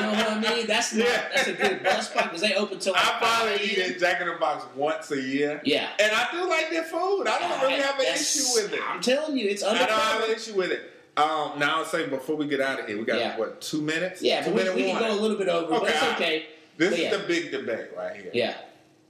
know 0.00 0.12
what 0.12 0.28
I 0.30 0.40
mean? 0.56 0.66
That's 0.66 0.94
not, 0.94 1.06
Yeah. 1.06 1.28
that's 1.34 1.48
a 1.48 1.52
good 1.52 1.82
buzz 1.82 2.06
spot 2.08 2.24
because 2.24 2.40
they 2.40 2.54
open 2.54 2.78
till 2.78 2.92
like 2.94 3.04
I 3.04 3.18
probably 3.18 3.66
eat 3.66 3.78
at 3.78 3.98
Jack 3.98 4.20
in 4.20 4.28
the 4.28 4.34
Box 4.34 4.64
once 4.74 5.10
a 5.10 5.20
year. 5.20 5.60
Yeah. 5.64 5.88
And 5.98 6.10
I 6.12 6.28
do 6.32 6.48
like 6.48 6.70
their 6.70 6.84
food. 6.84 7.24
I 7.28 7.38
don't 7.38 7.60
really 7.60 7.80
have 7.82 7.98
an 7.98 8.06
issue 8.06 8.44
with 8.54 8.72
it. 8.72 8.80
I'm 8.88 9.00
telling 9.02 9.36
you, 9.36 9.48
it's 9.48 9.62
I 9.62 9.76
don't 9.78 9.90
have 9.90 10.22
an 10.24 10.30
issue 10.34 10.54
with 10.56 10.70
it. 10.70 10.90
Um, 11.16 11.58
now 11.58 11.78
I'll 11.78 11.84
say 11.84 12.08
before 12.08 12.36
we 12.36 12.46
get 12.46 12.60
out 12.60 12.80
of 12.80 12.86
here, 12.86 12.96
we 12.98 13.04
got 13.04 13.18
Yeah. 13.18 13.36
what 13.38 13.60
two 13.60 13.82
minutes? 13.82 14.22
Yeah, 14.22 14.42
two 14.42 14.50
we, 14.50 14.56
minute 14.56 14.74
we 14.74 14.84
can 14.84 14.98
go 14.98 15.12
a 15.12 15.20
little 15.20 15.36
bit 15.36 15.48
over, 15.48 15.68
but 15.68 15.82
Okay, 15.82 15.92
it's 15.92 16.02
okay. 16.14 16.46
This 16.78 16.90
but 16.90 16.98
is 16.98 17.04
yeah. 17.04 17.16
the 17.16 17.24
big 17.26 17.50
debate 17.50 17.88
right 17.96 18.16
here. 18.16 18.30
Yeah. 18.32 18.54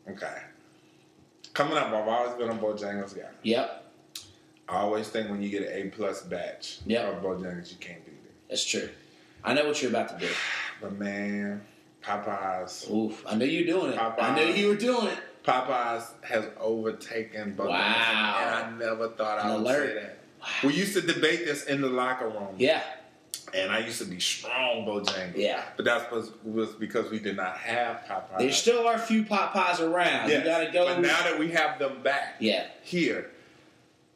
Okay. 0.09 0.39
Coming 1.55 1.77
up, 1.77 1.87
I've 1.89 2.09
always 2.09 2.35
been 2.37 2.49
a 2.49 2.55
Bojangles 2.55 3.15
guy. 3.15 3.29
Yep. 3.43 3.80
I 4.71 4.77
always 4.79 5.09
think 5.09 5.29
when 5.31 5.43
you 5.43 5.49
get 5.49 5.63
an 5.63 5.73
A 5.73 5.91
plus 5.91 6.23
batch 6.23 6.79
Yeah. 6.87 7.09
of 7.09 7.23
Bojangles, 7.23 7.71
you 7.71 7.77
can't 7.81 8.05
beat 8.05 8.13
it. 8.13 8.33
That's 8.49 8.65
true. 8.65 8.89
I 9.43 9.53
know 9.55 9.67
what 9.67 9.83
you're 9.83 9.91
about 9.91 10.09
to 10.19 10.27
do. 10.27 10.33
But 10.81 10.99
man, 10.99 11.61
Popeyes, 12.03 12.91
Oof. 12.91 13.23
I 13.29 13.35
knew 13.35 13.45
you 13.45 13.67
were 13.67 13.81
doing 13.81 13.93
it. 13.93 13.99
I 13.99 14.11
Popeyes. 14.13 14.35
knew 14.37 14.53
you 14.55 14.69
were 14.69 14.77
doing 14.77 15.09
it. 15.09 15.19
Popeyes 15.45 16.05
has 16.25 16.47
overtaken 16.59 17.55
Bojangles, 17.55 17.69
Wow. 17.69 18.39
and 18.41 18.55
I 18.55 18.79
never 18.89 19.09
thought 19.09 19.39
I 19.41 19.53
would 19.55 19.61
alert. 19.63 19.89
say 19.89 19.95
that. 20.03 20.17
We 20.65 20.73
used 20.75 20.95
to 20.95 21.03
debate 21.03 21.45
this 21.45 21.65
in 21.67 21.83
the 21.83 21.89
locker 21.91 22.29
room. 22.29 22.55
Yeah. 22.57 22.83
And 23.53 23.71
I 23.71 23.81
used 23.81 23.99
to 23.99 24.07
be 24.07 24.21
strong 24.21 24.87
Bojangles. 24.87 25.37
Yeah. 25.37 25.63
But 25.77 25.85
that 25.85 26.11
was, 26.11 26.31
was 26.45 26.71
because 26.71 27.11
we 27.11 27.19
did 27.19 27.37
not 27.37 27.57
have 27.59 28.05
Popeyes. 28.09 28.39
There 28.39 28.53
still 28.53 28.87
are 28.87 28.95
a 28.95 28.99
few 28.99 29.25
Popeyes 29.25 29.81
around. 29.81 30.31
Yes. 30.31 30.39
You 30.39 30.51
gotta 30.51 30.71
go. 30.73 30.87
But 30.87 31.01
now 31.01 31.23
that 31.25 31.39
we 31.39 31.51
have 31.51 31.79
them 31.79 32.03
back 32.03 32.37
yeah. 32.39 32.69
here, 32.83 33.31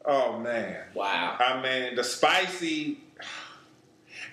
oh 0.07 0.39
man. 0.39 0.77
Wow. 0.93 1.37
I 1.39 1.61
mean, 1.61 1.95
the 1.95 2.03
spicy. 2.03 2.99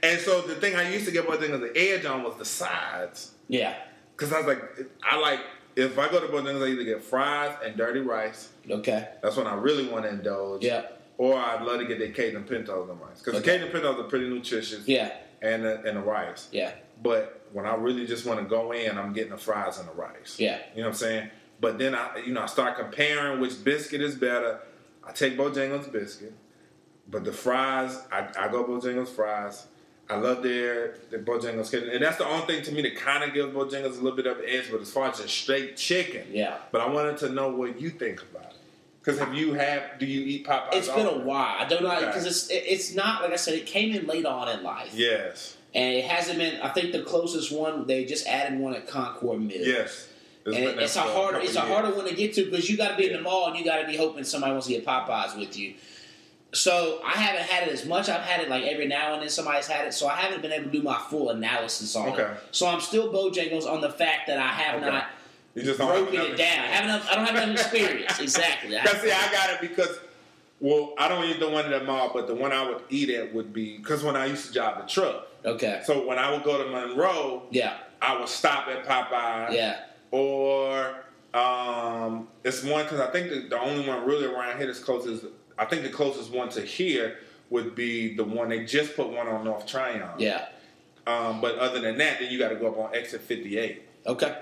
And 0.02 0.20
so 0.20 0.40
the 0.42 0.54
thing 0.56 0.74
I 0.74 0.90
used 0.92 1.04
to 1.06 1.12
get 1.12 1.26
Bojangles 1.26 1.60
the 1.60 1.78
edge 1.78 2.04
on 2.04 2.22
was 2.24 2.36
the 2.36 2.44
sides. 2.44 3.32
Yeah. 3.48 3.74
Because 4.16 4.32
I 4.32 4.38
was 4.38 4.46
like, 4.46 4.62
I 5.02 5.18
like, 5.18 5.40
if 5.76 5.98
I 5.98 6.10
go 6.10 6.20
to 6.20 6.26
Bojangles, 6.26 6.66
I 6.66 6.72
either 6.72 6.84
get 6.84 7.02
fries 7.02 7.56
and 7.64 7.76
dirty 7.76 8.00
rice. 8.00 8.48
Okay. 8.68 9.08
That's 9.22 9.36
when 9.36 9.46
I 9.46 9.54
really 9.54 9.86
want 9.88 10.04
to 10.04 10.10
indulge. 10.10 10.64
Yeah. 10.64 10.86
Or 11.18 11.38
I'd 11.38 11.62
love 11.62 11.78
to 11.78 11.86
get 11.86 11.98
the 12.00 12.08
Cajun 12.10 12.44
pintos 12.44 12.88
and 12.90 12.98
the 12.98 13.04
rice. 13.04 13.18
Because 13.22 13.40
Okay. 13.40 13.58
the 13.58 13.66
Cajun 13.66 13.72
pintos 13.72 14.00
are 14.00 14.08
pretty 14.08 14.28
nutritious. 14.28 14.86
Yeah. 14.88 15.12
And 15.40 15.64
the, 15.64 15.82
and 15.82 15.96
the 15.96 16.00
rice. 16.02 16.48
Yeah. 16.52 16.72
But 17.02 17.46
when 17.52 17.66
I 17.66 17.74
really 17.74 18.06
just 18.06 18.26
want 18.26 18.40
to 18.40 18.46
go 18.46 18.72
in, 18.72 18.98
I'm 18.98 19.12
getting 19.12 19.30
the 19.30 19.38
fries 19.38 19.78
and 19.78 19.88
the 19.88 19.92
rice. 19.92 20.36
Yeah. 20.38 20.58
You 20.74 20.82
know 20.82 20.88
what 20.88 20.94
I'm 20.94 20.98
saying? 20.98 21.30
But 21.60 21.78
then 21.78 21.94
I, 21.94 22.18
you 22.26 22.32
know, 22.32 22.42
I 22.42 22.46
start 22.46 22.76
comparing 22.76 23.40
which 23.40 23.62
biscuit 23.62 24.00
is 24.00 24.16
better. 24.16 24.60
I 25.06 25.12
take 25.12 25.36
Bojangles 25.36 25.90
biscuit, 25.90 26.32
but 27.08 27.24
the 27.24 27.32
fries, 27.32 27.98
I, 28.10 28.28
I 28.38 28.48
go 28.48 28.64
Bojangles 28.64 29.08
fries. 29.08 29.66
I 30.10 30.16
love 30.16 30.42
their 30.42 30.96
their 31.10 31.20
Bojangles 31.22 31.70
chicken, 31.70 31.88
and 31.88 32.02
that's 32.02 32.18
the 32.18 32.26
only 32.26 32.46
thing 32.46 32.62
to 32.64 32.72
me 32.72 32.82
that 32.82 32.96
kind 32.96 33.24
of 33.24 33.32
gives 33.32 33.52
Bojangles 33.54 33.98
a 33.98 34.02
little 34.02 34.16
bit 34.16 34.26
of 34.26 34.38
an 34.40 34.44
edge. 34.46 34.70
But 34.70 34.80
as 34.80 34.90
far 34.92 35.08
as 35.08 35.18
just 35.18 35.34
straight 35.34 35.76
chicken, 35.76 36.26
Yeah. 36.30 36.56
But 36.70 36.80
I 36.82 36.88
wanted 36.88 37.16
to 37.18 37.28
know 37.30 37.48
what 37.50 37.80
you 37.80 37.90
think 37.90 38.20
about 38.22 38.50
it. 38.50 38.56
Because 39.00 39.18
have 39.18 39.34
you 39.34 39.54
had? 39.54 39.98
Do 39.98 40.06
you 40.06 40.20
eat 40.24 40.46
Popeyes? 40.46 40.74
It's 40.74 40.88
been 40.88 41.06
a 41.06 41.18
while. 41.18 41.56
I 41.58 41.64
don't 41.66 41.82
know 41.82 41.98
because 42.06 42.26
it's 42.26 42.48
it's 42.50 42.94
not 42.94 43.22
like 43.22 43.32
I 43.32 43.36
said. 43.36 43.54
It 43.54 43.66
came 43.66 43.92
in 43.94 44.06
late 44.06 44.26
on 44.26 44.48
in 44.48 44.62
life, 44.62 44.92
Yes. 44.94 45.56
and 45.74 45.94
it 45.94 46.04
hasn't 46.04 46.38
been. 46.38 46.60
I 46.60 46.68
think 46.68 46.92
the 46.92 47.02
closest 47.02 47.50
one 47.50 47.86
they 47.86 48.04
just 48.04 48.26
added 48.26 48.58
one 48.60 48.74
at 48.74 48.86
Concord 48.86 49.40
Mill. 49.40 49.56
Yes. 49.66 50.08
It's 50.44 50.56
and 50.56 50.64
been 50.66 50.78
it- 50.78 50.82
it's 50.82 50.96
a 50.96 51.00
harder 51.02 51.38
it's 51.38 51.54
a 51.56 51.60
harder 51.60 51.94
one 51.94 52.06
to 52.06 52.14
get 52.14 52.34
to 52.34 52.44
because 52.44 52.68
you 52.68 52.76
got 52.76 52.88
to 52.90 52.96
be 52.96 53.06
in 53.08 53.12
the 53.12 53.20
mall 53.22 53.46
and 53.48 53.56
you 53.58 53.64
got 53.64 53.80
to 53.80 53.86
be 53.86 53.96
hoping 53.96 54.24
somebody 54.24 54.52
wants 54.52 54.66
to 54.66 54.72
get 54.72 54.84
Popeyes 54.84 55.38
with 55.38 55.56
you. 55.56 55.74
So 56.54 57.00
I 57.04 57.12
haven't 57.12 57.44
had 57.44 57.66
it 57.68 57.72
as 57.72 57.86
much. 57.86 58.08
I've 58.10 58.20
had 58.22 58.40
it 58.42 58.50
like 58.50 58.64
every 58.64 58.86
now 58.86 59.14
and 59.14 59.22
then 59.22 59.30
somebody's 59.30 59.66
had 59.66 59.86
it, 59.86 59.94
so 59.94 60.06
I 60.06 60.16
haven't 60.16 60.42
been 60.42 60.52
able 60.52 60.64
to 60.66 60.70
do 60.70 60.82
my 60.82 60.98
full 61.08 61.30
analysis 61.30 61.96
on 61.96 62.08
Okay. 62.10 62.22
it. 62.24 62.30
So 62.50 62.66
I'm 62.66 62.80
still 62.80 63.10
Bojangles 63.12 63.66
on 63.66 63.80
the 63.80 63.88
fact 63.90 64.26
that 64.26 64.38
I 64.38 64.48
have 64.48 64.82
Okay. 64.82 64.90
not 64.90 65.06
You 65.54 65.62
just 65.62 65.78
broken 65.78 66.14
it 66.14 66.36
down. 66.36 66.58
I, 66.68 66.84
enough, 66.84 67.08
I 67.10 67.14
don't 67.14 67.24
have 67.26 67.48
enough 67.48 67.60
experience. 67.60 68.18
exactly. 68.20 68.76
I- 68.78 68.84
Cause 68.84 69.00
see, 69.00 69.10
I 69.10 69.32
got 69.32 69.50
it 69.50 69.60
because, 69.62 69.98
well, 70.60 70.92
I 70.98 71.08
don't 71.08 71.24
eat 71.24 71.40
the 71.40 71.48
one 71.48 71.64
at 71.72 71.78
the 71.80 71.86
mall, 71.86 72.10
but 72.12 72.26
the 72.26 72.34
one 72.34 72.52
I 72.52 72.68
would 72.68 72.82
eat 72.90 73.08
at 73.10 73.32
would 73.32 73.52
be 73.54 73.78
because 73.78 74.02
when 74.02 74.16
I 74.16 74.26
used 74.26 74.46
to 74.48 74.52
drive 74.52 74.76
the 74.78 74.86
truck. 74.86 75.28
okay. 75.46 75.80
So 75.86 76.06
when 76.06 76.18
I 76.18 76.30
would 76.32 76.42
go 76.42 76.62
to 76.62 76.68
Monroe, 76.70 77.44
Yeah. 77.50 77.78
I 78.02 78.18
would 78.18 78.28
stop 78.28 78.68
at 78.68 78.84
Popeye. 78.84 79.54
Yeah. 79.54 79.76
Or 80.12 80.94
um, 81.34 82.28
it's 82.44 82.62
one 82.62 82.84
because 82.84 83.00
I 83.00 83.10
think 83.10 83.30
the, 83.30 83.48
the 83.48 83.58
only 83.60 83.88
one 83.88 84.06
really 84.06 84.26
around 84.26 84.58
here 84.58 84.66
that's 84.66 84.78
closest. 84.78 85.24
I 85.58 85.64
think 85.64 85.82
the 85.82 85.88
closest 85.88 86.30
one 86.30 86.48
to 86.50 86.60
here 86.60 87.18
would 87.50 87.74
be 87.74 88.14
the 88.14 88.24
one 88.24 88.48
they 88.48 88.64
just 88.64 88.94
put 88.94 89.08
one 89.08 89.26
on 89.26 89.44
North 89.44 89.66
Tryon. 89.66 90.18
Yeah. 90.18 90.46
Um, 91.06 91.40
but 91.40 91.58
other 91.58 91.80
than 91.80 91.98
that, 91.98 92.20
then 92.20 92.30
you 92.30 92.38
got 92.38 92.50
to 92.50 92.56
go 92.56 92.68
up 92.68 92.78
on 92.78 92.94
exit 92.94 93.22
58. 93.22 93.82
Okay. 94.06 94.38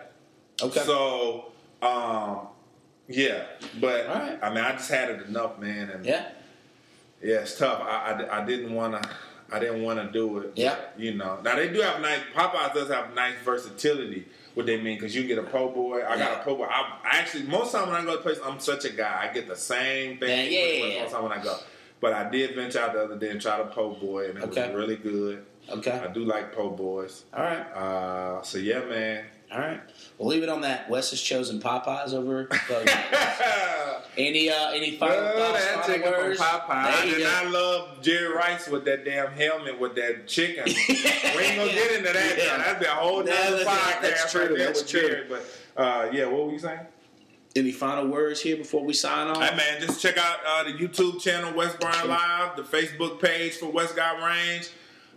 Okay. 0.62 0.80
So, 0.80 1.52
um, 1.82 2.48
yeah. 3.08 3.44
But 3.80 4.08
right. 4.08 4.38
I 4.42 4.50
mean, 4.50 4.64
I 4.64 4.72
just 4.72 4.90
had 4.90 5.10
it 5.10 5.26
enough, 5.26 5.58
man. 5.58 5.90
And 5.90 6.04
yeah. 6.04 6.28
yeah, 7.22 7.36
it's 7.36 7.58
tough. 7.58 7.80
I, 7.82 8.12
I, 8.12 8.42
I 8.42 8.44
didn't 8.44 8.74
want 8.74 9.02
to. 9.02 9.10
I 9.52 9.58
didn't 9.58 9.82
want 9.82 9.98
to 9.98 10.12
do 10.12 10.38
it. 10.38 10.52
Yeah. 10.54 10.76
but, 10.76 11.00
You 11.02 11.14
know. 11.14 11.40
Now 11.42 11.56
they 11.56 11.68
do 11.68 11.80
have 11.80 12.00
nice. 12.00 12.20
Popeyes 12.34 12.74
does 12.74 12.88
have 12.88 13.14
nice 13.14 13.34
versatility. 13.44 14.26
What 14.60 14.66
they 14.66 14.76
mean 14.80 14.96
because 14.98 15.14
you 15.16 15.26
get 15.26 15.38
a 15.38 15.42
po' 15.42 15.70
boy. 15.70 16.04
I 16.06 16.16
got 16.18 16.40
a 16.40 16.44
po' 16.44 16.54
boy. 16.56 16.64
I, 16.64 16.98
I 17.02 17.16
actually 17.18 17.44
most 17.44 17.72
time 17.72 17.88
when 17.88 17.96
I 17.96 18.04
go 18.04 18.12
to 18.14 18.18
a 18.18 18.22
place, 18.22 18.38
I'm 18.44 18.60
such 18.60 18.84
a 18.84 18.90
guy. 18.90 19.26
I 19.28 19.32
get 19.32 19.48
the 19.48 19.56
same 19.56 20.18
thing. 20.18 20.52
Yeah, 20.52 20.60
yeah, 20.60 20.84
yeah. 20.96 21.02
Most 21.02 21.12
time 21.12 21.22
when 21.22 21.32
I 21.32 21.42
go. 21.42 21.56
But 22.00 22.12
I 22.12 22.28
did 22.30 22.54
venture 22.54 22.78
out 22.80 22.92
the 22.92 23.02
other 23.04 23.16
day 23.18 23.30
and 23.30 23.40
try 23.40 23.58
the 23.58 23.64
po' 23.64 23.90
boy, 23.94 24.28
and 24.30 24.38
it 24.38 24.44
Okay. 24.44 24.66
was 24.68 24.76
really 24.76 24.96
good. 24.96 25.44
Okay. 25.68 25.92
I 25.92 26.08
do 26.12 26.24
like 26.24 26.54
po' 26.54 26.70
boys. 26.70 27.24
All 27.34 27.42
right. 27.42 27.60
Uh, 27.72 28.42
so 28.42 28.58
yeah, 28.58 28.80
man. 28.84 29.24
All 29.52 29.58
right. 29.58 29.80
We'll 30.18 30.28
leave 30.28 30.42
it 30.42 30.48
on 30.48 30.60
that. 30.60 30.88
Wes 30.90 31.10
has 31.10 31.20
chosen 31.20 31.60
Popeyes 31.60 32.12
over. 32.14 32.48
Any 34.18 34.50
uh, 34.50 34.70
any 34.72 34.96
final 34.96 35.16
Well, 35.16 35.52
thoughts? 35.52 35.64
that 35.66 35.86
chicken 35.86 36.12
from 36.12 36.22
words? 36.22 36.40
Popeye. 36.40 36.84
There 36.96 37.06
you 37.06 37.14
And 37.14 37.22
go. 37.22 37.30
I 37.30 37.44
love 37.50 38.02
Jerry 38.02 38.34
Rice 38.34 38.68
with 38.68 38.84
that 38.86 39.04
damn 39.04 39.30
helmet 39.32 39.78
with 39.80 39.94
that 39.94 40.26
chicken. 40.26 40.64
we 40.88 41.42
ain't 41.42 41.56
gonna 41.56 41.72
get 41.72 41.92
into 41.92 42.12
that. 42.12 42.34
Yeah. 42.38 42.56
That'd 42.58 42.80
be 42.80 42.86
a 42.86 42.90
whole 42.90 43.18
No, 43.18 43.24
that's- 43.24 43.64
podcast 43.64 44.00
that's 44.02 44.32
true, 44.32 44.40
right 44.42 44.48
there 44.50 44.58
that's 44.66 44.82
with 44.82 44.90
true. 44.90 45.00
Jerry. 45.08 45.26
But 45.28 45.46
uh, 45.76 46.08
yeah, 46.12 46.26
what 46.26 46.46
were 46.46 46.52
you 46.52 46.58
saying? 46.58 46.80
Any 47.56 47.72
final 47.72 48.06
words 48.08 48.40
here 48.40 48.56
before 48.56 48.84
we 48.84 48.92
sign 48.92 49.28
off? 49.28 49.42
Hey 49.42 49.56
man, 49.56 49.80
just 49.80 50.00
check 50.02 50.18
out 50.18 50.36
uh, 50.46 50.64
the 50.64 50.72
YouTube 50.72 51.20
channel 51.20 51.52
Wes 51.54 51.74
Bryant 51.76 52.08
Live, 52.08 52.56
the 52.56 52.62
Facebook 52.62 53.20
page 53.20 53.54
for 53.54 53.70
Wes 53.70 53.92
Got 53.92 54.22
Range. 54.22 54.68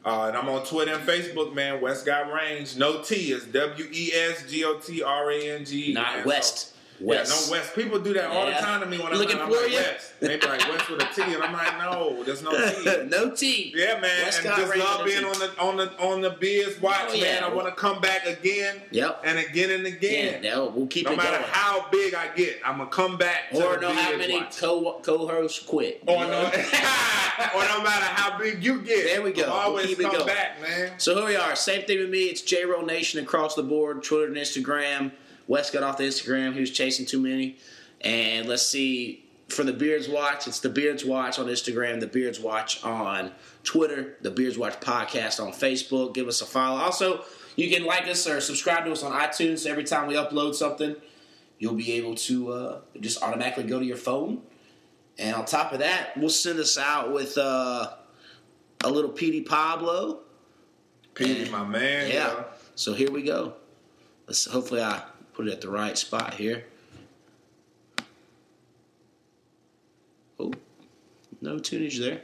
Uh, 0.05 0.25
and 0.27 0.35
I'm 0.37 0.49
on 0.49 0.65
Twitter 0.65 0.93
and 0.95 1.07
Facebook, 1.07 1.53
man. 1.53 1.79
Wes 1.79 2.03
Got 2.03 2.31
Range. 2.33 2.75
No 2.77 3.01
T. 3.01 3.31
It's 3.31 3.45
W 3.45 3.87
E 3.91 4.11
S 4.13 4.43
G 4.49 4.63
O 4.65 4.77
T 4.77 5.01
R 5.01 5.31
A 5.31 5.51
N 5.51 5.63
G. 5.65 5.93
Not 5.93 6.25
West. 6.25 6.57
so- 6.69 6.72
West. 6.99 7.31
Yeah, 7.31 7.45
no 7.47 7.51
West. 7.59 7.75
People 7.75 7.99
do 7.99 8.13
that 8.13 8.29
all 8.29 8.45
the 8.45 8.51
time 8.53 8.79
to 8.81 8.85
me 8.85 8.97
when 8.97 9.13
I'm, 9.13 9.17
looking 9.19 9.37
I'm 9.39 9.49
for 9.49 9.55
like 9.61 9.71
you? 9.71 9.77
West. 9.77 10.13
They 10.19 10.37
be 10.37 10.47
like 10.47 10.59
West 10.69 10.89
with 10.89 11.01
a 11.01 11.13
T, 11.13 11.21
and 11.33 11.43
I'm 11.43 11.51
like, 11.53 11.77
no, 11.77 12.23
there's 12.23 12.41
no 12.43 12.51
T. 12.51 13.03
no 13.09 13.31
T. 13.31 13.73
Yeah, 13.75 13.99
man, 13.99 14.23
West 14.23 14.45
and 14.45 14.55
just 14.55 14.75
love 14.77 14.99
no 14.99 15.05
being 15.05 15.25
on 15.25 15.33
the 15.39 15.51
on 15.59 15.77
the 15.77 15.91
on 16.03 16.21
the 16.21 16.29
Beards 16.31 16.79
Watch, 16.81 16.97
Oh, 17.09 17.13
yeah. 17.13 17.23
man. 17.41 17.43
I 17.43 17.49
want 17.53 17.67
to 17.67 17.73
come 17.75 17.99
back 18.01 18.25
again, 18.25 18.81
Yep. 18.91 19.21
and 19.25 19.39
again 19.39 19.71
and 19.71 19.83
Yeah, 19.85 19.91
again. 19.93 20.41
no, 20.43 20.67
we'll 20.75 20.87
keep 20.87 21.07
it. 21.07 21.09
no 21.11 21.15
matter 21.15 21.37
going. 21.39 21.43
how 21.51 21.87
big 21.91 22.13
I 22.13 22.27
get, 22.35 22.59
I'm 22.65 22.77
gonna 22.77 22.89
come 22.89 23.17
back. 23.17 23.43
Or 23.53 23.77
know 23.79 23.91
how 23.93 24.15
many 24.17 24.37
watch. 24.37 24.57
co 24.57 24.99
co-hosts 25.03 25.59
quit. 25.65 26.01
or 26.07 26.25
no, 26.25 26.43
or 27.55 27.63
no 27.65 27.83
matter 27.83 28.05
how 28.05 28.37
big 28.37 28.63
you 28.63 28.81
get. 28.81 29.05
There 29.05 29.21
we 29.21 29.31
go. 29.33 29.43
We'll 29.43 29.51
always 29.51 29.87
keep 29.87 29.99
it 29.99 30.03
come 30.03 30.13
going. 30.13 30.27
back, 30.27 30.61
man. 30.61 30.91
So 30.99 31.15
here 31.15 31.25
we 31.25 31.35
are. 31.35 31.55
Same 31.55 31.85
thing 31.85 31.99
with 31.99 32.09
me. 32.09 32.25
It's 32.25 32.41
J 32.41 32.65
Roll 32.65 32.85
Nation 32.85 33.19
across 33.19 33.55
the 33.55 33.63
board. 33.63 34.03
Twitter 34.03 34.27
and 34.27 34.35
Instagram. 34.37 35.11
Wes 35.47 35.69
got 35.71 35.83
off 35.83 35.97
the 35.97 36.03
Instagram. 36.03 36.53
He 36.53 36.59
was 36.59 36.71
chasing 36.71 37.05
too 37.05 37.19
many. 37.19 37.57
And 38.01 38.47
let's 38.47 38.65
see. 38.65 39.19
For 39.49 39.63
the 39.63 39.73
Beards 39.73 40.07
Watch, 40.09 40.47
it's 40.47 40.61
the 40.61 40.69
Beards 40.69 41.05
Watch 41.05 41.37
on 41.37 41.45
Instagram, 41.45 41.99
the 41.99 42.07
Beards 42.07 42.39
Watch 42.39 42.83
on 42.83 43.31
Twitter, 43.63 44.15
the 44.21 44.31
Beards 44.31 44.57
Watch 44.57 44.79
podcast 44.79 45.43
on 45.43 45.51
Facebook. 45.51 46.13
Give 46.13 46.27
us 46.27 46.41
a 46.41 46.45
follow. 46.45 46.79
Also, 46.79 47.23
you 47.55 47.69
can 47.69 47.85
like 47.85 48.07
us 48.07 48.25
or 48.25 48.41
subscribe 48.41 48.85
to 48.85 48.91
us 48.91 49.03
on 49.03 49.11
iTunes. 49.11 49.59
So 49.59 49.69
every 49.69 49.83
time 49.83 50.07
we 50.07 50.15
upload 50.15 50.55
something, 50.55 50.95
you'll 51.59 51.75
be 51.75 51.91
able 51.93 52.15
to 52.15 52.51
uh, 52.51 52.79
just 52.99 53.21
automatically 53.21 53.65
go 53.65 53.79
to 53.79 53.85
your 53.85 53.97
phone. 53.97 54.41
And 55.19 55.35
on 55.35 55.45
top 55.45 55.71
of 55.73 55.79
that, 55.79 56.17
we'll 56.17 56.29
send 56.29 56.59
us 56.59 56.77
out 56.77 57.13
with 57.13 57.37
uh, 57.37 57.91
a 58.83 58.89
little 58.89 59.11
PD 59.11 59.45
Pablo. 59.45 60.19
Petey, 61.13 61.49
my 61.51 61.63
man. 61.63 62.09
Yeah. 62.09 62.33
yo. 62.33 62.45
So 62.75 62.93
here 62.93 63.11
we 63.11 63.21
go. 63.21 63.53
Let's 64.25 64.45
hopefully 64.45 64.81
I 64.81 65.03
put 65.33 65.47
it 65.47 65.53
at 65.53 65.61
the 65.61 65.69
right 65.69 65.97
spot 65.97 66.35
here. 66.35 66.65
Oh, 70.39 70.53
no 71.41 71.57
tunage 71.57 71.99
there. 71.99 72.21